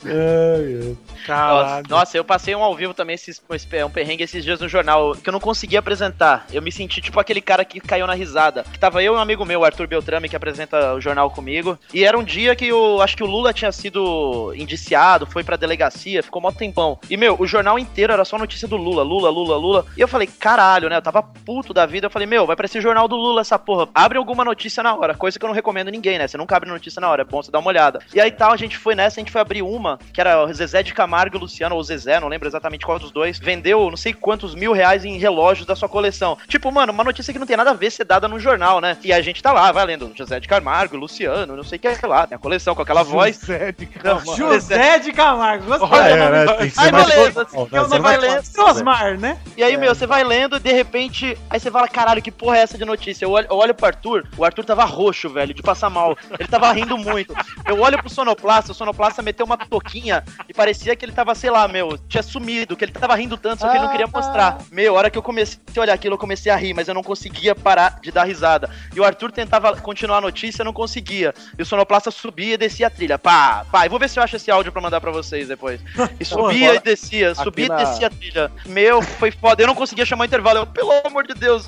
Ai, 0.04 0.76
ai. 0.80 0.96
Caralho. 1.24 1.86
Nossa, 1.88 2.16
eu 2.16 2.24
passei 2.24 2.54
um 2.54 2.62
ao 2.62 2.74
vivo 2.74 2.92
também, 2.92 3.14
esses, 3.14 3.42
um 3.84 3.90
perrengue 3.90 4.24
esses 4.24 4.44
dias 4.44 4.60
no 4.60 4.68
jornal, 4.68 5.14
que 5.14 5.28
eu 5.28 5.32
não 5.32 5.40
conseguia 5.40 5.78
apresentar. 5.78 6.46
Eu 6.52 6.60
me 6.60 6.70
senti 6.70 7.00
tipo 7.00 7.18
aquele 7.18 7.40
cara 7.40 7.64
que 7.64 7.80
caiu 7.80 8.06
na 8.06 8.14
risada. 8.14 8.64
Que 8.64 8.78
tava 8.78 9.02
eu 9.02 9.14
e 9.14 9.16
um 9.16 9.20
amigo 9.20 9.44
meu, 9.44 9.64
Arthur 9.64 9.86
Beltrame, 9.86 10.28
que 10.28 10.36
apresenta 10.36 10.94
o 10.94 11.00
jornal 11.00 11.30
comigo. 11.30 11.78
E 11.92 12.04
era 12.04 12.18
um 12.18 12.22
dia 12.22 12.54
que 12.54 12.66
eu 12.66 13.00
acho 13.00 13.16
que 13.16 13.22
o 13.22 13.26
Lula 13.26 13.52
tinha 13.52 13.72
sido 13.72 14.52
indiciado, 14.54 15.26
foi 15.26 15.42
pra 15.42 15.56
delegacia, 15.56 16.22
ficou 16.22 16.42
mó 16.42 16.52
tempão. 16.52 16.98
E, 17.08 17.16
meu, 17.16 17.36
o 17.38 17.46
jornal 17.46 17.78
inteiro 17.78 18.12
era 18.12 18.24
só 18.24 18.36
notícia 18.36 18.68
do 18.68 18.76
Lula, 18.76 19.02
Lula, 19.02 19.30
Lula, 19.30 19.56
Lula. 19.56 19.86
E 19.96 20.00
eu 20.00 20.08
falei, 20.08 20.26
caralho, 20.26 20.88
né? 20.88 20.96
Eu 20.96 21.02
tava 21.02 21.22
puto 21.22 21.72
da 21.72 21.86
vida. 21.86 22.06
Eu 22.06 22.10
falei, 22.10 22.26
meu, 22.26 22.46
vai 22.46 22.56
pra 22.56 22.66
esse 22.66 22.80
jornal 22.80 23.08
do 23.08 23.16
Lula 23.16 23.40
essa 23.40 23.58
porra. 23.58 23.88
Abre 23.94 24.18
alguma 24.18 24.44
notícia 24.44 24.82
na 24.82 24.94
hora. 24.94 25.14
Coisa 25.14 25.38
que 25.38 25.44
eu 25.44 25.48
não 25.48 25.54
recomendo 25.54 25.90
ninguém, 25.90 26.18
né? 26.18 26.28
Você 26.28 26.36
nunca 26.36 26.56
abre 26.56 26.68
notícia 26.68 27.00
na 27.00 27.08
hora. 27.08 27.22
É 27.22 27.24
bom 27.24 27.42
você 27.42 27.50
dar 27.50 27.60
uma 27.60 27.68
olhada. 27.68 28.00
E 28.14 28.20
aí 28.20 28.30
tal, 28.30 28.52
a 28.52 28.56
gente 28.56 28.76
foi 28.76 28.94
nessa, 28.94 29.20
a 29.20 29.22
gente 29.22 29.32
foi 29.32 29.40
abrir 29.40 29.62
uma, 29.62 29.98
que 30.12 30.20
era 30.20 30.44
o 30.44 30.52
Zezé 30.52 30.82
de 30.82 30.92
Camargo 30.92 31.13
e 31.14 31.38
Luciano, 31.38 31.74
ou 31.74 31.82
Zezé, 31.82 32.20
não 32.20 32.28
lembro 32.28 32.48
exatamente 32.48 32.84
qual 32.84 32.98
dos 32.98 33.10
dois, 33.10 33.38
vendeu 33.38 33.90
não 33.90 33.96
sei 33.96 34.12
quantos 34.12 34.54
mil 34.54 34.72
reais 34.72 35.04
em 35.04 35.18
relógios 35.18 35.66
da 35.66 35.76
sua 35.76 35.88
coleção. 35.88 36.36
Tipo, 36.48 36.70
mano, 36.70 36.92
uma 36.92 37.04
notícia 37.04 37.32
que 37.32 37.38
não 37.38 37.46
tem 37.46 37.56
nada 37.56 37.70
a 37.70 37.74
ver 37.74 37.90
ser 37.90 38.04
dada 38.04 38.28
no 38.28 38.38
jornal, 38.38 38.80
né? 38.80 38.96
E 39.02 39.12
a 39.12 39.20
gente 39.20 39.42
tá 39.42 39.52
lá, 39.52 39.72
vai 39.72 39.84
lendo 39.86 40.12
José 40.14 40.40
de 40.40 40.48
Camargo, 40.48 40.96
Luciano, 40.96 41.56
não 41.56 41.64
sei 41.64 41.76
o 41.76 41.80
que 41.80 41.88
é 41.88 41.98
lá, 42.06 42.26
tem 42.26 42.36
a 42.36 42.38
coleção 42.38 42.74
com 42.74 42.82
aquela 42.82 43.02
voz. 43.02 43.40
José 43.40 43.72
de 43.72 43.88
Não, 44.02 44.20
José 44.36 44.98
de 44.98 45.12
Camargo. 45.12 45.64
Gostei. 45.66 45.98
Ah, 45.98 46.08
é, 46.08 46.30
né? 46.30 46.72
Aí 46.76 46.92
beleza, 46.92 47.44
formal, 47.46 47.68
né? 47.70 47.78
eu 47.78 47.82
não 47.82 47.88
Ser 47.88 48.00
vai 48.00 48.18
né? 48.18 48.42
Osmar, 48.58 49.18
né? 49.18 49.38
E 49.56 49.62
aí, 49.62 49.76
meu, 49.76 49.94
você 49.94 50.06
vai 50.06 50.24
lendo 50.24 50.56
e 50.56 50.60
de 50.60 50.72
repente, 50.72 51.38
aí 51.48 51.60
você 51.60 51.70
fala, 51.70 51.88
caralho, 51.88 52.22
que 52.22 52.30
porra 52.30 52.58
é 52.58 52.60
essa 52.60 52.78
de 52.78 52.84
notícia? 52.84 53.24
Eu 53.24 53.30
olho, 53.30 53.46
eu 53.50 53.56
olho 53.56 53.74
pro 53.74 53.86
Arthur, 53.86 54.26
o 54.36 54.44
Arthur 54.44 54.64
tava 54.64 54.84
roxo, 54.84 55.28
velho, 55.28 55.54
de 55.54 55.62
passar 55.62 55.90
mal. 55.90 56.16
Ele 56.38 56.48
tava 56.48 56.72
rindo 56.72 56.96
muito. 56.98 57.34
Eu 57.66 57.80
olho 57.80 57.98
pro 57.98 58.10
sonoplasta, 58.10 58.72
o 58.72 58.74
sonoplasta 58.74 59.22
meteu 59.22 59.46
uma 59.46 59.56
toquinha 59.56 60.24
e 60.48 60.54
parecia 60.54 60.96
que 60.96 61.03
ele 61.04 61.12
tava, 61.12 61.34
sei 61.34 61.50
lá, 61.50 61.68
meu, 61.68 61.96
tinha 62.08 62.22
sumido, 62.22 62.76
que 62.76 62.84
ele 62.84 62.92
tava 62.92 63.14
rindo 63.14 63.36
tanto, 63.36 63.60
só 63.60 63.68
que 63.68 63.76
ele 63.76 63.84
não 63.84 63.90
queria 63.90 64.06
mostrar. 64.06 64.58
Meu, 64.72 64.94
a 64.94 64.98
hora 64.98 65.10
que 65.10 65.18
eu 65.18 65.22
comecei 65.22 65.58
a 65.76 65.80
olhar 65.80 65.94
aquilo, 65.94 66.14
eu 66.14 66.18
comecei 66.18 66.50
a 66.50 66.56
rir, 66.56 66.74
mas 66.74 66.88
eu 66.88 66.94
não 66.94 67.02
conseguia 67.02 67.54
parar 67.54 67.98
de 68.00 68.10
dar 68.10 68.24
risada. 68.24 68.68
E 68.94 69.00
o 69.00 69.04
Arthur 69.04 69.30
tentava 69.32 69.76
continuar 69.76 70.18
a 70.18 70.20
notícia, 70.20 70.64
não 70.64 70.72
conseguia. 70.72 71.32
E 71.58 71.62
o 71.62 71.66
sonoplasta 71.66 72.10
subia 72.10 72.54
e 72.54 72.56
descia 72.56 72.86
a 72.86 72.90
trilha. 72.90 73.18
Pá, 73.18 73.64
pá. 73.70 73.86
Eu 73.86 73.90
vou 73.90 73.98
ver 73.98 74.08
se 74.08 74.18
eu 74.18 74.22
acho 74.22 74.36
esse 74.36 74.50
áudio 74.50 74.72
pra 74.72 74.80
mandar 74.82 75.00
pra 75.00 75.10
vocês 75.10 75.48
depois. 75.48 75.80
E 76.18 76.24
subia 76.24 76.74
e 76.76 76.80
descia, 76.80 77.34
subia 77.34 77.68
na- 77.68 77.82
e 77.82 77.84
descia 77.84 78.06
a 78.06 78.10
trilha. 78.10 78.52
Meu, 78.66 79.02
foi 79.02 79.30
foda. 79.30 79.62
Eu 79.62 79.66
não 79.66 79.74
conseguia 79.74 80.06
chamar 80.06 80.22
o 80.22 80.26
intervalo. 80.26 80.58
Eu, 80.60 80.66
pelo 80.66 80.92
amor 81.06 81.26
de 81.26 81.34
Deus. 81.34 81.66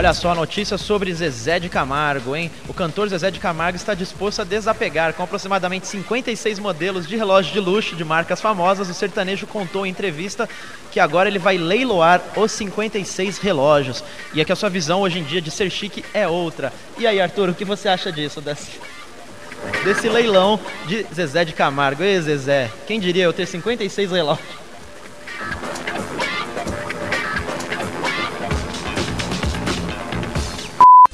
Olha 0.00 0.14
só 0.14 0.30
a 0.30 0.34
notícia 0.34 0.78
sobre 0.78 1.12
Zezé 1.12 1.60
de 1.60 1.68
Camargo, 1.68 2.34
hein? 2.34 2.50
O 2.66 2.72
cantor 2.72 3.06
Zezé 3.10 3.30
de 3.30 3.38
Camargo 3.38 3.76
está 3.76 3.92
disposto 3.92 4.40
a 4.40 4.44
desapegar. 4.44 5.12
Com 5.12 5.24
aproximadamente 5.24 5.86
56 5.86 6.58
modelos 6.58 7.06
de 7.06 7.18
relógio 7.18 7.52
de 7.52 7.60
luxo 7.60 7.94
de 7.94 8.02
marcas 8.02 8.40
famosas, 8.40 8.88
o 8.88 8.94
sertanejo 8.94 9.46
contou 9.46 9.84
em 9.84 9.90
entrevista 9.90 10.48
que 10.90 10.98
agora 10.98 11.28
ele 11.28 11.38
vai 11.38 11.58
leiloar 11.58 12.22
os 12.34 12.50
56 12.50 13.36
relógios. 13.36 14.02
E 14.32 14.40
é 14.40 14.44
que 14.46 14.50
a 14.50 14.56
sua 14.56 14.70
visão 14.70 15.02
hoje 15.02 15.18
em 15.18 15.22
dia 15.22 15.42
de 15.42 15.50
ser 15.50 15.68
chique 15.68 16.02
é 16.14 16.26
outra. 16.26 16.72
E 16.96 17.06
aí, 17.06 17.20
Arthur, 17.20 17.50
o 17.50 17.54
que 17.54 17.66
você 17.66 17.86
acha 17.86 18.10
disso? 18.10 18.40
Desse, 18.40 20.08
leilão 20.08 20.58
de 20.86 21.04
Zezé 21.14 21.44
de 21.44 21.52
Camargo? 21.52 22.02
Ei, 22.02 22.18
Zezé, 22.22 22.70
quem 22.86 22.98
diria 22.98 23.24
eu 23.24 23.34
ter 23.34 23.44
56 23.44 24.12
relógios? 24.12 24.60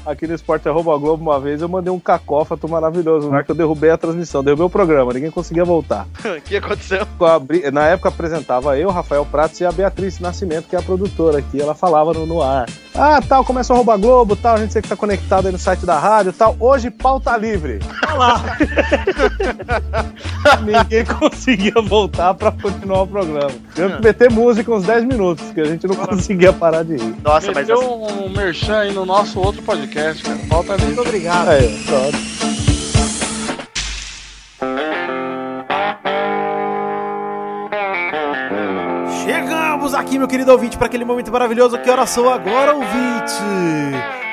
Aqui 0.06 0.26
no 0.26 0.34
Esporte 0.34 0.68
Arroba 0.68 0.96
Globo, 0.96 1.22
uma 1.24 1.40
vez 1.40 1.60
eu 1.60 1.68
mandei 1.68 1.92
um 1.92 1.98
cacófato 1.98 2.68
maravilhoso, 2.68 3.28
na 3.28 3.36
hora 3.36 3.44
que 3.44 3.50
eu 3.50 3.56
derrubei 3.56 3.90
a 3.90 3.98
transmissão, 3.98 4.44
derrubei 4.44 4.64
o 4.64 4.70
programa, 4.70 5.12
ninguém 5.12 5.32
conseguia 5.32 5.64
voltar. 5.64 6.06
O 6.36 6.40
que 6.40 6.56
aconteceu? 6.56 7.06
Na 7.72 7.86
época 7.86 8.08
apresentava 8.10 8.78
eu, 8.78 8.90
Rafael 8.90 9.24
Pratos 9.26 9.60
e 9.60 9.64
a 9.64 9.72
Beatriz 9.72 10.20
Nascimento, 10.20 10.68
que 10.68 10.76
é 10.76 10.78
a 10.78 10.82
produtora 10.82 11.38
aqui, 11.38 11.60
ela 11.60 11.74
falava 11.74 12.12
no, 12.12 12.24
no 12.24 12.40
ar. 12.40 12.66
Ah, 12.98 13.20
tal, 13.20 13.44
começa 13.44 13.72
o 13.72 13.76
Arroba 13.76 13.96
Globo, 13.98 14.34
tal, 14.34 14.54
a 14.54 14.58
gente 14.58 14.72
sei 14.72 14.80
que 14.80 14.88
tá 14.88 14.96
conectado 14.96 15.46
aí 15.46 15.52
no 15.52 15.58
site 15.58 15.84
da 15.84 15.98
rádio, 15.98 16.32
tal. 16.32 16.56
Hoje, 16.58 16.90
pauta 16.90 17.36
livre. 17.36 17.78
Ninguém 20.64 21.04
conseguia 21.04 21.74
voltar 21.82 22.32
pra 22.32 22.50
continuar 22.50 23.02
o 23.02 23.06
programa. 23.06 23.50
Eu 23.76 24.00
meter 24.00 24.30
música 24.30 24.72
uns 24.72 24.84
10 24.84 25.04
minutos, 25.04 25.44
que 25.52 25.60
a 25.60 25.66
gente 25.66 25.86
não 25.86 25.94
conseguia 25.94 26.54
parar 26.54 26.84
de 26.84 26.96
rir. 26.96 27.14
Nossa, 27.22 27.52
mas 27.52 27.68
Meteu 27.68 27.82
um 27.82 28.30
merchan 28.30 28.78
aí 28.78 28.94
no 28.94 29.04
nosso 29.04 29.40
outro 29.40 29.62
podcast, 29.62 30.22
cara. 30.22 30.38
Falta 30.48 30.72
ali. 30.72 30.84
Muito 30.84 31.02
obrigado. 31.02 31.48
Aí, 31.48 31.84
pronto. 31.84 32.16
Aqui, 40.06 40.18
meu 40.20 40.28
querido 40.28 40.52
ouvinte, 40.52 40.78
para 40.78 40.86
aquele 40.86 41.04
momento 41.04 41.32
maravilhoso. 41.32 41.78
Que 41.78 41.90
horas 41.90 42.10
são 42.10 42.32
agora, 42.32 42.74
ouvinte? 42.74 43.42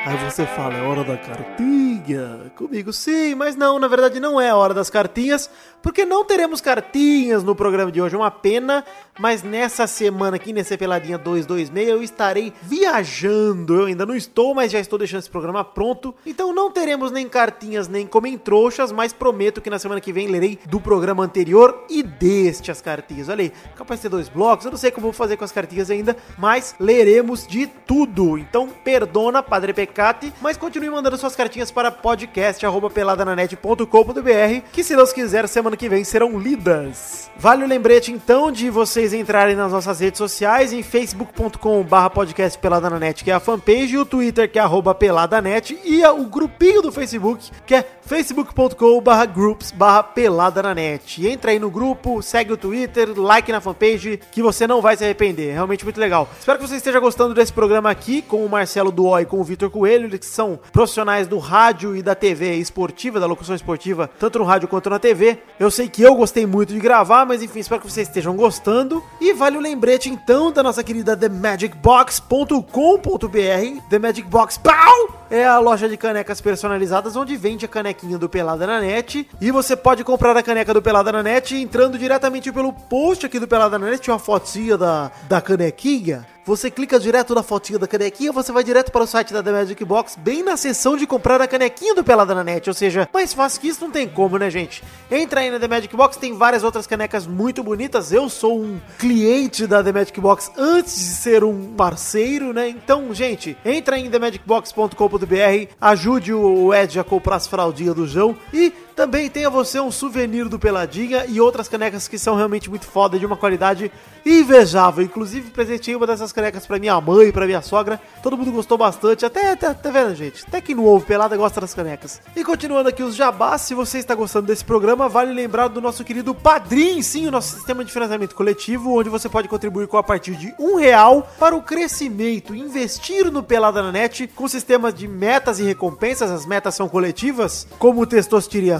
Aí 0.05 0.17
você 0.29 0.45
fala, 0.45 0.75
é 0.75 0.81
hora 0.83 1.03
da 1.03 1.17
cartinha. 1.17 2.51
Comigo 2.55 2.93
sim, 2.93 3.33
mas 3.33 3.55
não, 3.55 3.79
na 3.79 3.87
verdade 3.87 4.19
não 4.19 4.39
é 4.39 4.49
a 4.49 4.55
hora 4.55 4.73
das 4.73 4.91
cartinhas, 4.91 5.49
porque 5.83 6.05
não 6.05 6.23
teremos 6.23 6.61
cartinhas 6.61 7.43
no 7.43 7.53
programa 7.53 7.91
de 7.91 8.01
hoje. 8.01 8.15
Uma 8.15 8.31
pena, 8.31 8.85
mas 9.19 9.43
nessa 9.43 9.85
semana 9.85 10.37
aqui, 10.37 10.53
nesse 10.53 10.77
Peladinha 10.77 11.17
226, 11.17 11.89
eu 11.89 12.01
estarei 12.01 12.53
viajando. 12.63 13.81
Eu 13.81 13.87
ainda 13.87 14.05
não 14.05 14.15
estou, 14.15 14.55
mas 14.55 14.71
já 14.71 14.79
estou 14.79 14.97
deixando 14.97 15.19
esse 15.19 15.29
programa 15.29 15.61
pronto. 15.63 16.15
Então 16.25 16.55
não 16.55 16.71
teremos 16.71 17.11
nem 17.11 17.27
cartinhas, 17.27 17.89
nem 17.89 18.07
comentroxas, 18.07 18.93
mas 18.93 19.11
prometo 19.11 19.59
que 19.59 19.69
na 19.69 19.77
semana 19.77 19.99
que 19.99 20.13
vem 20.13 20.27
lerei 20.27 20.57
do 20.65 20.79
programa 20.79 21.21
anterior 21.21 21.83
e 21.89 22.01
deste 22.01 22.71
as 22.71 22.81
cartinhas. 22.81 23.27
Olha 23.27 23.41
aí, 23.41 23.51
capaz 23.75 23.99
de 23.99 24.03
ter 24.03 24.09
dois 24.09 24.29
blocos, 24.29 24.63
eu 24.65 24.71
não 24.71 24.77
sei 24.77 24.89
como 24.89 25.07
vou 25.07 25.13
fazer 25.13 25.35
com 25.35 25.43
as 25.43 25.51
cartinhas 25.51 25.91
ainda, 25.91 26.15
mas 26.37 26.75
leremos 26.79 27.45
de 27.45 27.67
tudo. 27.67 28.37
Então, 28.37 28.69
perdona, 28.69 29.43
Padre 29.43 29.73
Pecati, 29.73 30.31
mas 30.41 30.55
continue 30.55 30.89
mandando 30.89 31.17
suas 31.17 31.35
cartinhas 31.35 31.71
para 31.71 31.91
podcast@peladananet.com.br, 31.91 34.61
que 34.71 34.81
se 34.81 34.95
Deus 34.95 35.11
quiser, 35.11 35.45
semana 35.49 35.72
que 35.75 35.89
vem 35.89 36.03
serão 36.03 36.39
lidas. 36.39 37.29
Vale 37.37 37.63
o 37.63 37.67
lembrete 37.67 38.11
então 38.11 38.51
de 38.51 38.69
vocês 38.69 39.13
entrarem 39.13 39.55
nas 39.55 39.71
nossas 39.71 39.99
redes 39.99 40.17
sociais 40.17 40.71
em 40.71 40.83
facebook.com/barra 40.83 42.09
podcast 42.09 42.57
Peladananet, 42.59 43.23
que 43.23 43.31
é 43.31 43.33
a 43.33 43.39
fanpage, 43.39 43.93
e 43.93 43.97
o 43.97 44.05
Twitter, 44.05 44.49
que 44.51 44.59
é 44.59 44.61
arroba 44.61 44.93
peladanet, 44.93 45.77
e 45.83 46.05
o 46.05 46.25
grupinho 46.25 46.81
do 46.81 46.91
Facebook, 46.91 47.49
que 47.65 47.75
é 47.75 47.85
facebook.com/barra 48.05 49.25
groups 49.25 49.71
barra 49.71 50.03
peladananet. 50.03 51.21
E 51.21 51.27
entra 51.27 51.51
aí 51.51 51.59
no 51.59 51.69
grupo, 51.69 52.21
segue 52.21 52.53
o 52.53 52.57
Twitter, 52.57 53.19
like 53.19 53.51
na 53.51 53.61
fanpage, 53.61 54.19
que 54.31 54.41
você 54.41 54.67
não 54.67 54.81
vai 54.81 54.97
se 54.97 55.03
arrepender. 55.03 55.49
É 55.49 55.53
realmente 55.53 55.83
muito 55.83 55.99
legal. 55.99 56.29
Espero 56.39 56.59
que 56.59 56.67
você 56.67 56.75
esteja 56.75 56.99
gostando 56.99 57.33
desse 57.33 57.53
programa 57.53 57.89
aqui 57.89 58.21
com 58.21 58.45
o 58.45 58.49
Marcelo 58.49 58.91
Duó 58.91 59.19
e 59.19 59.25
com 59.25 59.39
o 59.39 59.43
Vitor 59.43 59.69
Coelho, 59.69 60.05
eles 60.05 60.25
são 60.25 60.59
profissionais 60.71 61.27
do 61.27 61.37
rádio 61.37 61.95
e 61.95 62.01
da 62.01 62.15
TV 62.15 62.55
esportiva, 62.55 63.19
da 63.19 63.25
locução 63.25 63.55
esportiva, 63.55 64.09
tanto 64.19 64.39
no 64.39 64.45
rádio 64.45 64.67
quanto 64.67 64.89
na 64.89 64.99
TV. 64.99 65.39
Eu 65.59 65.71
sei 65.71 65.87
que 65.87 66.01
eu 66.01 66.15
gostei 66.15 66.45
muito 66.45 66.73
de 66.73 66.79
gravar, 66.79 67.25
mas 67.25 67.41
enfim, 67.41 67.59
espero 67.59 67.81
que 67.81 67.91
vocês 67.91 68.07
estejam 68.07 68.35
gostando. 68.35 69.03
E 69.19 69.33
vale 69.33 69.57
o 69.57 69.61
lembrete 69.61 70.09
então 70.09 70.51
da 70.51 70.63
nossa 70.63 70.83
querida 70.83 71.15
TheMagicBox.com.br. 71.15 73.89
The 73.89 73.99
Magic 73.99 74.27
Box, 74.27 74.57
pau! 74.57 75.22
É 75.33 75.47
a 75.47 75.57
loja 75.57 75.89
de 75.89 75.97
canecas 75.97 76.39
personalizadas 76.39 77.15
onde 77.15 77.35
vende 77.35 77.65
a 77.65 77.67
canequinha 77.67 78.19
do 78.19 78.29
Pelada 78.29 78.67
na 78.67 78.79
Net. 78.79 79.27
E 79.41 79.49
você 79.49 79.75
pode 79.75 80.03
comprar 80.03 80.37
a 80.37 80.43
caneca 80.43 80.71
do 80.75 80.79
Pelada 80.79 81.11
na 81.11 81.23
Net 81.23 81.55
entrando 81.55 81.97
diretamente 81.97 82.51
pelo 82.51 82.71
post 82.71 83.25
aqui 83.25 83.39
do 83.39 83.47
Pelada 83.47 83.79
na 83.79 83.89
Net, 83.89 84.11
uma 84.11 84.19
fotinha 84.19 84.77
da, 84.77 85.11
da 85.27 85.41
canequinha. 85.41 86.23
Você 86.45 86.69
clica 86.69 86.99
direto 86.99 87.33
na 87.33 87.41
fotinha 87.41 87.79
da 87.79 87.87
canequinha, 87.87 88.31
você 88.31 88.51
vai 88.51 88.63
direto 88.63 88.91
para 88.91 89.03
o 89.03 89.07
site 89.07 89.33
da 89.33 89.41
The 89.41 89.51
Magic 89.51 89.85
Box, 89.85 90.17
bem 90.17 90.43
na 90.43 90.57
seção 90.57 90.97
de 90.97 91.07
comprar 91.07 91.41
a 91.41 91.47
canequinha 91.47 91.95
do 91.95 92.03
Pelada 92.03 92.35
na 92.35 92.43
Net. 92.43 92.69
Ou 92.69 92.73
seja, 92.73 93.07
mais 93.13 93.33
fácil 93.33 93.61
que 93.61 93.67
isso 93.67 93.83
não 93.83 93.91
tem 93.91 94.07
como, 94.07 94.37
né, 94.37 94.49
gente? 94.49 94.83
Entra 95.09 95.39
aí 95.39 95.49
na 95.49 95.59
The 95.59 95.67
Magic 95.67 95.95
Box, 95.95 96.17
tem 96.17 96.33
várias 96.33 96.63
outras 96.63 96.85
canecas 96.85 97.25
muito 97.25 97.63
bonitas. 97.63 98.11
Eu 98.11 98.29
sou 98.29 98.59
um 98.59 98.79
cliente 98.99 99.65
da 99.65 99.83
The 99.83 99.91
Magic 99.91 100.19
Box 100.19 100.51
antes 100.57 100.95
de 100.95 101.15
ser 101.15 101.43
um 101.43 101.73
parceiro, 101.73 102.51
né? 102.51 102.67
Então, 102.67 103.13
gente, 103.13 103.55
entra 103.63 103.97
em 103.97 104.09
themagicbox.com.br, 104.09 105.67
ajude 105.79 106.33
o 106.33 106.73
Ed 106.73 106.99
a 106.99 107.03
comprar 107.03 107.37
as 107.37 107.47
fraldinhas 107.47 107.95
do 107.95 108.05
João 108.07 108.35
e 108.53 108.73
também 108.95 109.29
tenha 109.29 109.49
você 109.49 109.79
um 109.79 109.91
souvenir 109.91 110.47
do 110.47 110.59
Peladinha 110.59 111.25
e 111.27 111.41
outras 111.41 111.67
canecas 111.67 112.07
que 112.07 112.17
são 112.17 112.35
realmente 112.35 112.69
muito 112.69 112.85
foda, 112.85 113.19
de 113.19 113.25
uma 113.25 113.35
qualidade 113.35 113.91
invejável. 114.25 115.03
Inclusive, 115.03 115.51
presentei 115.51 115.95
uma 115.95 116.07
dessas 116.07 116.31
canecas 116.31 116.65
pra 116.65 116.79
minha 116.79 116.99
mãe, 117.01 117.31
pra 117.31 117.45
minha 117.45 117.61
sogra. 117.61 117.99
Todo 118.21 118.37
mundo 118.37 118.51
gostou 118.51 118.77
bastante. 118.77 119.25
Até, 119.25 119.51
até, 119.51 119.73
tá 119.73 119.91
vendo, 119.91 120.15
gente? 120.15 120.43
Até 120.47 120.61
que 120.61 120.75
não 120.75 120.85
ouve 120.85 121.05
pelada 121.05 121.35
gosta 121.35 121.59
das 121.59 121.73
canecas. 121.73 122.21
E 122.35 122.43
continuando 122.43 122.89
aqui 122.89 123.03
os 123.03 123.15
jabás, 123.15 123.61
se 123.61 123.73
você 123.73 123.97
está 123.97 124.15
gostando 124.15 124.47
desse 124.47 124.63
programa, 124.63 125.09
vale 125.09 125.33
lembrar 125.33 125.67
do 125.67 125.81
nosso 125.81 126.03
querido 126.03 126.33
Padrim, 126.33 127.01
sim, 127.01 127.27
o 127.27 127.31
nosso 127.31 127.55
sistema 127.55 127.83
de 127.83 127.91
financiamento 127.91 128.35
coletivo, 128.35 128.97
onde 128.97 129.09
você 129.09 129.27
pode 129.27 129.47
contribuir 129.47 129.87
com 129.87 129.97
a 129.97 130.03
partir 130.03 130.35
de 130.35 130.53
um 130.59 130.75
real 130.75 131.27
para 131.39 131.55
o 131.55 131.61
crescimento, 131.61 132.55
investir 132.55 133.31
no 133.31 133.43
Pelada 133.43 133.81
na 133.81 133.91
Net 133.91 134.27
com 134.27 134.47
sistemas 134.47 134.93
de 134.93 135.07
metas 135.07 135.59
e 135.59 135.63
recompensas. 135.63 136.31
As 136.31 136.45
metas 136.45 136.75
são 136.75 136.87
coletivas, 136.87 137.67
como 137.77 138.01
o 138.01 138.05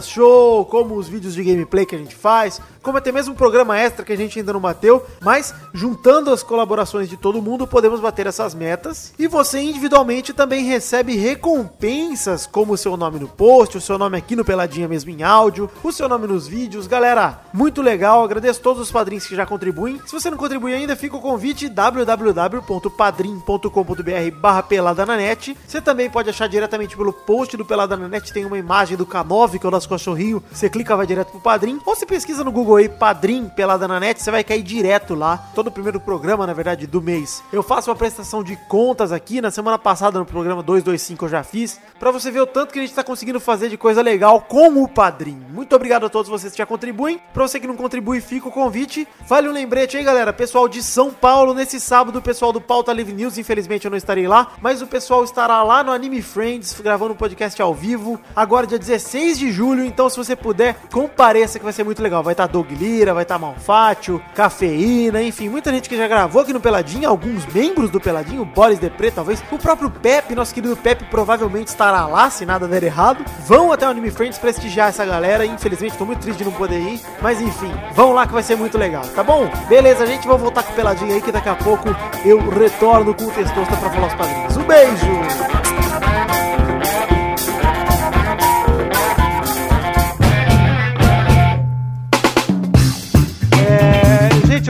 Testosteria 0.03 0.13
Show, 0.13 0.65
como 0.65 0.95
os 0.95 1.07
vídeos 1.07 1.33
de 1.33 1.43
gameplay 1.43 1.85
que 1.85 1.95
a 1.95 1.97
gente 1.97 2.15
faz, 2.15 2.61
como 2.83 2.97
até 2.97 3.11
mesmo 3.11 3.33
um 3.33 3.35
programa 3.35 3.77
extra 3.77 4.05
que 4.05 4.11
a 4.11 4.17
gente 4.17 4.37
ainda 4.37 4.53
não 4.53 4.59
bateu, 4.59 5.03
mas 5.21 5.55
juntando 5.73 6.31
as 6.31 6.43
colaborações 6.43 7.09
de 7.09 7.17
todo 7.17 7.41
mundo, 7.41 7.65
podemos 7.65 7.99
bater 7.99 8.27
essas 8.27 8.53
metas. 8.53 9.13
E 9.17 9.27
você 9.27 9.59
individualmente 9.59 10.33
também 10.33 10.65
recebe 10.65 11.15
recompensas, 11.15 12.45
como 12.45 12.73
o 12.73 12.77
seu 12.77 12.95
nome 12.97 13.19
no 13.19 13.27
post, 13.27 13.77
o 13.77 13.81
seu 13.81 13.97
nome 13.97 14.17
aqui 14.17 14.35
no 14.35 14.45
Peladinha 14.45 14.87
mesmo 14.87 15.11
em 15.11 15.23
áudio, 15.23 15.69
o 15.81 15.91
seu 15.91 16.09
nome 16.09 16.27
nos 16.27 16.47
vídeos. 16.47 16.85
Galera, 16.85 17.41
muito 17.53 17.81
legal, 17.81 18.23
agradeço 18.23 18.61
todos 18.61 18.81
os 18.81 18.91
padrinhos 18.91 19.25
que 19.25 19.35
já 19.35 19.45
contribuem. 19.45 20.01
Se 20.05 20.11
você 20.11 20.29
não 20.29 20.37
contribui 20.37 20.73
ainda, 20.73 20.95
fica 20.95 21.15
o 21.15 21.21
convite 21.21 21.69
www.padrim.com.br 21.69 24.39
barra 24.39 24.63
pelada 24.63 25.05
na 25.05 25.15
net. 25.15 25.57
Você 25.65 25.79
também 25.81 26.09
pode 26.09 26.29
achar 26.29 26.47
diretamente 26.47 26.97
pelo 26.97 27.13
post 27.13 27.55
do 27.55 27.65
Pelada 27.65 27.95
na 27.95 28.09
net, 28.09 28.33
tem 28.33 28.45
uma 28.45 28.57
imagem 28.57 28.97
do 28.97 29.05
K9, 29.05 29.59
que 29.59 29.65
é 29.65 29.69
o 29.69 29.71
nosso 29.71 29.87
cachorrinho. 29.93 30.43
Você 30.51 30.69
clica, 30.69 30.95
vai 30.95 31.07
direto 31.07 31.31
pro 31.31 31.39
Padrim. 31.39 31.79
Ou 31.85 31.95
se 31.95 32.05
pesquisa 32.05 32.43
no 32.43 32.51
Google 32.51 32.77
aí, 32.77 32.89
Padrim 32.89 33.49
Pelada 33.49 33.87
na 33.87 33.99
net, 33.99 34.21
você 34.21 34.31
vai 34.31 34.43
cair 34.43 34.61
direto 34.61 35.15
lá. 35.15 35.37
Todo 35.55 35.67
o 35.67 35.71
primeiro 35.71 35.99
programa, 35.99 36.45
na 36.45 36.53
verdade, 36.53 36.85
do 36.85 37.01
mês. 37.01 37.43
Eu 37.51 37.63
faço 37.63 37.89
uma 37.89 37.95
prestação 37.95 38.43
de 38.43 38.55
contas 38.67 39.11
aqui. 39.11 39.41
Na 39.41 39.51
semana 39.51 39.77
passada, 39.77 40.19
no 40.19 40.25
programa 40.25 40.61
225, 40.63 41.25
eu 41.25 41.29
já 41.29 41.43
fiz. 41.43 41.79
Pra 41.99 42.11
você 42.11 42.31
ver 42.31 42.41
o 42.41 42.47
tanto 42.47 42.73
que 42.73 42.79
a 42.79 42.81
gente 42.81 42.93
tá 42.93 43.03
conseguindo 43.03 43.39
fazer 43.39 43.69
de 43.69 43.77
coisa 43.77 44.01
legal 44.01 44.41
com 44.41 44.83
o 44.83 44.87
Padrim. 44.87 45.41
Muito 45.49 45.75
obrigado 45.75 46.05
a 46.05 46.09
todos 46.09 46.29
vocês 46.29 46.51
que 46.51 46.57
já 46.57 46.65
contribuem. 46.65 47.19
Pra 47.33 47.47
você 47.47 47.59
que 47.59 47.67
não 47.67 47.75
contribui, 47.75 48.19
fica 48.21 48.47
o 48.47 48.51
convite. 48.51 49.07
Vale 49.27 49.47
um 49.47 49.51
lembrete 49.51 49.97
aí, 49.97 50.03
galera. 50.03 50.33
Pessoal 50.33 50.67
de 50.67 50.81
São 50.81 51.11
Paulo, 51.11 51.53
nesse 51.53 51.79
sábado, 51.79 52.19
o 52.19 52.21
pessoal 52.21 52.51
do 52.51 52.59
Pauta 52.59 52.91
Live 52.93 53.13
News, 53.13 53.37
infelizmente 53.37 53.85
eu 53.85 53.91
não 53.91 53.97
estarei 53.97 54.27
lá, 54.27 54.53
mas 54.61 54.81
o 54.81 54.87
pessoal 54.87 55.23
estará 55.23 55.61
lá 55.63 55.83
no 55.83 55.91
Anime 55.91 56.21
Friends, 56.21 56.79
gravando 56.81 57.13
um 57.13 57.17
podcast 57.17 57.61
ao 57.61 57.73
vivo, 57.73 58.19
agora 58.35 58.67
dia 58.67 58.79
16 58.79 59.37
de 59.39 59.51
julho, 59.51 59.82
então 59.85 60.09
se 60.09 60.17
você 60.17 60.35
puder, 60.35 60.75
compareça 60.91 61.59
que 61.59 61.63
vai 61.63 61.73
ser 61.73 61.83
muito 61.83 62.01
legal. 62.01 62.23
Vai 62.23 62.33
estar 62.33 62.47
Doug 62.47 62.71
Lira, 62.71 63.13
vai 63.13 63.23
estar 63.23 63.39
Malfátio, 63.39 64.21
Cafeína, 64.35 65.21
enfim, 65.21 65.49
muita 65.49 65.71
gente 65.71 65.89
que 65.89 65.97
já 65.97 66.07
gravou 66.07 66.41
aqui 66.41 66.53
no 66.53 66.59
Peladinho, 66.59 67.09
alguns 67.09 67.45
membros 67.47 67.89
do 67.89 67.99
Peladinho, 67.99 68.45
Boris 68.45 68.79
Depre, 68.79 69.11
talvez, 69.11 69.43
o 69.51 69.57
próprio 69.57 69.89
Pepe, 69.89 70.35
nosso 70.35 70.53
querido 70.53 70.75
Pepe, 70.75 71.05
provavelmente 71.05 71.67
estará 71.67 72.05
lá, 72.05 72.29
se 72.29 72.45
nada 72.45 72.67
der 72.67 72.83
errado. 72.83 73.23
Vão 73.45 73.71
até 73.71 73.87
o 73.87 73.89
Anime 73.89 74.11
Friends 74.11 74.37
prestigiar 74.37 74.89
essa 74.89 75.05
galera, 75.05 75.45
infelizmente 75.45 75.97
tô 75.97 76.05
muito 76.05 76.19
triste 76.19 76.39
de 76.39 76.45
não 76.45 76.51
poder 76.51 76.79
ir, 76.79 77.01
mas 77.21 77.41
enfim, 77.41 77.71
vão 77.93 78.13
lá 78.13 78.25
que 78.25 78.33
vai 78.33 78.43
ser 78.43 78.55
muito 78.55 78.77
legal, 78.77 79.03
tá 79.15 79.23
bom? 79.23 79.49
Beleza, 79.67 80.05
gente, 80.05 80.27
vamos 80.27 80.41
voltar 80.41 80.63
com 80.63 80.71
o 80.71 80.75
Peladinho 80.75 81.13
aí, 81.13 81.21
que 81.21 81.31
daqui 81.31 81.49
a 81.49 81.55
pouco 81.55 81.89
eu 82.25 82.39
retorno 82.49 83.13
com 83.13 83.25
o 83.25 83.31
Testosta 83.31 83.75
pra 83.77 83.89
falar 83.89 84.07
os 84.07 84.13
padrinhos. 84.13 84.57
Um 84.57 84.63
beijo! 84.63 85.72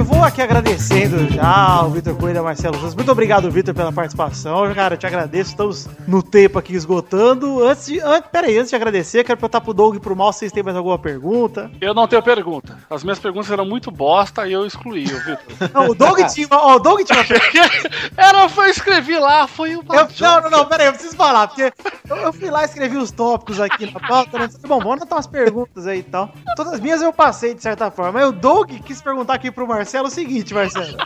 É, 0.03 0.12
Vou 0.23 0.29
aqui 0.29 0.41
agradecendo 0.41 1.27
já 1.33 1.81
o 1.83 1.89
Vitor 1.89 2.15
Coelho 2.15 2.37
e 2.37 2.39
a 2.39 2.43
Marcelo 2.43 2.75
Santos. 2.79 2.95
Muito 2.95 3.11
obrigado, 3.11 3.51
Vitor, 3.51 3.75
pela 3.75 3.91
participação. 3.91 4.73
Cara, 4.73 4.93
eu 4.93 4.97
te 4.97 5.05
agradeço. 5.05 5.49
Estamos 5.49 5.89
no 6.07 6.23
tempo 6.23 6.57
aqui 6.57 6.73
esgotando. 6.73 7.61
Antes 7.61 7.87
de. 7.87 7.99
An, 7.99 8.21
pera 8.21 8.47
aí, 8.47 8.57
antes 8.57 8.69
de 8.69 8.75
agradecer, 8.77 9.25
quero 9.25 9.37
perguntar 9.37 9.59
pro 9.59 9.73
Doug 9.73 9.97
e 9.97 9.99
pro 9.99 10.15
Mal 10.15 10.31
se 10.31 10.39
vocês 10.39 10.53
têm 10.53 10.63
mais 10.63 10.77
alguma 10.77 10.97
pergunta. 10.97 11.69
Eu 11.81 11.93
não 11.93 12.07
tenho 12.07 12.23
pergunta. 12.23 12.77
As 12.89 13.03
minhas 13.03 13.19
perguntas 13.19 13.51
eram 13.51 13.65
muito 13.65 13.91
bosta 13.91 14.47
e 14.47 14.53
eu 14.53 14.65
excluí, 14.65 15.03
Vitor. 15.03 15.39
Não, 15.73 15.89
o 15.89 15.93
Doug 15.93 16.17
tinha 16.33 16.47
ó, 16.51 16.75
o 16.75 16.79
Doug 16.79 17.01
tinha 17.01 17.19
uma 17.19 17.25
pergunta. 17.27 17.89
Era, 18.15 18.47
foi, 18.47 18.67
eu 18.67 18.71
escrevi 18.71 19.19
lá, 19.19 19.45
foi 19.45 19.75
o 19.75 19.83
Eu- 19.91 20.07
não, 20.21 20.41
não, 20.43 20.49
não, 20.49 20.65
pera 20.65 20.83
aí, 20.83 20.87
eu 20.89 20.93
preciso 20.93 21.17
falar, 21.17 21.49
porque 21.49 21.73
eu, 22.09 22.15
eu 22.15 22.31
fui 22.31 22.49
lá 22.49 22.61
e 22.61 22.65
escrevi 22.65 22.95
os 22.95 23.11
tópicos 23.11 23.59
aqui 23.59 23.91
na 23.91 23.99
pauta, 23.99 24.39
né? 24.39 24.47
Bom, 24.61 24.79
vamos 24.79 24.93
anotar 24.93 25.17
umas 25.17 25.27
perguntas 25.27 25.85
aí 25.85 25.99
e 25.99 26.03
tal. 26.03 26.31
Todas 26.55 26.73
as 26.73 26.79
minhas 26.79 27.01
eu 27.01 27.11
passei, 27.11 27.53
de 27.53 27.61
certa 27.61 27.91
forma. 27.91 28.13
Mas 28.13 28.29
o 28.29 28.31
Doug 28.31 28.71
quis 28.85 29.01
perguntar 29.01 29.33
aqui 29.33 29.51
pro 29.51 29.67
Marcelo 29.67 30.12
seguinte, 30.13 30.53
Marcelo. 30.53 30.97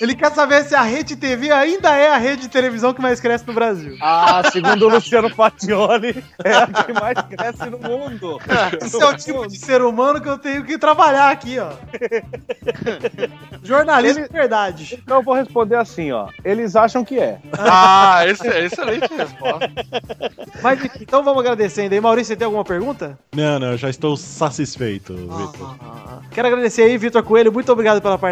Ele 0.00 0.14
quer 0.14 0.32
saber 0.32 0.64
se 0.64 0.74
a 0.74 0.82
Rede 0.82 1.16
TV 1.16 1.50
ainda 1.50 1.94
é 1.96 2.08
a 2.08 2.16
rede 2.16 2.42
de 2.42 2.48
televisão 2.48 2.92
que 2.92 3.00
mais 3.00 3.20
cresce 3.20 3.46
no 3.46 3.52
Brasil. 3.52 3.96
Ah, 4.00 4.42
segundo 4.50 4.86
o 4.86 4.88
Luciano 4.88 5.28
Fatioli, 5.30 6.24
é 6.44 6.54
a 6.54 6.66
que 6.66 6.92
mais 6.92 7.18
cresce 7.28 7.70
no 7.70 7.78
mundo. 7.78 8.38
Esse 8.80 9.02
é 9.02 9.06
o 9.06 9.16
tipo 9.16 9.46
de 9.46 9.58
ser 9.58 9.82
humano 9.82 10.20
que 10.20 10.28
eu 10.28 10.38
tenho 10.38 10.64
que 10.64 10.78
trabalhar 10.78 11.30
aqui, 11.30 11.58
ó. 11.58 11.70
Jornalismo 13.62 14.26
de 14.26 14.32
verdade. 14.32 14.98
Então 15.02 15.18
eu 15.18 15.22
vou 15.22 15.34
responder 15.34 15.76
assim, 15.76 16.12
ó. 16.12 16.28
Eles 16.44 16.76
acham 16.76 17.04
que 17.04 17.18
é. 17.18 17.38
Ah, 17.58 18.22
esse 18.26 18.46
é 18.48 18.64
excelente 18.64 19.12
resposta. 19.14 19.70
Mas 20.62 20.80
então 21.00 21.22
vamos 21.22 21.40
agradecendo 21.40 21.94
aí. 21.94 22.00
Maurício, 22.00 22.28
você 22.28 22.36
tem 22.36 22.46
alguma 22.46 22.64
pergunta? 22.64 23.18
Não, 23.34 23.58
não, 23.58 23.72
eu 23.72 23.78
já 23.78 23.90
estou 23.90 24.16
satisfeito, 24.16 25.14
Vitor. 25.14 25.76
Quero 26.30 26.48
agradecer 26.48 26.82
aí, 26.82 26.96
Vitor 26.96 27.22
Coelho. 27.22 27.52
Muito 27.52 27.70
obrigado 27.72 28.00
pela 28.00 28.18
participação. 28.18 28.29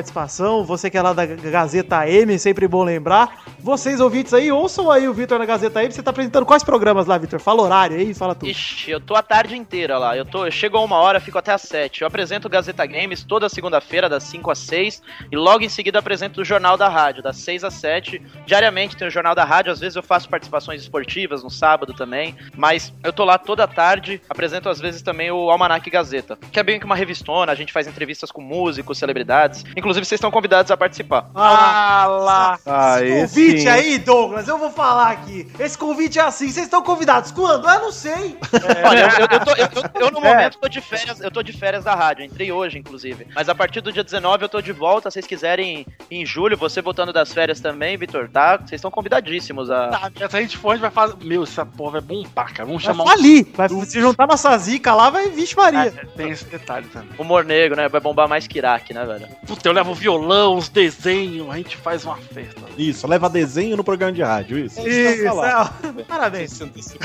Você 0.64 0.90
que 0.90 0.96
é 0.96 1.02
lá 1.02 1.12
da 1.12 1.26
Gazeta 1.26 2.08
M, 2.08 2.38
sempre 2.38 2.66
bom 2.68 2.82
lembrar. 2.84 3.44
Vocês 3.58 4.00
ouvintes 4.00 4.32
aí, 4.32 4.52
ouçam 4.52 4.90
aí 4.90 5.08
o 5.08 5.12
Vitor 5.12 5.38
na 5.38 5.44
Gazeta 5.44 5.82
M. 5.82 5.92
Você 5.92 6.02
tá 6.02 6.10
apresentando 6.10 6.46
quais 6.46 6.62
programas 6.62 7.06
lá, 7.06 7.18
Vitor? 7.18 7.40
Fala 7.40 7.62
horário 7.62 7.96
aí, 7.96 8.14
fala 8.14 8.34
tudo. 8.34 8.48
Ixi, 8.48 8.90
eu 8.90 9.00
tô 9.00 9.14
a 9.14 9.22
tarde 9.22 9.56
inteira 9.56 9.98
lá. 9.98 10.16
Eu, 10.16 10.24
tô, 10.24 10.46
eu 10.46 10.50
chego 10.50 10.76
a 10.76 10.80
uma 10.80 10.96
hora, 10.96 11.20
fico 11.20 11.38
até 11.38 11.52
às 11.52 11.62
sete. 11.62 12.02
Eu 12.02 12.06
apresento 12.06 12.48
Gazeta 12.48 12.86
Games 12.86 13.24
toda 13.24 13.48
segunda-feira, 13.48 14.08
das 14.08 14.22
5 14.24 14.50
às 14.50 14.58
6. 14.58 15.02
E 15.30 15.36
logo 15.36 15.64
em 15.64 15.68
seguida 15.68 15.98
apresento 15.98 16.40
o 16.40 16.44
Jornal 16.44 16.76
da 16.76 16.88
Rádio, 16.88 17.22
das 17.22 17.36
6 17.38 17.64
às 17.64 17.74
7. 17.74 18.22
Diariamente 18.46 18.96
tem 18.96 19.08
o 19.08 19.10
Jornal 19.10 19.34
da 19.34 19.44
Rádio. 19.44 19.72
Às 19.72 19.80
vezes 19.80 19.96
eu 19.96 20.02
faço 20.02 20.28
participações 20.28 20.80
esportivas 20.80 21.42
no 21.42 21.50
sábado 21.50 21.92
também. 21.92 22.36
Mas 22.56 22.92
eu 23.02 23.12
tô 23.12 23.24
lá 23.24 23.38
toda 23.38 23.66
tarde. 23.66 24.20
Apresento 24.28 24.68
às 24.68 24.78
vezes 24.78 25.02
também 25.02 25.30
o 25.30 25.50
Almanac 25.50 25.88
Gazeta, 25.90 26.38
que 26.52 26.60
é 26.60 26.62
bem 26.62 26.78
que 26.78 26.86
uma 26.86 26.96
revistona. 26.96 27.50
A 27.50 27.54
gente 27.54 27.72
faz 27.72 27.86
entrevistas 27.86 28.30
com 28.30 28.40
músicos, 28.40 28.98
celebridades. 28.98 29.64
Inclusive, 29.76 29.87
vocês 29.96 30.12
estão 30.12 30.30
convidados 30.30 30.70
a 30.70 30.76
participar. 30.76 31.30
Ah 31.34 32.06
lá. 32.08 32.58
Ah, 32.66 33.02
Esse 33.02 33.34
convite 33.40 33.68
aí, 33.68 33.98
Douglas, 33.98 34.48
eu 34.48 34.58
vou 34.58 34.70
falar 34.70 35.10
aqui. 35.10 35.46
Esse 35.58 35.76
convite 35.78 36.18
é 36.18 36.22
assim. 36.22 36.48
Vocês 36.50 36.66
estão 36.66 36.82
convidados 36.82 37.30
quando? 37.30 37.68
Eu 37.68 37.80
não 37.80 37.92
sei. 37.92 38.36
Olha, 38.86 39.00
eu, 39.00 39.08
eu, 39.08 39.28
eu 39.30 39.44
tô- 39.44 39.50
eu- 39.52 39.82
eu- 40.00 40.00
eu, 40.06 40.10
no 40.10 40.18
É. 40.26 40.30
momento 40.34 40.58
tô 40.58 40.68
de 40.68 40.80
férias, 40.80 41.20
eu 41.20 41.30
tô 41.30 41.42
de 41.42 41.52
férias 41.52 41.84
da 41.84 41.94
rádio, 41.94 42.24
entrei 42.24 42.50
hoje, 42.52 42.78
inclusive. 42.78 43.26
Mas 43.34 43.48
a 43.48 43.54
partir 43.54 43.80
do 43.80 43.92
dia 43.92 44.04
19 44.04 44.44
eu 44.44 44.48
tô 44.48 44.60
de 44.60 44.72
volta, 44.72 45.10
se 45.10 45.14
vocês 45.14 45.26
quiserem 45.26 45.86
em 46.10 46.24
julho, 46.26 46.56
você 46.56 46.80
voltando 46.82 47.12
das 47.12 47.32
férias 47.32 47.60
também, 47.60 47.96
Vitor, 47.96 48.28
tá? 48.28 48.56
Vocês 48.56 48.72
estão 48.72 48.90
convidadíssimo 48.90 49.62
a. 49.72 49.88
Tá, 49.88 50.10
se 50.28 50.36
a 50.36 50.40
gente 50.40 50.56
for, 50.56 50.70
a 50.70 50.74
gente 50.74 50.82
vai 50.82 50.90
fazer. 50.90 51.14
Meu, 51.22 51.42
essa 51.42 51.64
porra 51.66 51.92
vai 51.92 52.00
bombar, 52.00 52.52
cara. 52.52 52.64
Vamos 52.66 52.82
Vai 52.84 52.92
chamar 52.94 53.04
um. 53.04 53.08
falir. 53.08 53.46
Vai 53.54 53.68
se 53.68 54.00
juntar 54.00 54.26
nossa 54.26 54.56
zica 54.58 54.94
lá, 54.94 55.10
vai. 55.10 55.28
Vixe, 55.30 55.56
Maria. 55.56 55.86
É, 55.86 55.90
tem 56.16 56.30
esse 56.30 56.44
detalhe 56.44 56.86
também. 56.88 57.08
Humor 57.18 57.44
negro, 57.44 57.76
né? 57.76 57.88
Vai 57.88 58.00
bombar 58.00 58.28
mais 58.28 58.46
que 58.46 58.58
Iraque, 58.58 58.92
né, 58.94 59.04
velho? 59.04 59.26
Puta, 59.46 59.68
eu 59.68 59.72
levo 59.78 59.94
violão, 59.94 60.56
os 60.56 60.68
desenhos, 60.68 61.48
a 61.48 61.56
gente 61.56 61.76
faz 61.76 62.04
uma 62.04 62.16
festa. 62.16 62.60
Isso, 62.76 63.06
leva 63.06 63.30
desenho 63.30 63.76
no 63.76 63.84
programa 63.84 64.12
de 64.12 64.22
rádio, 64.22 64.58
isso. 64.58 64.86
Isso, 64.86 65.24
falar. 65.24 65.78
é, 65.82 66.02
parabéns. 66.02 66.50
Se. 66.50 66.98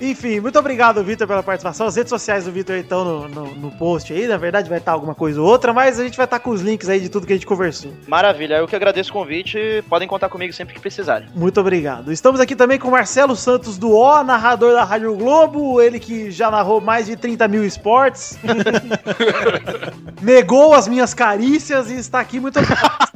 Enfim, 0.00 0.40
muito 0.40 0.58
obrigado, 0.58 1.02
Vitor, 1.02 1.26
pela 1.26 1.42
participação. 1.42 1.86
As 1.86 1.96
redes 1.96 2.10
sociais 2.10 2.44
do 2.44 2.52
Vitor 2.52 2.76
estão 2.76 3.04
no, 3.04 3.28
no, 3.28 3.54
no 3.54 3.70
post 3.72 4.12
aí. 4.12 4.26
Na 4.26 4.36
verdade, 4.36 4.68
vai 4.68 4.78
estar 4.78 4.92
alguma 4.92 5.14
coisa 5.14 5.40
ou 5.40 5.48
outra, 5.48 5.72
mas 5.72 5.98
a 5.98 6.04
gente 6.04 6.16
vai 6.16 6.24
estar 6.26 6.38
com 6.40 6.50
os 6.50 6.60
links 6.60 6.88
aí 6.88 7.00
de 7.00 7.08
tudo 7.08 7.26
que 7.26 7.32
a 7.32 7.36
gente 7.36 7.46
conversou. 7.46 7.92
Maravilha, 8.06 8.56
eu 8.56 8.68
que 8.68 8.76
agradeço 8.76 9.10
o 9.10 9.12
convite, 9.14 9.82
podem 9.88 10.06
contar 10.06 10.28
comigo 10.28 10.52
sempre 10.52 10.74
que 10.74 10.80
precisarem. 10.80 11.28
Muito 11.34 11.58
obrigado. 11.58 12.12
Estamos 12.12 12.40
aqui 12.40 12.54
também 12.54 12.78
com 12.78 12.88
o 12.88 12.90
Marcelo 12.90 13.34
Santos 13.34 13.78
do 13.78 13.92
O, 13.92 14.22
narrador 14.22 14.74
da 14.74 14.84
Rádio 14.84 15.14
Globo. 15.16 15.80
Ele 15.80 15.98
que 15.98 16.30
já 16.30 16.50
narrou 16.50 16.80
mais 16.80 17.06
de 17.06 17.16
30 17.16 17.48
mil 17.48 17.64
esportes. 17.64 18.38
Negou 20.20 20.74
as 20.74 20.86
minhas 20.86 21.14
carícias 21.14 21.90
e 21.90 21.94
está 22.10 22.20
aqui. 22.20 22.40
Muito 22.40 22.58
obrigado. 22.58 23.10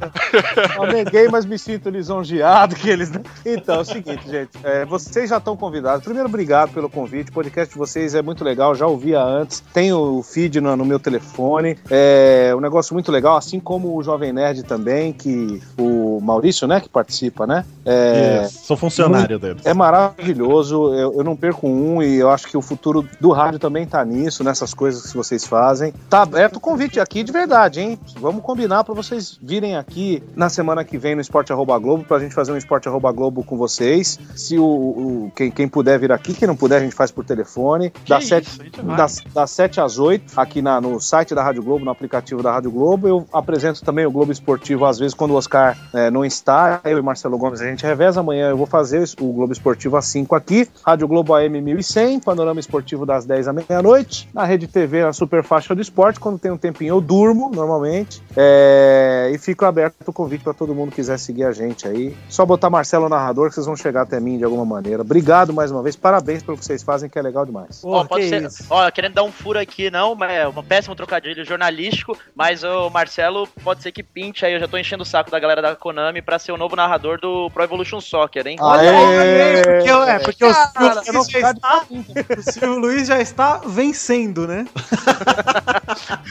Neguei, 0.91 1.27
mas 1.27 1.45
me 1.45 1.59
sinto 1.59 1.89
lisonjeado 1.89 2.75
que 2.75 2.89
eles. 2.89 3.11
Então, 3.45 3.75
é 3.75 3.79
o 3.79 3.85
seguinte, 3.85 4.27
gente. 4.29 4.51
é, 4.63 4.85
vocês 4.85 5.29
já 5.29 5.37
estão 5.37 5.55
convidados. 5.55 6.03
Primeiro, 6.03 6.27
obrigado 6.27 6.71
pelo 6.71 6.89
convite. 6.89 7.29
O 7.29 7.33
podcast 7.33 7.73
de 7.73 7.77
vocês 7.77 8.15
é 8.15 8.21
muito 8.21 8.43
legal, 8.43 8.73
já 8.73 8.87
ouvia 8.87 9.21
antes. 9.21 9.61
Tem 9.73 9.91
o 9.93 10.23
feed 10.23 10.61
no, 10.61 10.75
no 10.75 10.85
meu 10.85 10.99
telefone. 10.99 11.77
É 11.89 12.53
um 12.55 12.61
negócio 12.61 12.93
muito 12.93 13.11
legal, 13.11 13.35
assim 13.35 13.59
como 13.59 13.95
o 13.95 14.03
Jovem 14.03 14.31
Nerd 14.31 14.63
também, 14.63 15.11
que 15.11 15.61
o 15.77 16.19
Maurício, 16.21 16.67
né, 16.67 16.79
que 16.79 16.89
participa, 16.89 17.45
né? 17.45 17.65
É, 17.85 18.43
Isso, 18.45 18.65
Sou 18.65 18.77
funcionário 18.77 19.37
deles. 19.37 19.65
é 19.65 19.73
maravilhoso, 19.73 20.93
eu, 20.93 21.13
eu 21.17 21.23
não 21.23 21.35
perco 21.35 21.67
um 21.67 22.01
e 22.01 22.15
eu 22.15 22.29
acho 22.29 22.47
que 22.47 22.57
o 22.57 22.61
futuro 22.61 23.07
do 23.19 23.31
rádio 23.31 23.59
também 23.59 23.85
tá 23.85 24.03
nisso, 24.03 24.43
nessas 24.43 24.73
coisas 24.73 25.11
que 25.11 25.17
vocês 25.17 25.45
fazem. 25.45 25.93
Tá 26.09 26.21
aberto 26.21 26.57
o 26.57 26.59
convite 26.59 26.99
aqui 26.99 27.23
de 27.23 27.31
verdade, 27.31 27.81
hein? 27.81 27.99
Vamos 28.19 28.43
combinar 28.43 28.74
para 28.83 28.93
vocês 28.93 29.37
virem 29.41 29.75
aqui 29.75 30.21
na 30.35 30.49
semana 30.49 30.83
que 30.83 30.97
vem 30.97 31.15
no 31.15 31.21
Esporte 31.21 31.51
Arroba 31.51 31.77
Globo 31.77 32.03
pra 32.03 32.19
gente 32.19 32.33
fazer 32.33 32.51
um 32.51 32.57
Esporte 32.57 32.87
Arroba 32.87 33.11
Globo 33.11 33.43
com 33.43 33.57
vocês. 33.57 34.19
Se 34.35 34.57
o, 34.57 34.65
o- 34.65 35.31
quem, 35.35 35.49
quem 35.51 35.67
puder 35.67 35.99
vir 35.99 36.11
aqui, 36.11 36.33
quem 36.33 36.47
não 36.47 36.55
puder, 36.55 36.77
a 36.77 36.79
gente 36.79 36.95
faz 36.95 37.11
por 37.11 37.23
telefone. 37.25 37.91
Das 38.07 38.25
sete, 38.27 38.61
a 38.79 38.95
das, 38.95 39.21
das 39.33 39.51
7 39.51 39.79
às 39.81 39.97
8, 39.99 40.39
aqui 40.39 40.61
na- 40.61 40.79
no 40.81 40.99
site 40.99 41.33
da 41.35 41.43
Rádio 41.43 41.63
Globo, 41.63 41.85
no 41.85 41.91
aplicativo 41.91 42.41
da 42.43 42.51
Rádio 42.51 42.71
Globo. 42.71 43.07
Eu 43.07 43.25
apresento 43.31 43.83
também 43.83 44.05
o 44.05 44.11
Globo 44.11 44.31
Esportivo, 44.31 44.85
às 44.85 44.97
vezes, 44.99 45.13
quando 45.13 45.31
o 45.31 45.35
Oscar 45.35 45.77
eh, 45.93 46.09
não 46.11 46.23
está. 46.25 46.81
Eu 46.83 46.97
e 46.97 47.01
Marcelo 47.01 47.37
Gomes, 47.37 47.61
a 47.61 47.65
gente 47.65 47.83
reveza. 47.85 48.19
Amanhã 48.19 48.49
eu 48.49 48.57
vou 48.57 48.65
fazer 48.65 49.03
o 49.19 49.31
Globo 49.33 49.51
Esportivo 49.53 49.97
às 49.97 50.05
5 50.07 50.35
aqui. 50.35 50.67
Rádio 50.85 51.07
Globo 51.07 51.33
AM 51.35 51.61
1100, 51.61 52.19
Panorama 52.19 52.59
Esportivo 52.59 53.05
das 53.05 53.25
10 53.25 53.47
à 53.47 53.53
meia-noite. 53.53 54.29
Na 54.33 54.43
Rede 54.45 54.67
TV, 54.67 55.03
na 55.03 55.13
Super 55.13 55.43
Faixa 55.43 55.75
do 55.75 55.81
Esporte. 55.81 56.19
Quando 56.19 56.39
tem 56.39 56.51
um 56.51 56.57
tempinho, 56.57 56.95
eu 56.95 57.01
durmo, 57.01 57.51
normalmente. 57.53 58.21
Eh, 58.67 59.31
e 59.33 59.37
fico 59.37 59.63
aberto 59.65 59.95
o 60.07 60.13
convite 60.13 60.43
para 60.43 60.53
todo 60.53 60.73
mundo 60.73 60.89
que 60.89 60.95
quiser 60.95 61.19
seguir 61.19 61.43
a 61.43 61.51
gente 61.51 61.87
aí. 61.87 62.15
Só 62.29 62.45
botar 62.45 62.69
Marcelo 62.69 63.07
Narrador, 63.07 63.49
que 63.49 63.55
vocês 63.55 63.65
vão 63.65 63.75
chegar 63.75 64.01
até 64.01 64.19
mim 64.19 64.37
de 64.37 64.43
alguma 64.43 64.65
maneira. 64.65 65.01
Obrigado 65.01 65.53
mais 65.53 65.71
uma 65.71 65.83
vez. 65.83 65.95
Parabéns 65.95 66.41
pelo 66.41 66.57
que 66.57 66.65
vocês 66.65 66.81
fazem, 66.81 67.09
que 67.09 67.17
é 67.19 67.21
legal 67.21 67.45
demais. 67.45 67.81
Porra, 67.81 68.01
Ó, 68.01 68.05
pode 68.05 68.23
que 68.29 68.49
ser. 68.49 68.65
Ó, 68.69 68.89
querendo 68.91 69.13
dar 69.13 69.23
um 69.23 69.31
furo 69.31 69.59
aqui, 69.59 69.91
não, 69.91 70.15
mas 70.15 70.31
é 70.31 70.47
um 70.47 70.63
péssimo 70.63 70.95
trocadilho 70.95 71.45
jornalístico, 71.45 72.17
mas 72.35 72.63
o 72.63 72.89
Marcelo 72.89 73.47
pode 73.63 73.83
ser 73.83 73.91
que 73.91 74.01
pinte 74.03 74.45
aí. 74.45 74.53
Eu 74.53 74.59
já 74.59 74.67
tô 74.67 74.77
enchendo 74.77 75.03
o 75.03 75.05
saco 75.05 75.29
da 75.29 75.39
galera 75.39 75.61
da 75.61 75.75
Konami 75.75 76.21
pra 76.21 76.39
ser 76.39 76.51
o 76.51 76.57
novo 76.57 76.75
narrador 76.75 77.19
do 77.19 77.49
Pro 77.51 77.63
Evolution 77.63 77.99
Soccer, 78.01 78.47
hein? 78.47 78.57
Olha 78.59 78.89
aí, 78.91 79.63
porque, 79.63 79.89
eu- 79.91 80.03
é, 80.03 80.19
porque 80.19 80.45
o 80.45 80.53
Silvio 80.53 81.19
Luiz 81.19 81.27
já 81.29 81.51
está, 81.51 81.83
o 81.89 82.51
Silvio 82.51 82.79
Luiz 82.79 83.07
já 83.07 83.21
está 83.21 83.61
vencendo, 83.65 84.47
né? 84.47 84.65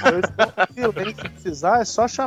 Eu 0.05 0.21
estou? 0.21 1.05
Se 1.05 1.15
precisar, 1.15 1.81
é 1.81 1.85
só 1.85 2.07
chamar. 2.09 2.24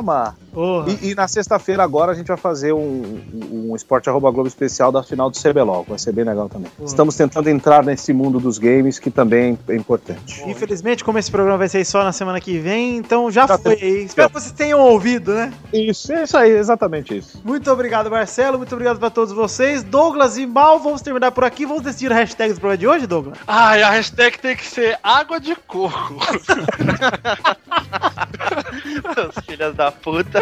Porra. 0.52 0.90
E, 1.02 1.10
e 1.10 1.14
na 1.14 1.28
sexta-feira 1.28 1.82
agora 1.82 2.12
a 2.12 2.14
gente 2.14 2.26
vai 2.26 2.36
fazer 2.36 2.72
um, 2.72 3.20
um, 3.32 3.70
um 3.70 3.76
Esporte 3.76 4.08
Arroba 4.08 4.30
Globo 4.30 4.48
especial 4.48 4.90
da 4.90 5.02
final 5.02 5.30
do 5.30 5.38
CBLOL. 5.38 5.84
Vai 5.88 5.98
ser 5.98 6.12
bem 6.12 6.24
legal 6.24 6.48
também. 6.48 6.70
Estamos 6.84 7.14
tentando 7.16 7.48
entrar 7.48 7.84
nesse 7.84 8.12
mundo 8.12 8.40
dos 8.40 8.58
games, 8.58 8.98
que 8.98 9.10
também 9.10 9.58
é 9.68 9.76
importante. 9.76 10.42
Infelizmente, 10.46 11.04
como 11.04 11.18
esse 11.18 11.30
programa 11.30 11.58
vai 11.58 11.68
ser 11.68 11.84
só 11.84 12.02
na 12.02 12.12
semana 12.12 12.40
que 12.40 12.58
vem, 12.58 12.96
então 12.96 13.30
já 13.30 13.46
Já 13.46 13.58
foi. 13.58 13.76
tem. 13.76 14.04
Espero 14.04 14.28
que 14.28 14.34
vocês 14.34 14.52
tenham 14.52 14.80
ouvido, 14.80 15.34
né? 15.34 15.52
Isso, 15.72 16.12
é 16.12 16.24
isso 16.24 16.36
aí, 16.36 16.50
exatamente 16.50 17.16
isso. 17.16 17.40
Muito 17.44 17.70
obrigado, 17.70 18.10
Marcelo. 18.10 18.58
Muito 18.58 18.72
obrigado 18.72 18.98
pra 18.98 19.10
todos 19.10 19.32
vocês. 19.32 19.82
Douglas 19.82 20.38
e 20.38 20.46
Mal, 20.46 20.80
vamos 20.80 21.02
terminar 21.02 21.30
por 21.30 21.44
aqui. 21.44 21.66
Vamos 21.66 21.82
decidir 21.82 22.10
a 22.12 22.16
hashtag 22.16 22.54
do 22.54 22.60
programa 22.60 22.78
de 22.78 22.86
hoje, 22.86 23.06
Douglas? 23.06 23.38
Ai, 23.46 23.82
a 23.82 23.90
hashtag 23.90 24.38
tem 24.38 24.56
que 24.56 24.66
ser 24.66 24.98
água 25.02 25.38
de 25.38 25.54
coco. 25.54 26.16
Seus 29.14 29.34
filhas 29.46 29.74
da 29.74 29.90
puta. 29.90 30.40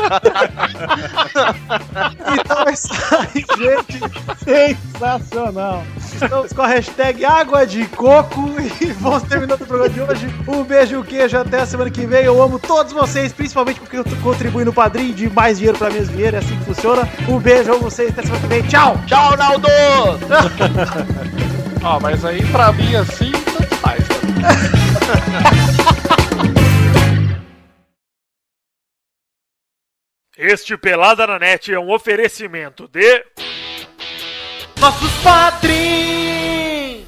Então 2.33 2.65
é 2.67 2.73
isso 2.73 2.93
aí, 3.15 3.45
gente. 3.59 4.01
Sensacional. 4.45 5.85
Estamos 5.97 6.53
com 6.53 6.63
a 6.63 6.67
hashtag 6.67 7.25
água 7.25 7.67
de 7.67 7.87
coco 7.87 8.55
e 8.81 8.87
vamos 8.93 9.23
terminando 9.25 9.61
o 9.61 9.67
programa 9.67 9.89
de 9.89 10.01
hoje. 10.01 10.35
Um 10.49 10.65
beijo, 10.65 11.03
queijo, 11.05 11.37
até 11.39 11.61
a 11.61 11.67
semana 11.67 11.91
que 11.91 12.07
vem. 12.07 12.25
Eu 12.25 12.43
amo 12.43 12.59
todos 12.59 12.93
vocês, 12.93 13.33
principalmente 13.33 13.81
porque 13.81 13.99
eu 13.99 14.05
contribuí 14.23 14.65
no 14.65 14.73
padrinho 14.73 15.15
de 15.15 15.29
mais 15.31 15.59
dinheiro 15.59 15.79
pra 15.79 15.91
minhas 15.91 16.09
dinheiro, 16.09 16.37
é 16.37 16.39
assim 16.39 16.59
que 16.59 16.65
funciona. 16.65 17.09
Um 17.29 17.39
beijo, 17.39 17.73
amo 17.73 17.83
vocês, 17.83 18.11
até 18.11 18.23
semana 18.23 18.41
que 18.41 18.49
vem. 18.49 18.63
Tchau! 18.63 19.01
Tchau, 19.07 19.37
Naldo! 19.37 19.69
Ó, 21.83 22.01
mas 22.01 22.25
aí 22.25 22.45
pra 22.47 22.73
mim 22.73 22.97
assim, 22.97 23.33
tanto 23.33 23.75
faz. 23.77 24.03
Este 30.39 30.77
Pelada 30.77 31.27
na 31.27 31.39
Net 31.39 31.73
é 31.73 31.81
um 31.81 31.91
oferecimento 31.91 32.87
de. 32.89 33.25
Nossos 34.79 35.11
padrinhos! 35.23 37.07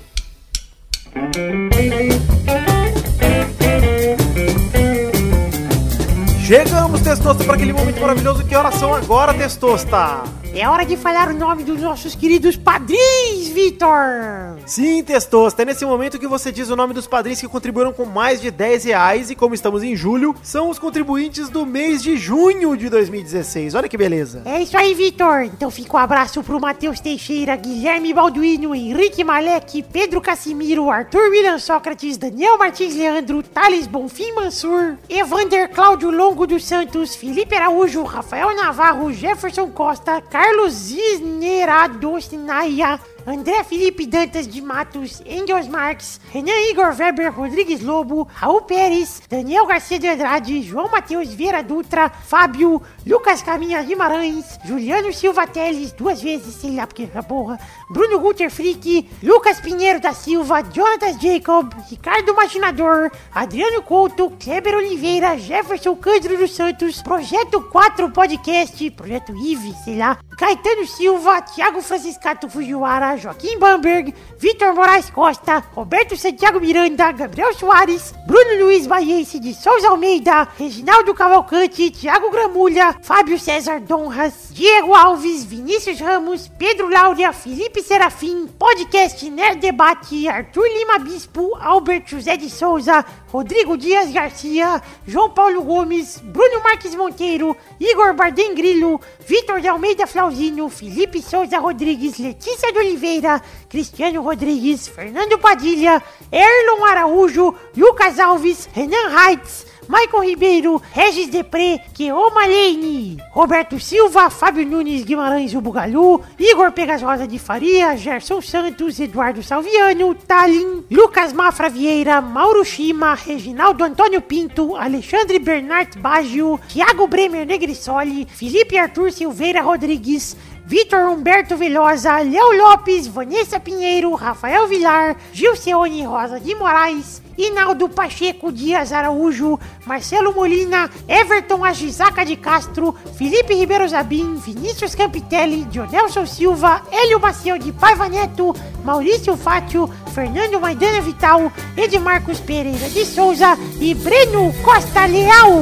Chegamos, 6.46 7.02
Testosta, 7.02 7.44
para 7.44 7.56
aquele 7.56 7.74
momento 7.74 8.00
maravilhoso. 8.00 8.46
Que 8.46 8.56
horas 8.56 8.76
são 8.76 8.94
agora, 8.94 9.34
Testosta? 9.34 10.22
É 10.54 10.66
hora 10.68 10.84
de 10.84 10.96
falar 10.96 11.28
o 11.28 11.34
nome 11.34 11.62
dos 11.62 11.80
nossos 11.80 12.14
queridos 12.14 12.56
padrinhos, 12.56 13.48
Vitor! 13.48 14.58
Sim, 14.66 15.04
Testosta, 15.04 15.62
é 15.62 15.64
nesse 15.64 15.84
momento 15.84 16.18
que 16.18 16.26
você 16.26 16.50
diz 16.50 16.68
o 16.68 16.74
nome 16.74 16.92
dos 16.92 17.06
padrinhos 17.06 17.40
que 17.40 17.46
contribuíram 17.46 17.92
com 17.92 18.04
mais 18.04 18.40
de 18.40 18.50
10 18.50 18.84
reais 18.84 19.30
e 19.30 19.36
como 19.36 19.54
estamos 19.54 19.84
em 19.84 19.94
julho, 19.94 20.34
são 20.42 20.68
os 20.68 20.78
contribuintes 20.78 21.48
do 21.48 21.64
mês 21.64 22.02
de 22.02 22.16
junho 22.16 22.76
de 22.76 22.88
2016. 22.88 23.74
Olha 23.74 23.88
que 23.88 23.96
beleza. 23.96 24.42
É 24.44 24.60
isso 24.60 24.76
aí, 24.76 24.94
Vitor! 24.94 25.42
Então 25.42 25.70
fica 25.70 25.96
um 25.96 26.00
abraço 26.00 26.42
pro 26.42 26.58
Matheus 26.58 26.98
Teixeira, 26.98 27.54
Guilherme 27.54 28.12
Balduino, 28.12 28.74
Henrique 28.74 29.22
Malek, 29.22 29.84
Pedro 29.84 30.20
Casimiro, 30.20 30.90
Arthur 30.90 31.30
William 31.30 31.58
Sócrates, 31.58 32.16
Daniel 32.16 32.58
Martins 32.58 32.96
Leandro, 32.96 33.42
Thales 33.42 33.86
Bonfim 33.86 34.32
Mansur, 34.32 34.96
Evander 35.08 35.68
Cláudio 35.70 36.10
Longo 36.10 36.46
dos 36.46 36.64
Santos, 36.64 37.14
Felipe 37.14 37.54
Araújo, 37.54 38.02
Rafael 38.02 38.56
Navarro, 38.56 39.12
Jefferson 39.12 39.68
Costa, 39.68 40.20
Carlos 40.22 40.47
Isnerado 40.90 42.20
Sinaia, 42.20 43.00
André 43.28 43.62
Felipe 43.62 44.06
Dantas 44.06 44.46
de 44.46 44.62
Matos, 44.62 45.20
Engels 45.26 45.68
Marques, 45.68 46.18
Renan 46.32 46.70
Igor 46.70 46.96
Weber 46.98 47.30
Rodrigues 47.30 47.82
Lobo, 47.82 48.26
Raul 48.32 48.62
Pérez, 48.62 49.20
Daniel 49.28 49.66
Garcia 49.66 49.98
de 49.98 50.08
Andrade, 50.08 50.62
João 50.62 50.88
Matheus 50.90 51.28
Vieira 51.34 51.62
Dutra, 51.62 52.08
Fábio, 52.08 52.80
Lucas 53.06 53.42
Caminha 53.42 53.82
Guimarães, 53.82 54.58
Juliano 54.64 55.12
Silva 55.12 55.46
Teles, 55.46 55.92
duas 55.92 56.22
vezes, 56.22 56.54
sei 56.54 56.74
lá 56.74 56.86
porque 56.86 57.02
essa 57.02 57.22
porra, 57.22 57.60
Bruno 57.90 58.18
Guter 58.18 58.50
Frick, 58.50 59.06
Lucas 59.22 59.60
Pinheiro 59.60 60.00
da 60.00 60.14
Silva, 60.14 60.62
Jonatas 60.62 61.20
Jacob, 61.20 61.74
Ricardo 61.90 62.34
Machinador, 62.34 63.10
Adriano 63.34 63.82
Couto, 63.82 64.30
Kleber 64.42 64.74
Oliveira, 64.74 65.36
Jefferson 65.36 65.94
Cândido 65.96 66.38
dos 66.38 66.56
Santos, 66.56 67.02
Projeto 67.02 67.60
4 67.60 68.10
Podcast, 68.10 68.90
Projeto 68.92 69.36
IVE, 69.36 69.74
sei 69.84 69.98
lá, 69.98 70.18
Caetano 70.38 70.86
Silva, 70.86 71.42
Thiago 71.42 71.82
Franciscato 71.82 72.48
Fujiwara, 72.48 73.17
Joaquim 73.18 73.58
Bamberg, 73.58 74.14
Vitor 74.38 74.72
Moraes 74.74 75.10
Costa, 75.10 75.62
Roberto 75.74 76.16
Santiago 76.16 76.60
Miranda, 76.60 77.12
Gabriel 77.12 77.52
Soares, 77.54 78.14
Bruno 78.26 78.64
Luiz 78.64 78.86
Baiense 78.86 79.40
de 79.40 79.52
Souza 79.52 79.88
Almeida, 79.88 80.48
Reginaldo 80.58 81.14
Cavalcante, 81.14 81.90
Thiago 81.90 82.30
Gramulha, 82.30 82.96
Fábio 83.02 83.38
César 83.38 83.80
Donras, 83.80 84.50
Diego 84.52 84.94
Alves, 84.94 85.44
Vinícius 85.44 86.00
Ramos, 86.00 86.48
Pedro 86.58 86.88
Laura, 86.88 87.32
Felipe 87.32 87.82
Serafim, 87.82 88.46
Podcast 88.46 89.22
Nerd 89.30 89.60
Debate, 89.60 90.28
Arthur 90.28 90.66
Lima 90.66 90.98
Bispo, 90.98 91.56
Albert 91.60 92.10
José 92.10 92.36
de 92.36 92.48
Souza, 92.48 93.04
Rodrigo 93.30 93.76
Dias 93.76 94.10
Garcia, 94.10 94.82
João 95.06 95.30
Paulo 95.30 95.62
Gomes, 95.62 96.18
Bruno 96.18 96.62
Marques 96.62 96.94
Monteiro, 96.94 97.54
Igor 97.78 98.14
Bardem 98.14 98.54
Grillo, 98.54 98.98
Vitor 99.26 99.60
de 99.60 99.68
Almeida 99.68 100.06
Flauzinho, 100.06 100.68
Felipe 100.70 101.20
Souza 101.20 101.58
Rodrigues, 101.58 102.18
Letícia 102.18 102.72
de 102.72 102.78
Oliveira, 102.78 103.42
Cristiano 103.68 104.22
Rodrigues, 104.22 104.88
Fernando 104.88 105.38
Padilha, 105.38 106.02
Erlon 106.32 106.84
Araújo, 106.86 107.54
Lucas 107.76 108.18
Alves, 108.18 108.68
Renan 108.74 109.12
Heitz, 109.14 109.66
Maicon 109.88 110.20
Ribeiro, 110.20 110.82
Regis 110.92 111.28
Depré, 111.28 111.80
Keoma 111.94 112.46
Lane, 112.46 113.16
Roberto 113.34 113.80
Silva, 113.80 114.28
Fábio 114.28 114.66
Nunes 114.66 115.02
Guimarães 115.02 115.54
o 115.54 115.62
Bugalu, 115.62 116.20
Igor 116.38 116.72
Pegasosa 116.72 117.26
de 117.26 117.38
Faria, 117.38 117.96
Gerson 117.96 118.42
Santos, 118.42 119.00
Eduardo 119.00 119.42
Salviano, 119.42 120.14
Talin, 120.14 120.84
Lucas 120.90 121.32
Mafra 121.32 121.70
Vieira, 121.70 122.20
Mauro 122.20 122.64
Shima, 122.64 123.14
Reginaldo 123.14 123.82
Antônio 123.82 124.20
Pinto, 124.20 124.76
Alexandre 124.76 125.38
Bernard 125.38 125.96
Baggio, 125.98 126.60
Thiago 126.68 127.06
Bremer 127.06 127.46
Negrisoli, 127.46 128.26
Felipe 128.30 128.76
Arthur 128.76 129.10
Silveira 129.10 129.62
Rodrigues, 129.62 130.36
Vitor 130.66 131.08
Humberto 131.08 131.56
Velosa, 131.56 132.20
Léo 132.20 132.52
Lopes, 132.52 133.06
Vanessa 133.06 133.58
Pinheiro, 133.58 134.14
Rafael 134.14 134.68
Vilar, 134.68 135.16
Gilceone 135.32 136.04
Rosa 136.04 136.38
de 136.38 136.54
Moraes, 136.54 137.22
Inaldo 137.38 137.88
Pacheco 137.88 138.50
Dias 138.50 138.92
Araújo, 138.92 139.58
Marcelo 139.86 140.34
Molina, 140.34 140.90
Everton 141.06 141.64
Agisaca 141.64 142.26
de 142.26 142.34
Castro, 142.36 142.94
Felipe 143.16 143.54
Ribeiro 143.54 143.88
Zabim, 143.88 144.34
Vinícius 144.34 144.96
Campitelli, 144.96 145.64
Dionelson 145.66 146.26
Silva, 146.26 146.82
Hélio 146.90 147.20
Maciel 147.20 147.56
de 147.56 147.72
Paiva 147.72 148.08
Neto, 148.08 148.54
Maurício 148.84 149.36
Fátio, 149.36 149.88
Fernando 150.12 150.60
Maidana 150.60 151.00
Vital, 151.00 151.52
Edmarcos 151.76 152.40
Pereira 152.40 152.88
de 152.88 153.06
Souza 153.06 153.56
e 153.80 153.94
Breno 153.94 154.52
Costa 154.64 155.06
Leal. 155.06 155.52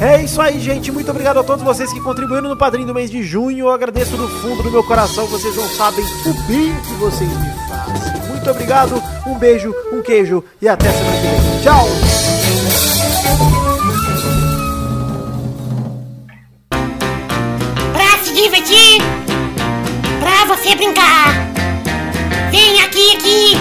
É 0.00 0.22
isso 0.22 0.40
aí, 0.40 0.60
gente. 0.60 0.92
Muito 0.92 1.10
obrigado 1.10 1.40
a 1.40 1.44
todos 1.44 1.64
vocês 1.64 1.92
que 1.92 2.00
contribuíram 2.00 2.48
no 2.48 2.56
Padrinho 2.56 2.86
do 2.86 2.94
mês 2.94 3.10
de 3.10 3.22
junho. 3.24 3.66
Eu 3.66 3.72
agradeço 3.72 4.16
do 4.16 4.28
fundo 4.28 4.62
do 4.62 4.70
meu 4.70 4.84
coração. 4.84 5.26
Vocês 5.26 5.56
não 5.56 5.68
sabem 5.68 6.04
o 6.04 6.32
bem 6.46 6.72
que 6.82 6.94
vocês 6.94 7.28
me 7.28 7.50
fazem. 7.68 8.28
Muito 8.28 8.50
obrigado, 8.50 9.02
um 9.26 9.38
beijo, 9.38 9.74
um 9.92 10.02
queijo 10.02 10.44
e 10.60 10.68
até 10.68 10.90
semana 10.90 11.23
que 11.24 11.30
vem. 11.30 11.62
Tchau! 11.62 11.88
Pra 17.92 18.18
se 18.22 18.34
divertir, 18.34 19.02
pra 20.20 20.44
você 20.46 20.74
brincar. 20.74 21.32
Vem 22.50 22.82
aqui, 22.82 23.16
aqui. 23.16 23.56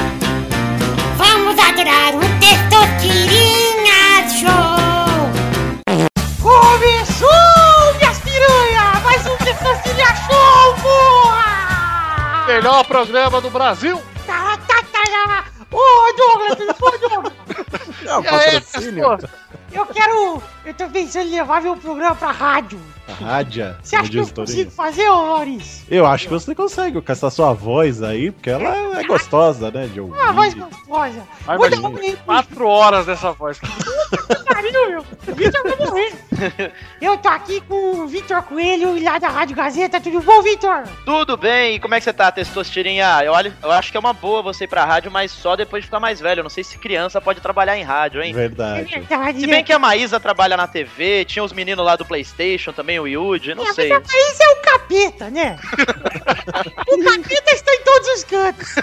Vamos 1.17 1.57
adorar 1.57 2.15
o 2.15 2.19
Testosterinha 2.39 4.27
Show. 4.29 4.83
Começou, 6.41 7.95
minhas 7.97 8.19
piranhas! 8.19 9.03
Mais 9.03 9.25
um 9.25 9.37
Testosterinha 9.37 10.15
Show, 10.27 10.75
porra! 10.81 12.45
Melhor 12.47 12.83
programa 12.85 13.39
do 13.39 13.49
Brasil. 13.49 14.01
Tá, 14.27 14.57
tá, 14.67 14.83
tá. 14.91 15.03
Ô, 15.71 16.13
Douglas, 16.15 16.59
ô, 16.79 16.91
Douglas. 16.99 17.42
É 18.07 18.17
um 18.17 18.23
patrocínio. 18.23 19.09
resposta? 19.09 19.29
Eu 19.71 19.85
quero... 19.87 20.43
Eu 20.65 20.73
tô 20.73 20.87
pensando 20.89 21.27
em 21.27 21.31
levar 21.31 21.61
meu 21.61 21.75
programa 21.77 22.15
pra 22.15 22.31
rádio. 22.31 22.79
Rádia, 23.07 23.77
Você 23.83 23.95
acha 23.95 24.09
que 24.09 24.17
eu 24.17 24.27
consigo 24.27 24.71
fazer, 24.71 25.07
Maurício? 25.09 25.85
Eu 25.89 26.05
acho 26.05 26.25
que 26.27 26.33
você 26.33 26.55
consegue 26.55 27.01
com 27.01 27.11
essa 27.11 27.29
sua 27.29 27.53
voz 27.53 28.01
aí, 28.01 28.31
porque 28.31 28.49
ela 28.49 28.99
é 28.99 29.03
gostosa, 29.03 29.69
né, 29.71 29.87
de 29.87 29.99
ouvir. 29.99 30.13
Uma 30.13 30.31
voz 30.31 30.53
gostosa. 30.53 31.21
Ai, 31.47 31.57
Vou 31.57 31.69
dar 31.69 31.77
imagina, 31.77 32.13
um 32.13 32.15
quatro 32.25 32.67
horas 32.67 33.05
dessa 33.05 33.31
voz. 33.33 33.59
pariu, 34.47 34.89
meu. 34.89 35.05
O 35.27 35.35
Vitor 35.35 35.63
vai 35.63 35.87
morrer. 35.87 36.71
Eu 37.01 37.17
tô 37.17 37.29
aqui 37.29 37.61
com 37.61 38.01
o 38.01 38.07
Vitor 38.07 38.41
Coelho, 38.43 39.01
lá 39.03 39.19
da 39.19 39.27
Rádio 39.27 39.55
Gazeta. 39.55 39.99
Tudo 39.99 40.21
bom, 40.21 40.41
Vitor? 40.41 40.83
Tudo 41.05 41.37
bem? 41.37 41.75
E 41.75 41.79
como 41.79 41.93
é 41.95 41.99
que 41.99 42.03
você 42.03 42.13
tá, 42.13 42.31
Testosterinha? 42.31 43.21
Eu, 43.23 43.33
olho, 43.33 43.53
eu 43.61 43.71
acho 43.71 43.91
que 43.91 43.97
é 43.97 43.99
uma 43.99 44.13
boa 44.13 44.41
você 44.41 44.63
ir 44.63 44.67
pra 44.67 44.85
rádio, 44.85 45.11
mas 45.11 45.31
só 45.31 45.55
depois 45.55 45.83
de 45.83 45.87
ficar 45.87 45.99
mais 45.99 46.19
velho. 46.19 46.39
Eu 46.39 46.43
não 46.43 46.49
sei 46.49 46.63
se 46.63 46.77
criança 46.77 47.19
pode 47.21 47.41
trabalhar 47.41 47.77
em 47.77 47.83
rádio, 47.83 48.21
hein? 48.21 48.31
É 48.31 48.33
Verdade. 48.33 48.89
verdade. 48.89 49.39
Se 49.39 49.47
bem 49.47 49.63
que 49.63 49.73
a 49.73 49.79
Maísa 49.79 50.19
trabalha 50.19 50.55
na 50.57 50.67
TV, 50.67 51.25
tinha 51.25 51.43
os 51.43 51.53
meninos 51.53 51.85
lá 51.85 51.95
do 51.95 52.05
Playstation 52.05 52.71
também, 52.71 52.92
o 52.99 53.07
Yudi, 53.07 53.55
não 53.55 53.67
É, 53.67 53.73
sei. 53.73 53.89
Mas 53.89 54.07
isso 54.07 54.43
é 54.43 54.49
o 54.49 54.55
capeta, 54.61 55.29
né? 55.29 55.57
o 56.87 57.03
capeta 57.03 57.51
está 57.51 57.73
em 57.73 57.83
todos 57.83 58.07
os 58.09 58.23
cantos. 58.23 58.75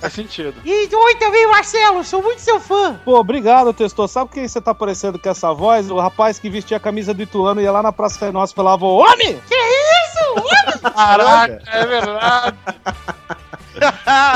Faz 0.00 0.12
sentido. 0.12 0.54
E 0.64 0.94
oi 0.94 1.14
também, 1.16 1.46
Marcelo. 1.48 2.04
Sou 2.04 2.22
muito 2.22 2.40
seu 2.40 2.60
fã. 2.60 3.00
Pô, 3.04 3.18
obrigado, 3.18 3.72
Testor. 3.72 4.08
Sabe 4.08 4.30
quem 4.32 4.46
você 4.46 4.60
tá 4.60 4.74
parecendo 4.74 5.18
com 5.18 5.28
essa 5.28 5.52
voz? 5.52 5.90
O 5.90 5.98
rapaz 5.98 6.38
que 6.38 6.50
vestia 6.50 6.76
a 6.76 6.80
camisa 6.80 7.12
do 7.14 7.22
Ituano 7.22 7.60
ia 7.60 7.72
lá 7.72 7.82
na 7.82 7.92
Praça 7.92 8.18
Fenóis 8.18 8.50
e 8.50 8.54
falava: 8.54 8.84
Homem! 8.84 9.40
Que 9.48 9.54
isso? 9.54 10.84
Caraca, 10.94 11.62
é 11.66 11.86
verdade. 11.86 12.56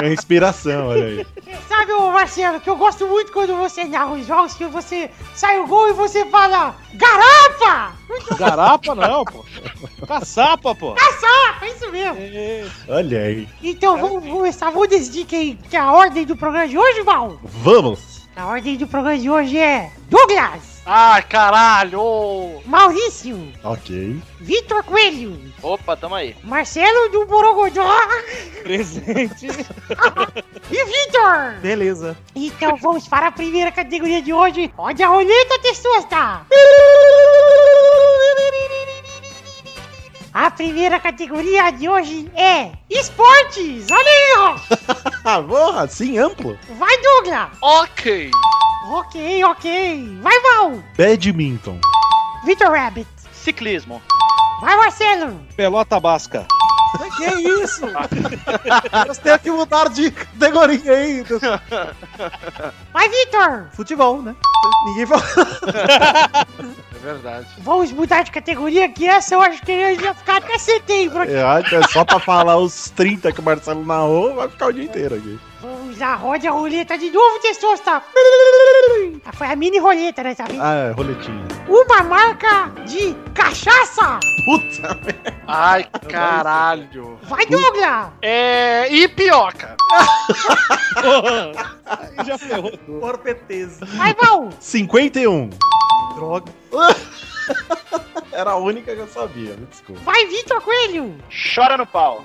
É 0.02 0.12
inspiração, 0.12 0.88
olha 0.88 1.04
aí. 1.04 1.26
Sabe, 1.68 1.92
Marcelo, 1.92 2.60
que 2.60 2.68
eu 2.68 2.76
gosto 2.76 3.06
muito 3.06 3.32
quando 3.32 3.56
você 3.56 3.84
narra 3.84 4.12
os 4.12 4.26
jogos, 4.26 4.54
que 4.54 4.64
você 4.66 5.10
sai 5.34 5.58
o 5.60 5.66
gol 5.66 5.88
e 5.88 5.92
você 5.92 6.24
fala 6.26 6.74
Garapa! 6.94 7.92
Garapa 8.38 8.94
não, 8.94 9.24
pô. 9.24 9.44
Caçapa, 10.06 10.74
pô. 10.74 10.94
Caçapa, 10.94 11.66
é 11.66 11.70
isso 11.70 11.90
mesmo. 11.90 12.16
Olha 12.88 13.20
aí. 13.20 13.48
Então 13.62 13.98
vamos 13.98 14.28
começar, 14.28 14.70
vamos 14.70 14.88
decidir 14.88 15.24
quem, 15.24 15.56
que 15.56 15.76
é 15.76 15.80
a 15.80 15.92
ordem 15.92 16.24
do 16.24 16.36
programa 16.36 16.68
de 16.68 16.78
hoje, 16.78 17.02
Val? 17.02 17.38
Vamos! 17.42 18.28
A 18.36 18.46
ordem 18.46 18.76
do 18.76 18.86
programa 18.86 19.18
de 19.18 19.28
hoje 19.28 19.58
é 19.58 19.90
Douglas, 20.08 20.77
Ai, 20.90 21.22
caralho. 21.24 22.62
Maurício, 22.64 23.52
Ok. 23.62 24.22
Vitor 24.40 24.82
Coelho, 24.84 25.38
Opa, 25.62 25.94
tamo 25.94 26.14
aí. 26.14 26.34
Marcelo 26.42 27.10
do 27.10 27.26
Borogodó 27.26 27.86
Presente. 28.64 29.48
e 30.70 30.84
Vitor. 30.84 31.60
Beleza. 31.60 32.16
Então 32.34 32.74
vamos 32.76 33.06
para 33.06 33.26
a 33.26 33.32
primeira 33.32 33.70
categoria 33.70 34.22
de 34.22 34.32
hoje. 34.32 34.72
Onde 34.78 35.02
a 35.02 35.08
roleta 35.08 35.58
testosta. 35.60 36.46
A 40.40 40.52
primeira 40.52 41.00
categoria 41.00 41.68
de 41.72 41.88
hoje 41.88 42.30
é 42.32 42.70
esportes. 42.88 43.88
Olha 43.90 44.00
aí, 44.00 44.56
ó. 45.24 45.42
Porra, 45.42 45.82
assim 45.82 46.16
amplo? 46.16 46.56
Vai, 46.78 46.96
Douglas. 47.02 47.48
Ok. 47.60 48.30
Ok, 48.88 49.42
ok. 49.42 50.18
Vai, 50.22 50.40
Val. 50.40 50.80
Badminton. 50.96 51.80
Vitor 52.44 52.70
Rabbit. 52.70 53.08
Ciclismo. 53.32 54.00
Vai, 54.60 54.76
Marcelo. 54.76 55.40
Pelota 55.56 55.98
basca. 55.98 56.46
Que 57.16 57.24
isso? 57.62 57.82
Nós 59.06 59.18
temos 59.18 59.42
que 59.42 59.50
mudar 59.50 59.88
de 59.88 60.10
categoria 60.10 60.92
aí. 60.92 61.24
Vai, 62.92 63.08
Vitor. 63.08 63.66
Futebol, 63.72 64.22
né? 64.22 64.34
Ninguém 64.86 65.06
falou. 65.06 65.24
É 66.98 67.12
verdade. 67.12 67.46
Vamos 67.58 67.92
mudar 67.92 68.24
de 68.24 68.32
categoria 68.32 68.88
que 68.88 69.06
essa 69.06 69.34
eu 69.34 69.40
acho 69.40 69.62
que 69.62 69.70
ele 69.70 70.02
ia 70.02 70.12
ficar 70.14 70.38
até 70.38 70.58
setembro 70.58 71.20
aqui. 71.22 71.32
Que 71.68 71.76
é 71.76 71.82
só 71.88 72.04
pra 72.04 72.18
falar 72.18 72.56
os 72.56 72.90
30 72.90 73.32
que 73.32 73.40
o 73.40 73.42
Marcelo 73.42 73.86
narrou, 73.86 74.34
vai 74.34 74.48
ficar 74.48 74.66
o 74.66 74.72
dia 74.72 74.82
inteiro 74.82 75.14
aqui. 75.14 75.38
Vamos 75.60 75.98
roda 76.00 76.48
a 76.48 76.52
roleta 76.52 76.96
de 76.96 77.10
novo, 77.10 77.40
testosta. 77.40 78.00
Ah, 79.24 79.32
Foi 79.32 79.48
a 79.48 79.56
mini 79.56 79.78
roleta 79.78 80.22
dessa 80.22 80.44
vez. 80.44 80.60
Ah, 80.60 80.74
é, 80.74 80.90
roletinha. 80.92 81.44
Uma 81.68 82.02
marca 82.04 82.68
de 82.86 83.12
cachaça. 83.34 84.20
Puta 84.44 84.94
merda. 85.04 85.34
Ai, 85.48 85.84
caralho. 86.08 87.18
Vai, 87.22 87.44
Douglas. 87.46 88.10
É. 88.22 88.86
Ipioca. 88.92 89.76
Já 92.24 92.38
ferrou 92.38 92.70
tudo. 92.70 93.00
Porpeteza. 93.00 93.84
Vai, 93.84 94.14
Val. 94.14 94.50
51. 94.60 95.50
Droga. 96.14 96.52
Era 98.32 98.50
a 98.50 98.56
única 98.56 98.94
que 98.94 99.00
eu 99.00 99.08
sabia, 99.08 99.54
me 99.54 99.66
desculpa. 99.66 100.02
Vai, 100.02 100.26
Vitor 100.26 100.60
Coelho. 100.60 101.16
Chora 101.54 101.76
no 101.76 101.86
pau. 101.86 102.24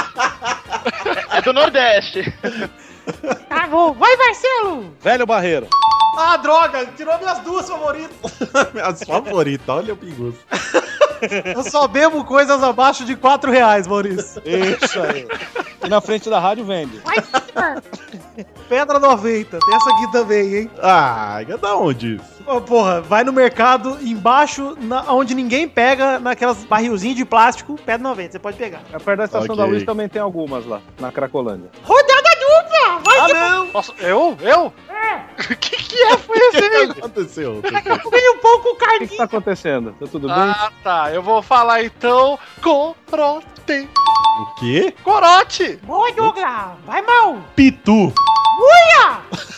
é 1.32 1.40
do 1.42 1.52
Nordeste. 1.52 2.32
Tá 3.48 3.66
bom. 3.66 3.92
Vai, 3.94 4.14
Marcelo. 4.16 4.94
Velho 5.00 5.26
Barreiro. 5.26 5.68
Ah, 6.18 6.36
droga. 6.36 6.86
Tirou 6.96 7.18
minhas 7.18 7.38
duas 7.40 7.68
favoritas. 7.68 8.14
Minhas 8.74 9.02
favoritas, 9.02 9.68
olha 9.68 9.94
o 9.94 9.96
pinguço. 9.96 10.38
Eu 11.54 11.62
só 11.62 11.86
bebo 11.86 12.24
coisas 12.24 12.62
abaixo 12.62 13.04
de 13.04 13.16
4 13.16 13.50
reais, 13.50 13.86
Maurício. 13.86 14.42
Isso 14.44 15.00
aí. 15.00 15.26
E 15.84 15.88
na 15.88 16.00
frente 16.00 16.28
da 16.28 16.38
rádio 16.38 16.64
vende. 16.64 17.00
Pedra 18.68 18.98
90. 18.98 19.58
Tem 19.58 19.74
essa 19.74 19.90
aqui 19.90 20.12
também, 20.12 20.54
hein? 20.54 20.70
Ah, 20.82 21.38
da 21.60 21.76
onde 21.76 22.16
isso? 22.16 22.40
Ô, 22.46 22.60
porra, 22.60 23.00
vai 23.00 23.22
no 23.24 23.32
mercado, 23.32 23.98
embaixo, 24.00 24.76
na, 24.80 25.12
onde 25.12 25.34
ninguém 25.34 25.68
pega, 25.68 26.18
naquelas 26.18 26.64
barrilzinhos 26.64 27.16
de 27.16 27.24
plástico, 27.24 27.76
Pedra 27.84 28.02
90. 28.08 28.32
Você 28.32 28.38
pode 28.38 28.56
pegar. 28.56 28.80
É 28.92 28.98
perto 28.98 29.18
da 29.18 29.24
estação 29.24 29.54
Ok. 29.54 29.56
da 29.56 29.64
luz 29.64 29.84
também 29.84 30.08
tem 30.08 30.20
algumas 30.20 30.66
lá, 30.66 30.80
na 30.98 31.12
Cracolândia. 31.12 31.70
Rodada 31.84 32.30
Vai, 33.04 33.18
Ah, 33.18 33.28
não. 33.28 33.66
Nossa, 33.72 33.92
eu? 33.98 34.36
Eu? 34.40 34.72
É. 34.88 35.24
O 35.52 35.56
que 35.56 35.76
que 35.76 36.02
é? 36.02 36.16
Foi 36.18 36.36
O 36.36 36.50
que 36.50 36.56
esse? 36.58 36.90
aconteceu? 36.92 37.54
Eu 37.84 37.98
comi 38.00 38.28
um 38.30 38.38
pouco 38.38 38.68
O 38.68 38.72
o 38.72 38.76
que, 38.76 39.06
que 39.08 39.16
tá 39.16 39.24
acontecendo? 39.24 39.92
Tá 39.98 40.06
tudo 40.06 40.26
bem? 40.28 40.36
Ah, 40.36 40.70
tá. 40.82 41.10
Eu 41.12 41.22
vou 41.22 41.42
falar 41.42 41.82
então 41.84 42.38
corote. 42.62 43.46
O 44.40 44.54
quê? 44.58 44.94
Corote. 45.04 45.76
Boa, 45.82 46.10
Douglas. 46.12 46.72
Vai, 46.86 47.02
mal. 47.02 47.38
Pitu. 47.54 48.12
Uia. 48.60 49.20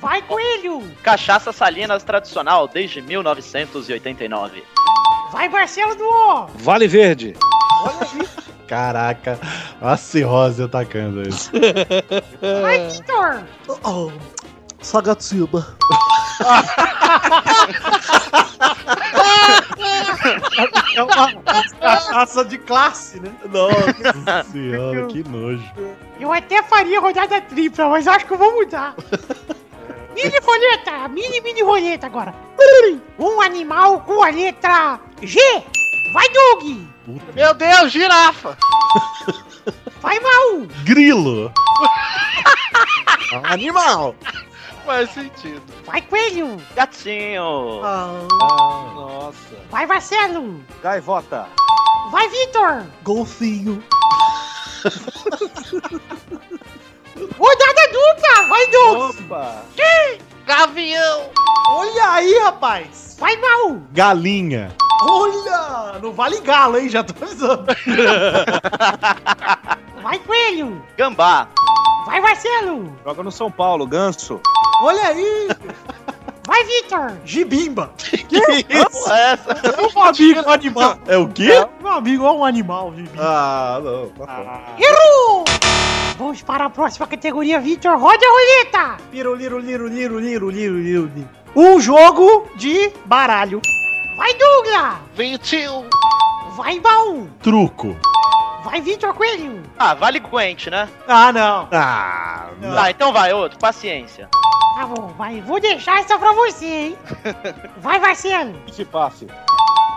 Vai, 0.00 0.22
Coelho. 0.22 0.82
Cachaça 1.02 1.52
Salinas 1.52 2.02
tradicional 2.02 2.66
desde 2.66 3.02
1989. 3.02 4.64
Vai, 5.30 5.48
Marcelo 5.48 5.94
do 5.94 6.04
O. 6.04 6.46
Vale 6.56 6.88
Verde. 6.88 7.34
Caraca, 8.70 9.36
a 9.82 9.96
cirrose 9.96 10.62
atacando 10.62 11.28
isso. 11.28 11.50
Vai, 12.62 12.88
Vitor. 12.88 13.42
Oh, 13.82 14.12
Sagatiba. 14.80 15.76
É 20.94 21.02
uma 21.02 21.34
cachaça 21.80 22.44
de 22.44 22.58
classe, 22.58 23.18
né? 23.18 23.32
Nossa 23.50 24.44
senhora, 24.52 25.06
que 25.08 25.28
nojo. 25.28 25.68
Eu 26.20 26.32
até 26.32 26.62
faria 26.62 27.00
rodada 27.00 27.40
tripla, 27.40 27.88
mas 27.88 28.06
acho 28.06 28.24
que 28.24 28.34
eu 28.34 28.38
vou 28.38 28.54
mudar. 28.54 28.94
Mini 30.14 30.38
roleta, 30.44 31.08
mini 31.08 31.40
mini 31.40 31.62
roleta 31.62 32.06
agora. 32.06 32.32
Um 33.18 33.40
animal 33.40 34.02
com 34.02 34.22
a 34.22 34.30
letra 34.30 35.00
G. 35.20 35.40
Vai, 36.12 36.28
Doug. 36.30 36.86
Meu 37.34 37.54
Deus, 37.54 37.92
girafa! 37.92 38.56
Vai, 40.00 40.18
Mal. 40.18 40.66
Grilo. 40.84 41.52
Animal. 43.44 44.14
Faz 44.84 45.10
sentido. 45.10 45.62
Vai, 45.84 46.00
Coelho. 46.02 46.56
Gatinho. 46.74 47.80
Nossa. 48.30 49.56
Vai, 49.70 49.86
Marcelo. 49.86 50.64
Gaivota. 50.82 51.46
Vai, 52.10 52.28
Vitor. 52.28 52.86
Golfinho. 53.02 53.82
Rodada 57.38 57.88
dupla. 57.92 58.48
Vai, 58.48 58.66
Doug. 58.68 59.14
Opa. 59.20 59.64
Gavião! 60.46 61.30
Olha 61.68 62.10
aí, 62.14 62.38
rapaz. 62.40 63.16
Vai, 63.20 63.36
Mal. 63.36 63.80
Galinha. 63.92 64.74
Olha, 65.02 65.98
não 66.02 66.12
vale 66.12 66.40
galo, 66.40 66.78
hein? 66.78 66.88
Já 66.88 67.02
tô 67.02 67.14
avisando. 67.24 67.66
Vai, 70.02 70.18
Coelho. 70.20 70.82
Gambá. 70.96 71.48
Vai, 72.06 72.20
Marcelo. 72.20 72.96
Joga 73.04 73.22
no 73.22 73.32
São 73.32 73.50
Paulo, 73.50 73.86
ganso. 73.86 74.40
Olha 74.82 75.08
aí. 75.08 75.48
Vai, 76.46 76.64
Vitor. 76.64 77.12
Gibimba. 77.24 77.92
Porra, 78.92 79.18
é 79.18 79.32
essa? 79.32 79.50
É 79.52 79.98
um 79.98 80.02
amigo 80.02 80.40
um 80.40 80.50
animal. 80.50 80.98
É 81.06 81.16
o 81.16 81.28
quê? 81.28 81.66
Meu 81.80 81.92
amigo 81.92 82.26
é 82.26 82.32
um 82.32 82.44
animal, 82.44 82.92
Gibimba. 82.94 83.22
Ah, 83.22 83.80
não. 83.82 84.08
Tá 84.08 84.26
fora. 84.26 84.60
Errou. 84.78 85.44
Vamos 86.18 86.42
para 86.42 86.66
a 86.66 86.70
próxima 86.70 87.06
categoria, 87.06 87.60
Vitor. 87.60 87.96
Roda 87.98 88.26
a 88.26 88.30
roleta. 88.30 88.96
Liro, 89.12 89.34
liro, 89.34 89.58
liro, 89.58 89.88
liro, 89.88 90.18
liro, 90.18 90.50
liro, 90.50 90.76
liro. 90.78 91.28
Um 91.54 91.80
jogo 91.80 92.46
de 92.56 92.92
baralho. 93.04 93.60
Vai, 94.20 94.34
Douglas. 94.34 94.98
21! 95.14 95.88
Vai, 96.54 96.78
Baú. 96.78 97.26
Truco. 97.42 97.96
Vai, 98.62 98.78
Vitor 98.82 99.14
Coelho. 99.14 99.62
Ah, 99.78 99.94
vale 99.94 100.20
Gwent, 100.20 100.66
né? 100.66 100.86
Ah, 101.08 101.32
não. 101.32 101.66
Ah, 101.72 102.50
não. 102.60 102.74
Tá, 102.74 102.90
então 102.90 103.14
vai, 103.14 103.32
outro. 103.32 103.58
Paciência. 103.58 104.28
Tá 104.74 104.84
bom, 104.84 105.06
vai. 105.16 105.40
Vou 105.40 105.58
deixar 105.58 106.00
essa 106.00 106.18
pra 106.18 106.34
você, 106.34 106.66
hein? 106.66 106.98
Vai, 107.80 107.98
Marcelo. 107.98 108.52
Que 108.66 108.84
passe. 108.84 109.26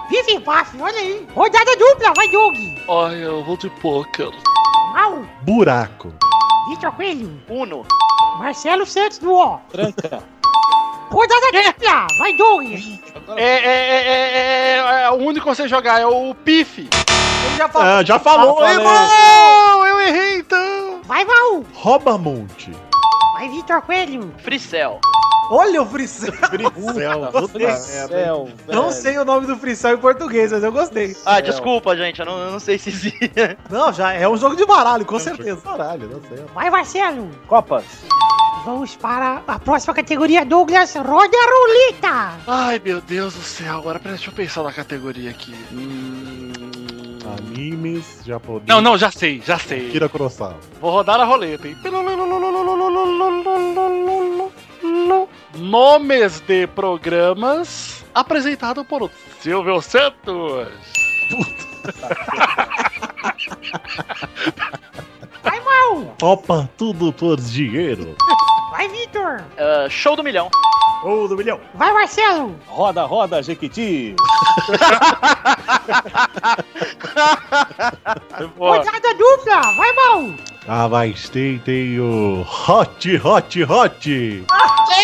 Vive 0.09 0.39
Paf, 0.39 0.81
olha 0.81 0.97
aí. 0.97 1.27
Rodada 1.35 1.75
dupla, 1.75 2.13
vai, 2.15 2.27
Doug. 2.29 2.55
Ai, 2.89 3.25
eu 3.25 3.43
vou 3.43 3.57
de 3.57 3.69
poker. 3.69 4.31
Mal. 4.93 5.25
Buraco. 5.41 6.13
Vitor 6.69 6.93
Coelho. 6.93 7.41
Uno. 7.49 7.85
Marcelo 8.39 8.85
Santos 8.85 9.17
do 9.17 9.33
O. 9.33 9.57
Tranca. 9.69 10.23
Rodada 11.13 11.51
dupla, 11.51 12.07
vai, 12.17 12.33
Doug. 12.33 12.65
É, 13.37 13.43
é, 13.43 13.65
é, 13.65 14.07
é, 14.07 14.77
é, 14.79 15.03
é, 15.03 15.11
o 15.11 15.17
único 15.17 15.47
que 15.47 15.55
você 15.55 15.67
jogar 15.67 16.01
é 16.01 16.07
o 16.07 16.33
Pife. 16.33 16.89
Ele 17.45 17.55
já 17.55 17.69
falou. 17.69 17.87
Ah, 17.87 18.03
já 18.03 18.17
falou, 18.17 18.59
Ah? 18.63 18.73
Não, 18.73 19.85
eu 19.85 19.99
errei 20.01 20.39
então. 20.39 21.01
Vai, 21.03 21.23
Mal. 21.23 21.63
Rouba-monte. 21.75 22.71
Vai, 23.35 23.47
Vitor 23.47 23.83
Coelho. 23.83 24.33
Fricel. 24.39 24.99
Olha 25.49 25.81
o 25.81 25.85
Fricel. 25.85 26.33
Céu, 26.93 27.31
Gostei. 27.31 28.75
Não 28.75 28.91
sei 28.91 29.17
o 29.17 29.25
nome 29.25 29.45
do 29.45 29.57
Fricel 29.57 29.95
em 29.95 29.97
português, 29.97 30.51
mas 30.51 30.63
eu 30.63 30.71
gostei. 30.71 31.15
Ah, 31.25 31.41
desculpa, 31.41 31.95
gente. 31.95 32.19
Eu 32.19 32.25
não, 32.25 32.39
eu 32.39 32.51
não 32.51 32.59
sei 32.59 32.77
se. 32.77 33.13
Não, 33.69 33.91
já 33.91 34.13
é 34.13 34.27
um 34.27 34.37
jogo 34.37 34.55
de 34.55 34.65
baralho, 34.65 35.05
com 35.05 35.19
certeza. 35.19 35.61
Caralho, 35.61 36.09
não 36.09 36.21
sei. 36.21 36.43
Vai, 36.53 36.69
Marcelo. 36.69 37.29
Copas. 37.47 37.83
Vamos 38.65 38.95
para 38.95 39.41
a 39.45 39.59
próxima 39.59 39.93
categoria, 39.93 40.45
Douglas. 40.45 40.95
Roda 40.95 41.37
a 41.37 41.45
roleta. 41.59 42.39
Ai, 42.47 42.81
meu 42.83 43.01
Deus 43.01 43.33
do 43.33 43.41
céu. 43.41 43.77
Agora 43.77 43.99
peraí, 43.99 44.15
deixa 44.15 44.31
eu 44.31 44.35
pensar 44.35 44.63
na 44.63 44.71
categoria 44.71 45.29
aqui. 45.29 45.53
Hum... 45.71 46.51
Animes, 47.37 48.19
japonês. 48.25 48.63
Não, 48.67 48.81
não, 48.81 48.97
já 48.97 49.09
sei, 49.11 49.41
já 49.45 49.57
sei. 49.57 49.89
Kira 49.89 50.07
Kurosawa. 50.09 50.57
Vou 50.79 50.91
rodar 50.91 51.19
a 51.19 51.25
roleta, 51.25 51.67
hein? 51.67 51.75
Nomes 55.55 56.41
de 56.41 56.67
programas 56.67 58.03
apresentado 58.13 58.83
por 58.83 59.09
Silvio 59.39 59.81
Santos. 59.81 60.67
Vai, 65.41 65.59
Mal. 65.59 66.15
Topa 66.17 66.69
tudo 66.77 67.11
por 67.13 67.39
dinheiro. 67.39 68.15
Vai, 68.71 68.87
Vitor. 68.89 69.43
Ah, 69.57 69.87
show 69.89 70.15
do 70.15 70.23
milhão. 70.23 70.49
Ou 71.03 71.27
do 71.27 71.35
milhão. 71.35 71.59
Vai, 71.73 71.91
Marcelo. 71.91 72.55
Roda, 72.67 73.03
roda, 73.03 73.43
Jequiti. 73.43 74.15
Rodada 78.57 79.13
dupla. 79.15 79.61
Vai, 79.75 79.93
Mal. 79.93 80.23
Ah, 80.67 80.87
mas 80.87 81.27
tem, 81.27 81.59
tem 81.59 81.99
o 81.99 82.45
Hot, 82.67 83.21
Hot, 83.23 83.63
Hot. 83.63 84.45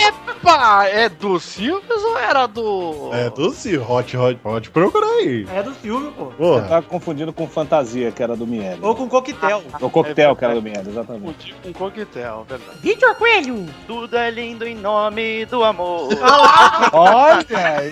Epa, 0.08 0.86
é 0.86 1.10
do 1.10 1.38
Silvio 1.40 1.84
ou 1.90 2.18
era 2.18 2.48
do. 2.48 3.10
É 3.14 3.30
do 3.30 3.52
Sil, 3.52 3.84
Hot, 3.84 4.16
Hot, 4.16 4.40
Hot. 4.42 4.70
Procura 4.70 5.06
aí. 5.06 5.46
É 5.54 5.62
do 5.62 5.74
filme, 5.74 6.12
pô. 6.12 6.28
Porra. 6.28 6.62
Tá 6.62 6.82
confundindo 6.82 7.34
com 7.34 7.46
fantasia, 7.48 8.10
que 8.12 8.24
era 8.24 8.38
do 8.38 8.48
Miele. 8.48 8.80
Ou 8.82 8.96
com 8.96 9.10
coquetel. 9.10 9.62
O 9.82 9.90
coquetel, 9.90 10.36
que 10.36 10.46
era 10.46 10.56
do 10.56 10.62
Miele, 10.62 10.90
exatamente. 10.90 11.54
Um 11.66 11.74
coquetel, 11.74 12.46
verdade. 12.48 12.78
Vitor 12.82 13.16
Coelho. 13.16 13.66
Tudo 13.86 14.18
é 14.18 14.32
lindo 14.32 14.66
em 14.66 14.76
nome 14.76 15.46
do 15.46 15.64
amor. 15.64 16.08
Olha 16.94 17.46
aí. 17.78 17.90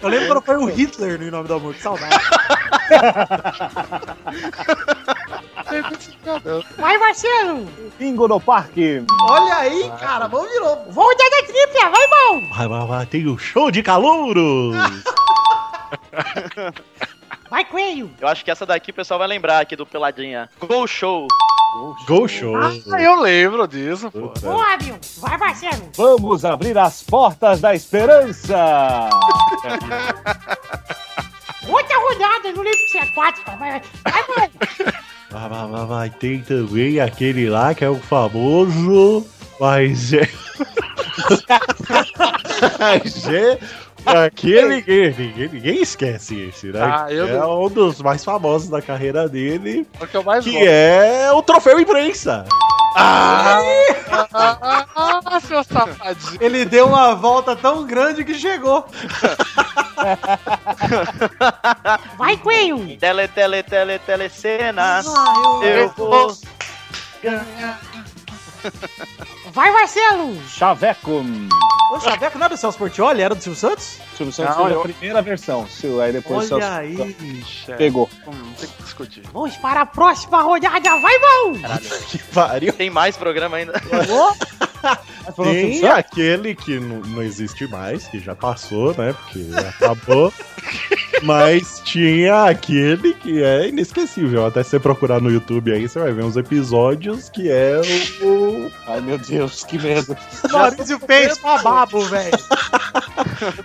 Eu 0.00 0.08
lembro 0.08 0.40
quando 0.42 0.44
foi 0.44 0.56
o 0.56 0.66
Hitler 0.66 1.18
no 1.18 1.26
Em 1.26 1.30
Nome 1.30 1.48
do 1.48 1.54
Amor, 1.54 1.74
que 1.74 1.82
saudade. 1.82 2.14
Vai, 6.76 6.98
Marcelo. 6.98 7.66
Bingo 7.98 8.28
no 8.28 8.40
parque. 8.40 9.02
Olha 9.28 9.56
aí, 9.56 9.90
cara, 9.98 10.28
vamos 10.28 10.50
de 10.50 10.60
novo. 10.60 10.90
Rodada 10.90 11.42
tripla. 11.46 11.90
Vai, 11.90 12.06
Mal. 12.08 12.40
Vai, 12.56 12.68
vai, 12.68 12.86
vai, 12.86 13.06
tem 13.06 13.26
o 13.26 13.38
show 13.38 13.70
de 13.70 13.82
calouros. 13.82 14.76
Vai, 17.50 17.64
Coelho. 17.64 18.10
Eu 18.20 18.26
acho 18.26 18.44
que 18.44 18.50
essa 18.50 18.66
daqui 18.66 18.90
o 18.90 18.94
pessoal 18.94 19.16
vai 19.18 19.28
lembrar 19.28 19.60
aqui 19.60 19.76
do 19.76 19.86
Peladinha. 19.86 20.50
Go 20.58 20.86
Show. 20.88 21.28
Go 22.06 22.26
Show. 22.26 22.56
Ah, 22.56 23.00
eu 23.00 23.20
lembro 23.20 23.68
disso, 23.68 24.10
pô. 24.10 24.32
Boa. 24.40 24.76
Vai, 25.18 25.38
Marcelo. 25.38 25.88
Vamos 25.96 26.44
abrir 26.44 26.76
as 26.76 27.04
portas 27.04 27.60
da 27.60 27.72
esperança. 27.72 29.08
Outra 31.68 31.96
rodada. 31.98 32.52
Não 32.52 32.62
lembro 32.62 32.88
se 32.90 32.98
é 32.98 33.06
quatro. 33.14 33.42
Vai, 33.46 33.80
vai. 34.04 34.04
Vai, 34.04 34.50
Vai. 35.86 36.10
Tem 36.10 36.40
também 36.40 37.00
aquele 37.00 37.48
lá 37.48 37.74
que 37.74 37.84
é 37.84 37.88
o 37.88 37.96
famoso. 37.96 39.26
Mas 39.60 40.12
é. 40.12 40.28
Mas 42.78 43.28
é. 43.28 43.58
Aquele 44.06 44.76
ninguém, 44.76 45.14
ninguém, 45.16 45.48
ninguém 45.48 45.82
esquece 45.82 46.38
esse, 46.48 46.66
né? 46.66 46.80
Ah, 46.82 47.06
é 47.10 47.38
não- 47.38 47.64
um 47.64 47.70
dos 47.70 48.02
mais 48.02 48.22
famosos 48.22 48.68
da 48.68 48.82
carreira 48.82 49.26
dele, 49.26 49.86
É 49.98 50.06
que 50.06 50.50
que 50.50 50.58
é 50.58 51.32
o 51.32 51.40
troféu 51.42 51.80
imprensa. 51.80 52.44
Ah, 52.94 53.60
ah, 54.94 55.40
seu 55.40 55.64
safadinho. 55.64 56.38
Ele 56.40 56.64
deu 56.64 56.86
uma 56.86 57.14
volta 57.14 57.56
tão 57.56 57.84
grande 57.84 58.24
que 58.24 58.34
chegou. 58.34 58.86
Vai, 62.16 62.36
Coelho. 62.36 62.96
Tele, 62.98 63.28
tele, 63.28 63.62
tele, 63.62 63.98
telecenas. 64.00 65.06
Ah, 65.08 65.60
Eu 65.62 65.88
vou. 65.96 66.36
Vai, 69.54 69.70
Marcelo. 69.70 70.36
Chaveco. 70.48 71.22
O 71.92 72.00
Chaveco 72.00 72.38
não 72.38 72.46
era 72.46 72.54
do 72.54 72.58
Celso 72.58 72.76
Portioli, 72.76 73.22
era 73.22 73.34
do 73.36 73.40
Silvio 73.42 73.58
Santos? 73.60 73.98
Silvio 74.16 74.32
Santos 74.32 74.56
Não, 74.56 74.64
fez 74.64 74.74
eu- 74.74 74.80
a 74.80 74.82
primeira 74.82 75.22
versão. 75.22 75.66
Sil- 75.70 76.00
Aí 76.02 76.12
depois 76.12 76.50
Olha 76.50 76.64
Celso 76.66 77.02
aí. 77.06 77.44
pegou. 77.76 78.10
Hum, 78.26 78.52
tem 78.58 78.68
que 78.68 78.82
discutir. 78.82 79.22
Vamos 79.32 79.56
para 79.56 79.82
a 79.82 79.86
próxima 79.86 80.42
rodada. 80.42 80.96
Vai, 80.98 81.18
Mal. 81.18 81.52
Que 82.08 82.18
pariu. 82.18 82.72
Tem 82.72 82.90
mais 82.90 83.16
programa 83.16 83.58
ainda. 83.58 83.78
Silvio 83.78 84.36
Tem 85.36 85.80
Santos? 85.80 85.98
aquele 85.98 86.54
que 86.54 86.78
não, 86.78 87.22
existe 87.22 87.66
mais, 87.66 88.06
que 88.06 88.18
já 88.18 88.34
passou, 88.34 88.94
né? 88.96 89.14
Porque 89.14 89.46
acabou. 89.56 90.32
Mas 91.22 91.80
tinha 91.84 92.44
aquele 92.44 93.14
que 93.14 93.42
é 93.42 93.68
inesquecível. 93.68 94.46
Até 94.46 94.62
se 94.62 94.70
você 94.70 94.78
procurar 94.78 95.20
no 95.20 95.30
YouTube 95.30 95.72
aí, 95.72 95.88
você 95.88 95.98
vai 95.98 96.12
ver 96.12 96.24
uns 96.24 96.36
episódios 96.36 97.30
que 97.30 97.50
é 97.50 97.80
o. 98.20 98.70
Ai, 98.86 99.00
meu 99.00 99.16
Deus, 99.16 99.64
que 99.64 99.78
medo. 99.78 100.16
Maurício 100.52 100.98
fez 100.98 101.38
pra 101.38 101.58
babo, 101.58 102.00
velho. 102.02 102.38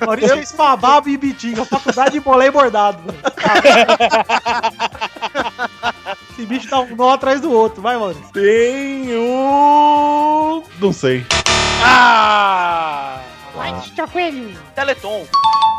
Maurício 0.06 0.36
fez 0.36 0.52
Fababo 0.52 1.10
e 1.10 1.18
Bitinga, 1.18 1.66
faculdade 1.66 2.12
de 2.12 2.20
bolé 2.20 2.48
e 2.48 2.52
bordado. 2.52 3.00
velho. 3.04 3.20
Esse 6.40 6.48
bicho 6.48 6.70
dá 6.70 6.80
um 6.80 6.96
nó 6.96 7.10
atrás 7.10 7.42
do 7.42 7.52
outro, 7.52 7.82
vai, 7.82 7.98
Maurício. 7.98 8.24
Tem 8.32 9.14
um. 9.14 10.64
Não 10.80 10.94
sei. 10.94 11.26
Ah! 11.84 13.20
Vai, 13.60 13.74
Vitor 13.82 14.10
Coelho. 14.10 14.58
Teleton. 14.74 15.26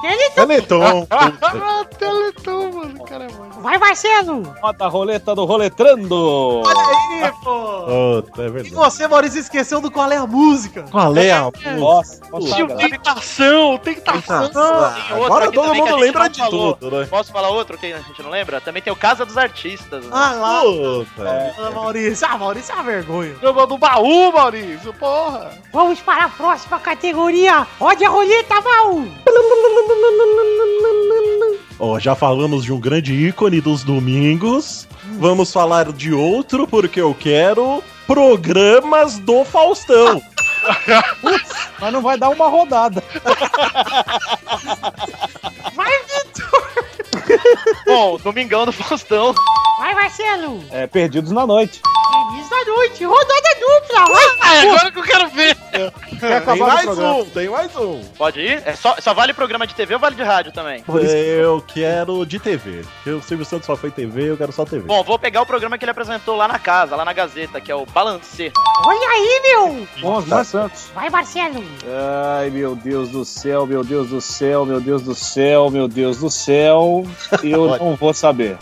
Teleton. 0.02 0.46
Teleton. 0.46 1.06
Ah, 1.10 1.84
Teleton, 1.98 2.72
mano. 2.72 3.04
Cara 3.04 3.24
é. 3.24 3.60
Vai, 3.60 3.76
Marcelo. 3.78 4.54
Roda 4.62 4.84
a 4.86 4.88
roleta 4.88 5.34
do 5.34 5.44
Roletrando. 5.44 6.62
Olha 6.64 7.26
aí, 7.26 7.32
pô. 7.44 8.22
Puta, 8.22 8.42
é 8.42 8.46
E 8.46 8.50
verdade. 8.50 8.74
você, 8.74 9.06
Maurício, 9.06 9.38
esqueceu 9.40 9.80
do 9.82 9.90
qual 9.90 10.10
é 10.10 10.16
a 10.16 10.26
música. 10.26 10.84
Qual 10.90 11.14
é 11.18 11.30
a 11.30 11.50
Nossa, 11.78 12.20
nossa, 12.32 12.54
Tio, 12.54 12.66
galera. 12.68 12.88
tentação, 12.88 13.76
tentação. 13.78 14.48
Tem 14.48 15.16
outro 15.18 15.24
Agora 15.26 15.52
todo 15.52 15.74
mundo 15.74 15.96
lembra 15.96 16.28
de 16.28 16.38
falou. 16.38 16.74
tudo, 16.76 16.98
né? 17.00 17.06
Posso 17.10 17.30
falar 17.32 17.50
outro 17.50 17.76
que 17.76 17.92
a 17.92 17.98
gente 18.00 18.22
não 18.22 18.30
lembra? 18.30 18.60
Também 18.60 18.82
tem 18.82 18.92
o 18.92 18.96
Casa 18.96 19.26
dos 19.26 19.36
Artistas. 19.36 20.02
né? 20.04 20.10
Ah, 20.12 20.32
lá. 20.32 20.60
Puta. 20.62 21.54
Ah, 21.58 21.70
Maurício. 21.72 22.26
Ah, 22.30 22.38
Maurício 22.38 22.72
é 22.72 22.74
uma 22.76 22.82
vergonha. 22.84 23.36
Jogou 23.42 23.66
do 23.66 23.76
baú, 23.76 24.32
Maurício, 24.32 24.94
porra. 24.94 25.50
Vamos 25.72 26.00
para 26.00 26.24
a 26.24 26.28
próxima 26.30 26.78
categoria. 26.80 27.66
Roda 27.78 28.06
a 28.06 28.08
roleta, 28.10 28.54
Mal. 28.60 29.04
Ó, 31.78 31.98
já 31.98 32.14
falamos 32.14 32.64
de 32.64 32.72
um 32.72 32.80
grande 32.80 33.14
ícone 33.14 33.60
dos 33.60 33.82
domingos. 33.82 34.86
Vamos 35.18 35.52
falar 35.52 35.92
de 35.92 36.12
outro, 36.12 36.66
porque 36.66 37.00
eu 37.00 37.14
quero 37.14 37.82
programas 38.06 39.18
do 39.18 39.44
Faustão. 39.44 40.20
Mas 41.80 41.92
não 41.92 42.02
vai 42.02 42.18
dar 42.18 42.28
uma 42.28 42.48
rodada. 42.48 43.02
Vai, 45.74 45.92
Vitor. 46.04 46.70
Bom, 47.86 48.18
Domingão 48.18 48.66
do 48.66 48.72
Faustão. 48.72 49.34
Vai, 49.78 49.94
Marcelo. 49.94 50.62
É, 50.70 50.86
perdidos 50.86 51.30
na 51.30 51.46
noite. 51.46 51.80
Feliz 52.08 52.48
da 52.48 52.64
noite. 52.64 53.04
Rodada 53.04 53.48
dupla. 53.60 54.04
Vai. 54.06 54.30
Ah, 54.40 54.62
agora 54.62 54.90
que 54.92 54.98
eu 54.98 55.02
quero 55.02 55.28
ver. 55.28 55.56
Quer 56.20 56.44
Tem 56.44 56.58
mais 56.58 56.98
um, 56.98 57.24
tem 57.26 57.48
mais 57.48 57.76
um. 57.76 58.02
Pode 58.18 58.40
ir? 58.40 58.62
É 58.66 58.74
só, 58.74 58.94
só 58.98 59.14
vale 59.14 59.32
programa 59.32 59.66
de 59.66 59.74
TV 59.74 59.94
ou 59.94 60.00
vale 60.00 60.14
de 60.14 60.22
rádio 60.22 60.52
também? 60.52 60.84
Eu 61.40 61.64
quero 61.66 62.26
de 62.26 62.38
TV. 62.38 62.82
Porque 62.96 63.10
o 63.10 63.22
Silvio 63.22 63.46
Santos 63.46 63.66
só 63.66 63.76
foi 63.76 63.90
TV, 63.90 64.30
eu 64.30 64.36
quero 64.36 64.52
só 64.52 64.64
TV. 64.64 64.86
Bom, 64.86 65.02
vou 65.02 65.18
pegar 65.18 65.40
o 65.40 65.46
programa 65.46 65.78
que 65.78 65.84
ele 65.84 65.92
apresentou 65.92 66.36
lá 66.36 66.46
na 66.46 66.58
casa, 66.58 66.94
lá 66.94 67.04
na 67.04 67.12
Gazeta, 67.12 67.60
que 67.60 67.72
é 67.72 67.74
o 67.74 67.86
Balancê. 67.86 68.52
Olha 68.84 69.08
aí, 69.08 69.40
meu. 69.42 70.10
Os 70.12 70.26
mais 70.26 70.48
santos. 70.48 70.90
Vai, 70.94 71.08
Marcelo. 71.08 71.64
Ai, 72.38 72.50
meu 72.50 72.74
Deus 72.74 73.08
do 73.08 73.24
céu, 73.24 73.66
meu 73.66 73.82
Deus 73.82 74.08
do 74.08 74.20
céu, 74.20 74.66
meu 74.66 74.80
Deus 74.80 75.02
do 75.02 75.14
céu, 75.14 75.70
meu 75.70 75.88
Deus 75.88 76.18
do 76.18 76.28
céu. 76.28 77.04
Eu 77.42 77.66
não 77.78 77.96
vou 77.96 78.12
saber. 78.12 78.56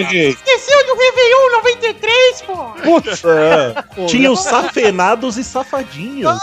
Esqueceu 0.00 0.86
do 0.86 0.94
Réveillon 0.94 1.50
93, 1.52 2.42
pô. 2.42 2.56
Putz. 2.82 3.22
É. 3.24 4.06
Tinha 4.06 4.30
os 4.30 4.40
safenados 4.40 5.36
e 5.36 5.44
safadinhos. 5.44 6.38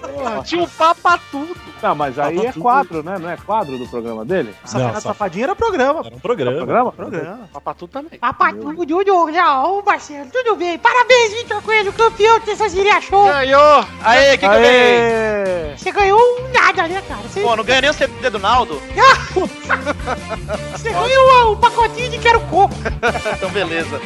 Porra, 0.00 0.42
tinha 0.42 0.62
um 0.62 0.68
papa 0.68 1.18
tudo. 1.30 1.71
Não, 1.82 1.94
mas 1.94 2.18
aí 2.18 2.38
é 2.46 2.52
tudo. 2.52 2.62
quadro, 2.62 3.02
né? 3.02 3.18
Não 3.18 3.28
é 3.28 3.36
quadro 3.36 3.76
do 3.76 3.86
programa 3.88 4.24
dele? 4.24 4.54
Safadinho, 4.64 4.92
Não, 4.94 5.00
Safadinho 5.00 5.44
era 5.44 5.56
programa. 5.56 6.00
Era 6.04 6.14
um 6.14 6.18
programa. 6.20 6.56
Programa? 6.56 6.92
Programa. 6.92 7.48
Papa 7.52 7.74
tudo 7.74 7.90
também. 7.90 8.18
Papatudo, 8.18 8.86
Dudu, 8.86 9.32
já, 9.32 9.62
ô 9.64 9.82
Marcelo, 9.82 10.28
tudo 10.32 10.56
bem. 10.56 10.78
Parabéns, 10.78 11.32
Vitor 11.34 11.60
Coelho, 11.62 11.92
campeão 11.92 12.38
do 12.38 12.44
Tessasiria 12.44 13.00
Show. 13.00 13.24
Ganhou. 13.24 13.84
Aê, 14.02 14.28
o 14.28 14.30
que, 14.32 14.38
que 14.38 14.44
eu 14.44 14.50
ganhei? 14.50 15.76
Você 15.76 15.90
ganhou 15.92 16.18
um 16.20 16.52
nada, 16.52 16.86
né, 16.86 17.02
cara? 17.08 17.20
Você, 17.22 17.40
Pô, 17.40 17.56
não 17.56 17.64
ganhei 17.64 17.80
nem 17.82 17.90
o 17.90 17.94
CD 17.94 18.30
do 18.30 18.38
Naldo. 18.38 18.80
você 20.72 20.90
ganhou 20.90 21.52
um 21.52 21.56
pacotinho 21.56 22.10
de 22.10 22.18
quero 22.18 22.40
coco. 22.42 22.74
Então, 23.34 23.50
beleza. 23.50 24.00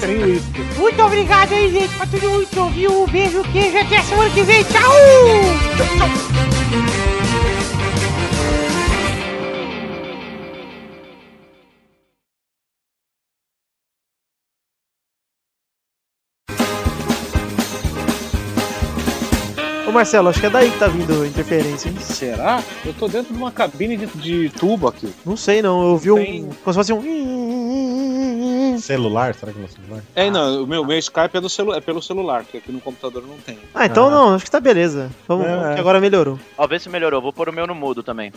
Sem 0.00 0.24
uísque. 0.24 0.62
Muito 0.78 1.02
obrigado 1.02 1.52
aí, 1.52 1.70
gente, 1.70 1.94
pra 1.96 2.06
todo 2.06 2.30
mundo 2.30 2.46
que 2.46 2.58
ouviu. 2.58 3.02
Um 3.02 3.06
beijo, 3.06 3.42
queijo, 3.52 3.76
até 3.78 4.00
semana 4.02 4.30
que 4.30 4.42
vem. 4.42 4.64
Tchau! 4.64 6.57
Ô, 19.88 19.92
Marcelo, 19.92 20.28
acho 20.28 20.38
que 20.40 20.46
é 20.46 20.50
daí 20.50 20.70
que 20.70 20.78
tá 20.78 20.86
vindo 20.86 21.22
a 21.22 21.26
interferência, 21.26 21.88
hein? 21.88 21.96
Será? 21.98 22.62
Eu 22.84 22.92
tô 22.92 23.08
dentro 23.08 23.32
de 23.32 23.38
uma 23.38 23.50
cabine 23.50 23.96
de, 23.96 24.06
de 24.06 24.50
tubo 24.50 24.86
aqui. 24.86 25.12
Não 25.24 25.34
sei, 25.36 25.62
não. 25.62 25.80
Eu 25.80 25.88
ouvi 25.88 26.10
um... 26.12 26.16
Tem- 26.16 26.50
Como 26.62 26.72
se 26.74 26.78
fosse 26.78 26.92
um... 26.92 28.76
Celular? 28.78 29.34
Será 29.34 29.50
que 29.52 29.58
é 29.58 29.64
um 29.64 29.68
celular? 29.68 30.02
É, 30.14 30.30
não, 30.30 30.64
o 30.64 30.66
meu, 30.66 30.84
meu 30.84 30.98
Skype 30.98 31.34
é, 31.36 31.40
do 31.40 31.48
celu 31.48 31.72
é 31.74 31.80
pelo 31.80 32.02
celular, 32.02 32.42
porque 32.42 32.58
aqui 32.58 32.70
no 32.70 32.80
computador 32.80 33.24
não 33.26 33.36
tem. 33.38 33.58
Ah, 33.74 33.86
então 33.86 34.08
Ah. 34.08 34.10
não. 34.10 34.34
Acho 34.34 34.44
que 34.44 34.50
tá 34.50 34.60
beleza. 34.60 35.10
Vamos, 35.26 35.46
É, 35.46 35.72
que 35.72 35.78
é. 35.78 35.80
agora 35.80 35.98
melhorou. 36.00 36.38
Ó, 36.56 36.66
vê 36.66 36.78
se 36.78 36.88
melhorou. 36.90 37.20
Vou 37.22 37.32
pôr 37.32 37.48
o 37.48 37.52
meu 37.52 37.66
no 37.66 37.74
mudo 37.74 38.02
também. 38.02 38.30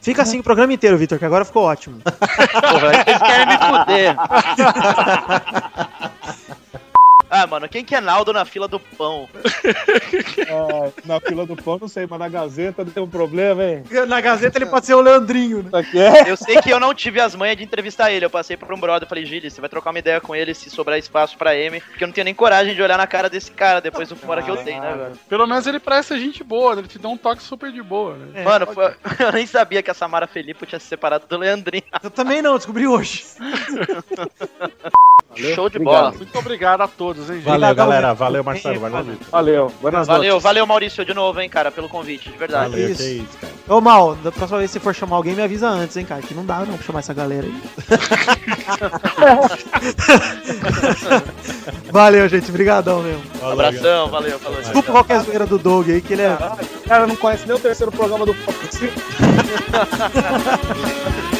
Fica 0.00 0.22
assim 0.22 0.38
o 0.38 0.42
programa 0.42 0.72
inteiro, 0.72 0.96
Vitor, 0.96 1.18
que 1.18 1.24
agora 1.26 1.44
ficou 1.44 1.64
ótimo. 1.64 2.00
Porra, 2.06 2.92
eles 3.06 3.18
querem 3.18 3.46
me 3.46 3.58
fuder. 3.58 4.16
Ah, 7.40 7.46
mano, 7.46 7.66
quem 7.70 7.82
que 7.82 7.94
é 7.94 8.00
Naldo 8.02 8.34
na 8.34 8.44
fila 8.44 8.68
do 8.68 8.78
pão? 8.78 9.26
Ah, 10.50 10.90
na 11.06 11.18
fila 11.20 11.46
do 11.46 11.56
pão, 11.56 11.78
não 11.80 11.88
sei, 11.88 12.06
mas 12.06 12.18
na 12.18 12.28
Gazeta 12.28 12.84
tem 12.84 13.02
um 13.02 13.08
problema, 13.08 13.64
hein? 13.64 13.84
Na 14.06 14.20
Gazeta 14.20 14.58
ele 14.58 14.66
pode 14.66 14.84
ser 14.84 14.92
o 14.94 15.00
Leandrinho, 15.00 15.62
né? 15.62 15.70
É. 15.94 16.30
Eu 16.30 16.36
sei 16.36 16.60
que 16.60 16.70
eu 16.70 16.78
não 16.78 16.92
tive 16.94 17.18
as 17.18 17.34
manhas 17.34 17.56
de 17.56 17.64
entrevistar 17.64 18.10
ele. 18.12 18.26
Eu 18.26 18.30
passei 18.30 18.58
por 18.58 18.72
um 18.74 18.78
brother 18.78 19.06
e 19.06 19.08
falei, 19.08 19.24
Gilles, 19.24 19.54
você 19.54 19.60
vai 19.60 19.70
trocar 19.70 19.88
uma 19.90 19.98
ideia 19.98 20.20
com 20.20 20.36
ele 20.36 20.52
se 20.52 20.68
sobrar 20.68 20.98
espaço 20.98 21.38
pra 21.38 21.56
M. 21.56 21.80
Porque 21.80 22.04
eu 22.04 22.08
não 22.08 22.12
tenho 22.12 22.26
nem 22.26 22.34
coragem 22.34 22.74
de 22.74 22.82
olhar 22.82 22.98
na 22.98 23.06
cara 23.06 23.30
desse 23.30 23.50
cara 23.50 23.80
depois 23.80 24.08
do 24.08 24.16
fora 24.16 24.42
que 24.42 24.50
eu 24.50 24.58
tenho, 24.58 24.82
né, 24.82 24.92
velho? 24.94 25.18
Pelo 25.28 25.46
menos 25.46 25.66
ele 25.66 25.80
parece 25.80 26.18
gente 26.20 26.44
boa, 26.44 26.74
né? 26.74 26.82
ele 26.82 26.88
te 26.88 26.98
dá 26.98 27.08
um 27.08 27.16
toque 27.16 27.42
super 27.42 27.72
de 27.72 27.82
boa, 27.82 28.16
né? 28.16 28.42
É, 28.42 28.44
Mano, 28.44 28.66
foi- 28.66 28.94
eu 29.18 29.32
nem 29.32 29.46
sabia 29.46 29.82
que 29.82 29.90
a 29.90 29.94
Samara 29.94 30.26
Felipe 30.26 30.66
tinha 30.66 30.78
se 30.78 30.86
separado 30.86 31.26
do 31.26 31.38
Leandrinho. 31.38 31.84
Eu 32.02 32.10
também 32.10 32.42
não, 32.42 32.56
descobri 32.56 32.86
hoje. 32.86 33.24
Show 35.36 35.68
de 35.70 35.76
Obrigado. 35.76 35.84
bola. 35.84 36.10
Muito 36.12 36.38
obrigado 36.38 36.80
a 36.80 36.88
todos, 36.88 37.30
hein, 37.30 37.36
gente? 37.36 37.44
Valeu, 37.44 37.74
galera. 37.74 38.12
Valeu, 38.14 38.42
Marcelo. 38.42 38.80
Valeu. 38.80 39.16
Valeu, 39.30 39.72
buenas 39.80 40.06
Valeu, 40.08 40.40
valeu, 40.40 40.66
Maurício, 40.66 41.04
de 41.04 41.14
novo, 41.14 41.40
hein, 41.40 41.48
cara, 41.48 41.70
pelo 41.70 41.88
convite, 41.88 42.28
de 42.30 42.36
verdade. 42.36 42.70
Valeu, 42.70 42.90
Isso. 42.90 43.02
que 43.02 43.08
isso, 43.10 43.38
cara. 43.40 43.52
Ô, 43.68 43.80
Mal, 43.80 44.16
da 44.16 44.32
próxima 44.32 44.58
vez 44.58 44.72
que 44.72 44.78
você 44.78 44.82
for 44.82 44.94
chamar 44.94 45.16
alguém, 45.16 45.34
me 45.34 45.42
avisa 45.42 45.68
antes, 45.68 45.96
hein, 45.96 46.04
cara? 46.04 46.20
Que 46.20 46.34
não 46.34 46.44
dá 46.44 46.58
não 46.64 46.76
pra 46.76 46.84
chamar 46.84 46.98
essa 46.98 47.14
galera 47.14 47.46
aí. 47.46 47.54
Valeu, 51.92 52.28
gente. 52.28 52.48
Obrigadão 52.50 53.02
mesmo. 53.02 53.22
Valeu, 53.40 53.56
galera. 53.56 53.78
Abração, 53.78 54.08
valeu, 54.08 54.38
falou. 54.38 54.60
Desculpa 54.60 54.92
qualquer 54.92 55.20
zoeira 55.20 55.46
do 55.46 55.58
Doug 55.58 55.88
aí, 55.88 56.00
que 56.00 56.12
ele 56.12 56.22
é 56.22 56.36
O 56.84 56.88
cara 56.88 57.06
não 57.06 57.16
conhece 57.16 57.46
nem 57.46 57.56
o 57.56 57.60
terceiro 57.60 57.92
programa 57.92 58.26
do. 58.26 58.34